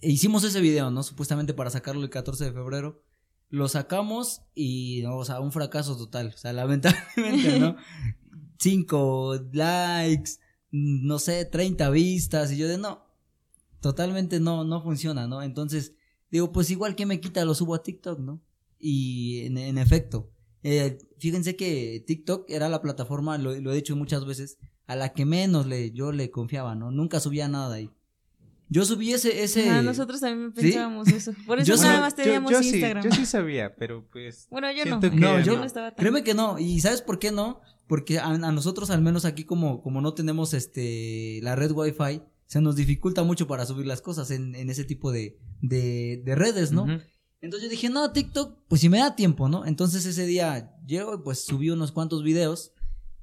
E 0.00 0.10
hicimos 0.10 0.44
ese 0.44 0.60
video, 0.60 0.90
¿no? 0.90 1.02
Supuestamente 1.02 1.54
para 1.54 1.70
sacarlo 1.70 2.02
el 2.02 2.10
14 2.10 2.44
de 2.44 2.52
febrero. 2.52 3.02
lo 3.50 3.68
sacamos 3.68 4.42
y, 4.54 5.00
no, 5.04 5.16
o 5.16 5.24
sea, 5.24 5.38
un 5.40 5.52
fracaso 5.52 5.96
total. 5.96 6.32
O 6.34 6.36
sea, 6.36 6.52
lamentablemente, 6.52 7.60
¿no? 7.60 7.76
Cinco 8.58 9.36
likes, 9.52 10.32
no 10.72 11.18
sé, 11.18 11.44
30 11.44 11.88
vistas. 11.90 12.50
Y 12.52 12.56
yo 12.56 12.66
de 12.68 12.78
no, 12.78 13.04
totalmente 13.80 14.40
no, 14.40 14.64
no 14.64 14.82
funciona, 14.82 15.28
¿no? 15.28 15.42
Entonces, 15.42 15.94
digo, 16.30 16.50
pues 16.52 16.70
igual 16.70 16.96
que 16.96 17.06
me 17.06 17.20
quita, 17.20 17.44
lo 17.44 17.54
subo 17.54 17.74
a 17.76 17.82
TikTok, 17.82 18.18
¿no? 18.18 18.42
Y 18.78 19.40
en, 19.46 19.58
en 19.58 19.78
efecto, 19.78 20.32
eh, 20.64 20.98
fíjense 21.18 21.54
que 21.54 22.02
TikTok 22.06 22.50
era 22.50 22.68
la 22.68 22.82
plataforma, 22.82 23.38
lo, 23.38 23.54
lo 23.60 23.72
he 23.72 23.76
dicho 23.76 23.94
muchas 23.94 24.26
veces, 24.26 24.58
a 24.86 24.96
la 24.96 25.12
que 25.12 25.24
menos 25.24 25.66
le, 25.66 25.92
yo 25.92 26.10
le 26.10 26.30
confiaba, 26.30 26.74
¿no? 26.74 26.90
Nunca 26.90 27.20
subía 27.20 27.46
nada 27.46 27.76
ahí. 27.76 27.90
Yo 28.70 28.84
subí 28.84 29.12
ese, 29.12 29.44
ese. 29.44 29.68
Ah, 29.70 29.82
nosotros 29.82 30.20
también 30.20 30.52
¿Sí? 30.56 30.62
pensábamos 30.62 31.08
eso. 31.08 31.32
Por 31.46 31.60
eso 31.60 31.74
Yo 31.76 31.80
nada 31.82 31.94
sí- 31.96 32.00
más 32.00 32.14
teníamos 32.16 32.50
yo, 32.50 32.60
sí, 32.62 32.70
Instagram. 32.70 33.04
yo 33.04 33.10
sí 33.12 33.26
sabía, 33.26 33.76
pero 33.76 34.08
pues. 34.10 34.48
Bueno, 34.50 34.68
yo 34.72 34.84
no. 34.86 35.00
No, 35.00 35.40
yo 35.40 35.56
no 35.58 35.64
estaba 35.64 35.90
tan. 35.94 36.02
Créeme 36.02 36.24
que 36.24 36.34
no, 36.34 36.58
y 36.58 36.80
¿sabes 36.80 37.02
por 37.02 37.18
qué 37.18 37.30
no? 37.30 37.60
Porque 37.86 38.18
a, 38.18 38.24
a 38.26 38.52
nosotros, 38.52 38.90
al 38.90 39.02
menos 39.02 39.26
aquí, 39.26 39.44
como, 39.44 39.82
como 39.82 40.00
no 40.00 40.14
tenemos 40.14 40.54
este 40.54 41.40
la 41.42 41.54
red 41.54 41.70
Wi-Fi, 41.72 42.22
se 42.46 42.60
nos 42.62 42.74
dificulta 42.76 43.22
mucho 43.22 43.46
para 43.46 43.66
subir 43.66 43.86
las 43.86 44.00
cosas 44.00 44.30
en, 44.30 44.54
en 44.54 44.70
ese 44.70 44.84
tipo 44.84 45.12
de, 45.12 45.38
de, 45.60 46.22
de 46.24 46.34
redes, 46.34 46.72
¿no? 46.72 46.84
Ujú. 46.84 47.00
Entonces 47.44 47.68
yo 47.68 47.70
dije, 47.70 47.90
no, 47.90 48.10
TikTok, 48.10 48.58
pues 48.68 48.80
si 48.80 48.88
me 48.88 49.00
da 49.00 49.14
tiempo, 49.14 49.50
¿no? 49.50 49.66
Entonces 49.66 50.06
ese 50.06 50.24
día 50.24 50.74
llego 50.86 51.14
y 51.14 51.18
pues 51.18 51.44
subí 51.44 51.68
unos 51.68 51.92
cuantos 51.92 52.22
videos 52.22 52.72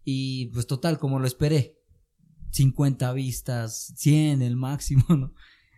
y 0.03 0.45
pues 0.47 0.67
total, 0.67 0.99
como 0.99 1.17
lo 1.17 1.25
esperé, 1.25 1.81
50 2.51 3.13
vistas, 3.13 3.93
100 3.97 4.43
el 4.43 4.57
máximo, 4.57 5.03
¿no? 5.09 5.33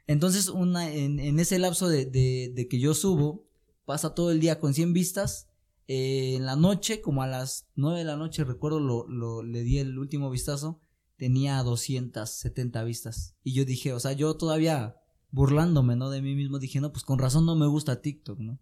Entonces 0.07 0.49
una, 0.49 0.91
en, 0.91 1.21
en 1.21 1.39
ese 1.39 1.57
lapso 1.57 1.87
de, 1.87 2.05
de, 2.05 2.67
que 2.67 2.79
yo 2.81 2.93
subo, 2.93 3.47
pasa 3.85 4.13
todo 4.13 4.29
el 4.29 4.41
día 4.41 4.59
con 4.59 4.73
100 4.73 4.91
vistas, 4.91 5.47
eh, 5.87 6.35
en 6.35 6.45
la 6.45 6.57
noche, 6.57 6.99
como 6.99 7.23
a 7.23 7.27
las 7.27 7.69
9 7.75 7.99
de 7.99 8.05
la 8.05 8.17
noche, 8.17 8.43
recuerdo, 8.43 8.81
lo, 8.81 9.07
lo, 9.07 9.41
le 9.41 9.63
di 9.63 9.77
el 9.77 9.97
último 9.97 10.29
vistazo, 10.29 10.81
tenía 11.15 11.63
270 11.63 12.83
vistas. 12.83 13.37
Y 13.41 13.53
yo 13.53 13.63
dije, 13.63 13.93
o 13.93 14.01
sea, 14.01 14.11
yo 14.11 14.35
todavía 14.35 14.97
burlándome, 15.33 15.95
¿no? 15.95 16.09
De 16.09 16.21
mí 16.21 16.35
mismo, 16.35 16.59
dije, 16.59 16.79
no, 16.79 16.91
pues 16.93 17.03
con 17.03 17.17
razón 17.19 17.45
no 17.45 17.55
me 17.55 17.65
gusta 17.67 18.01
TikTok, 18.01 18.39
¿no? 18.39 18.59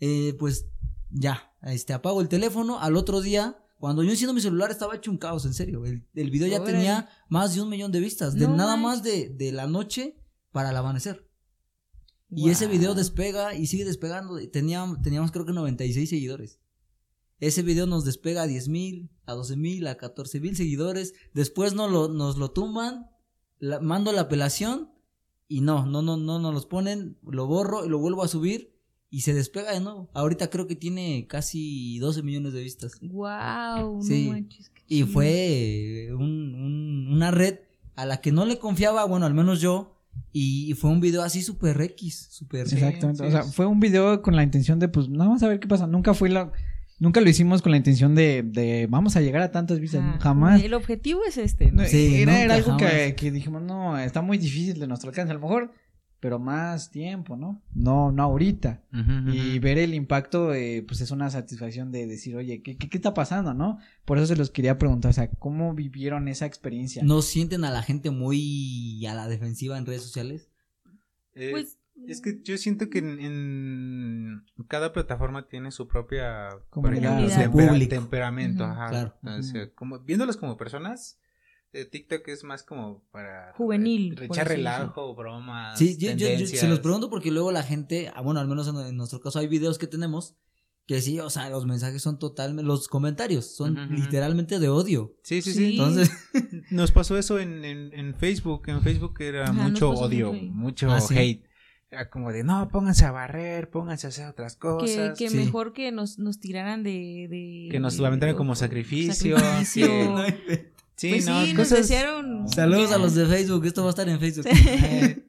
Eh, 0.00 0.34
pues 0.38 0.66
ya, 1.10 1.52
este, 1.62 1.92
apago 1.92 2.20
el 2.20 2.28
teléfono, 2.28 2.78
al 2.80 2.96
otro 2.96 3.20
día, 3.20 3.58
cuando 3.78 4.02
yo 4.02 4.10
enciendo 4.10 4.32
mi 4.32 4.40
celular 4.40 4.70
estaba 4.70 4.94
hecho 4.96 5.10
un 5.10 5.18
caos, 5.18 5.44
en 5.44 5.52
serio. 5.52 5.84
El, 5.84 6.06
el 6.14 6.30
video 6.30 6.46
ya 6.48 6.58
tenía 6.64 7.08
más 7.28 7.54
de 7.54 7.60
un 7.60 7.68
millón 7.68 7.90
de 7.92 8.00
vistas, 8.00 8.34
de 8.34 8.46
No 8.48 8.56
nada 8.56 8.76
más 8.76 9.02
de, 9.02 9.28
de 9.28 9.52
la 9.52 9.66
noche 9.66 10.16
para 10.52 10.70
el 10.70 10.76
amanecer. 10.76 11.28
Y 12.30 12.50
ese 12.50 12.66
video 12.68 12.94
despega 12.94 13.54
y 13.54 13.66
sigue 13.66 13.84
despegando. 13.84 14.38
Teníamos, 14.50 15.02
teníamos 15.02 15.30
creo 15.32 15.44
que 15.44 15.52
96 15.52 16.08
seguidores. 16.08 16.60
Ese 17.40 17.62
video 17.62 17.86
nos 17.86 18.04
despega 18.04 18.42
a 18.42 18.46
10 18.46 18.68
mil, 18.68 19.10
a 19.26 19.34
12 19.34 19.56
mil, 19.56 19.86
a 19.88 19.96
14 19.96 20.40
mil 20.40 20.56
seguidores. 20.56 21.14
Después 21.34 21.74
nos 21.74 21.90
lo, 21.90 22.08
nos 22.08 22.36
lo 22.38 22.50
tumban, 22.52 23.10
la- 23.58 23.80
mando 23.80 24.12
la 24.12 24.22
apelación 24.22 24.90
y 25.56 25.60
no, 25.60 25.86
no, 25.86 26.02
no, 26.02 26.16
no 26.16 26.38
nos 26.38 26.52
los 26.54 26.66
ponen, 26.66 27.16
lo 27.26 27.46
borro 27.46 27.84
y 27.84 27.88
lo 27.88 27.98
vuelvo 27.98 28.22
a 28.24 28.28
subir 28.28 28.72
y 29.10 29.20
se 29.20 29.32
despega 29.34 29.72
de 29.72 29.80
nuevo. 29.80 30.08
Ahorita 30.14 30.50
creo 30.50 30.66
que 30.66 30.74
tiene 30.76 31.26
casi 31.28 31.98
12 32.00 32.22
millones 32.22 32.52
de 32.52 32.62
vistas. 32.62 32.98
Wow, 33.00 34.02
Sí. 34.02 34.26
no 34.26 34.32
manches. 34.32 34.70
qué 34.70 34.82
Y 34.88 35.02
fue 35.04 36.08
un- 36.12 36.54
un- 36.54 37.08
una 37.12 37.30
red 37.30 37.58
a 37.96 38.06
la 38.06 38.20
que 38.20 38.32
no 38.32 38.44
le 38.44 38.58
confiaba, 38.58 39.04
bueno, 39.04 39.26
al 39.26 39.34
menos 39.34 39.60
yo. 39.60 39.90
Y, 40.32 40.70
y 40.70 40.74
fue 40.74 40.90
un 40.90 41.00
video 41.00 41.22
así 41.22 41.42
super 41.42 41.80
X, 41.80 42.28
super... 42.30 42.62
Exactamente. 42.62 43.22
sí, 43.22 43.28
o 43.28 43.30
sea, 43.30 43.42
fue 43.44 43.66
un 43.66 43.80
video 43.80 44.20
con 44.22 44.36
la 44.36 44.42
intención 44.42 44.78
de, 44.78 44.88
pues, 44.88 45.08
no, 45.08 45.18
vamos 45.18 45.42
a 45.42 45.48
ver 45.48 45.58
qué 45.60 45.66
pasa. 45.68 45.86
Nunca 45.86 46.14
fue 46.14 46.28
la. 46.28 46.52
Nunca 46.98 47.20
lo 47.20 47.28
hicimos 47.28 47.60
con 47.60 47.72
la 47.72 47.78
intención 47.78 48.14
de, 48.14 48.42
de 48.42 48.86
vamos 48.88 49.16
a 49.16 49.20
llegar 49.20 49.42
a 49.42 49.50
tantas 49.50 49.80
vistas. 49.80 50.02
Jamás. 50.20 50.62
El 50.62 50.74
objetivo 50.74 51.20
es 51.26 51.36
este, 51.38 51.72
¿no? 51.72 51.84
Sí, 51.84 52.22
era, 52.22 52.54
algo 52.54 52.76
que, 52.76 53.14
que 53.16 53.30
dijimos, 53.30 53.62
no, 53.62 53.98
está 53.98 54.22
muy 54.22 54.38
difícil 54.38 54.78
de 54.78 54.86
nuestro 54.86 55.10
alcance. 55.10 55.32
A 55.32 55.34
lo 55.34 55.40
mejor, 55.40 55.72
pero 56.20 56.38
más 56.38 56.90
tiempo, 56.90 57.36
¿no? 57.36 57.62
No, 57.74 58.10
no 58.10 58.22
ahorita. 58.22 58.82
Y 59.30 59.58
ver 59.58 59.76
el 59.76 59.92
impacto, 59.92 60.54
eh, 60.54 60.82
pues 60.86 61.00
es 61.00 61.10
una 61.10 61.28
satisfacción 61.28 61.92
de 61.92 62.06
decir, 62.06 62.36
oye, 62.36 62.62
¿qué, 62.62 62.78
qué, 62.78 62.88
qué 62.88 62.96
está 62.96 63.12
pasando, 63.12 63.52
no? 63.52 63.78
Por 64.04 64.16
eso 64.16 64.28
se 64.28 64.36
los 64.36 64.50
quería 64.50 64.78
preguntar, 64.78 65.10
o 65.10 65.12
sea, 65.12 65.28
¿cómo 65.30 65.74
vivieron 65.74 66.28
esa 66.28 66.46
experiencia? 66.46 67.02
¿No 67.02 67.20
sienten 67.20 67.64
a 67.64 67.70
la 67.70 67.82
gente 67.82 68.10
muy 68.10 69.04
a 69.04 69.14
la 69.14 69.28
defensiva 69.28 69.76
en 69.76 69.84
redes 69.84 70.02
sociales? 70.02 70.48
Eh, 71.34 71.50
Pues, 71.50 71.76
Es 72.08 72.20
que 72.20 72.40
yo 72.42 72.56
siento 72.58 72.90
que 72.90 72.98
en, 72.98 73.18
en 73.20 74.44
cada 74.68 74.92
plataforma 74.92 75.46
tiene 75.48 75.70
su 75.70 75.86
propia 75.88 76.48
Comunidad. 76.70 77.22
ejemplo, 77.24 77.60
tempera- 77.62 77.88
temperamento. 77.88 78.64
Ajá. 78.64 78.88
Claro. 78.90 79.14
O 79.38 79.42
sea, 79.42 79.72
como, 79.74 80.00
viéndolos 80.00 80.36
como 80.36 80.56
personas, 80.56 81.18
eh, 81.72 81.84
TikTok 81.84 82.26
es 82.28 82.44
más 82.44 82.62
como 82.62 83.04
para 83.10 83.52
Juvenil, 83.54 84.16
re- 84.16 84.26
echar 84.26 84.48
relajo, 84.48 85.14
bromas. 85.14 85.78
Sí, 85.78 85.96
yo, 85.96 86.10
yo- 86.10 86.16
yo 86.16 86.26
tendencias. 86.28 86.60
se 86.60 86.68
los 86.68 86.80
pregunto 86.80 87.10
porque 87.10 87.30
luego 87.30 87.52
la 87.52 87.62
gente, 87.62 88.10
ah, 88.14 88.20
bueno, 88.20 88.40
al 88.40 88.48
menos 88.48 88.68
en, 88.68 88.76
en 88.76 88.96
nuestro 88.96 89.20
caso 89.20 89.38
hay 89.38 89.46
videos 89.46 89.78
que 89.78 89.86
tenemos 89.86 90.36
que 90.86 91.00
sí, 91.00 91.18
o 91.18 91.30
sea, 91.30 91.48
los 91.48 91.64
mensajes 91.64 92.02
son 92.02 92.18
totalmente, 92.18 92.62
los 92.62 92.88
comentarios 92.88 93.56
son 93.56 93.88
literalmente 93.94 94.58
de 94.58 94.68
odio. 94.68 95.16
Sí, 95.22 95.40
sí, 95.40 95.52
Sí. 95.52 95.58
sí. 95.58 95.70
Entonces, 95.72 96.10
Nos 96.70 96.92
pasó 96.92 97.16
eso 97.16 97.38
en, 97.38 97.64
en, 97.64 97.94
en 97.94 98.14
Facebook. 98.14 98.64
En 98.66 98.82
Facebook 98.82 99.14
era 99.20 99.44
Ajá, 99.44 99.52
mucho 99.54 99.88
odio, 99.90 100.32
mucho 100.34 100.90
Ah, 100.90 101.00
sí. 101.00 101.42
Era 101.94 102.10
como 102.10 102.32
de, 102.32 102.42
no, 102.44 102.68
pónganse 102.68 103.04
a 103.04 103.12
barrer, 103.12 103.70
pónganse 103.70 104.06
a 104.06 104.10
hacer 104.10 104.26
otras 104.26 104.56
cosas. 104.56 105.16
que 105.16 105.30
Sí. 105.30 105.36
mejor 105.36 105.72
que 105.72 105.92
nos, 105.92 106.18
nos 106.18 106.40
tiraran 106.40 106.82
de, 106.82 107.28
de- 107.30 107.68
Que 107.70 107.78
nos 107.80 107.96
de- 107.96 108.34
como 108.34 108.54
sacrificio, 108.56 109.38
sacrificio. 109.38 109.86
que- 109.86 110.72
no 110.74 110.74
Sí, 110.96 111.10
Pues 111.10 111.26
no, 111.26 111.44
sí, 111.44 111.52
nos 111.54 111.68
cosas... 111.68 111.78
desearon. 111.88 112.48
saludos 112.48 112.92
a 112.92 112.98
los 112.98 113.14
de 113.14 113.26
Facebook, 113.26 113.64
esto 113.66 113.82
va 113.82 113.88
a 113.88 113.90
estar 113.90 114.08
en 114.08 114.18
Facebook. 114.20 114.46
Eh, 114.52 115.24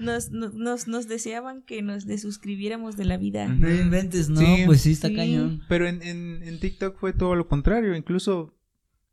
Nos, 0.00 0.30
nos, 0.30 0.54
nos, 0.54 0.86
nos 0.86 1.08
deseaban 1.08 1.62
que 1.62 1.82
nos 1.82 2.06
desuscribiéramos 2.06 2.96
de 2.96 3.04
la 3.04 3.16
vida. 3.16 3.48
No 3.48 3.68
inventes, 3.68 4.28
no, 4.28 4.40
Sí. 4.40 4.62
pues 4.64 4.80
sí, 4.82 4.92
está 4.92 5.08
Sí. 5.08 5.16
cañón. 5.16 5.62
Pero 5.68 5.88
en, 5.88 6.02
en, 6.02 6.42
en 6.44 6.60
TikTok 6.60 6.96
fue 7.00 7.12
todo 7.12 7.34
lo 7.34 7.48
contrario, 7.48 7.96
incluso 7.96 8.54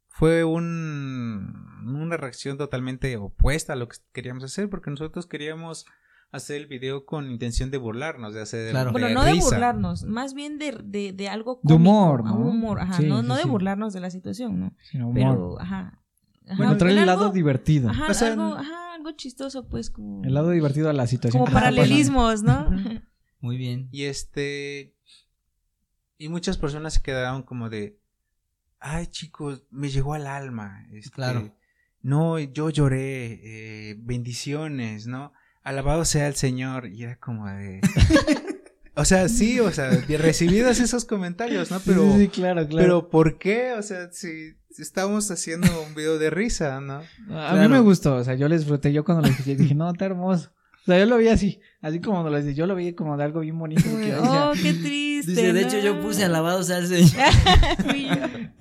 fue 0.10 0.44
un, 0.44 1.66
una 1.86 2.18
reacción 2.18 2.58
totalmente 2.60 3.18
opuesta 3.18 3.74
a 3.74 3.76
lo 3.76 3.88
que 3.88 3.98
queríamos 4.14 4.44
hacer, 4.44 4.70
porque 4.70 4.92
nosotros 4.92 5.26
queríamos 5.26 5.86
hacer 6.36 6.58
el 6.58 6.68
video 6.68 7.06
con 7.06 7.30
intención 7.32 7.72
de 7.72 7.78
burlarnos, 7.78 8.34
de 8.34 8.42
hacer 8.42 8.72
Claro. 8.72 8.92
Bueno, 8.92 9.10
no 9.10 9.24
de 9.24 9.32
risa. 9.34 9.46
burlarnos, 9.50 10.04
más 10.04 10.34
bien 10.34 10.58
de, 10.60 10.78
de, 10.84 11.14
de 11.14 11.30
algo 11.30 11.60
De 11.64 11.74
cómico, 11.74 11.76
humor, 11.76 12.22
a 12.22 12.24
¿no? 12.30 12.36
humor, 12.38 12.80
ajá, 12.82 12.94
Sí, 12.98 13.06
no, 13.08 13.22
sí, 13.22 13.28
no 13.28 13.36
de 13.36 13.44
sí. 13.44 13.50
burlarnos 13.50 13.94
de 13.94 14.00
la 14.00 14.10
situación, 14.12 14.60
¿no? 14.60 14.76
Sino 14.92 15.10
humor. 15.10 15.16
Pero, 15.34 15.62
ajá. 15.62 16.02
ajá, 16.48 16.58
Bueno, 16.58 16.78
trae 16.78 16.92
el 16.94 17.00
algo- 17.00 17.22
lado 17.22 17.32
divertido. 17.32 17.90
Ajá, 17.90 18.08
O 18.10 18.14
sea, 18.14 18.28
algo, 18.34 18.44
ajá, 18.56 18.94
algo 18.96 19.12
chistoso, 19.12 19.68
pues, 19.68 19.90
como, 19.90 20.24
El 20.24 20.34
lado 20.34 20.50
divertido 20.52 20.90
a 20.90 20.94
la 20.94 21.08
situación. 21.08 21.42
como 21.44 21.54
paralelismos, 21.54 22.44
¿no? 22.44 22.70
Muy 23.42 23.58
bien. 23.58 23.90
Y 23.92 24.04
este. 24.06 24.96
Y 26.18 26.30
muchas 26.30 26.58
personas 26.58 26.94
se 26.96 27.02
quedaron 27.02 27.44
como 27.44 27.70
de. 27.70 28.00
Ay, 28.80 29.08
chicos, 29.08 29.64
me 29.72 29.90
llegó 29.90 30.14
al 30.14 30.28
alma. 30.28 30.86
este, 30.94 31.10
Claro. 31.12 31.54
No, 32.02 32.38
yo 32.40 32.70
lloré. 32.70 33.40
eh, 33.92 33.96
bendiciones, 34.00 35.08
¿no? 35.08 35.34
Alabado 35.66 36.06
sea 36.06 36.28
el 36.28 36.36
Señor. 36.36 36.88
Y 36.88 37.04
era 37.04 37.18
como 37.18 37.48
de. 37.48 37.82
o 38.96 39.04
sea, 39.04 39.28
sí, 39.28 39.60
o 39.60 39.72
sea, 39.72 39.90
de 39.90 40.18
recibidos 40.18 40.80
esos 40.80 41.04
comentarios, 41.04 41.72
¿no? 41.72 41.80
Pero. 41.86 42.04
Sí, 42.14 42.20
sí, 42.22 42.28
claro, 42.30 42.66
claro. 42.68 42.84
Pero 42.84 43.10
¿por 43.10 43.38
qué? 43.38 43.74
O 43.74 43.82
sea, 43.84 44.10
si, 44.12 44.54
si 44.70 44.82
estamos 44.82 45.30
haciendo 45.32 45.68
un 45.88 45.94
video 45.96 46.18
de 46.18 46.30
risa, 46.30 46.80
¿no? 46.80 47.00
A 47.00 47.04
Claro. 47.28 47.62
mí 47.62 47.68
me 47.68 47.80
gustó, 47.82 48.16
o 48.16 48.24
sea, 48.24 48.36
yo 48.36 48.48
les 48.48 48.62
disfruté. 48.62 48.94
Yo 48.94 49.04
cuando 49.04 49.24
lo 49.24 49.30
escuché 49.34 49.56
dije, 49.56 49.76
no, 49.76 49.92
está 49.92 50.06
hermoso. 50.06 50.52
O 50.88 50.92
sea, 50.92 51.00
yo 51.00 51.06
lo 51.08 51.18
vi 51.18 51.30
así, 51.30 51.60
así 51.82 52.00
como 52.00 52.30
lo 52.30 52.38
dije, 52.40 52.54
yo 52.54 52.68
lo 52.68 52.76
vi 52.76 52.94
como 52.94 53.18
de 53.18 53.24
algo 53.24 53.40
bien 53.40 53.58
bonito. 53.58 53.82
porque 53.90 54.08
yo 54.10 54.16
decía, 54.22 54.50
oh, 54.50 54.54
qué 54.54 54.74
triste. 54.74 55.32
Dice, 55.32 55.52
de 55.54 55.62
hecho 55.64 55.80
yo 55.80 56.00
puse 56.00 56.24
alabado 56.26 56.62
sea 56.64 56.78
el 56.78 56.88
Señor. 56.88 57.10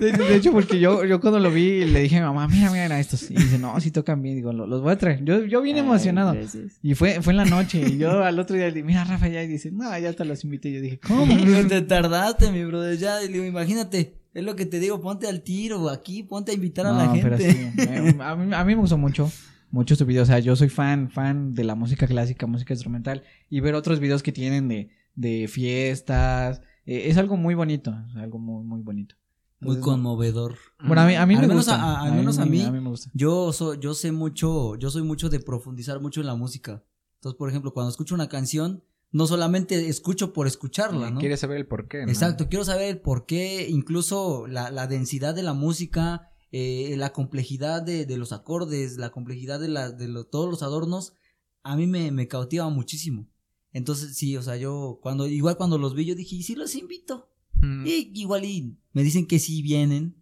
De, 0.00 0.12
de 0.12 0.36
hecho, 0.36 0.52
porque 0.52 0.78
yo, 0.78 1.04
yo 1.04 1.20
cuando 1.20 1.40
lo 1.40 1.50
vi 1.50 1.84
le 1.84 2.00
dije 2.02 2.18
a 2.18 2.20
mi 2.20 2.26
mamá, 2.26 2.46
mira, 2.46 2.70
mira 2.70 3.00
estos. 3.00 3.28
Y 3.30 3.34
dice, 3.34 3.58
no, 3.58 3.78
sí 3.80 3.90
tocan 3.90 4.22
bien. 4.22 4.36
Digo, 4.36 4.52
"Lo- 4.52 4.66
los 4.66 4.80
voy 4.82 4.92
a 4.92 4.98
traer. 4.98 5.24
Yo, 5.24 5.44
yo 5.44 5.60
bien 5.62 5.76
Ay, 5.76 5.82
emocionado. 5.82 6.32
gracias. 6.34 6.78
Y 6.82 6.94
fue, 6.94 7.20
fue 7.22 7.32
en 7.32 7.38
la 7.38 7.44
noche. 7.44 7.80
Y 7.84 7.98
yo 7.98 8.22
al 8.22 8.38
otro 8.38 8.54
día 8.54 8.66
le 8.66 8.72
dije, 8.72 8.84
mira, 8.84 9.02
Rafa, 9.04 9.26
ya. 9.28 9.42
Y 9.42 9.48
dice, 9.48 9.72
no, 9.72 9.96
ya 9.98 10.12
te 10.12 10.24
los 10.24 10.44
invité. 10.44 10.68
Y 10.68 10.74
yo 10.74 10.80
dije, 10.80 11.00
¿cómo? 11.00 11.26
Pero 11.44 11.66
te 11.66 11.82
tardaste, 11.82 12.52
mi 12.52 12.64
brother, 12.64 12.96
ya. 12.96 13.22
Y 13.24 13.26
le 13.26 13.32
digo, 13.32 13.44
imagínate, 13.44 14.14
es 14.32 14.44
lo 14.44 14.54
que 14.54 14.66
te 14.66 14.78
digo, 14.78 15.00
ponte 15.00 15.26
al 15.26 15.40
tiro 15.42 15.88
aquí, 15.90 16.22
ponte 16.22 16.52
a 16.52 16.54
invitar 16.54 16.86
a 16.86 16.92
la 16.92 17.06
No, 17.06 17.12
pero 17.20 17.36
gente. 17.36 17.52
sí, 17.52 18.14
me- 18.16 18.22
a, 18.24 18.36
mí, 18.36 18.54
a 18.54 18.64
mí 18.64 18.74
me 18.76 18.80
gustó 18.80 18.96
mucho, 18.98 19.30
mucho 19.74 19.96
su 19.96 20.06
video. 20.06 20.22
O 20.22 20.26
sea, 20.26 20.38
yo 20.38 20.54
soy 20.56 20.68
fan, 20.68 21.10
fan 21.10 21.52
de 21.54 21.64
la 21.64 21.74
música 21.74 22.06
clásica, 22.06 22.46
música 22.46 22.72
instrumental. 22.72 23.24
Y 23.50 23.60
ver 23.60 23.74
otros 23.74 23.98
videos 24.00 24.22
que 24.22 24.32
tienen 24.32 24.68
de, 24.68 24.88
de 25.14 25.48
fiestas, 25.48 26.62
eh, 26.86 27.04
es 27.08 27.16
algo 27.18 27.36
muy 27.36 27.54
bonito, 27.54 27.94
es 28.08 28.16
algo 28.16 28.38
muy, 28.38 28.64
muy 28.64 28.80
bonito. 28.82 29.16
Muy 29.60 29.80
conmovedor. 29.80 30.56
Bueno, 30.86 31.02
a 31.02 31.06
mí, 31.06 31.14
a 31.14 31.24
mí 31.26 31.34
Al 31.34 31.40
me 31.42 31.48
menos 31.48 31.66
gusta. 31.66 31.82
a- 31.82 32.02
al 32.04 32.12
menos 32.14 32.38
a 32.38 32.44
mí- 32.44 32.60
A 32.62 32.70
mí 32.70 32.80
me 32.80 32.88
gusta. 32.90 33.10
Yo 33.14 33.52
soy, 33.52 33.78
yo 33.80 33.94
sé 33.94 34.12
mucho, 34.12 34.76
yo 34.76 34.90
soy 34.90 35.02
mucho 35.02 35.28
de 35.30 35.40
profundizar 35.40 36.00
mucho 36.00 36.20
en 36.20 36.26
la 36.26 36.34
música. 36.34 36.82
Entonces, 37.16 37.38
por 37.38 37.48
ejemplo, 37.48 37.72
cuando 37.72 37.90
escucho 37.90 38.14
una 38.14 38.28
canción, 38.28 38.82
no 39.10 39.26
solamente 39.26 39.88
escucho 39.88 40.32
por 40.34 40.46
escucharla, 40.46 41.10
¿no? 41.10 41.18
Quieres 41.20 41.40
saber 41.40 41.56
el 41.56 41.66
por 41.66 41.88
qué, 41.88 42.04
¿no? 42.04 42.10
Exacto, 42.12 42.48
quiero 42.50 42.64
saber 42.64 42.88
el 42.90 42.98
por 43.00 43.24
qué, 43.26 43.66
incluso 43.70 44.46
la, 44.46 44.70
la 44.70 44.86
densidad 44.86 45.34
de 45.34 45.42
la 45.44 45.54
música, 45.54 46.28
eh, 46.56 46.94
la 46.96 47.12
complejidad 47.12 47.82
de, 47.82 48.06
de 48.06 48.16
los 48.16 48.32
acordes, 48.32 48.96
la 48.96 49.10
complejidad 49.10 49.58
de, 49.58 49.66
la, 49.68 49.90
de 49.90 50.06
lo- 50.06 50.24
todos 50.24 50.48
los 50.48 50.62
adornos, 50.62 51.14
a 51.64 51.74
mí 51.76 51.88
me, 51.88 52.12
me 52.12 52.28
cautiva 52.28 52.68
muchísimo. 52.68 53.26
Entonces, 53.72 54.16
sí, 54.16 54.36
o 54.36 54.42
sea, 54.42 54.56
yo, 54.56 55.00
cuando, 55.02 55.26
igual 55.26 55.56
cuando 55.56 55.78
los 55.78 55.94
vi, 55.96 56.04
yo 56.04 56.14
dije, 56.14 56.36
¿y 56.36 56.42
si 56.44 56.54
los 56.54 56.76
invito? 56.76 57.28
Mm. 57.60 57.84
Y 57.86 58.10
igual 58.14 58.44
y 58.44 58.76
me 58.92 59.02
dicen 59.02 59.26
que 59.26 59.40
sí 59.40 59.62
vienen. 59.62 60.14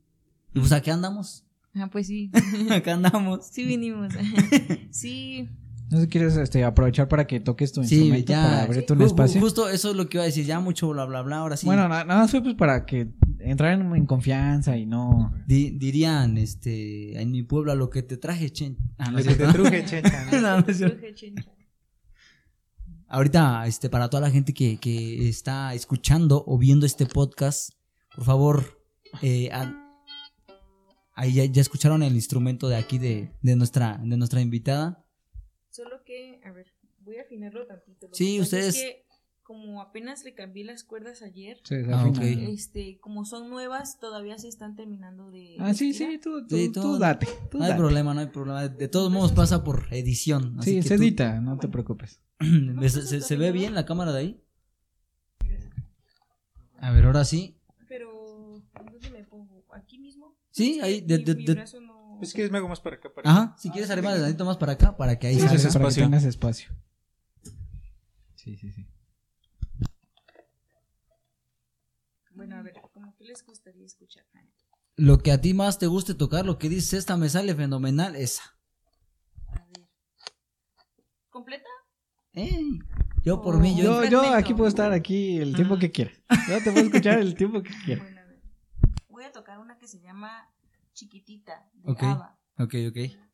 Y 0.55 0.61
pues 0.61 0.73
acá 0.73 0.95
andamos, 0.95 1.45
Ah, 1.75 1.89
pues 1.93 2.07
sí. 2.07 2.31
acá 2.71 2.95
andamos. 2.95 3.47
Sí 3.51 3.65
vinimos. 3.65 4.13
sí. 4.91 5.49
No 5.93 5.99
sé 5.99 6.05
si 6.05 6.09
quieres 6.09 6.37
este, 6.39 6.65
aprovechar 6.65 7.07
para 7.07 7.27
que 7.27 7.39
toques 7.39 7.71
tu 7.71 7.85
Sí, 7.85 7.97
instrumento 7.97 8.33
ya. 8.33 8.43
para 8.43 8.63
abrirte 8.63 8.95
un 8.95 8.99
Ju- 9.01 9.03
ju- 9.03 9.07
espacio. 9.09 9.41
Justo 9.43 9.69
eso 9.69 9.91
es 9.91 9.97
lo 9.97 10.09
que 10.09 10.17
iba 10.17 10.23
a 10.23 10.27
decir, 10.27 10.47
ya 10.47 10.59
mucho 10.59 10.89
bla 10.89 11.05
bla 11.05 11.21
bla, 11.21 11.37
ahora 11.37 11.57
sí. 11.59 11.67
Bueno, 11.67 11.83
na- 11.87 12.05
nada 12.05 12.21
más 12.23 12.31
fue 12.31 12.43
pues 12.43 12.55
para 12.55 12.87
que 12.87 13.13
entraran 13.41 13.95
en 13.95 14.07
confianza 14.07 14.75
y 14.79 14.87
no. 14.87 15.35
Di- 15.47 15.73
dirían, 15.79 16.39
este, 16.39 17.21
en 17.21 17.31
mi 17.31 17.43
pueblo 17.43 17.73
a 17.73 17.75
lo 17.75 17.91
que 17.91 18.03
te 18.03 18.17
traje, 18.17 18.51
chen. 18.51 18.79
Ah, 18.97 19.11
no 19.11 19.19
Lo 19.19 19.25
que 19.25 19.35
te 19.35 19.47
truje, 19.49 19.85
checha, 19.85 20.25
¿no? 20.33 20.57
No. 20.59 20.65
Cruje 20.65 21.15
chencha. 21.15 21.45
Ahorita, 23.09 23.67
este, 23.67 23.91
para 23.91 24.09
toda 24.09 24.23
la 24.23 24.31
gente 24.31 24.55
que, 24.55 24.79
que 24.79 25.29
está 25.29 25.75
escuchando 25.75 26.43
o 26.47 26.57
viendo 26.57 26.87
este 26.87 27.05
podcast, 27.05 27.71
por 28.15 28.25
favor, 28.25 28.83
eh, 29.21 29.51
a- 29.53 29.75
ahí 31.15 31.35
ya, 31.35 31.45
ya 31.45 31.61
escucharon 31.61 32.03
el 32.03 32.15
instrumento 32.15 32.69
de 32.71 32.77
aquí 32.77 32.97
de, 32.99 33.31
de 33.43 33.57
nuestra, 33.57 33.99
de 34.03 34.17
nuestra 34.17 34.41
invitada. 34.41 35.02
Solo 35.73 36.05
que, 36.05 36.41
a 36.45 36.53
ver, 36.53 36.67
voy 37.01 37.17
a 37.17 37.23
afinarlo 37.23 37.67
tantito. 37.67 38.07
Lo 38.09 38.15
Sí, 38.15 38.35
que 38.35 38.41
pasa 38.41 38.59
es 38.59 38.67
ustedes- 38.67 38.75
que 38.85 39.07
como 39.43 39.81
apenas 39.83 40.23
le 40.23 40.35
cambié 40.35 40.65
las 40.65 40.85
cuerdas 40.85 41.23
ayer, 41.23 41.61
se 41.65 41.77
Ah, 41.93 42.05
desafina. 42.05 42.47
ok. 42.47 42.49
este, 42.55 42.99
como 43.01 43.25
son 43.25 43.49
nuevas, 43.49 43.99
todavía 43.99 44.37
se 44.39 44.49
están 44.49 44.77
terminando 44.77 45.31
de. 45.31 45.57
Ah, 45.59 45.73
sí, 45.75 45.95
sí, 45.95 46.21
tú, 46.23 46.47
tú, 46.47 46.57
Sí, 46.57 46.69
tú 46.71 46.83
tú- 46.83 46.99
date. 46.99 47.27
tú 47.51 47.57
No 47.59 47.65
hay 47.65 47.71
date. 47.71 47.81
problema, 47.81 48.13
no 48.15 48.21
hay 48.21 48.27
problema. 48.27 48.69
De 48.69 48.89
todos 48.89 49.11
modos 49.11 49.33
pasa 49.33 49.65
por 49.65 49.87
edición. 49.93 50.59
así 50.61 50.71
Sí, 50.71 50.77
que 50.77 50.83
se 50.83 50.97
tú- 50.97 51.03
edita, 51.03 51.41
no 51.41 51.59
te 51.59 51.69
preocupes. 51.69 52.21
¿Se, 52.83 53.03
se- 53.03 53.21
se 53.23 53.37
ve 53.37 53.51
bien 53.51 53.75
la 53.75 53.87
cámara 53.87 54.13
de 54.13 54.19
ahí? 54.21 54.45
A 56.79 56.91
ver, 56.93 57.05
ahora 57.07 57.25
sí. 57.25 57.57
Pero, 57.89 58.63
¿dónde 58.75 59.11
me 59.11 59.25
pongo? 59.25 59.65
¿Aquí 59.73 59.99
mismo? 59.99 60.37
Sí, 60.51 60.81
ahí, 60.83 61.01
de- 61.01 61.19
mi- 61.19 61.25
de- 61.25 61.35
mi 61.35 61.45
de- 61.47 61.55
brazo 62.23 62.39
no- 62.39 62.43
Es 62.43 62.49
que 62.49 62.51
me 62.53 62.59
hago 62.59 62.69
más 62.69 62.81
para 62.81 62.97
acá. 62.97 63.13
Para 63.13 63.31
Ajá, 63.31 63.57
si 63.59 63.71
quieres 63.71 63.91
arriba 63.91 64.15
de 64.15 64.45
más 64.45 64.57
para 64.57 64.73
acá, 64.73 64.97
para 64.97 65.19
que 65.19 65.27
ahí 65.29 65.35
Sí, 65.35 65.41
salga. 65.41 65.59
sí, 65.59 65.79
para 65.79 65.89
que 65.89 65.95
tengas 65.95 66.25
espacio. 66.25 66.71
Sí, 68.37 68.57
sí, 68.57 68.73
sí. 68.73 68.87
Bueno, 72.35 72.57
a 72.57 72.63
ver, 72.63 72.75
¿cómo 72.93 73.15
que 73.15 73.25
les 73.25 73.45
gustaría 73.45 73.85
escuchar? 73.85 74.25
Lo 74.97 75.19
que 75.19 75.33
a 75.33 75.41
ti 75.41 75.55
más 75.55 75.79
te 75.79 75.87
guste 75.87 76.15
tocar, 76.15 76.45
lo 76.45 76.59
que 76.59 76.69
dices, 76.69 76.95
esta 76.95 77.17
me 77.17 77.29
sale 77.29 77.55
fenomenal, 77.55 78.17
esa. 78.17 78.43
A 79.55 79.65
ver. 79.67 79.87
¿Completa? 81.31 81.69
Ey, 82.33 82.79
yo 83.23 83.43
por 83.43 83.59
mí, 83.59 83.77
yo... 83.77 84.05
Yo, 84.05 84.33
aquí 84.35 84.55
puedo 84.55 84.69
estar 84.69 84.93
aquí 84.93 85.39
el 85.39 85.55
tiempo 85.55 85.79
que 85.79 85.91
quiera. 85.91 86.11
Yo 86.49 86.59
te 86.63 86.73
puedo 86.73 86.87
escuchar 86.87 87.19
el 87.19 87.35
tiempo 87.35 87.63
que 87.63 87.73
quiera. 87.85 88.03
Bueno, 88.03 88.21
a 88.21 88.25
ver. 88.25 88.43
Voy 89.09 89.25
a 89.25 89.33
tocar 89.33 89.59
una 89.59 89.79
que 89.79 89.87
se 89.87 90.01
llama 90.01 90.49
Chiquitita, 90.95 91.71
de 91.73 91.91
Ok. 91.91 92.03
ABBA. 92.03 92.39
Ok, 92.59 92.75
ok. 92.89 93.32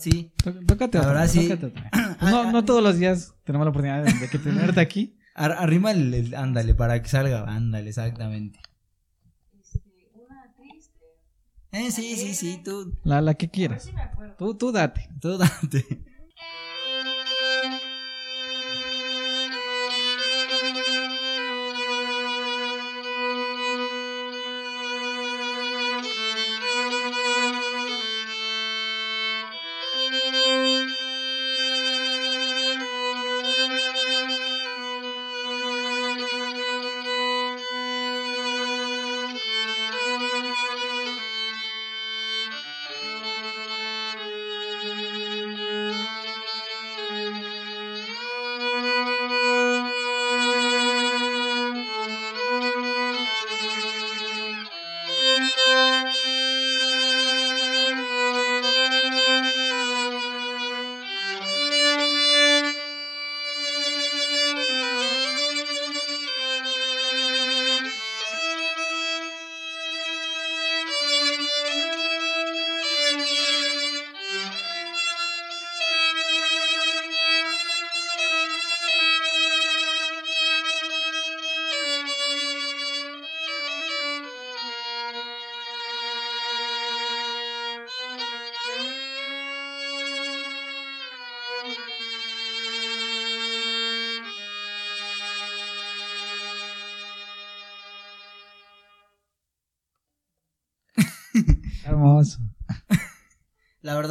Sí. 0.00 0.32
Tó- 0.42 0.52
Tócate 0.66 0.98
otra, 0.98 1.10
Ahora 1.10 1.28
sí. 1.28 1.48
tócate. 1.48 1.72
Pues 2.20 2.32
no, 2.32 2.50
no 2.52 2.64
todos 2.64 2.82
los 2.82 2.98
días 2.98 3.34
tenemos 3.44 3.64
la 3.64 3.70
oportunidad 3.70 4.04
de, 4.04 4.28
que 4.28 4.38
tenerte 4.38 4.80
aquí. 4.80 5.16
Ar- 5.34 5.52
arrima 5.58 5.90
el, 5.92 6.12
el- 6.12 6.34
ándale, 6.34 6.74
para 6.74 7.00
que 7.02 7.08
salga. 7.08 7.44
Ándale, 7.44 7.88
exactamente. 7.88 8.58
Este, 9.58 9.80
una 10.14 10.52
triste. 10.56 10.98
Eh, 11.72 11.90
sí, 11.90 12.16
sí, 12.16 12.34
sí, 12.34 12.60
tú, 12.64 12.98
La, 13.04 13.20
la 13.20 13.34
que 13.34 13.48
quieras. 13.48 13.90
Tú, 14.38 14.54
tú 14.54 14.72
date. 14.72 15.08
tú 15.20 15.38
date. 15.38 16.02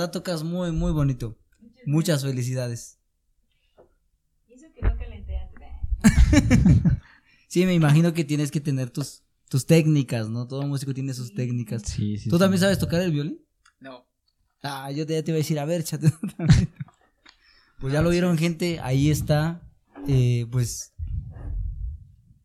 Verdad 0.10 0.11
tocas 0.11 0.44
muy, 0.44 0.72
muy 0.72 0.91
bonito. 0.91 1.38
Muchas 1.86 2.23
felicidades. 2.23 2.99
Y 4.48 4.53
eso 4.53 4.65
que 4.73 4.81
no 4.81 4.98
calenté 4.98 5.38
antes. 5.38 6.99
Sí, 7.48 7.65
me 7.65 7.73
imagino 7.73 8.14
que 8.14 8.23
tienes 8.23 8.52
que 8.52 8.61
tener 8.61 8.91
tus, 8.91 9.23
tus 9.49 9.65
técnicas, 9.65 10.30
¿no? 10.30 10.45
Todo 10.45 10.68
músico 10.68 10.94
tiene 10.94 11.15
sus 11.15 11.34
técnicas. 11.34 11.81
Sí, 11.81 12.19
sí. 12.19 12.30
¿Tú 12.30 12.36
sí. 12.36 12.40
también 12.40 12.60
sabes 12.60 12.77
tocar 12.77 13.02
el 13.02 13.11
violín? 13.11 13.44
No. 13.80 14.06
Ah, 14.61 14.91
yo 14.91 15.03
te, 15.07 15.14
ya 15.14 15.23
te 15.23 15.31
iba 15.31 15.38
a 15.38 15.40
decir, 15.40 15.57
a 15.57 15.65
ver, 15.65 15.84
chate. 15.84 16.14
Pues 17.80 17.94
ya 17.94 18.02
lo 18.02 18.10
vieron, 18.10 18.38
gente. 18.38 18.80
Ahí 18.81 19.10
está. 19.10 19.61
Eh, 20.06 20.45
pues. 20.52 20.94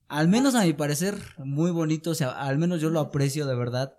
Al 0.07 0.28
menos 0.28 0.55
a 0.55 0.62
mi 0.62 0.73
parecer, 0.73 1.19
muy 1.39 1.73
bonito. 1.73 2.12
O 2.12 2.15
sea, 2.15 2.31
al 2.31 2.57
menos 2.57 2.81
yo 2.81 2.89
lo 2.89 3.01
aprecio 3.01 3.45
de 3.45 3.57
verdad. 3.57 3.99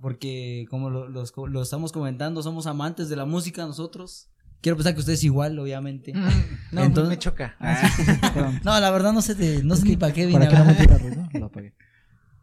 Porque, 0.00 0.66
como 0.70 0.90
lo, 0.90 1.08
los- 1.08 1.32
lo 1.36 1.62
estamos 1.62 1.92
comentando, 1.92 2.42
somos 2.42 2.66
amantes 2.66 3.08
de 3.08 3.16
la 3.16 3.24
música 3.24 3.64
nosotros. 3.66 4.28
Quiero 4.60 4.76
pensar 4.76 4.94
que 4.94 5.00
ustedes 5.00 5.22
igual, 5.24 5.58
obviamente. 5.58 6.12
No, 6.72 6.82
Entonces- 6.82 7.08
me 7.10 7.18
choca. 7.18 7.56
Ah, 7.60 7.88
sí, 7.96 8.02
sí. 8.04 8.12
No, 8.64 8.78
la 8.80 8.90
verdad 8.90 9.12
no 9.12 9.22
sé, 9.22 9.34
de- 9.34 9.62
no 9.62 9.76
sé 9.76 9.84
ni 9.86 9.96
para 9.96 10.12
qué 10.12 10.26
vine. 10.26 10.38
Para 10.38 10.50
que 10.50 10.56
a 10.56 10.58
no 10.60 10.64
me 10.66 10.74
tire 10.74 10.98
ruido, 10.98 11.28
lo 11.34 11.46
apagué. 11.46 11.74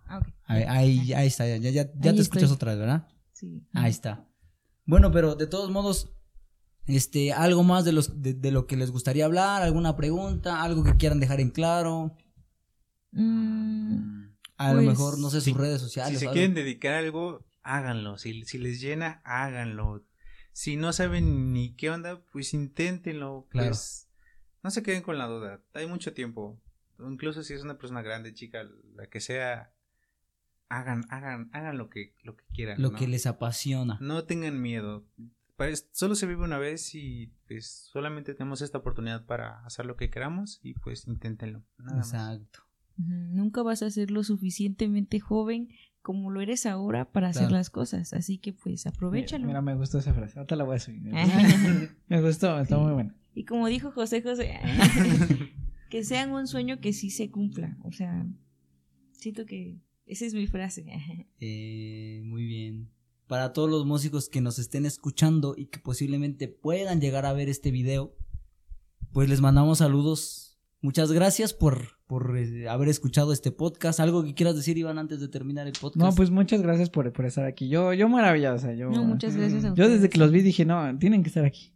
Ah, 0.05 0.19
ok. 0.19 0.27
Ahí, 0.45 0.63
ahí, 0.67 1.13
ahí 1.13 1.27
está, 1.27 1.47
ya, 1.47 1.57
ya, 1.57 1.71
ya, 1.71 1.85
te 1.91 2.09
escuchas 2.21 2.43
estoy. 2.43 2.55
otra 2.55 2.71
vez, 2.71 2.79
¿verdad? 2.79 3.07
Sí. 3.31 3.65
Ahí 3.73 3.89
está. 3.89 4.27
Bueno, 4.85 5.11
pero 5.11 5.33
de 5.35 5.47
todos 5.47 5.71
modos, 5.71 6.11
este, 6.85 7.33
algo 7.33 7.63
más 7.63 7.83
de 7.85 7.93
los, 7.93 8.21
de, 8.21 8.33
de 8.35 8.51
lo 8.51 8.67
que 8.67 8.77
les 8.77 8.91
gustaría 8.91 9.25
hablar, 9.25 9.63
alguna 9.63 9.95
pregunta, 9.95 10.61
algo 10.61 10.83
que 10.83 10.97
quieran 10.97 11.19
dejar 11.19 11.39
en 11.39 11.49
claro, 11.49 12.15
Mm, 13.15 14.32
a 14.69 14.73
lo 14.73 14.77
Pues, 14.83 14.87
mejor, 14.89 15.19
no 15.19 15.29
sé, 15.29 15.41
sus 15.41 15.57
redes 15.57 15.79
Si 15.81 15.85
sociales. 15.85 16.19
se 16.19 16.25
o 16.25 16.29
algo. 16.29 16.33
quieren 16.33 16.53
dedicar 16.55 16.93
a 16.93 16.99
algo, 16.99 17.45
háganlo. 17.61 18.17
Si, 18.17 18.43
si 18.45 18.57
les 18.57 18.79
llena, 18.81 19.21
háganlo. 19.23 20.05
Si 20.51 20.75
no 20.75 20.93
saben 20.93 21.51
ni 21.53 21.75
qué 21.75 21.89
onda, 21.89 22.21
pues 22.31 22.53
inténtenlo. 22.53 23.47
Claro. 23.49 23.69
Pues 23.69 24.07
no 24.63 24.69
se 24.71 24.83
queden 24.83 25.01
con 25.01 25.17
la 25.17 25.27
duda. 25.27 25.61
Hay 25.73 25.87
mucho 25.87 26.13
tiempo. 26.13 26.59
Incluso 26.99 27.43
si 27.43 27.53
es 27.53 27.63
una 27.63 27.77
persona 27.77 28.01
grande, 28.01 28.33
chica, 28.33 28.63
la 28.95 29.07
que 29.07 29.19
sea, 29.19 29.73
hagan, 30.69 31.05
hagan, 31.09 31.49
hagan 31.53 31.77
lo 31.77 31.89
que, 31.89 32.13
lo 32.23 32.35
que 32.35 32.45
quieran. 32.53 32.81
lo 32.81 32.91
¿no? 32.91 32.97
que 32.97 33.07
les 33.07 33.25
apasiona. 33.25 33.97
No 33.99 34.23
tengan 34.25 34.61
miedo. 34.61 35.05
Pues, 35.55 35.87
solo 35.91 36.15
se 36.15 36.25
vive 36.27 36.43
una 36.43 36.57
vez 36.57 36.93
y 36.95 37.31
pues 37.47 37.87
solamente 37.91 38.33
tenemos 38.33 38.61
esta 38.61 38.79
oportunidad 38.79 39.25
para 39.25 39.63
hacer 39.65 39.85
lo 39.85 39.95
que 39.95 40.09
queramos 40.09 40.59
y 40.63 40.73
pues 40.73 41.07
inténtenlo. 41.07 41.63
Nada. 41.77 41.99
Exacto. 41.99 42.62
Nunca 42.97 43.63
vas 43.63 43.81
a 43.81 43.89
ser 43.89 44.11
lo 44.11 44.23
suficientemente 44.23 45.19
joven 45.19 45.69
como 46.03 46.29
lo 46.29 46.41
eres 46.41 46.65
ahora 46.65 47.11
para 47.11 47.29
hacer 47.29 47.51
las 47.51 47.69
cosas. 47.69 48.13
Así 48.13 48.37
que 48.37 48.53
pues 48.53 48.85
aprovechalo. 48.85 49.47
Mira, 49.47 49.61
me 49.61 49.73
gustó 49.73 49.99
esa 49.99 50.13
frase. 50.13 50.37
Ahorita 50.37 50.55
la 50.57 50.65
voy 50.65 50.75
a 50.75 50.79
subir. 50.79 51.01
me 52.07 52.21
gustó, 52.21 52.59
está 52.59 52.77
muy 52.77 52.91
buena. 52.91 53.15
Y 53.33 53.45
como 53.45 53.67
dijo 53.67 53.91
José 53.91 54.21
José, 54.21 54.59
que 55.89 56.03
sean 56.03 56.31
un 56.31 56.47
sueño 56.47 56.79
que 56.79 56.93
sí 56.93 57.09
se 57.09 57.31
cumpla. 57.31 57.77
O 57.83 57.91
sea, 57.91 58.27
siento 59.11 59.45
que 59.45 59.79
esa 60.05 60.25
es 60.25 60.33
mi 60.33 60.45
frase. 60.47 60.85
Eh, 61.39 62.21
muy 62.25 62.45
bien. 62.45 62.89
Para 63.27 63.53
todos 63.53 63.69
los 63.69 63.85
músicos 63.85 64.29
que 64.29 64.41
nos 64.41 64.59
estén 64.59 64.85
escuchando 64.85 65.55
y 65.57 65.67
que 65.67 65.79
posiblemente 65.79 66.47
puedan 66.49 66.99
llegar 66.99 67.25
a 67.25 67.33
ver 67.33 67.47
este 67.47 67.71
video, 67.71 68.13
pues 69.13 69.29
les 69.29 69.41
mandamos 69.41 69.79
saludos. 69.79 70.59
Muchas 70.81 71.13
gracias 71.13 71.53
por, 71.53 71.99
por 72.13 72.37
eh, 72.37 72.69
haber 72.69 72.89
escuchado 72.89 73.33
este 73.33 73.51
podcast. 73.51 73.99
¿Algo 73.99 74.23
que 74.23 74.35
quieras 74.35 74.55
decir, 74.55 74.77
Iván, 74.77 74.99
antes 74.99 75.19
de 75.19 75.27
terminar 75.29 75.65
el 75.65 75.73
podcast? 75.73 75.97
No, 75.97 76.13
pues 76.13 76.29
muchas 76.29 76.61
gracias 76.61 76.91
por, 76.91 77.11
por 77.11 77.25
estar 77.25 77.43
aquí. 77.45 77.69
Yo, 77.69 77.91
yo 77.91 78.07
sea, 78.59 78.73
yo. 78.75 78.91
No, 78.91 79.03
muchas 79.03 79.35
gracias 79.35 79.65
a 79.65 79.73
Yo 79.73 79.89
desde 79.89 80.11
que 80.11 80.19
los 80.19 80.31
vi 80.31 80.43
dije, 80.43 80.63
no, 80.63 80.95
tienen 80.99 81.23
que 81.23 81.29
estar 81.29 81.43
aquí. 81.43 81.73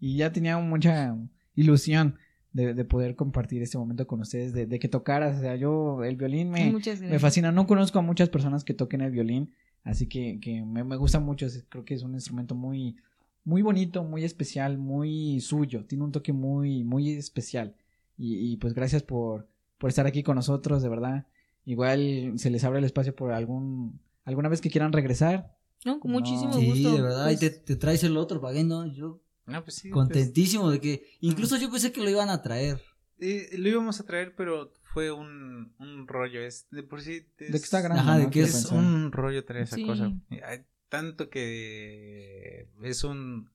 Y 0.00 0.16
ya 0.16 0.32
tenía 0.32 0.58
mucha 0.58 1.16
ilusión 1.54 2.16
de, 2.52 2.74
de 2.74 2.84
poder 2.84 3.14
compartir 3.14 3.62
este 3.62 3.78
momento 3.78 4.08
con 4.08 4.20
ustedes, 4.20 4.52
de, 4.52 4.66
de 4.66 4.80
que 4.80 4.88
tocaras. 4.88 5.38
O 5.38 5.40
sea, 5.40 5.54
yo, 5.54 6.02
el 6.02 6.16
violín 6.16 6.50
me, 6.50 6.74
me 7.02 7.18
fascina. 7.20 7.52
No 7.52 7.68
conozco 7.68 8.00
a 8.00 8.02
muchas 8.02 8.28
personas 8.28 8.64
que 8.64 8.74
toquen 8.74 9.02
el 9.02 9.12
violín, 9.12 9.52
así 9.84 10.08
que, 10.08 10.40
que 10.40 10.64
me, 10.64 10.82
me 10.82 10.96
gusta 10.96 11.20
mucho. 11.20 11.46
Creo 11.68 11.84
que 11.84 11.94
es 11.94 12.02
un 12.02 12.14
instrumento 12.14 12.56
muy, 12.56 12.96
muy 13.44 13.62
bonito, 13.62 14.02
muy 14.02 14.24
especial, 14.24 14.78
muy 14.78 15.38
suyo. 15.38 15.84
Tiene 15.84 16.02
un 16.02 16.10
toque 16.10 16.32
muy, 16.32 16.82
muy 16.82 17.10
especial. 17.10 17.76
Y, 18.18 18.52
y 18.52 18.56
pues 18.56 18.74
gracias 18.74 19.04
por, 19.04 19.46
por 19.78 19.90
estar 19.90 20.06
aquí 20.06 20.22
con 20.22 20.36
nosotros, 20.36 20.82
de 20.82 20.88
verdad. 20.88 21.26
Igual 21.64 22.34
se 22.36 22.50
les 22.50 22.64
abre 22.64 22.78
el 22.78 22.84
espacio 22.84 23.14
por 23.14 23.32
algún 23.32 24.00
alguna 24.24 24.48
vez 24.48 24.60
que 24.60 24.70
quieran 24.70 24.92
regresar. 24.92 25.56
No, 25.84 26.00
con 26.00 26.10
No. 26.12 26.18
muchísimo 26.20 26.52
Sí, 26.54 26.66
gusto. 26.66 26.94
de 26.96 27.02
verdad, 27.02 27.26
ahí 27.26 27.36
Pues, 27.36 27.52
te, 27.52 27.60
te 27.60 27.76
traes 27.76 28.02
el 28.04 28.16
otro, 28.16 28.40
¿para 28.40 28.54
qué 28.54 28.64
no? 28.64 28.86
Yo 28.86 29.20
No, 29.46 29.62
pues 29.62 29.76
sí. 29.76 29.88
pues, 29.88 29.94
contentísimo 29.94 30.70
de 30.70 30.80
que, 30.80 31.06
incluso 31.20 31.56
yo 31.56 31.70
pensé 31.70 31.92
que 31.92 32.02
lo 32.02 32.10
iban 32.10 32.28
a 32.30 32.42
traer. 32.42 32.80
Eh, 33.18 33.50
lo 33.56 33.68
íbamos 33.68 34.00
a 34.00 34.04
traer, 34.04 34.34
pero 34.36 34.72
fue 34.92 35.10
un, 35.12 35.74
un 35.78 36.06
rollo. 36.08 36.40
Es 36.40 36.66
de 36.70 36.82
por 36.82 37.00
sí. 37.02 37.26
Es, 37.38 37.52
De 37.52 37.58
que 37.58 37.64
está 37.64 37.80
grande. 37.80 38.00
Ajá, 38.00 38.18
de 38.18 38.24
¿no? 38.24 38.30
que 38.30 38.42
es 38.42 38.52
pensar. 38.52 38.78
un 38.78 39.12
rollo 39.12 39.44
traer 39.44 39.64
esa 39.64 39.76
Sí. 39.76 39.86
cosa. 39.86 40.12
Hay 40.44 40.64
tanto 40.88 41.30
que 41.30 42.68
es 42.82 43.04
un 43.04 43.50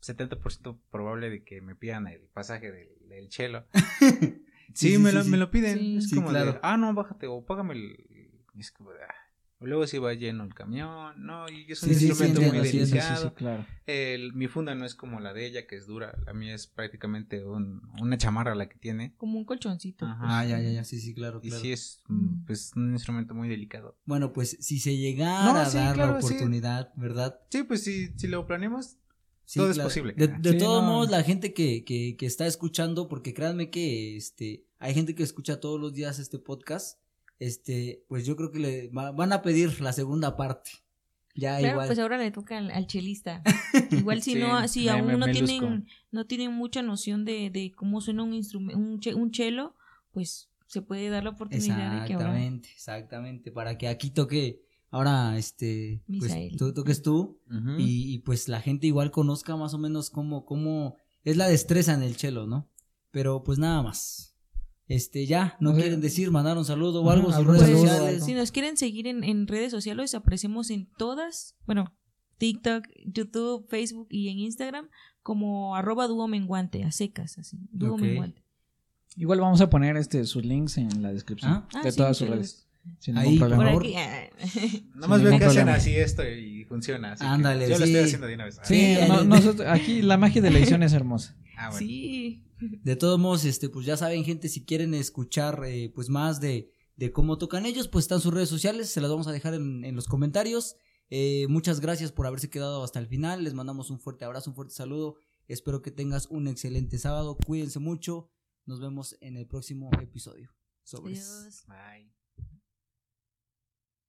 70% 0.00 0.78
probable 0.90 1.30
de 1.30 1.44
que 1.44 1.60
me 1.60 1.74
pidan 1.76 2.06
el 2.06 2.20
pasaje 2.32 2.70
del, 2.72 2.88
del 3.08 3.28
chelo. 3.28 3.64
Sí, 4.74 4.92
Sí, 4.92 4.98
me, 4.98 5.10
sí, 5.10 5.16
lo, 5.16 5.24
sí. 5.24 5.30
me 5.30 5.36
lo 5.36 5.50
piden. 5.50 5.78
Sí. 5.78 5.96
es 5.98 6.08
Sí, 6.10 6.14
como 6.16 6.28
claro. 6.30 6.52
de, 6.54 6.58
ah, 6.62 6.76
no, 6.76 6.92
bájate 6.94 7.26
o 7.26 7.44
págame 7.44 7.74
el. 7.74 7.96
y 8.54 8.60
es 8.60 8.70
como 8.72 8.90
de, 8.92 9.02
ah. 9.02 9.14
Luego 9.64 9.86
si 9.86 9.96
va 9.98 10.12
lleno 10.12 10.42
el 10.42 10.54
camión, 10.54 11.24
no, 11.24 11.48
y 11.48 11.70
es 11.70 11.80
un 11.84 11.90
Sí, 11.90 11.94
sí, 11.94 12.00
sí, 12.00 12.06
instrumento 12.08 12.40
muy 12.42 12.66
sí, 12.66 12.72
sí, 12.80 12.84
sí, 12.86 12.90
delicado. 12.90 13.28
sí, 13.28 13.34
claro. 13.36 13.64
El- 13.86 14.32
mi 14.32 14.48
funda 14.48 14.74
no 14.74 14.84
es 14.84 14.96
como 14.96 15.20
la 15.20 15.32
de 15.32 15.46
ella, 15.46 15.68
que 15.68 15.76
es 15.76 15.86
dura. 15.86 16.18
La 16.26 16.32
mía 16.34 16.52
es 16.52 16.66
prácticamente 16.66 17.44
un- 17.44 17.80
una 18.00 18.18
chamarra 18.18 18.56
la 18.56 18.68
que 18.68 18.76
tiene. 18.76 19.14
Como 19.18 19.38
un 19.38 19.44
colchoncito. 19.44 20.04
Ajá. 20.04 20.40
Ah, 20.40 20.44
ya, 20.44 20.58
ya, 20.60 20.68
ya, 20.72 20.82
sí, 20.82 20.98
sí, 21.00 21.14
claro, 21.14 21.38
Y 21.44 21.48
claro. 21.50 21.62
sí 21.62 21.70
es 21.70 22.02
Mm. 22.08 22.14
mm, 22.14 22.44
pues, 22.44 22.72
un 22.74 22.92
instrumento 22.92 23.34
muy 23.34 23.48
delicado. 23.48 23.96
Bueno, 24.04 24.32
pues 24.32 24.56
si 24.58 24.80
se 24.80 24.96
llegara 24.96 25.52
No, 25.52 25.56
a 25.60 25.66
sí, 25.66 25.76
dar 25.78 25.94
claro, 25.94 26.14
la 26.14 26.20
sí. 26.22 26.26
oportunidad, 26.26 26.92
¿verdad? 26.96 27.38
Sí, 27.50 27.62
pues 27.62 27.84
si, 27.84 28.08
si 28.16 28.26
lo 28.26 28.44
planeamos, 28.48 28.96
Sí, 29.44 29.58
Todo 29.58 29.68
es 29.70 29.74
claro. 29.74 29.88
posible. 29.88 30.12
De, 30.14 30.28
de 30.28 30.52
Sí, 30.52 30.58
todos 30.58 30.82
no. 30.82 30.88
modos, 30.90 31.10
la 31.10 31.22
gente 31.22 31.52
que, 31.52 31.84
que, 31.84 32.16
que 32.16 32.26
está 32.26 32.46
escuchando, 32.46 33.08
porque 33.08 33.34
créanme 33.34 33.70
que 33.70 34.16
este, 34.16 34.64
hay 34.78 34.94
gente 34.94 35.14
que 35.14 35.22
escucha 35.22 35.60
todos 35.60 35.80
los 35.80 35.92
días 35.92 36.18
este 36.18 36.38
podcast, 36.38 36.98
este, 37.38 38.04
pues 38.08 38.24
yo 38.24 38.36
creo 38.36 38.50
que 38.52 38.58
le 38.60 38.88
va- 38.88 39.10
van 39.12 39.32
a 39.32 39.42
pedir 39.42 39.80
la 39.80 39.92
segunda 39.92 40.36
parte. 40.36 40.70
Ya 41.34 41.58
Claro, 41.58 41.72
igual. 41.74 41.86
pues 41.88 41.98
ahora 41.98 42.18
le 42.18 42.30
toca 42.30 42.58
al, 42.58 42.70
al 42.70 42.86
chelista. 42.86 43.42
Igual 43.90 44.20
si 44.22 44.34
Sí, 44.34 44.38
no, 44.38 44.68
si 44.68 44.84
me- 44.84 44.90
aún 44.90 45.06
me- 45.06 45.16
no 45.16 45.26
me 45.26 45.32
tienen, 45.32 45.60
luzco. 45.76 45.86
no 46.10 46.26
tienen 46.26 46.52
mucha 46.52 46.82
noción 46.82 47.24
de, 47.24 47.48
de 47.50 47.72
cómo 47.74 48.00
suena 48.02 48.22
un 48.22 48.34
instrumento, 48.34 48.78
un, 48.78 49.00
che- 49.00 49.14
un 49.14 49.30
chelo, 49.30 49.74
pues 50.12 50.50
se 50.66 50.82
puede 50.82 51.08
dar 51.08 51.24
la 51.24 51.30
oportunidad 51.30 52.00
de 52.02 52.06
que 52.06 52.12
ahora 52.14 52.28
Exactamente, 52.28 52.68
exactamente. 52.74 53.50
Para 53.50 53.78
que 53.78 53.88
aquí 53.88 54.10
toque, 54.10 54.60
ahora, 54.92 55.36
este, 55.38 56.04
pues 56.06 56.56
tú 56.56 56.72
toques 56.72 57.02
tú 57.02 57.40
y, 57.78 58.14
y, 58.14 58.18
pues 58.20 58.46
la 58.46 58.60
gente 58.60 58.86
igual 58.86 59.10
conozca 59.10 59.56
más 59.56 59.74
o 59.74 59.78
menos 59.78 60.10
cómo, 60.10 60.44
cómo 60.44 60.96
es 61.24 61.36
la 61.36 61.48
destreza 61.48 61.94
en 61.94 62.02
el 62.02 62.16
chelo, 62.16 62.46
¿no? 62.46 62.70
Pero 63.10 63.42
pues 63.42 63.58
nada 63.58 63.82
más. 63.82 64.36
Este, 64.86 65.26
ya, 65.26 65.56
no 65.58 65.74
quieren 65.74 66.02
decir, 66.02 66.30
mandar 66.30 66.58
un 66.58 66.66
saludo 66.66 67.02
o 67.02 67.08
ajá, 67.08 67.14
algo, 67.18 67.28
sus 67.28 67.36
algún 67.36 67.54
redes 67.54 67.80
sociales. 67.80 68.14
algo. 68.14 68.26
Si 68.26 68.34
nos 68.34 68.52
quieren 68.52 68.76
seguir 68.76 69.06
en, 69.06 69.24
en 69.24 69.46
redes 69.46 69.70
sociales, 69.70 70.14
aparecemos 70.14 70.70
en 70.70 70.86
todas, 70.98 71.56
bueno, 71.66 71.96
TikTok, 72.36 72.84
YouTube, 73.06 73.66
Facebook 73.68 74.08
y 74.10 74.28
en 74.28 74.38
Instagram 74.40 74.88
como 75.22 75.76
arroba 75.76 76.06
dúo 76.08 76.28
menguante, 76.28 76.84
a 76.84 76.92
secas, 76.92 77.38
así, 77.38 77.58
dúo 77.70 77.96
menguante. 77.96 78.44
Igual 79.16 79.40
vamos 79.40 79.60
a 79.62 79.70
poner 79.70 79.96
este 79.96 80.24
sus 80.24 80.44
links 80.44 80.76
en 80.76 81.02
la 81.02 81.12
descripción 81.12 81.52
Ah. 81.52 81.68
Ah, 81.72 81.82
de 81.82 81.92
sí, 81.92 81.96
todas 81.96 82.16
sus 82.16 82.28
redes. 82.28 82.68
Sin 82.98 83.16
Ahí, 83.16 83.30
ningún 83.32 83.40
por 83.40 83.48
problema. 83.56 83.72
Por 83.72 83.82
aquí, 83.82 83.94
ah, 83.96 84.30
Nomás 84.94 85.20
Sin 85.20 85.30
veo 85.30 85.38
que 85.38 85.44
hacen 85.44 85.68
así 85.68 85.96
esto 85.96 86.28
y 86.28 86.64
funciona. 86.64 87.12
Así 87.12 87.24
Ándale, 87.24 87.68
yo 87.68 87.78
lo 87.78 87.86
sí. 87.86 87.92
estoy 87.92 88.04
haciendo 88.06 88.26
de 88.26 88.34
una 88.34 88.44
vez. 88.46 88.58
Sí, 88.64 88.74
Sí, 88.74 88.96
no- 89.08 89.20
eh, 89.20 89.24
nosotros, 89.24 89.66
aquí 89.68 90.02
la 90.02 90.16
magia 90.16 90.42
de 90.42 90.50
la 90.50 90.58
edición 90.58 90.82
es 90.82 90.92
hermosa. 90.92 91.36
Ah, 91.56 91.68
bueno. 91.70 91.78
sí. 91.86 92.44
De 92.82 92.96
todos 92.96 93.20
modos, 93.20 93.44
este, 93.44 93.68
pues 93.68 93.86
ya 93.86 93.96
saben, 93.96 94.24
gente, 94.24 94.48
si 94.48 94.64
quieren 94.64 94.94
escuchar 94.94 95.62
eh, 95.66 95.92
pues 95.94 96.08
más 96.08 96.40
de, 96.40 96.72
de 96.96 97.12
cómo 97.12 97.38
tocan 97.38 97.66
ellos, 97.66 97.86
pues 97.88 98.04
están 98.04 98.20
sus 98.20 98.32
redes 98.34 98.48
sociales, 98.48 98.88
se 98.88 99.00
las 99.00 99.10
vamos 99.10 99.28
a 99.28 99.32
dejar 99.32 99.54
en, 99.54 99.84
en 99.84 99.94
los 99.94 100.06
comentarios. 100.08 100.76
Eh, 101.10 101.46
muchas 101.48 101.80
gracias 101.80 102.10
por 102.10 102.26
haberse 102.26 102.48
quedado 102.50 102.82
hasta 102.82 102.98
el 102.98 103.06
final. 103.06 103.44
Les 103.44 103.54
mandamos 103.54 103.90
un 103.90 104.00
fuerte 104.00 104.24
abrazo, 104.24 104.50
un 104.50 104.56
fuerte 104.56 104.74
saludo. 104.74 105.16
Espero 105.46 105.82
que 105.82 105.90
tengas 105.90 106.26
un 106.30 106.48
excelente 106.48 106.98
sábado. 106.98 107.36
Cuídense 107.46 107.78
mucho. 107.78 108.30
Nos 108.64 108.80
vemos 108.80 109.16
en 109.20 109.36
el 109.36 109.46
próximo 109.46 109.90
episodio. 110.00 110.50
Sobres. 110.82 111.28
Adiós. 111.28 111.64
Bye. 111.68 112.21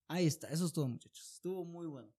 Ahí 0.07 0.27
está, 0.27 0.47
eso 0.49 0.65
es 0.65 0.73
todo, 0.73 0.87
muchachos. 0.87 1.33
Estuvo 1.35 1.65
muy 1.65 1.87
bueno. 1.87 2.09